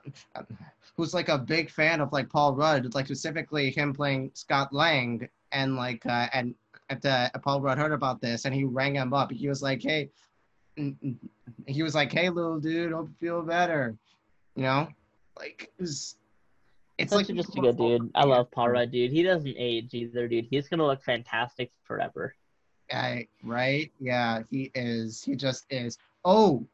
who's 0.96 1.14
like 1.14 1.28
a 1.28 1.38
big 1.38 1.70
fan 1.70 2.00
of 2.00 2.12
like 2.12 2.28
Paul 2.28 2.54
Rudd, 2.54 2.94
like 2.94 3.06
specifically 3.06 3.70
him 3.70 3.94
playing 3.94 4.32
Scott 4.34 4.72
Lang, 4.72 5.28
and 5.52 5.76
like, 5.76 6.04
uh, 6.06 6.28
and 6.32 6.54
at 6.90 7.00
the 7.00 7.30
Paul 7.42 7.60
Rudd 7.60 7.78
heard 7.78 7.92
about 7.92 8.20
this, 8.20 8.44
and 8.44 8.54
he 8.54 8.64
rang 8.64 8.96
him 8.96 9.14
up. 9.14 9.30
He 9.30 9.48
was 9.48 9.62
like, 9.62 9.82
hey, 9.82 10.10
he 11.66 11.82
was 11.82 11.94
like, 11.94 12.12
hey, 12.12 12.28
little 12.28 12.60
dude, 12.60 12.92
hope 12.92 13.08
you 13.08 13.28
feel 13.28 13.42
better, 13.42 13.96
you 14.56 14.62
know, 14.64 14.88
like 15.38 15.70
it 15.78 15.80
was. 15.80 16.16
It's 16.98 17.12
Such 17.12 17.28
like 17.28 17.36
just 17.36 17.54
a 17.58 17.60
good 17.60 17.76
dude. 17.76 18.10
I 18.14 18.24
love 18.24 18.50
Paul 18.50 18.70
Rudd, 18.70 18.90
dude. 18.90 19.12
He 19.12 19.22
doesn't 19.22 19.54
age 19.58 19.92
either, 19.92 20.26
dude. 20.26 20.46
He's 20.50 20.66
gonna 20.68 20.86
look 20.86 21.02
fantastic 21.02 21.70
forever. 21.84 22.34
I, 22.90 23.26
right? 23.42 23.92
Yeah, 24.00 24.42
he 24.50 24.70
is. 24.74 25.22
He 25.22 25.36
just 25.36 25.66
is. 25.70 25.98
Oh, 26.24 26.66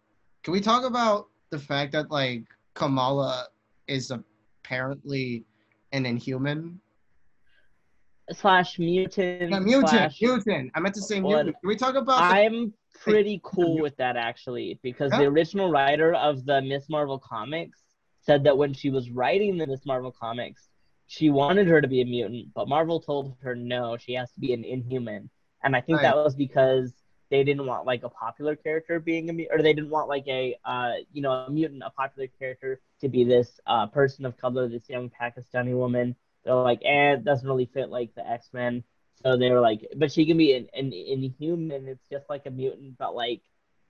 can 0.45 0.53
we 0.53 0.61
talk 0.61 0.85
about 0.85 1.27
the 1.51 1.59
fact 1.59 1.93
that 1.93 2.11
like 2.11 2.45
Kamala 2.75 3.47
is 3.87 4.11
apparently 4.11 5.45
an 5.93 6.07
inhuman? 6.07 6.81
Slash 8.33 8.79
mutant. 8.79 9.51
Yeah, 9.51 9.59
mutant, 9.61 9.91
slash- 9.91 10.23
mutant. 10.23 10.71
I 10.75 10.81
meant 10.81 10.95
to 10.95 11.03
say 11.03 11.21
What? 11.21 11.45
mutant. 11.45 11.57
Can 11.61 11.69
we 11.69 11.77
talk 11.77 11.95
about? 11.97 12.19
the- 12.19 12.37
I'm 12.41 12.73
pretty 12.95 13.41
cool 13.43 13.79
with 13.81 13.97
that 13.97 14.17
actually 14.17 14.79
because 14.83 15.11
Yeah. 15.13 15.19
the 15.21 15.25
original 15.27 15.71
writer 15.71 16.15
of 16.15 16.45
the 16.47 16.63
Miss 16.63 16.89
Marvel 16.89 17.19
comics 17.19 17.83
said 18.21 18.45
that 18.45 18.57
when 18.57 18.73
she 18.73 18.91
was 18.91 19.11
writing 19.11 19.59
the 19.59 19.67
Miss 19.67 19.85
Marvel 19.85 20.13
comics, 20.13 20.69
she 21.09 21.29
wanted 21.29 21.67
her 21.67 21.81
to 21.81 21.89
be 21.89 22.01
a 22.01 22.05
mutant, 22.07 22.55
but 22.55 22.69
Marvel 22.69 23.01
told 23.01 23.37
her 23.43 23.55
no, 23.55 23.97
she 23.97 24.15
has 24.15 24.31
to 24.33 24.41
be 24.41 24.55
an 24.55 24.65
inhuman. 24.65 25.29
And 25.65 25.77
I 25.77 25.81
think 25.81 26.01
that 26.01 26.17
was 26.17 26.35
because 26.35 26.95
they 27.33 27.43
didn't 27.43 27.67
want 27.67 27.87
like 27.87 28.03
a 28.05 28.11
popular 28.11 28.55
character 28.55 29.01
being 29.01 29.31
a 29.31 29.33
mutant, 29.33 29.59
or 29.59 29.63
they 29.63 29.73
didn't 29.73 29.89
want 29.89 30.07
like 30.07 30.29
a 30.29 30.55
uh, 30.67 30.93
you 31.15 31.23
know, 31.23 31.33
a 31.33 31.51
mutant, 31.51 31.83
a 31.85 31.91
popular 31.91 32.29
character 32.39 32.79
to 33.01 33.09
be 33.09 33.25
this 33.25 33.59
uh, 33.67 33.87
person 33.87 34.27
of 34.27 34.37
color, 34.37 34.69
this 34.69 34.87
young 34.91 35.11
Pakistani 35.11 35.75
woman. 35.75 36.15
They're 36.45 36.55
like, 36.55 36.83
eh, 36.85 37.15
it 37.15 37.25
doesn't 37.25 37.49
really 37.49 37.71
fit 37.73 37.89
like 37.89 38.15
the 38.15 38.29
X 38.29 38.51
Men. 38.53 38.85
So 39.23 39.39
they 39.39 39.51
were 39.51 39.61
like, 39.61 39.89
but 39.97 40.13
she 40.13 40.27
can 40.27 40.37
be 40.37 40.55
an, 40.55 40.69
an 40.75 40.93
inhuman. 40.93 41.89
It's 41.89 42.07
just 42.11 42.29
like 42.29 42.45
a 42.45 42.51
mutant, 42.51 42.99
but 42.99 43.15
like 43.15 43.41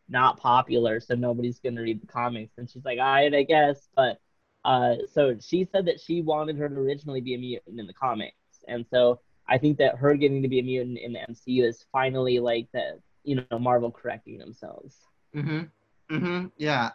not 0.08 0.38
popular, 0.38 1.00
so 1.00 1.16
nobody's 1.16 1.58
gonna 1.58 1.82
read 1.82 2.00
the 2.00 2.06
comics. 2.06 2.52
And 2.58 2.70
she's 2.70 2.84
like, 2.84 3.00
all 3.00 3.04
right, 3.04 3.34
I 3.34 3.42
guess. 3.42 3.88
But 3.96 4.20
uh, 4.64 4.94
so 5.12 5.36
she 5.40 5.64
said 5.64 5.86
that 5.86 6.00
she 6.00 6.22
wanted 6.22 6.58
her 6.58 6.68
to 6.68 6.76
originally 6.76 7.20
be 7.20 7.34
a 7.34 7.38
mutant 7.38 7.80
in 7.80 7.88
the 7.88 7.92
comics, 7.94 8.36
and 8.68 8.86
so 8.88 9.20
I 9.48 9.58
think 9.58 9.78
that 9.78 9.96
her 9.96 10.14
getting 10.14 10.42
to 10.42 10.48
be 10.48 10.60
a 10.60 10.62
mutant 10.62 10.98
in 10.98 11.12
the 11.12 11.28
MCU 11.28 11.64
is 11.64 11.84
finally 11.90 12.38
like 12.38 12.68
the 12.72 13.00
you 13.24 13.44
know 13.50 13.58
Marvel 13.58 13.90
correcting 13.90 14.38
themselves. 14.38 14.96
Mhm. 15.34 15.70
Mhm. 16.10 16.50
Yeah. 16.56 16.90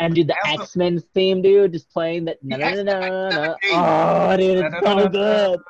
And 0.00 0.12
dude, 0.14 0.26
the 0.26 0.36
also- 0.46 0.62
X 0.64 0.76
Men 0.76 0.98
theme, 1.14 1.40
dude, 1.40 1.72
just 1.72 1.88
playing 1.90 2.24
that. 2.24 2.38
Na- 2.42 2.56
na- 2.56 2.82
na- 2.82 2.82
na- 2.82 3.28
na- 3.28 3.28
X-Men 3.28 3.56
theme. 3.62 3.70
Oh, 3.74 4.36
dude, 4.36 4.64
it's 4.64 4.86
so 4.86 5.08
good. 5.08 5.60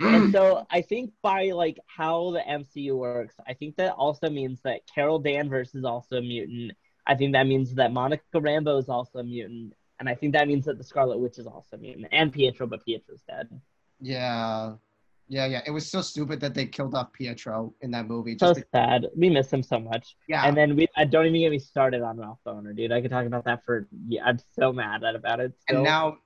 and 0.00 0.32
so 0.32 0.66
I 0.70 0.82
think 0.82 1.12
by 1.22 1.50
like 1.52 1.78
how 1.86 2.30
the 2.32 2.40
MCU 2.40 2.96
works, 2.96 3.34
I 3.46 3.54
think 3.54 3.76
that 3.76 3.92
also 3.94 4.28
means 4.28 4.60
that 4.62 4.82
Carol 4.92 5.18
Danvers 5.18 5.74
is 5.74 5.84
also 5.84 6.18
a 6.18 6.20
mutant. 6.22 6.72
I 7.06 7.14
think 7.14 7.32
that 7.32 7.46
means 7.46 7.74
that 7.74 7.92
Monica 7.92 8.22
Rambeau 8.34 8.78
is 8.78 8.88
also 8.88 9.20
a 9.20 9.24
mutant, 9.24 9.72
and 9.98 10.08
I 10.08 10.14
think 10.14 10.32
that 10.34 10.48
means 10.48 10.64
that 10.66 10.76
the 10.76 10.84
Scarlet 10.84 11.18
Witch 11.18 11.38
is 11.38 11.46
also 11.46 11.76
a 11.76 11.78
mutant, 11.78 12.08
and 12.12 12.32
Pietro, 12.32 12.66
but 12.66 12.84
Pietro's 12.84 13.22
dead. 13.28 13.48
yeah. 14.00 14.74
Yeah, 15.28 15.46
yeah. 15.46 15.60
It 15.66 15.70
was 15.72 15.90
so 15.90 16.00
stupid 16.02 16.38
that 16.40 16.54
they 16.54 16.66
killed 16.66 16.94
off 16.94 17.12
Pietro 17.12 17.74
in 17.80 17.90
that 17.90 18.06
movie. 18.06 18.36
So 18.38 18.54
to- 18.54 18.64
sad. 18.72 19.06
We 19.16 19.28
miss 19.28 19.52
him 19.52 19.62
so 19.62 19.78
much. 19.80 20.16
yeah. 20.28 20.44
And 20.46 20.56
then 20.56 20.76
we, 20.76 20.86
I 20.96 21.04
don't 21.04 21.26
even 21.26 21.40
get 21.40 21.50
me 21.50 21.58
started 21.58 22.02
on 22.02 22.16
Ralph 22.16 22.38
Bohner, 22.46 22.74
dude. 22.76 22.92
I 22.92 23.00
could 23.00 23.10
talk 23.10 23.26
about 23.26 23.44
that 23.44 23.64
for. 23.64 23.86
Yeah, 24.08 24.24
I'm 24.24 24.38
so 24.58 24.72
mad 24.72 25.02
at 25.02 25.16
about 25.16 25.40
it. 25.40 25.52
Still. 25.62 25.78
and 25.78 25.84
now 25.84 26.18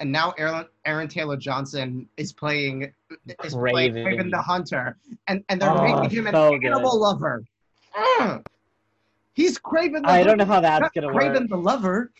and 0.00 0.10
now 0.12 0.32
Aaron, 0.38 0.66
Aaron 0.86 1.08
Taylor 1.08 1.36
Johnson 1.36 2.08
is 2.16 2.32
playing 2.32 2.92
is 3.44 3.54
playing 3.54 3.92
Kraven. 3.94 4.04
Kraven 4.04 4.30
the 4.30 4.40
Hunter, 4.42 4.96
and 5.28 5.44
and 5.50 5.60
they're 5.60 5.70
Oh, 5.70 6.00
making 6.00 6.18
him 6.18 6.26
an 6.28 6.34
so 6.34 6.50
good. 6.58 6.66
animal 6.66 6.98
lover. 6.98 7.44
Mm. 7.94 8.44
He's 9.34 9.58
Kraven. 9.58 10.02
The 10.02 10.08
I 10.08 10.22
don't 10.22 10.38
know 10.38 10.44
how 10.46 10.60
that's 10.60 10.88
gonna 10.94 11.08
Kraven 11.08 11.40
work. 11.40 11.48
the 11.50 11.56
lover. 11.58 12.10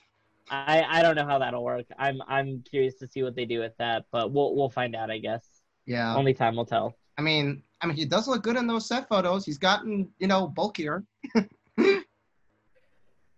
I, 0.50 0.84
I 0.88 1.02
don't 1.02 1.16
know 1.16 1.26
how 1.26 1.38
that'll 1.38 1.64
work. 1.64 1.86
I'm 1.98 2.20
I'm 2.28 2.62
curious 2.70 2.94
to 2.96 3.08
see 3.08 3.22
what 3.22 3.34
they 3.34 3.46
do 3.46 3.58
with 3.60 3.76
that, 3.78 4.04
but 4.12 4.32
we'll 4.32 4.54
we'll 4.54 4.68
find 4.70 4.94
out, 4.94 5.10
I 5.10 5.18
guess. 5.18 5.44
Yeah, 5.86 6.16
Only 6.16 6.34
time 6.34 6.56
will 6.56 6.66
tell. 6.66 6.94
I 7.16 7.22
mean, 7.22 7.62
I 7.80 7.86
mean, 7.86 7.96
he 7.96 8.04
does 8.04 8.28
look 8.28 8.42
good 8.42 8.56
in 8.56 8.66
those 8.66 8.86
set 8.86 9.08
photos. 9.08 9.44
He's 9.46 9.58
gotten 9.58 10.08
you 10.18 10.26
know 10.26 10.48
bulkier. 10.48 11.04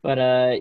But 0.03 0.19
uh, 0.19 0.57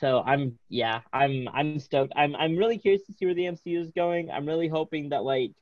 so 0.00 0.22
I'm 0.24 0.58
yeah, 0.68 1.00
I'm 1.12 1.48
I'm 1.52 1.78
stoked. 1.78 2.12
I'm 2.16 2.34
I'm 2.36 2.56
really 2.56 2.78
curious 2.78 3.04
to 3.06 3.12
see 3.12 3.26
where 3.26 3.34
the 3.34 3.46
MCU 3.46 3.80
is 3.80 3.90
going. 3.90 4.30
I'm 4.30 4.46
really 4.46 4.68
hoping 4.68 5.10
that 5.10 5.24
like, 5.24 5.52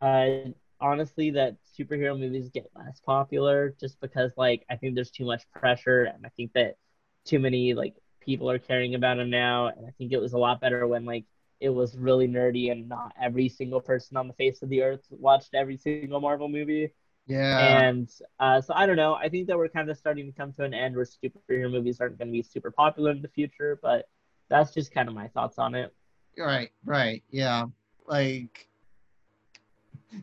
uh, 0.00 0.50
honestly, 0.80 1.30
that 1.30 1.56
superhero 1.78 2.18
movies 2.18 2.50
get 2.50 2.70
less 2.76 3.00
popular 3.00 3.74
just 3.80 4.00
because 4.00 4.32
like 4.36 4.64
I 4.68 4.76
think 4.76 4.94
there's 4.94 5.10
too 5.10 5.24
much 5.24 5.44
pressure 5.54 6.04
and 6.04 6.26
I 6.26 6.30
think 6.30 6.52
that 6.54 6.74
too 7.24 7.38
many 7.38 7.74
like 7.74 7.94
people 8.20 8.50
are 8.50 8.58
caring 8.58 8.94
about 8.94 9.18
him 9.18 9.30
now, 9.30 9.68
and 9.68 9.86
I 9.86 9.90
think 9.96 10.12
it 10.12 10.20
was 10.20 10.32
a 10.32 10.38
lot 10.38 10.60
better 10.60 10.86
when 10.86 11.04
like 11.04 11.24
it 11.62 11.68
was 11.68 11.96
really 11.96 12.26
nerdy 12.26 12.72
and 12.72 12.88
not 12.88 13.12
every 13.20 13.48
single 13.48 13.80
person 13.80 14.16
on 14.16 14.26
the 14.26 14.34
face 14.34 14.62
of 14.62 14.68
the 14.68 14.82
earth 14.82 15.06
watched 15.10 15.54
every 15.54 15.76
single 15.76 16.20
Marvel 16.20 16.48
movie. 16.48 16.92
Yeah. 17.28 17.84
And 17.84 18.10
uh, 18.40 18.60
so 18.60 18.74
I 18.74 18.84
don't 18.84 18.96
know. 18.96 19.14
I 19.14 19.28
think 19.28 19.46
that 19.46 19.56
we're 19.56 19.68
kind 19.68 19.88
of 19.88 19.96
starting 19.96 20.26
to 20.26 20.32
come 20.32 20.52
to 20.54 20.64
an 20.64 20.74
end 20.74 20.96
where 20.96 21.04
superhero 21.04 21.70
movies 21.70 22.00
aren't 22.00 22.18
going 22.18 22.28
to 22.28 22.32
be 22.32 22.42
super 22.42 22.72
popular 22.72 23.12
in 23.12 23.22
the 23.22 23.28
future, 23.28 23.78
but 23.80 24.08
that's 24.50 24.74
just 24.74 24.92
kind 24.92 25.08
of 25.08 25.14
my 25.14 25.28
thoughts 25.28 25.56
on 25.56 25.76
it. 25.76 25.94
Right, 26.36 26.70
right. 26.84 27.22
Yeah. 27.30 27.66
Like 28.08 28.68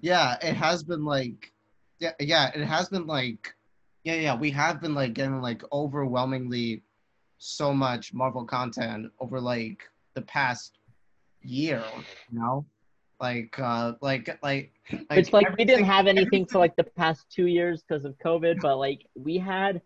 yeah, 0.02 0.36
it 0.42 0.56
has 0.56 0.84
been 0.84 1.06
like 1.06 1.54
yeah, 2.00 2.12
yeah, 2.20 2.52
it 2.54 2.66
has 2.66 2.90
been 2.90 3.08
like 3.08 3.56
yeah, 4.04 4.16
yeah, 4.16 4.36
we 4.36 4.52
have 4.52 4.82
been 4.82 4.94
like 4.94 5.14
getting 5.14 5.42
like 5.42 5.64
overwhelmingly 5.72 6.84
so 7.38 7.74
much 7.74 8.14
Marvel 8.14 8.44
content 8.44 9.10
over 9.22 9.40
like 9.40 9.84
the 10.16 10.22
past 10.24 10.79
year, 11.44 11.84
you 12.32 12.40
know? 12.40 12.66
Like 13.20 13.60
uh 13.60 13.94
like 14.02 14.40
like 14.42 14.72
like 14.92 15.20
it's 15.20 15.34
like 15.34 15.58
we 15.58 15.66
didn't 15.66 15.86
have 15.86 16.08
anything 16.08 16.46
for 16.46 16.60
like 16.60 16.76
the 16.78 16.86
past 16.86 17.26
two 17.30 17.48
years 17.48 17.84
because 17.84 18.06
of 18.06 18.18
COVID, 18.24 18.62
but 18.62 18.78
like 18.78 19.06
we 19.14 19.38
had 19.38 19.82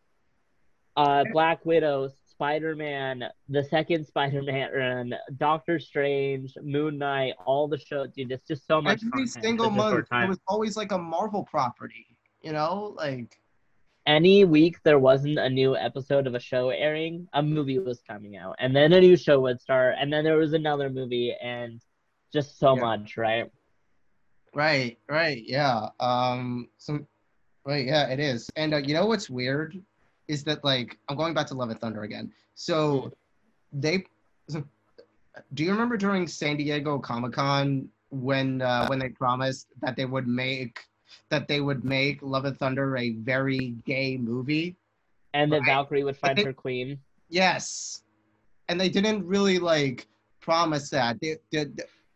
uh 0.95 1.23
Black 1.31 1.65
Widow, 1.65 2.09
Spider 2.29 2.75
Man, 2.75 3.23
the 3.49 3.63
second 3.63 4.05
Spider 4.05 4.43
Man, 4.43 4.71
run, 4.71 5.13
Doctor 5.37 5.79
Strange, 5.79 6.53
Moon 6.61 6.99
Knight, 6.99 7.33
all 7.43 7.67
the 7.67 7.79
shows. 7.79 8.09
Dude, 8.15 8.31
it's 8.31 8.47
just 8.47 8.67
so 8.67 8.79
much. 8.79 9.01
Every 9.13 9.25
single 9.25 9.71
month, 9.71 10.07
it 10.11 10.29
was 10.29 10.39
always 10.47 10.77
like 10.77 10.91
a 10.91 10.97
Marvel 10.97 11.43
property. 11.43 12.05
You 12.41 12.51
know, 12.51 12.93
like 12.97 13.39
any 14.05 14.45
week 14.45 14.81
there 14.83 14.99
wasn't 14.99 15.39
a 15.39 15.49
new 15.49 15.75
episode 15.75 16.27
of 16.27 16.35
a 16.35 16.39
show 16.39 16.69
airing, 16.69 17.27
a 17.33 17.41
movie 17.41 17.79
was 17.79 18.01
coming 18.07 18.37
out, 18.37 18.55
and 18.59 18.75
then 18.75 18.93
a 18.93 18.99
new 18.99 19.15
show 19.15 19.39
would 19.41 19.61
start, 19.61 19.95
and 19.99 20.11
then 20.11 20.23
there 20.23 20.37
was 20.37 20.53
another 20.53 20.89
movie, 20.89 21.35
and 21.41 21.81
just 22.31 22.59
so 22.59 22.75
yeah. 22.75 22.81
much, 22.81 23.17
right? 23.17 23.49
Right, 24.53 24.97
right, 25.09 25.43
yeah. 25.45 25.87
Um, 25.99 26.69
some, 26.77 27.07
right, 27.65 27.85
yeah, 27.85 28.07
it 28.07 28.19
is. 28.19 28.49
And 28.55 28.73
uh, 28.73 28.77
you 28.77 28.93
know 28.93 29.05
what's 29.05 29.29
weird 29.29 29.81
is 30.27 30.43
that 30.43 30.63
like 30.63 30.97
I'm 31.09 31.17
going 31.17 31.33
back 31.33 31.47
to 31.47 31.53
Love 31.53 31.69
and 31.69 31.79
Thunder 31.79 32.03
again. 32.03 32.31
So 32.55 33.11
they, 33.71 34.05
do 35.53 35.63
you 35.63 35.71
remember 35.71 35.97
during 35.97 36.27
San 36.27 36.57
Diego 36.57 36.99
Comic 36.99 37.33
Con 37.33 37.89
when 38.09 38.61
uh, 38.61 38.87
when 38.87 38.99
they 38.99 39.09
promised 39.09 39.67
that 39.81 39.95
they 39.95 40.05
would 40.05 40.27
make 40.27 40.79
that 41.29 41.47
they 41.47 41.61
would 41.61 41.83
make 41.83 42.21
Love 42.21 42.45
and 42.45 42.57
Thunder 42.57 42.97
a 42.97 43.11
very 43.11 43.75
gay 43.85 44.17
movie? 44.17 44.75
And 45.33 45.51
that 45.51 45.61
right? 45.61 45.65
Valkyrie 45.65 46.03
would 46.03 46.17
find 46.17 46.37
they, 46.37 46.43
her 46.43 46.53
queen. 46.53 46.99
Yes, 47.29 48.03
and 48.69 48.79
they 48.79 48.89
didn't 48.89 49.25
really 49.25 49.59
like 49.59 50.07
promise 50.39 50.89
that. 50.91 51.19
They, 51.21 51.37
they, 51.51 51.65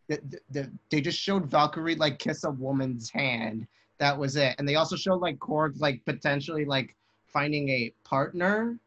they, 0.08 0.18
they, 0.50 0.66
they 0.90 1.02
just 1.02 1.20
showed 1.20 1.46
Valkyrie 1.46 1.96
like 1.96 2.20
kiss 2.20 2.44
a 2.44 2.52
woman's 2.52 3.10
hand. 3.10 3.68
That 4.00 4.18
was 4.18 4.36
it. 4.36 4.56
And 4.60 4.70
they 4.70 4.76
also 4.76 4.96
showed 4.96 5.22
like 5.22 5.40
Korg 5.40 5.80
like 5.80 6.06
potentially 6.06 6.66
like 6.66 6.96
finding 7.26 7.70
a 7.70 7.92
partner. 8.04 8.78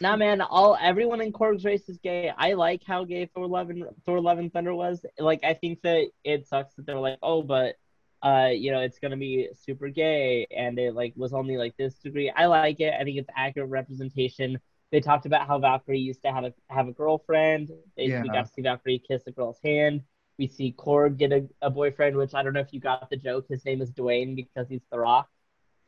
Nah, 0.00 0.16
man. 0.16 0.40
All 0.40 0.78
everyone 0.80 1.20
in 1.20 1.32
Korg's 1.32 1.64
race 1.64 1.88
is 1.88 1.98
gay. 1.98 2.32
I 2.36 2.54
like 2.54 2.82
how 2.86 3.04
gay 3.04 3.26
Thor 3.26 3.46
Love 3.46 3.70
and 3.70 3.84
Thor 4.06 4.20
Love 4.20 4.38
and 4.38 4.52
Thunder 4.52 4.74
was. 4.74 5.04
Like, 5.18 5.40
I 5.44 5.54
think 5.54 5.82
that 5.82 6.08
it 6.24 6.46
sucks 6.46 6.74
that 6.74 6.86
they're 6.86 6.98
like, 6.98 7.18
oh, 7.22 7.42
but 7.42 7.76
uh, 8.22 8.48
you 8.52 8.70
know, 8.70 8.80
it's 8.80 8.98
gonna 8.98 9.16
be 9.16 9.48
super 9.54 9.88
gay, 9.88 10.46
and 10.54 10.78
it 10.78 10.94
like 10.94 11.12
was 11.16 11.32
only 11.32 11.56
like 11.56 11.76
this 11.76 11.94
degree. 11.94 12.30
I 12.30 12.46
like 12.46 12.80
it. 12.80 12.94
I 12.98 13.04
think 13.04 13.18
it's 13.18 13.30
accurate 13.36 13.70
representation. 13.70 14.58
They 14.92 15.00
talked 15.00 15.26
about 15.26 15.46
how 15.46 15.58
Valkyrie 15.58 16.00
used 16.00 16.22
to 16.22 16.32
have 16.32 16.44
a 16.44 16.52
have 16.68 16.88
a 16.88 16.92
girlfriend. 16.92 17.70
They, 17.96 18.06
yeah. 18.06 18.22
We 18.22 18.28
got 18.28 18.46
to 18.46 18.52
see 18.52 18.62
Valkyrie 18.62 19.02
kiss 19.06 19.22
a 19.26 19.30
girl's 19.30 19.58
hand. 19.64 20.02
We 20.38 20.48
see 20.48 20.74
Korg 20.76 21.16
get 21.18 21.32
a, 21.32 21.46
a 21.62 21.70
boyfriend, 21.70 22.16
which 22.16 22.34
I 22.34 22.42
don't 22.42 22.54
know 22.54 22.60
if 22.60 22.72
you 22.72 22.80
got 22.80 23.08
the 23.10 23.16
joke. 23.16 23.46
His 23.48 23.64
name 23.64 23.82
is 23.82 23.92
Dwayne 23.92 24.34
because 24.34 24.68
he's 24.68 24.82
The 24.90 24.98
Rock. 24.98 25.28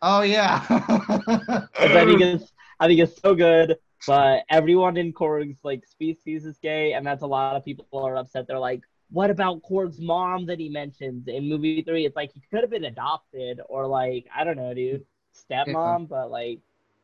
Oh 0.02 0.22
yeah. 0.22 0.64
I 0.68 2.04
think 2.04 2.20
it's 2.20 2.52
I 2.78 2.86
think 2.86 3.00
it's 3.00 3.20
so 3.20 3.34
good. 3.34 3.76
But 4.06 4.42
everyone 4.50 4.96
in 4.96 5.12
Korg's 5.12 5.60
like 5.62 5.86
species 5.86 6.44
is 6.44 6.58
gay, 6.58 6.92
and 6.94 7.06
that's 7.06 7.22
a 7.22 7.26
lot 7.26 7.56
of 7.56 7.64
people 7.64 7.86
are 7.92 8.16
upset. 8.16 8.46
They're 8.48 8.58
like, 8.58 8.82
what 9.12 9.30
about 9.30 9.62
Korg's 9.62 10.00
mom 10.00 10.46
that 10.46 10.58
he 10.58 10.70
mentions 10.70 11.28
in 11.28 11.48
movie 11.48 11.82
three? 11.82 12.06
It's 12.06 12.16
like 12.16 12.32
he 12.32 12.42
could 12.50 12.62
have 12.62 12.70
been 12.70 12.86
adopted 12.86 13.60
or 13.68 13.86
like 13.86 14.26
I 14.34 14.42
don't 14.42 14.56
know, 14.56 14.72
dude, 14.72 15.04
stepmom. 15.34 16.00
Yeah. 16.00 16.06
But 16.08 16.30
like, 16.30 16.60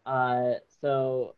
uh, 0.07 0.55
so, 0.81 1.35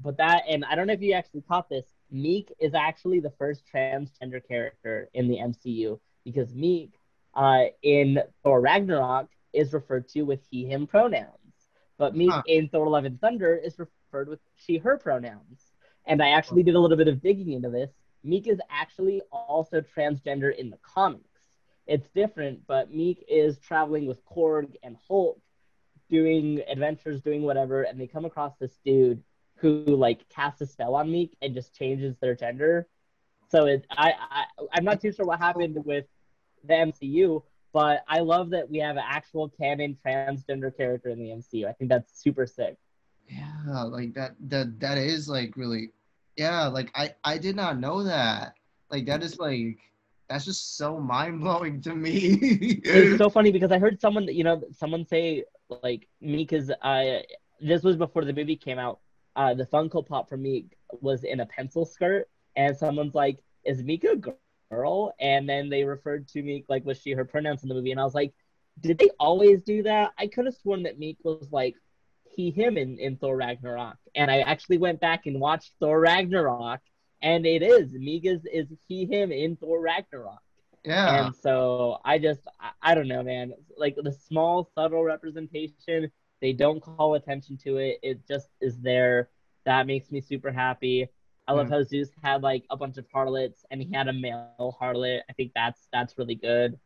but 0.00 0.16
that 0.16 0.44
and 0.48 0.64
I 0.64 0.74
don't 0.76 0.86
know 0.86 0.94
if 0.94 1.02
you 1.02 1.12
actually 1.12 1.42
caught 1.42 1.68
this. 1.68 1.84
Miek 2.12 2.48
is 2.58 2.74
actually 2.74 3.20
the 3.20 3.32
first 3.38 3.64
transgender 3.72 4.46
character 4.46 5.10
in 5.12 5.28
the 5.28 5.36
MCU 5.36 6.00
because 6.24 6.52
Miek, 6.54 6.92
uh, 7.34 7.64
in 7.82 8.18
Thor 8.42 8.62
Ragnarok 8.62 9.28
is 9.52 9.74
referred 9.74 10.08
to 10.08 10.22
with 10.22 10.40
he 10.50 10.64
him 10.64 10.86
pronouns, 10.86 11.28
but 11.98 12.14
Miek 12.14 12.30
huh. 12.30 12.42
in 12.46 12.68
Thor 12.70 12.88
Love 12.88 13.04
and 13.04 13.20
Thunder 13.20 13.56
is 13.56 13.78
referred 13.78 14.28
with 14.28 14.40
she 14.56 14.78
her 14.78 14.96
pronouns. 14.96 15.60
And 16.06 16.20
I 16.22 16.30
actually 16.30 16.62
did 16.64 16.74
a 16.74 16.80
little 16.80 16.96
bit 16.96 17.06
of 17.06 17.22
digging 17.22 17.52
into 17.52 17.70
this 17.70 17.90
Miek 18.26 18.46
is 18.46 18.60
actually 18.70 19.20
also 19.32 19.80
transgender 19.80 20.54
in 20.54 20.70
the 20.70 20.78
comics. 20.82 21.28
It's 21.86 22.08
different, 22.14 22.66
but 22.66 22.92
Miek 22.92 23.18
is 23.28 23.58
traveling 23.58 24.06
with 24.06 24.24
Korg 24.24 24.74
and 24.82 24.96
Hulk, 25.08 25.40
doing 26.08 26.60
adventures, 26.68 27.20
doing 27.22 27.42
whatever, 27.42 27.82
and 27.82 28.00
they 28.00 28.06
come 28.06 28.24
across 28.24 28.52
this 28.60 28.78
dude 28.84 29.22
who 29.56 29.84
like 29.86 30.28
casts 30.28 30.60
a 30.60 30.66
spell 30.66 30.94
on 30.94 31.08
Miek 31.08 31.30
and 31.40 31.54
just 31.54 31.74
changes 31.74 32.16
their 32.20 32.34
gender. 32.34 32.88
So 33.48 33.66
it, 33.66 33.86
I, 33.90 34.12
I, 34.30 34.44
I'm 34.72 34.84
not 34.84 35.00
too 35.00 35.12
sure 35.12 35.26
what 35.26 35.38
happened 35.38 35.76
with 35.84 36.06
the 36.64 36.74
MCU, 36.74 37.42
but 37.72 38.04
I 38.08 38.20
love 38.20 38.50
that 38.50 38.70
we 38.70 38.78
have 38.78 38.96
an 38.96 39.04
actual 39.06 39.48
canon 39.48 39.96
transgender 40.04 40.74
character 40.76 41.10
in 41.10 41.18
the 41.18 41.30
MCU. 41.30 41.66
I 41.66 41.72
think 41.72 41.90
that's 41.90 42.22
super 42.22 42.46
sick. 42.46 42.76
Yeah, 43.28 43.82
like 43.84 44.14
that, 44.14 44.34
that, 44.48 44.80
that 44.80 44.98
is 44.98 45.28
like 45.28 45.56
really 45.56 45.90
yeah, 46.36 46.66
like 46.66 46.90
I 46.94 47.14
I 47.24 47.38
did 47.38 47.56
not 47.56 47.78
know 47.78 48.02
that. 48.04 48.54
Like 48.90 49.06
that 49.06 49.22
is 49.22 49.38
like 49.38 49.78
that's 50.28 50.44
just 50.44 50.76
so 50.76 50.98
mind 50.98 51.40
blowing 51.40 51.80
to 51.82 51.94
me. 51.94 52.38
it's 52.84 53.16
so 53.16 53.28
funny 53.30 53.52
because 53.52 53.70
I 53.72 53.78
heard 53.78 54.00
someone 54.00 54.28
you 54.28 54.44
know 54.44 54.62
someone 54.72 55.06
say 55.06 55.44
like 55.82 56.08
me 56.20 56.38
because 56.38 56.70
I 56.82 57.24
this 57.60 57.82
was 57.82 57.96
before 57.96 58.24
the 58.24 58.32
movie 58.32 58.56
came 58.56 58.78
out. 58.78 59.00
Uh, 59.34 59.54
the 59.54 59.64
Funko 59.64 60.06
Pop 60.06 60.28
for 60.28 60.36
me 60.36 60.66
was 61.00 61.24
in 61.24 61.40
a 61.40 61.46
pencil 61.46 61.84
skirt, 61.86 62.28
and 62.56 62.76
someone's 62.76 63.14
like, 63.14 63.38
"Is 63.64 63.82
Mika 63.82 64.10
a 64.12 64.16
girl?" 64.70 65.14
And 65.20 65.48
then 65.48 65.68
they 65.70 65.84
referred 65.84 66.28
to 66.28 66.42
me 66.42 66.64
like, 66.68 66.84
"Was 66.84 67.00
she 67.00 67.12
her 67.12 67.24
pronouns 67.24 67.62
in 67.62 67.68
the 67.68 67.74
movie?" 67.74 67.92
And 67.92 68.00
I 68.00 68.04
was 68.04 68.14
like, 68.14 68.34
"Did 68.80 68.98
they 68.98 69.10
always 69.18 69.62
do 69.62 69.82
that?" 69.84 70.12
I 70.18 70.26
could 70.26 70.44
have 70.46 70.54
sworn 70.54 70.82
that 70.82 70.98
Miek 71.00 71.16
was 71.24 71.50
like 71.50 71.76
he 72.34 72.50
him 72.50 72.76
in, 72.76 72.98
in 72.98 73.16
Thor 73.16 73.36
Ragnarok. 73.36 73.96
And 74.14 74.30
I 74.30 74.40
actually 74.40 74.78
went 74.78 75.00
back 75.00 75.26
and 75.26 75.40
watched 75.40 75.72
Thor 75.80 76.00
Ragnarok, 76.00 76.80
and 77.20 77.46
it 77.46 77.62
is 77.62 77.92
Migas 77.92 78.42
is 78.52 78.68
he 78.88 79.06
him 79.06 79.32
in 79.32 79.56
Thor 79.56 79.80
Ragnarok. 79.80 80.40
Yeah. 80.84 81.26
And 81.26 81.34
so 81.36 81.98
I 82.04 82.18
just 82.18 82.40
I, 82.60 82.70
I 82.82 82.94
don't 82.94 83.08
know, 83.08 83.22
man. 83.22 83.52
Like 83.76 83.96
the 83.96 84.12
small 84.12 84.70
subtle 84.74 85.04
representation, 85.04 86.10
they 86.40 86.52
don't 86.52 86.80
call 86.80 87.14
attention 87.14 87.56
to 87.58 87.76
it. 87.76 87.98
It 88.02 88.26
just 88.26 88.48
is 88.60 88.80
there. 88.80 89.30
That 89.64 89.86
makes 89.86 90.10
me 90.10 90.20
super 90.20 90.50
happy. 90.50 91.08
I 91.46 91.52
love 91.52 91.68
mm. 91.68 91.70
how 91.70 91.82
Zeus 91.82 92.08
had 92.22 92.42
like 92.42 92.64
a 92.70 92.76
bunch 92.76 92.98
of 92.98 93.06
harlots 93.12 93.64
and 93.70 93.80
he 93.80 93.92
had 93.92 94.08
a 94.08 94.12
male 94.12 94.76
harlot. 94.80 95.20
I 95.28 95.32
think 95.34 95.52
that's 95.54 95.88
that's 95.92 96.18
really 96.18 96.34
good. 96.34 96.78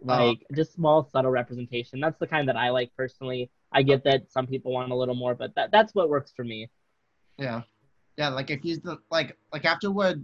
Like 0.00 0.44
uh, 0.50 0.56
just 0.56 0.74
small 0.74 1.08
subtle 1.12 1.30
representation. 1.30 2.00
That's 2.00 2.18
the 2.18 2.26
kind 2.26 2.48
that 2.48 2.56
I 2.56 2.70
like 2.70 2.92
personally. 2.96 3.50
I 3.72 3.82
get 3.82 4.04
that 4.04 4.30
some 4.30 4.46
people 4.46 4.72
want 4.72 4.92
a 4.92 4.94
little 4.94 5.14
more, 5.14 5.34
but 5.34 5.54
that 5.54 5.70
that's 5.70 5.94
what 5.94 6.08
works 6.08 6.32
for 6.34 6.44
me. 6.44 6.68
Yeah, 7.38 7.62
yeah. 8.16 8.28
Like 8.28 8.50
if 8.50 8.62
he's 8.62 8.80
the 8.80 8.98
like 9.10 9.36
like 9.52 9.64
after 9.64 9.90
what 9.90 10.16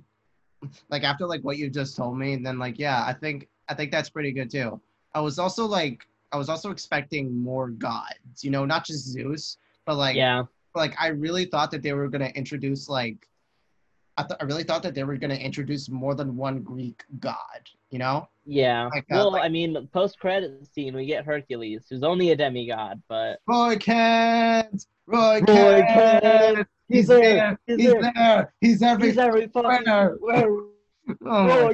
like 0.91 1.05
after 1.05 1.27
like 1.27 1.43
what 1.43 1.57
you 1.57 1.71
just 1.71 1.97
told 1.97 2.19
me, 2.19 2.37
then 2.37 2.59
like 2.59 2.79
yeah, 2.79 3.05
I 3.07 3.13
think 3.13 3.49
I 3.69 3.75
think 3.75 3.91
that's 3.91 4.11
pretty 4.11 4.33
good 4.33 4.51
too. 4.51 4.81
I 5.15 5.21
was 5.21 5.39
also 5.39 5.67
like 5.67 6.07
I 6.33 6.37
was 6.37 6.49
also 6.49 6.71
expecting 6.71 7.37
more 7.37 7.69
gods, 7.69 8.43
you 8.43 8.51
know, 8.51 8.65
not 8.65 8.85
just 8.85 9.07
Zeus, 9.07 9.59
but 9.87 9.97
like 9.97 10.17
yeah, 10.17 10.45
like 10.75 10.95
I 11.01 11.09
really 11.09 11.47
thought 11.47 11.71
that 11.71 11.83
they 11.83 11.93
were 11.93 12.09
gonna 12.09 12.33
introduce 12.35 12.89
like 12.89 13.29
I, 14.19 14.23
th- 14.23 14.39
I 14.41 14.45
really 14.45 14.65
thought 14.65 14.83
that 14.83 14.95
they 14.95 15.05
were 15.05 15.17
gonna 15.17 15.35
introduce 15.35 15.89
more 15.89 16.15
than 16.17 16.37
one 16.37 16.63
Greek 16.63 17.05
god, 17.21 17.37
you 17.91 17.99
know? 17.99 18.29
Yeah. 18.45 18.89
Like, 18.93 19.05
uh, 19.05 19.17
well, 19.17 19.33
like, 19.33 19.45
I 19.45 19.49
mean, 19.49 19.89
post 19.93 20.19
credit 20.19 20.67
scene, 20.75 20.95
we 20.97 21.07
get 21.07 21.25
Hercules, 21.25 21.87
who's 21.89 22.03
only 22.03 22.33
a 22.33 22.37
demigod, 22.37 23.01
but 23.09 23.39
Roy 23.47 23.77
Kent, 23.77 24.87
Roy, 25.07 25.41
Roy 25.47 25.83
Kent, 25.87 26.67
he's, 26.89 26.97
he's 26.99 27.07
there, 27.07 27.21
there. 27.21 27.59
He's, 27.67 27.77
he's 27.77 27.93
there. 27.93 28.13
there, 28.15 28.55
he's 28.61 28.83
every, 28.83 29.09
he's 29.09 29.19
every 29.19 29.49
winner. 29.55 30.19
Oh 31.25 31.73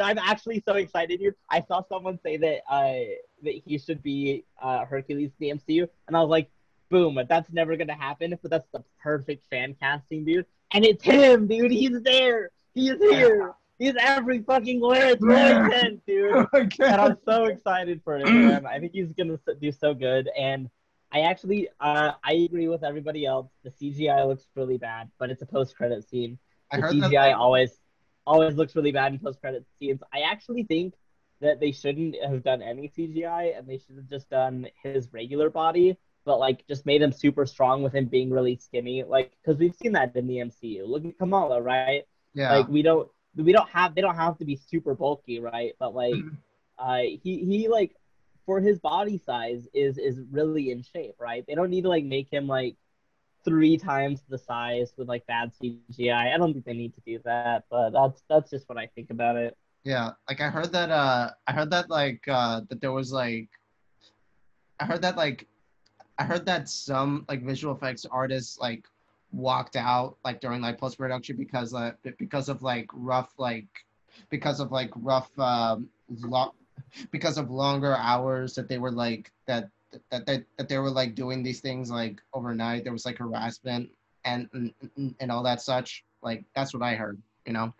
I'm 0.00 0.18
actually 0.18 0.62
so 0.64 0.74
excited 0.74 1.18
here. 1.18 1.34
I 1.48 1.60
saw 1.60 1.82
someone 1.88 2.20
say 2.22 2.36
that 2.36 2.60
uh 2.70 3.16
that 3.42 3.54
he 3.66 3.78
should 3.78 4.00
be 4.00 4.44
uh 4.62 4.84
Hercules 4.84 5.32
in 5.40 5.58
the 5.58 5.58
MCU, 5.58 5.88
and 6.06 6.16
I 6.16 6.20
was 6.20 6.30
like, 6.30 6.48
boom, 6.90 7.18
that's 7.28 7.50
never 7.52 7.76
gonna 7.76 7.94
happen. 7.94 8.38
But 8.42 8.50
that's 8.50 8.68
the 8.72 8.84
perfect 9.02 9.46
fan 9.48 9.74
casting, 9.80 10.24
dude. 10.24 10.46
And 10.72 10.84
it's 10.84 11.02
him, 11.02 11.46
dude. 11.46 11.70
He's 11.70 12.00
there. 12.02 12.50
He's 12.74 12.98
here. 12.98 13.54
He's 13.78 13.94
every 13.98 14.42
fucking 14.42 14.80
where 14.80 15.12
it's 15.12 15.22
Roy 15.22 15.70
Kent, 15.70 16.02
dude. 16.06 16.46
Okay. 16.54 16.84
And 16.84 17.00
I'm 17.00 17.16
so 17.24 17.44
excited 17.44 18.02
for 18.04 18.18
him. 18.18 18.66
I 18.66 18.78
think 18.78 18.92
he's 18.92 19.12
gonna 19.14 19.38
do 19.60 19.72
so 19.72 19.94
good. 19.94 20.28
And 20.36 20.68
I 21.12 21.20
actually, 21.20 21.68
uh, 21.80 22.12
I 22.22 22.32
agree 22.32 22.68
with 22.68 22.84
everybody 22.84 23.26
else. 23.26 23.48
The 23.64 23.70
CGI 23.70 24.26
looks 24.28 24.46
really 24.54 24.78
bad, 24.78 25.10
but 25.18 25.30
it's 25.30 25.42
a 25.42 25.46
post-credit 25.46 26.08
scene. 26.08 26.38
The 26.70 26.78
CGI 26.78 27.10
that. 27.10 27.34
always, 27.34 27.80
always 28.26 28.54
looks 28.54 28.76
really 28.76 28.92
bad 28.92 29.12
in 29.12 29.18
post-credit 29.18 29.64
scenes. 29.78 30.00
I 30.12 30.20
actually 30.20 30.62
think 30.64 30.94
that 31.40 31.58
they 31.58 31.72
shouldn't 31.72 32.16
have 32.22 32.44
done 32.44 32.62
any 32.62 32.92
CGI, 32.96 33.58
and 33.58 33.66
they 33.66 33.78
should 33.78 33.96
have 33.96 34.08
just 34.08 34.30
done 34.30 34.68
his 34.82 35.12
regular 35.12 35.50
body, 35.50 35.96
but 36.24 36.38
like 36.38 36.66
just 36.66 36.86
made 36.86 37.02
him 37.02 37.12
super 37.12 37.46
strong 37.46 37.82
with 37.82 37.94
him 37.94 38.06
being 38.06 38.30
really 38.30 38.56
skinny. 38.56 39.02
Like, 39.04 39.32
because 39.42 39.58
we've 39.58 39.74
seen 39.74 39.92
that 39.92 40.14
in 40.16 40.26
the 40.26 40.38
MCU. 40.40 40.86
Look 40.86 41.04
at 41.04 41.18
Kamala, 41.18 41.60
right? 41.62 42.04
yeah. 42.34 42.56
Like 42.56 42.68
we 42.68 42.82
don't 42.82 43.08
we 43.36 43.52
don't 43.52 43.68
have 43.68 43.94
they 43.94 44.00
don't 44.00 44.16
have 44.16 44.38
to 44.38 44.44
be 44.44 44.56
super 44.56 44.94
bulky, 44.94 45.40
right? 45.40 45.74
But 45.78 45.94
like 45.94 46.14
Mhm. 46.14 46.36
uh 46.78 47.02
he 47.22 47.44
he 47.44 47.68
like 47.68 47.94
for 48.46 48.60
his 48.60 48.78
body 48.78 49.18
size 49.18 49.68
is 49.74 49.98
is 49.98 50.20
really 50.30 50.70
in 50.70 50.82
shape, 50.82 51.14
right? 51.18 51.44
They 51.46 51.54
don't 51.54 51.70
need 51.70 51.82
to 51.82 51.88
like 51.88 52.04
make 52.04 52.28
him 52.30 52.46
like 52.46 52.76
three 53.44 53.76
times 53.78 54.22
the 54.28 54.38
size 54.38 54.92
with 54.96 55.08
like 55.08 55.26
bad 55.26 55.52
CGI. 55.54 56.34
I 56.34 56.36
don't 56.36 56.52
think 56.52 56.64
they 56.64 56.74
need 56.74 56.94
to 56.94 57.00
do 57.06 57.20
that, 57.24 57.64
but 57.70 57.90
that's 57.90 58.22
that's 58.28 58.50
just 58.50 58.68
what 58.68 58.76
I 58.78 58.86
think 58.86 59.10
about 59.10 59.36
it. 59.36 59.56
Yeah, 59.84 60.10
like 60.28 60.40
I 60.40 60.48
heard 60.50 60.72
that 60.72 60.90
uh 60.90 61.30
I 61.46 61.52
heard 61.52 61.70
that 61.70 61.88
like 61.88 62.22
uh 62.28 62.60
that 62.68 62.80
there 62.80 62.92
was 62.92 63.12
like 63.12 63.48
I 64.78 64.84
heard 64.84 65.02
that 65.02 65.16
like 65.16 65.46
I 66.20 66.24
heard 66.24 66.44
that 66.46 66.68
some 66.68 67.24
like 67.28 67.42
visual 67.42 67.74
effects 67.74 68.04
artists 68.04 68.58
like 68.58 68.84
walked 69.32 69.74
out 69.74 70.18
like 70.22 70.40
during 70.42 70.60
like 70.60 70.76
post 70.76 70.98
production 70.98 71.36
because 71.36 71.72
uh 71.72 71.92
because 72.18 72.50
of 72.50 72.62
like 72.62 72.90
rough 72.92 73.32
like 73.38 73.68
because 74.28 74.60
of 74.60 74.70
like 74.70 74.90
rough 74.96 75.30
um 75.38 75.88
lo- 76.10 76.54
because 77.10 77.38
of 77.38 77.50
longer 77.50 77.96
hours 77.96 78.54
that 78.54 78.68
they 78.68 78.76
were 78.76 78.92
like 78.92 79.32
that 79.46 79.70
that 80.10 80.26
that, 80.26 80.44
that 80.58 80.68
they 80.68 80.76
were 80.76 80.90
like 80.90 81.14
doing 81.14 81.42
these 81.42 81.60
things 81.60 81.90
like 81.90 82.20
overnight 82.34 82.84
there 82.84 82.92
was 82.92 83.06
like 83.06 83.16
harassment 83.16 83.88
and 84.26 84.46
and, 84.52 85.14
and 85.20 85.32
all 85.32 85.42
that 85.42 85.62
such. 85.62 86.04
Like 86.22 86.44
that's 86.54 86.74
what 86.74 86.82
I 86.82 86.96
heard 86.96 87.18
you 87.46 87.54
know? 87.54 87.72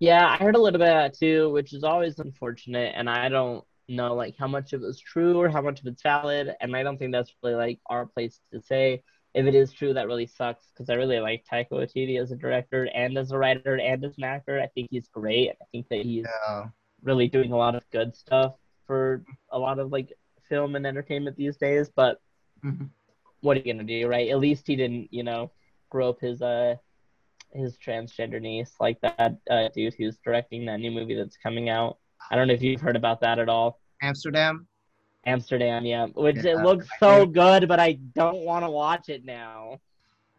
Yeah, 0.00 0.26
I 0.26 0.38
heard 0.38 0.56
a 0.56 0.60
little 0.60 0.80
bit 0.80 0.88
of 0.88 0.94
that 0.94 1.14
too, 1.16 1.50
which 1.50 1.72
is 1.72 1.84
always 1.84 2.18
unfortunate, 2.18 2.94
and 2.96 3.08
I 3.08 3.28
don't 3.28 3.64
know 3.88 4.14
like 4.14 4.36
how 4.38 4.48
much 4.48 4.72
of 4.72 4.82
it's 4.82 5.00
true 5.00 5.38
or 5.40 5.48
how 5.48 5.62
much 5.62 5.80
of 5.80 5.86
it's 5.86 6.02
valid, 6.02 6.54
and 6.60 6.76
I 6.76 6.82
don't 6.82 6.98
think 6.98 7.12
that's 7.12 7.32
really 7.42 7.56
like 7.56 7.80
our 7.86 8.06
place 8.06 8.40
to 8.52 8.60
say. 8.62 9.02
If 9.34 9.46
it 9.46 9.54
is 9.54 9.72
true, 9.72 9.92
that 9.94 10.06
really 10.06 10.26
sucks 10.26 10.66
because 10.72 10.88
I 10.90 10.94
really 10.94 11.20
like 11.20 11.44
Taika 11.50 11.70
Waititi 11.72 12.20
as 12.20 12.32
a 12.32 12.36
director 12.36 12.88
and 12.94 13.16
as 13.18 13.30
a 13.30 13.38
writer 13.38 13.76
and 13.76 14.04
as 14.04 14.16
an 14.18 14.24
actor. 14.24 14.60
I 14.60 14.68
think 14.68 14.88
he's 14.90 15.08
great. 15.08 15.50
I 15.50 15.64
think 15.72 15.86
that 15.90 16.02
he's 16.02 16.24
yeah 16.24 16.66
really 17.02 17.28
doing 17.28 17.52
a 17.52 17.56
lot 17.56 17.74
of 17.74 17.88
good 17.90 18.16
stuff 18.16 18.54
for 18.86 19.24
a 19.52 19.58
lot 19.58 19.78
of 19.78 19.92
like 19.92 20.12
film 20.48 20.74
and 20.76 20.86
entertainment 20.86 21.36
these 21.36 21.56
days. 21.56 21.90
But 21.94 22.18
Mhm. 22.64 22.90
what 23.40 23.56
are 23.56 23.60
you 23.60 23.72
gonna 23.72 23.84
do, 23.84 24.08
right? 24.08 24.30
At 24.30 24.38
least 24.40 24.66
he 24.66 24.76
didn't, 24.76 25.08
you 25.12 25.22
know, 25.22 25.52
grow 25.90 26.08
up 26.10 26.20
his 26.20 26.42
uh 26.42 26.76
his 27.52 27.76
transgender 27.78 28.40
niece 28.40 28.74
like 28.80 29.00
that 29.00 29.36
uh, 29.50 29.68
dude 29.74 29.94
who's 29.94 30.18
directing 30.18 30.66
that 30.66 30.80
new 30.80 30.90
movie 30.90 31.14
that's 31.14 31.36
coming 31.38 31.68
out. 31.68 31.98
I 32.30 32.36
don't 32.36 32.48
know 32.48 32.54
if 32.54 32.62
you've 32.62 32.80
heard 32.80 32.96
about 32.96 33.20
that 33.20 33.38
at 33.38 33.48
all. 33.48 33.80
Amsterdam 34.02 34.66
Amsterdam, 35.26 35.84
yeah, 35.84 36.06
which 36.06 36.36
Yeah, 36.36 36.52
it 36.52 36.56
looks 36.58 36.88
so 36.98 37.26
good, 37.26 37.68
but 37.68 37.78
I 37.78 37.98
don't 38.14 38.44
want 38.44 38.64
to 38.64 38.70
watch 38.70 39.08
it 39.08 39.24
now. 39.24 39.78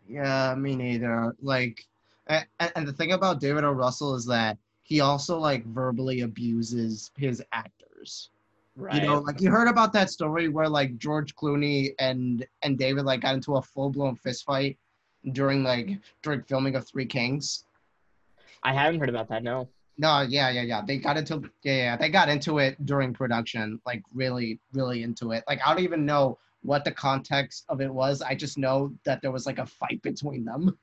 Yeah, 0.08 0.56
me 0.56 0.76
neither. 0.76 1.36
Like, 1.42 1.86
and, 2.28 2.46
and 2.76 2.88
the 2.88 2.94
thing 2.94 3.12
about 3.12 3.40
David 3.40 3.64
O. 3.64 3.72
Russell 3.72 4.16
is 4.16 4.26
that 4.26 4.58
he 4.82 5.02
also 5.02 5.38
like 5.38 5.66
verbally 5.66 6.22
abuses 6.22 7.12
his 7.18 7.44
actors. 7.52 8.32
Right. 8.76 8.96
You 8.96 9.08
know, 9.08 9.20
like 9.20 9.42
you 9.42 9.52
heard 9.52 9.68
about 9.68 9.94
that 9.94 10.10
story 10.10 10.48
where 10.48 10.70
like 10.70 10.98
George 10.98 11.36
Clooney 11.36 11.90
and 12.00 12.46
and 12.64 12.78
David 12.78 13.06
like 13.06 13.22
got 13.22 13.36
into 13.36 13.58
a 13.58 13.62
full 13.62 13.90
blown 13.90 14.16
fist 14.16 14.46
fight 14.46 14.78
during 15.34 15.64
like 15.64 16.00
during 16.24 16.42
filming 16.44 16.76
of 16.76 16.88
Three 16.88 17.06
Kings. 17.06 17.66
I 18.64 18.74
haven't 18.74 19.00
heard 19.00 19.10
about 19.10 19.30
that. 19.30 19.44
No. 19.44 19.68
No, 20.00 20.22
yeah, 20.22 20.50
yeah, 20.50 20.62
yeah. 20.62 20.82
They 20.82 20.98
got 20.98 21.18
into 21.18 21.42
yeah, 21.62 21.76
yeah, 21.76 21.98
they 21.98 22.08
got 22.08 22.30
into 22.30 22.60
it 22.60 22.86
during 22.86 23.14
production, 23.14 23.82
like 23.86 24.02
really, 24.14 24.58
really 24.72 25.04
into 25.04 25.34
it. 25.34 25.44
Like 25.46 25.60
I 25.66 25.74
don't 25.74 25.84
even 25.84 26.06
know 26.06 26.40
what 26.62 26.86
the 26.86 26.92
context 26.92 27.66
of 27.68 27.82
it 27.82 27.94
was. 27.94 28.22
I 28.22 28.34
just 28.34 28.58
know 28.58 28.94
that 29.04 29.22
there 29.22 29.32
was 29.32 29.46
like 29.46 29.60
a 29.60 29.66
fight 29.66 30.02
between 30.02 30.46
them. 30.46 30.80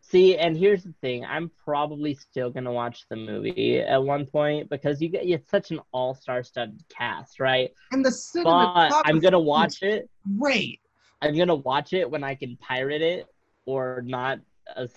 See, 0.00 0.36
and 0.36 0.56
here's 0.56 0.84
the 0.84 0.94
thing: 1.00 1.24
I'm 1.24 1.50
probably 1.64 2.14
still 2.14 2.50
gonna 2.50 2.72
watch 2.72 3.04
the 3.10 3.16
movie 3.16 3.80
at 3.80 4.00
one 4.00 4.26
point 4.26 4.70
because 4.70 5.02
you 5.02 5.08
get 5.08 5.26
it's 5.26 5.50
such 5.50 5.72
an 5.72 5.80
all-star 5.90 6.44
studded 6.44 6.84
cast, 6.88 7.40
right? 7.40 7.72
And 7.90 8.04
the 8.04 8.12
But 8.44 8.92
I'm 9.04 9.18
gonna 9.18 9.40
watch 9.40 9.82
it. 9.82 10.08
Great. 10.38 10.78
I'm 11.20 11.36
gonna 11.36 11.56
watch 11.56 11.92
it 11.92 12.08
when 12.08 12.22
I 12.22 12.36
can 12.36 12.56
pirate 12.58 13.02
it 13.02 13.26
or 13.66 14.02
not 14.06 14.38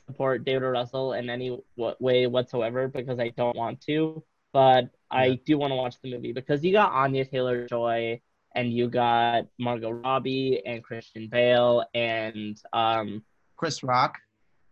support 0.08 0.46
David 0.46 0.66
Russell 0.68 1.14
in 1.14 1.30
any 1.30 1.50
w- 1.78 1.96
way 2.00 2.28
whatsoever 2.28 2.88
because 2.88 3.20
I 3.20 3.30
don't 3.30 3.56
want 3.56 3.82
to. 3.82 4.24
But 4.54 4.90
I 5.12 5.40
do 5.46 5.58
want 5.58 5.72
to 5.72 5.76
watch 5.76 5.96
the 6.02 6.12
movie 6.12 6.34
because 6.34 6.64
you 6.64 6.72
got 6.72 6.92
Anya 6.92 7.26
Taylor 7.26 7.68
Joy 7.68 8.20
and 8.56 8.72
you 8.74 8.90
got 8.90 9.46
Margot 9.60 9.92
Robbie 9.92 10.62
and 10.66 10.84
Christian 10.84 11.28
Bale 11.30 11.84
and 11.94 12.60
um 12.74 13.24
Chris 13.56 13.84
Rock. 13.84 14.18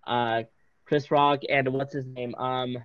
uh 0.08 0.44
Chris 0.86 1.12
Rock 1.12 1.42
and 1.50 1.68
what's 1.74 1.94
his 1.94 2.06
name 2.06 2.34
um 2.36 2.78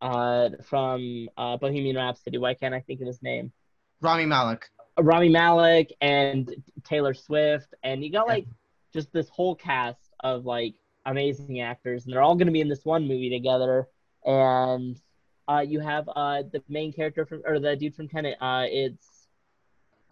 uh 0.00 0.48
from 0.64 1.28
uh 1.36 1.56
Bohemian 1.56 1.96
Rhapsody. 1.96 2.38
Why 2.38 2.54
can't 2.54 2.74
I 2.74 2.80
think 2.80 3.00
of 3.00 3.06
his 3.06 3.22
name? 3.22 3.52
Rami 4.00 4.26
Malek. 4.26 4.68
Rami 4.98 5.28
Malek 5.28 5.92
and 6.00 6.52
Taylor 6.84 7.14
Swift, 7.14 7.72
and 7.82 8.02
you 8.04 8.10
got 8.10 8.26
Yeah. 8.26 8.32
like 8.34 8.46
just 8.92 9.12
this 9.12 9.28
whole 9.28 9.54
cast 9.54 10.10
of 10.20 10.44
like 10.44 10.74
amazing 11.04 11.60
actors, 11.60 12.04
and 12.04 12.12
they're 12.12 12.22
all 12.22 12.34
gonna 12.36 12.52
be 12.52 12.60
in 12.60 12.68
this 12.68 12.84
one 12.84 13.06
movie 13.08 13.30
together. 13.30 13.88
And 14.24 15.00
uh, 15.48 15.64
you 15.66 15.80
have 15.80 16.08
uh 16.08 16.42
the 16.52 16.62
main 16.68 16.92
character 16.92 17.26
from 17.26 17.42
or 17.44 17.58
the 17.58 17.76
dude 17.76 17.94
from 17.94 18.08
Tenet. 18.08 18.36
Uh, 18.40 18.66
it's 18.68 19.28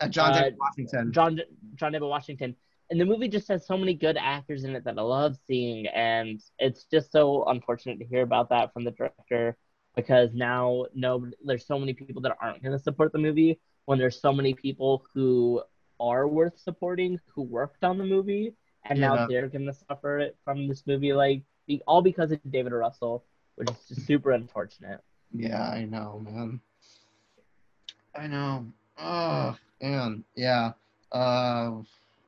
Uh, 0.00 0.08
John 0.08 0.32
Uh, 0.32 0.40
David 0.40 0.58
Washington. 0.58 1.12
John 1.12 1.40
John 1.76 1.92
David 1.92 2.08
Washington. 2.08 2.56
And 2.90 3.00
the 3.00 3.04
movie 3.04 3.28
just 3.28 3.46
has 3.46 3.64
so 3.64 3.76
many 3.76 3.94
good 3.94 4.16
actors 4.16 4.64
in 4.64 4.74
it 4.74 4.82
that 4.82 4.98
I 4.98 5.02
love 5.02 5.36
seeing, 5.46 5.86
and 5.86 6.40
it's 6.58 6.84
just 6.84 7.12
so 7.12 7.44
unfortunate 7.44 8.00
to 8.00 8.04
hear 8.04 8.22
about 8.22 8.48
that 8.48 8.72
from 8.72 8.82
the 8.82 8.90
director 8.90 9.56
because 9.94 10.34
now 10.34 10.86
no, 10.92 11.30
there's 11.44 11.66
so 11.66 11.78
many 11.78 11.94
people 11.94 12.20
that 12.22 12.36
aren't 12.40 12.62
going 12.62 12.72
to 12.76 12.82
support 12.82 13.12
the 13.12 13.18
movie 13.18 13.60
when 13.84 13.98
there's 13.98 14.20
so 14.20 14.32
many 14.32 14.54
people 14.54 15.04
who 15.14 15.62
are 16.00 16.26
worth 16.26 16.58
supporting 16.58 17.20
who 17.32 17.42
worked 17.42 17.84
on 17.84 17.98
the 17.98 18.04
movie, 18.04 18.54
and 18.84 18.98
Yeah. 18.98 19.14
now 19.14 19.26
they're 19.26 19.48
to 19.66 19.72
suffer 19.72 20.18
it 20.18 20.36
from 20.44 20.68
this 20.68 20.86
movie, 20.86 21.12
like 21.12 21.42
all 21.86 22.02
because 22.02 22.32
of 22.32 22.40
David 22.50 22.72
Russell, 22.72 23.24
which 23.56 23.70
is 23.70 23.88
just 23.88 24.06
super 24.06 24.32
unfortunate. 24.32 25.00
Yeah, 25.32 25.62
I 25.68 25.84
know, 25.84 26.20
man. 26.24 26.60
I 28.14 28.26
know. 28.26 28.66
Oh, 28.98 29.56
man. 29.80 30.24
Yeah. 30.34 30.72
Uh, 31.12 31.82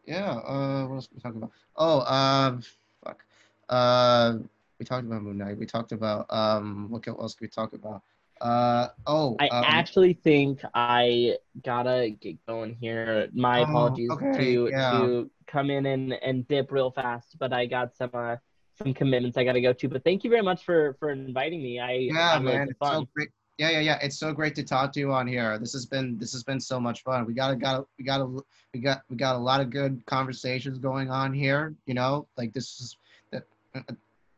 yeah. 0.06 0.32
Uh, 0.32 0.86
what 0.86 0.94
else 0.96 1.08
we 1.12 1.20
talking 1.20 1.38
about? 1.38 1.52
Oh, 1.76 2.00
uh, 2.00 2.60
fuck. 3.04 3.24
Uh, 3.68 4.38
we 4.78 4.84
talked 4.84 5.06
about 5.06 5.22
Moon 5.22 5.38
Knight. 5.38 5.58
We 5.58 5.66
talked 5.66 5.92
about 5.92 6.26
um, 6.30 6.90
what 6.90 7.06
else 7.06 7.34
could 7.34 7.42
we 7.42 7.48
talk 7.48 7.72
about? 7.72 8.02
Uh, 8.42 8.88
oh, 9.06 9.36
I 9.38 9.46
um, 9.48 9.64
actually 9.66 10.14
think 10.14 10.60
I 10.74 11.36
gotta 11.64 12.10
get 12.20 12.44
going 12.46 12.76
here. 12.80 13.28
My 13.32 13.60
Oh, 13.60 13.64
apologies 13.64 14.10
okay, 14.10 14.32
to 14.36 14.68
yeah. 14.68 14.90
to 14.98 15.30
come 15.46 15.70
in 15.70 15.86
and, 15.86 16.12
and 16.14 16.46
dip 16.48 16.72
real 16.72 16.90
fast, 16.90 17.38
but 17.38 17.52
I 17.52 17.66
got 17.66 17.96
some 17.96 18.10
uh, 18.12 18.36
some 18.76 18.92
commitments 18.94 19.38
I 19.38 19.44
gotta 19.44 19.60
go 19.60 19.72
to. 19.72 19.88
But 19.88 20.02
thank 20.02 20.24
you 20.24 20.30
very 20.30 20.42
much 20.42 20.64
for 20.64 20.96
for 20.98 21.10
inviting 21.10 21.62
me. 21.62 21.78
I 21.78 21.92
yeah, 21.92 22.38
man. 22.40 22.68
It's 22.68 22.78
fun. 22.78 23.02
so 23.02 23.08
great. 23.14 23.28
Yeah, 23.58 23.70
yeah, 23.70 23.80
yeah. 23.80 23.98
It's 24.02 24.18
so 24.18 24.32
great 24.32 24.56
to 24.56 24.64
talk 24.64 24.92
to 24.94 25.00
you 25.00 25.12
on 25.12 25.28
here. 25.28 25.56
This 25.58 25.72
has 25.74 25.86
been 25.86 26.18
this 26.18 26.32
has 26.32 26.42
been 26.42 26.58
so 26.58 26.80
much 26.80 27.04
fun. 27.04 27.24
We 27.26 27.34
got 27.34 27.56
got 27.60 27.86
we 27.96 28.04
got 28.04 28.20
a 28.22 28.40
we 28.74 28.80
got 28.80 29.02
we 29.08 29.16
got 29.16 29.36
a 29.36 29.38
lot 29.38 29.60
of 29.60 29.70
good 29.70 30.04
conversations 30.06 30.78
going 30.78 31.10
on 31.10 31.32
here. 31.32 31.76
You 31.86 31.94
know, 31.94 32.26
like 32.36 32.52
this 32.52 32.80
is 32.80 32.96
that 33.30 33.44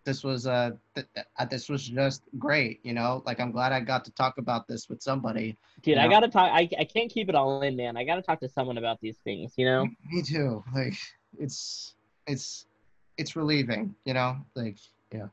this 0.04 0.22
was 0.22 0.46
uh, 0.46 0.70
th- 0.94 1.06
uh 1.38 1.44
this 1.46 1.68
was 1.68 1.88
just 1.88 2.22
great. 2.38 2.80
You 2.82 2.92
know, 2.92 3.22
like 3.26 3.40
I'm 3.40 3.50
glad 3.50 3.72
I 3.72 3.80
got 3.80 4.04
to 4.04 4.10
talk 4.12 4.38
about 4.38 4.68
this 4.68 4.88
with 4.88 5.02
somebody. 5.02 5.56
Dude, 5.82 5.98
I 5.98 6.08
gotta 6.08 6.28
talk. 6.28 6.50
I 6.52 6.68
I 6.78 6.84
can't 6.84 7.10
keep 7.10 7.28
it 7.28 7.34
all 7.34 7.62
in, 7.62 7.76
man. 7.76 7.96
I 7.96 8.04
gotta 8.04 8.22
talk 8.22 8.40
to 8.40 8.48
someone 8.48 8.78
about 8.78 9.00
these 9.00 9.18
things. 9.24 9.54
You 9.56 9.66
know. 9.66 9.88
Me 10.12 10.22
too. 10.22 10.62
Like 10.74 10.94
it's 11.38 11.94
it's 12.26 12.66
it's 13.16 13.36
relieving. 13.36 13.94
You 14.04 14.14
know, 14.14 14.36
like 14.54 14.76
yeah. 15.12 15.28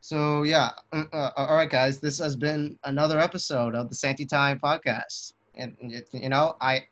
So 0.00 0.44
yeah, 0.44 0.70
uh, 0.92 1.04
uh, 1.12 1.30
all 1.36 1.56
right, 1.56 1.68
guys. 1.70 2.00
This 2.00 2.18
has 2.18 2.34
been 2.34 2.78
another 2.84 3.18
episode 3.18 3.74
of 3.74 3.90
the 3.90 3.94
Santi 3.94 4.24
Time 4.24 4.58
podcast, 4.58 5.34
and 5.54 5.76
you 6.12 6.28
know, 6.30 6.56
I 6.60 6.86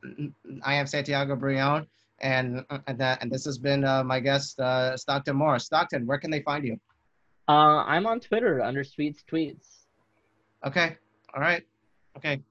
I 0.63 0.75
am 0.75 0.87
Santiago 0.87 1.35
Brion, 1.35 1.87
And 2.21 2.65
and, 2.87 2.99
that, 2.99 3.23
and 3.23 3.33
this 3.33 3.47
has 3.47 3.57
been 3.57 3.85
uh, 3.85 4.05
my 4.05 4.21
guest, 4.21 4.61
uh, 4.61 4.95
Stockton 4.97 5.37
Morris. 5.37 5.65
Stockton, 5.65 6.07
where 6.07 6.19
can 6.19 6.31
they 6.31 6.43
find 6.43 6.67
you? 6.67 6.79
Uh, 7.49 7.83
I'm 7.87 8.07
on 8.07 8.21
Twitter 8.21 8.61
under 8.61 8.85
Sweets 8.85 9.25
Tweets. 9.31 9.87
Okay. 10.67 10.97
All 11.35 11.41
right. 11.41 11.65
Okay. 12.17 12.43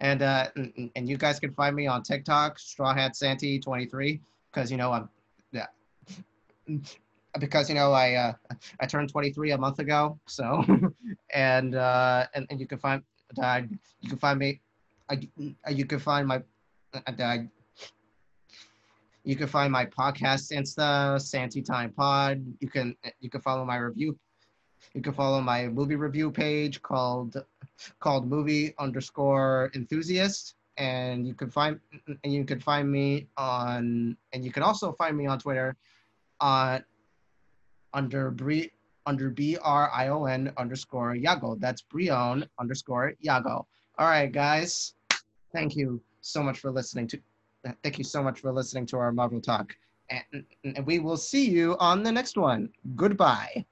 And 0.00 0.22
uh, 0.22 0.48
and, 0.56 0.90
and 0.96 1.08
you 1.08 1.16
guys 1.16 1.40
can 1.40 1.52
find 1.52 1.74
me 1.74 1.86
on 1.86 2.02
TikTok, 2.02 2.58
Straw 2.58 2.94
Hat 2.94 3.16
Santy 3.16 3.58
23, 3.58 4.20
because 4.52 4.70
you 4.70 4.76
know 4.76 4.92
I'm, 4.92 5.08
yeah, 5.52 5.66
because 7.38 7.68
you 7.68 7.74
know 7.74 7.92
I 7.92 8.14
uh, 8.14 8.32
I 8.80 8.86
turned 8.86 9.08
23 9.08 9.52
a 9.52 9.58
month 9.58 9.78
ago, 9.78 10.18
so 10.26 10.64
and 11.34 11.74
uh, 11.74 12.26
and 12.34 12.46
and 12.50 12.60
you 12.60 12.66
can 12.66 12.78
find 12.78 13.02
uh, 13.42 13.62
you 14.00 14.08
can 14.08 14.18
find 14.18 14.38
me, 14.38 14.60
I, 15.08 15.20
you 15.70 15.86
can 15.86 15.98
find 15.98 16.26
my, 16.26 16.42
uh, 16.94 17.36
you 19.24 19.36
can 19.36 19.46
find 19.46 19.72
my 19.72 19.86
podcast 19.86 20.52
Insta 20.52 21.20
Santy 21.20 21.62
Time 21.62 21.92
Pod. 21.92 22.44
You 22.60 22.68
can 22.68 22.94
you 23.20 23.30
can 23.30 23.40
follow 23.40 23.64
my 23.64 23.76
review. 23.76 24.18
You 24.94 25.02
can 25.02 25.12
follow 25.12 25.40
my 25.40 25.68
movie 25.68 25.96
review 25.96 26.30
page 26.30 26.80
called 26.82 27.44
called 28.00 28.28
movie 28.28 28.74
underscore 28.78 29.70
enthusiast 29.74 30.54
and 30.76 31.26
you 31.26 31.34
can 31.34 31.50
find 31.50 31.80
and 32.22 32.32
you 32.32 32.44
can 32.44 32.60
find 32.60 32.90
me 32.90 33.26
on 33.36 34.16
and 34.32 34.44
you 34.44 34.52
can 34.52 34.62
also 34.62 34.92
find 34.92 35.16
me 35.16 35.26
on 35.26 35.38
twitter 35.38 35.76
on 36.40 36.84
under 37.94 38.30
Bri 38.30 38.70
under 39.06 39.30
B 39.30 39.56
R 39.62 39.90
I 39.92 40.08
O 40.08 40.24
N 40.24 40.52
underscore 40.56 41.14
Yago. 41.14 41.58
That's 41.58 41.82
Brion 41.82 42.46
underscore 42.58 43.14
Yago. 43.24 43.64
All 43.98 44.08
right, 44.08 44.30
guys. 44.30 44.94
Thank 45.52 45.76
you 45.76 46.02
so 46.20 46.42
much 46.42 46.58
for 46.58 46.70
listening 46.70 47.06
to. 47.08 47.20
Thank 47.82 47.98
you 47.98 48.04
so 48.04 48.22
much 48.22 48.40
for 48.40 48.52
listening 48.52 48.86
to 48.86 48.98
our 48.98 49.12
Marvel 49.12 49.40
talk, 49.40 49.74
and, 50.10 50.44
and 50.64 50.84
we 50.84 50.98
will 50.98 51.16
see 51.16 51.48
you 51.48 51.76
on 51.78 52.02
the 52.02 52.12
next 52.12 52.36
one. 52.36 52.68
Goodbye. 52.96 53.64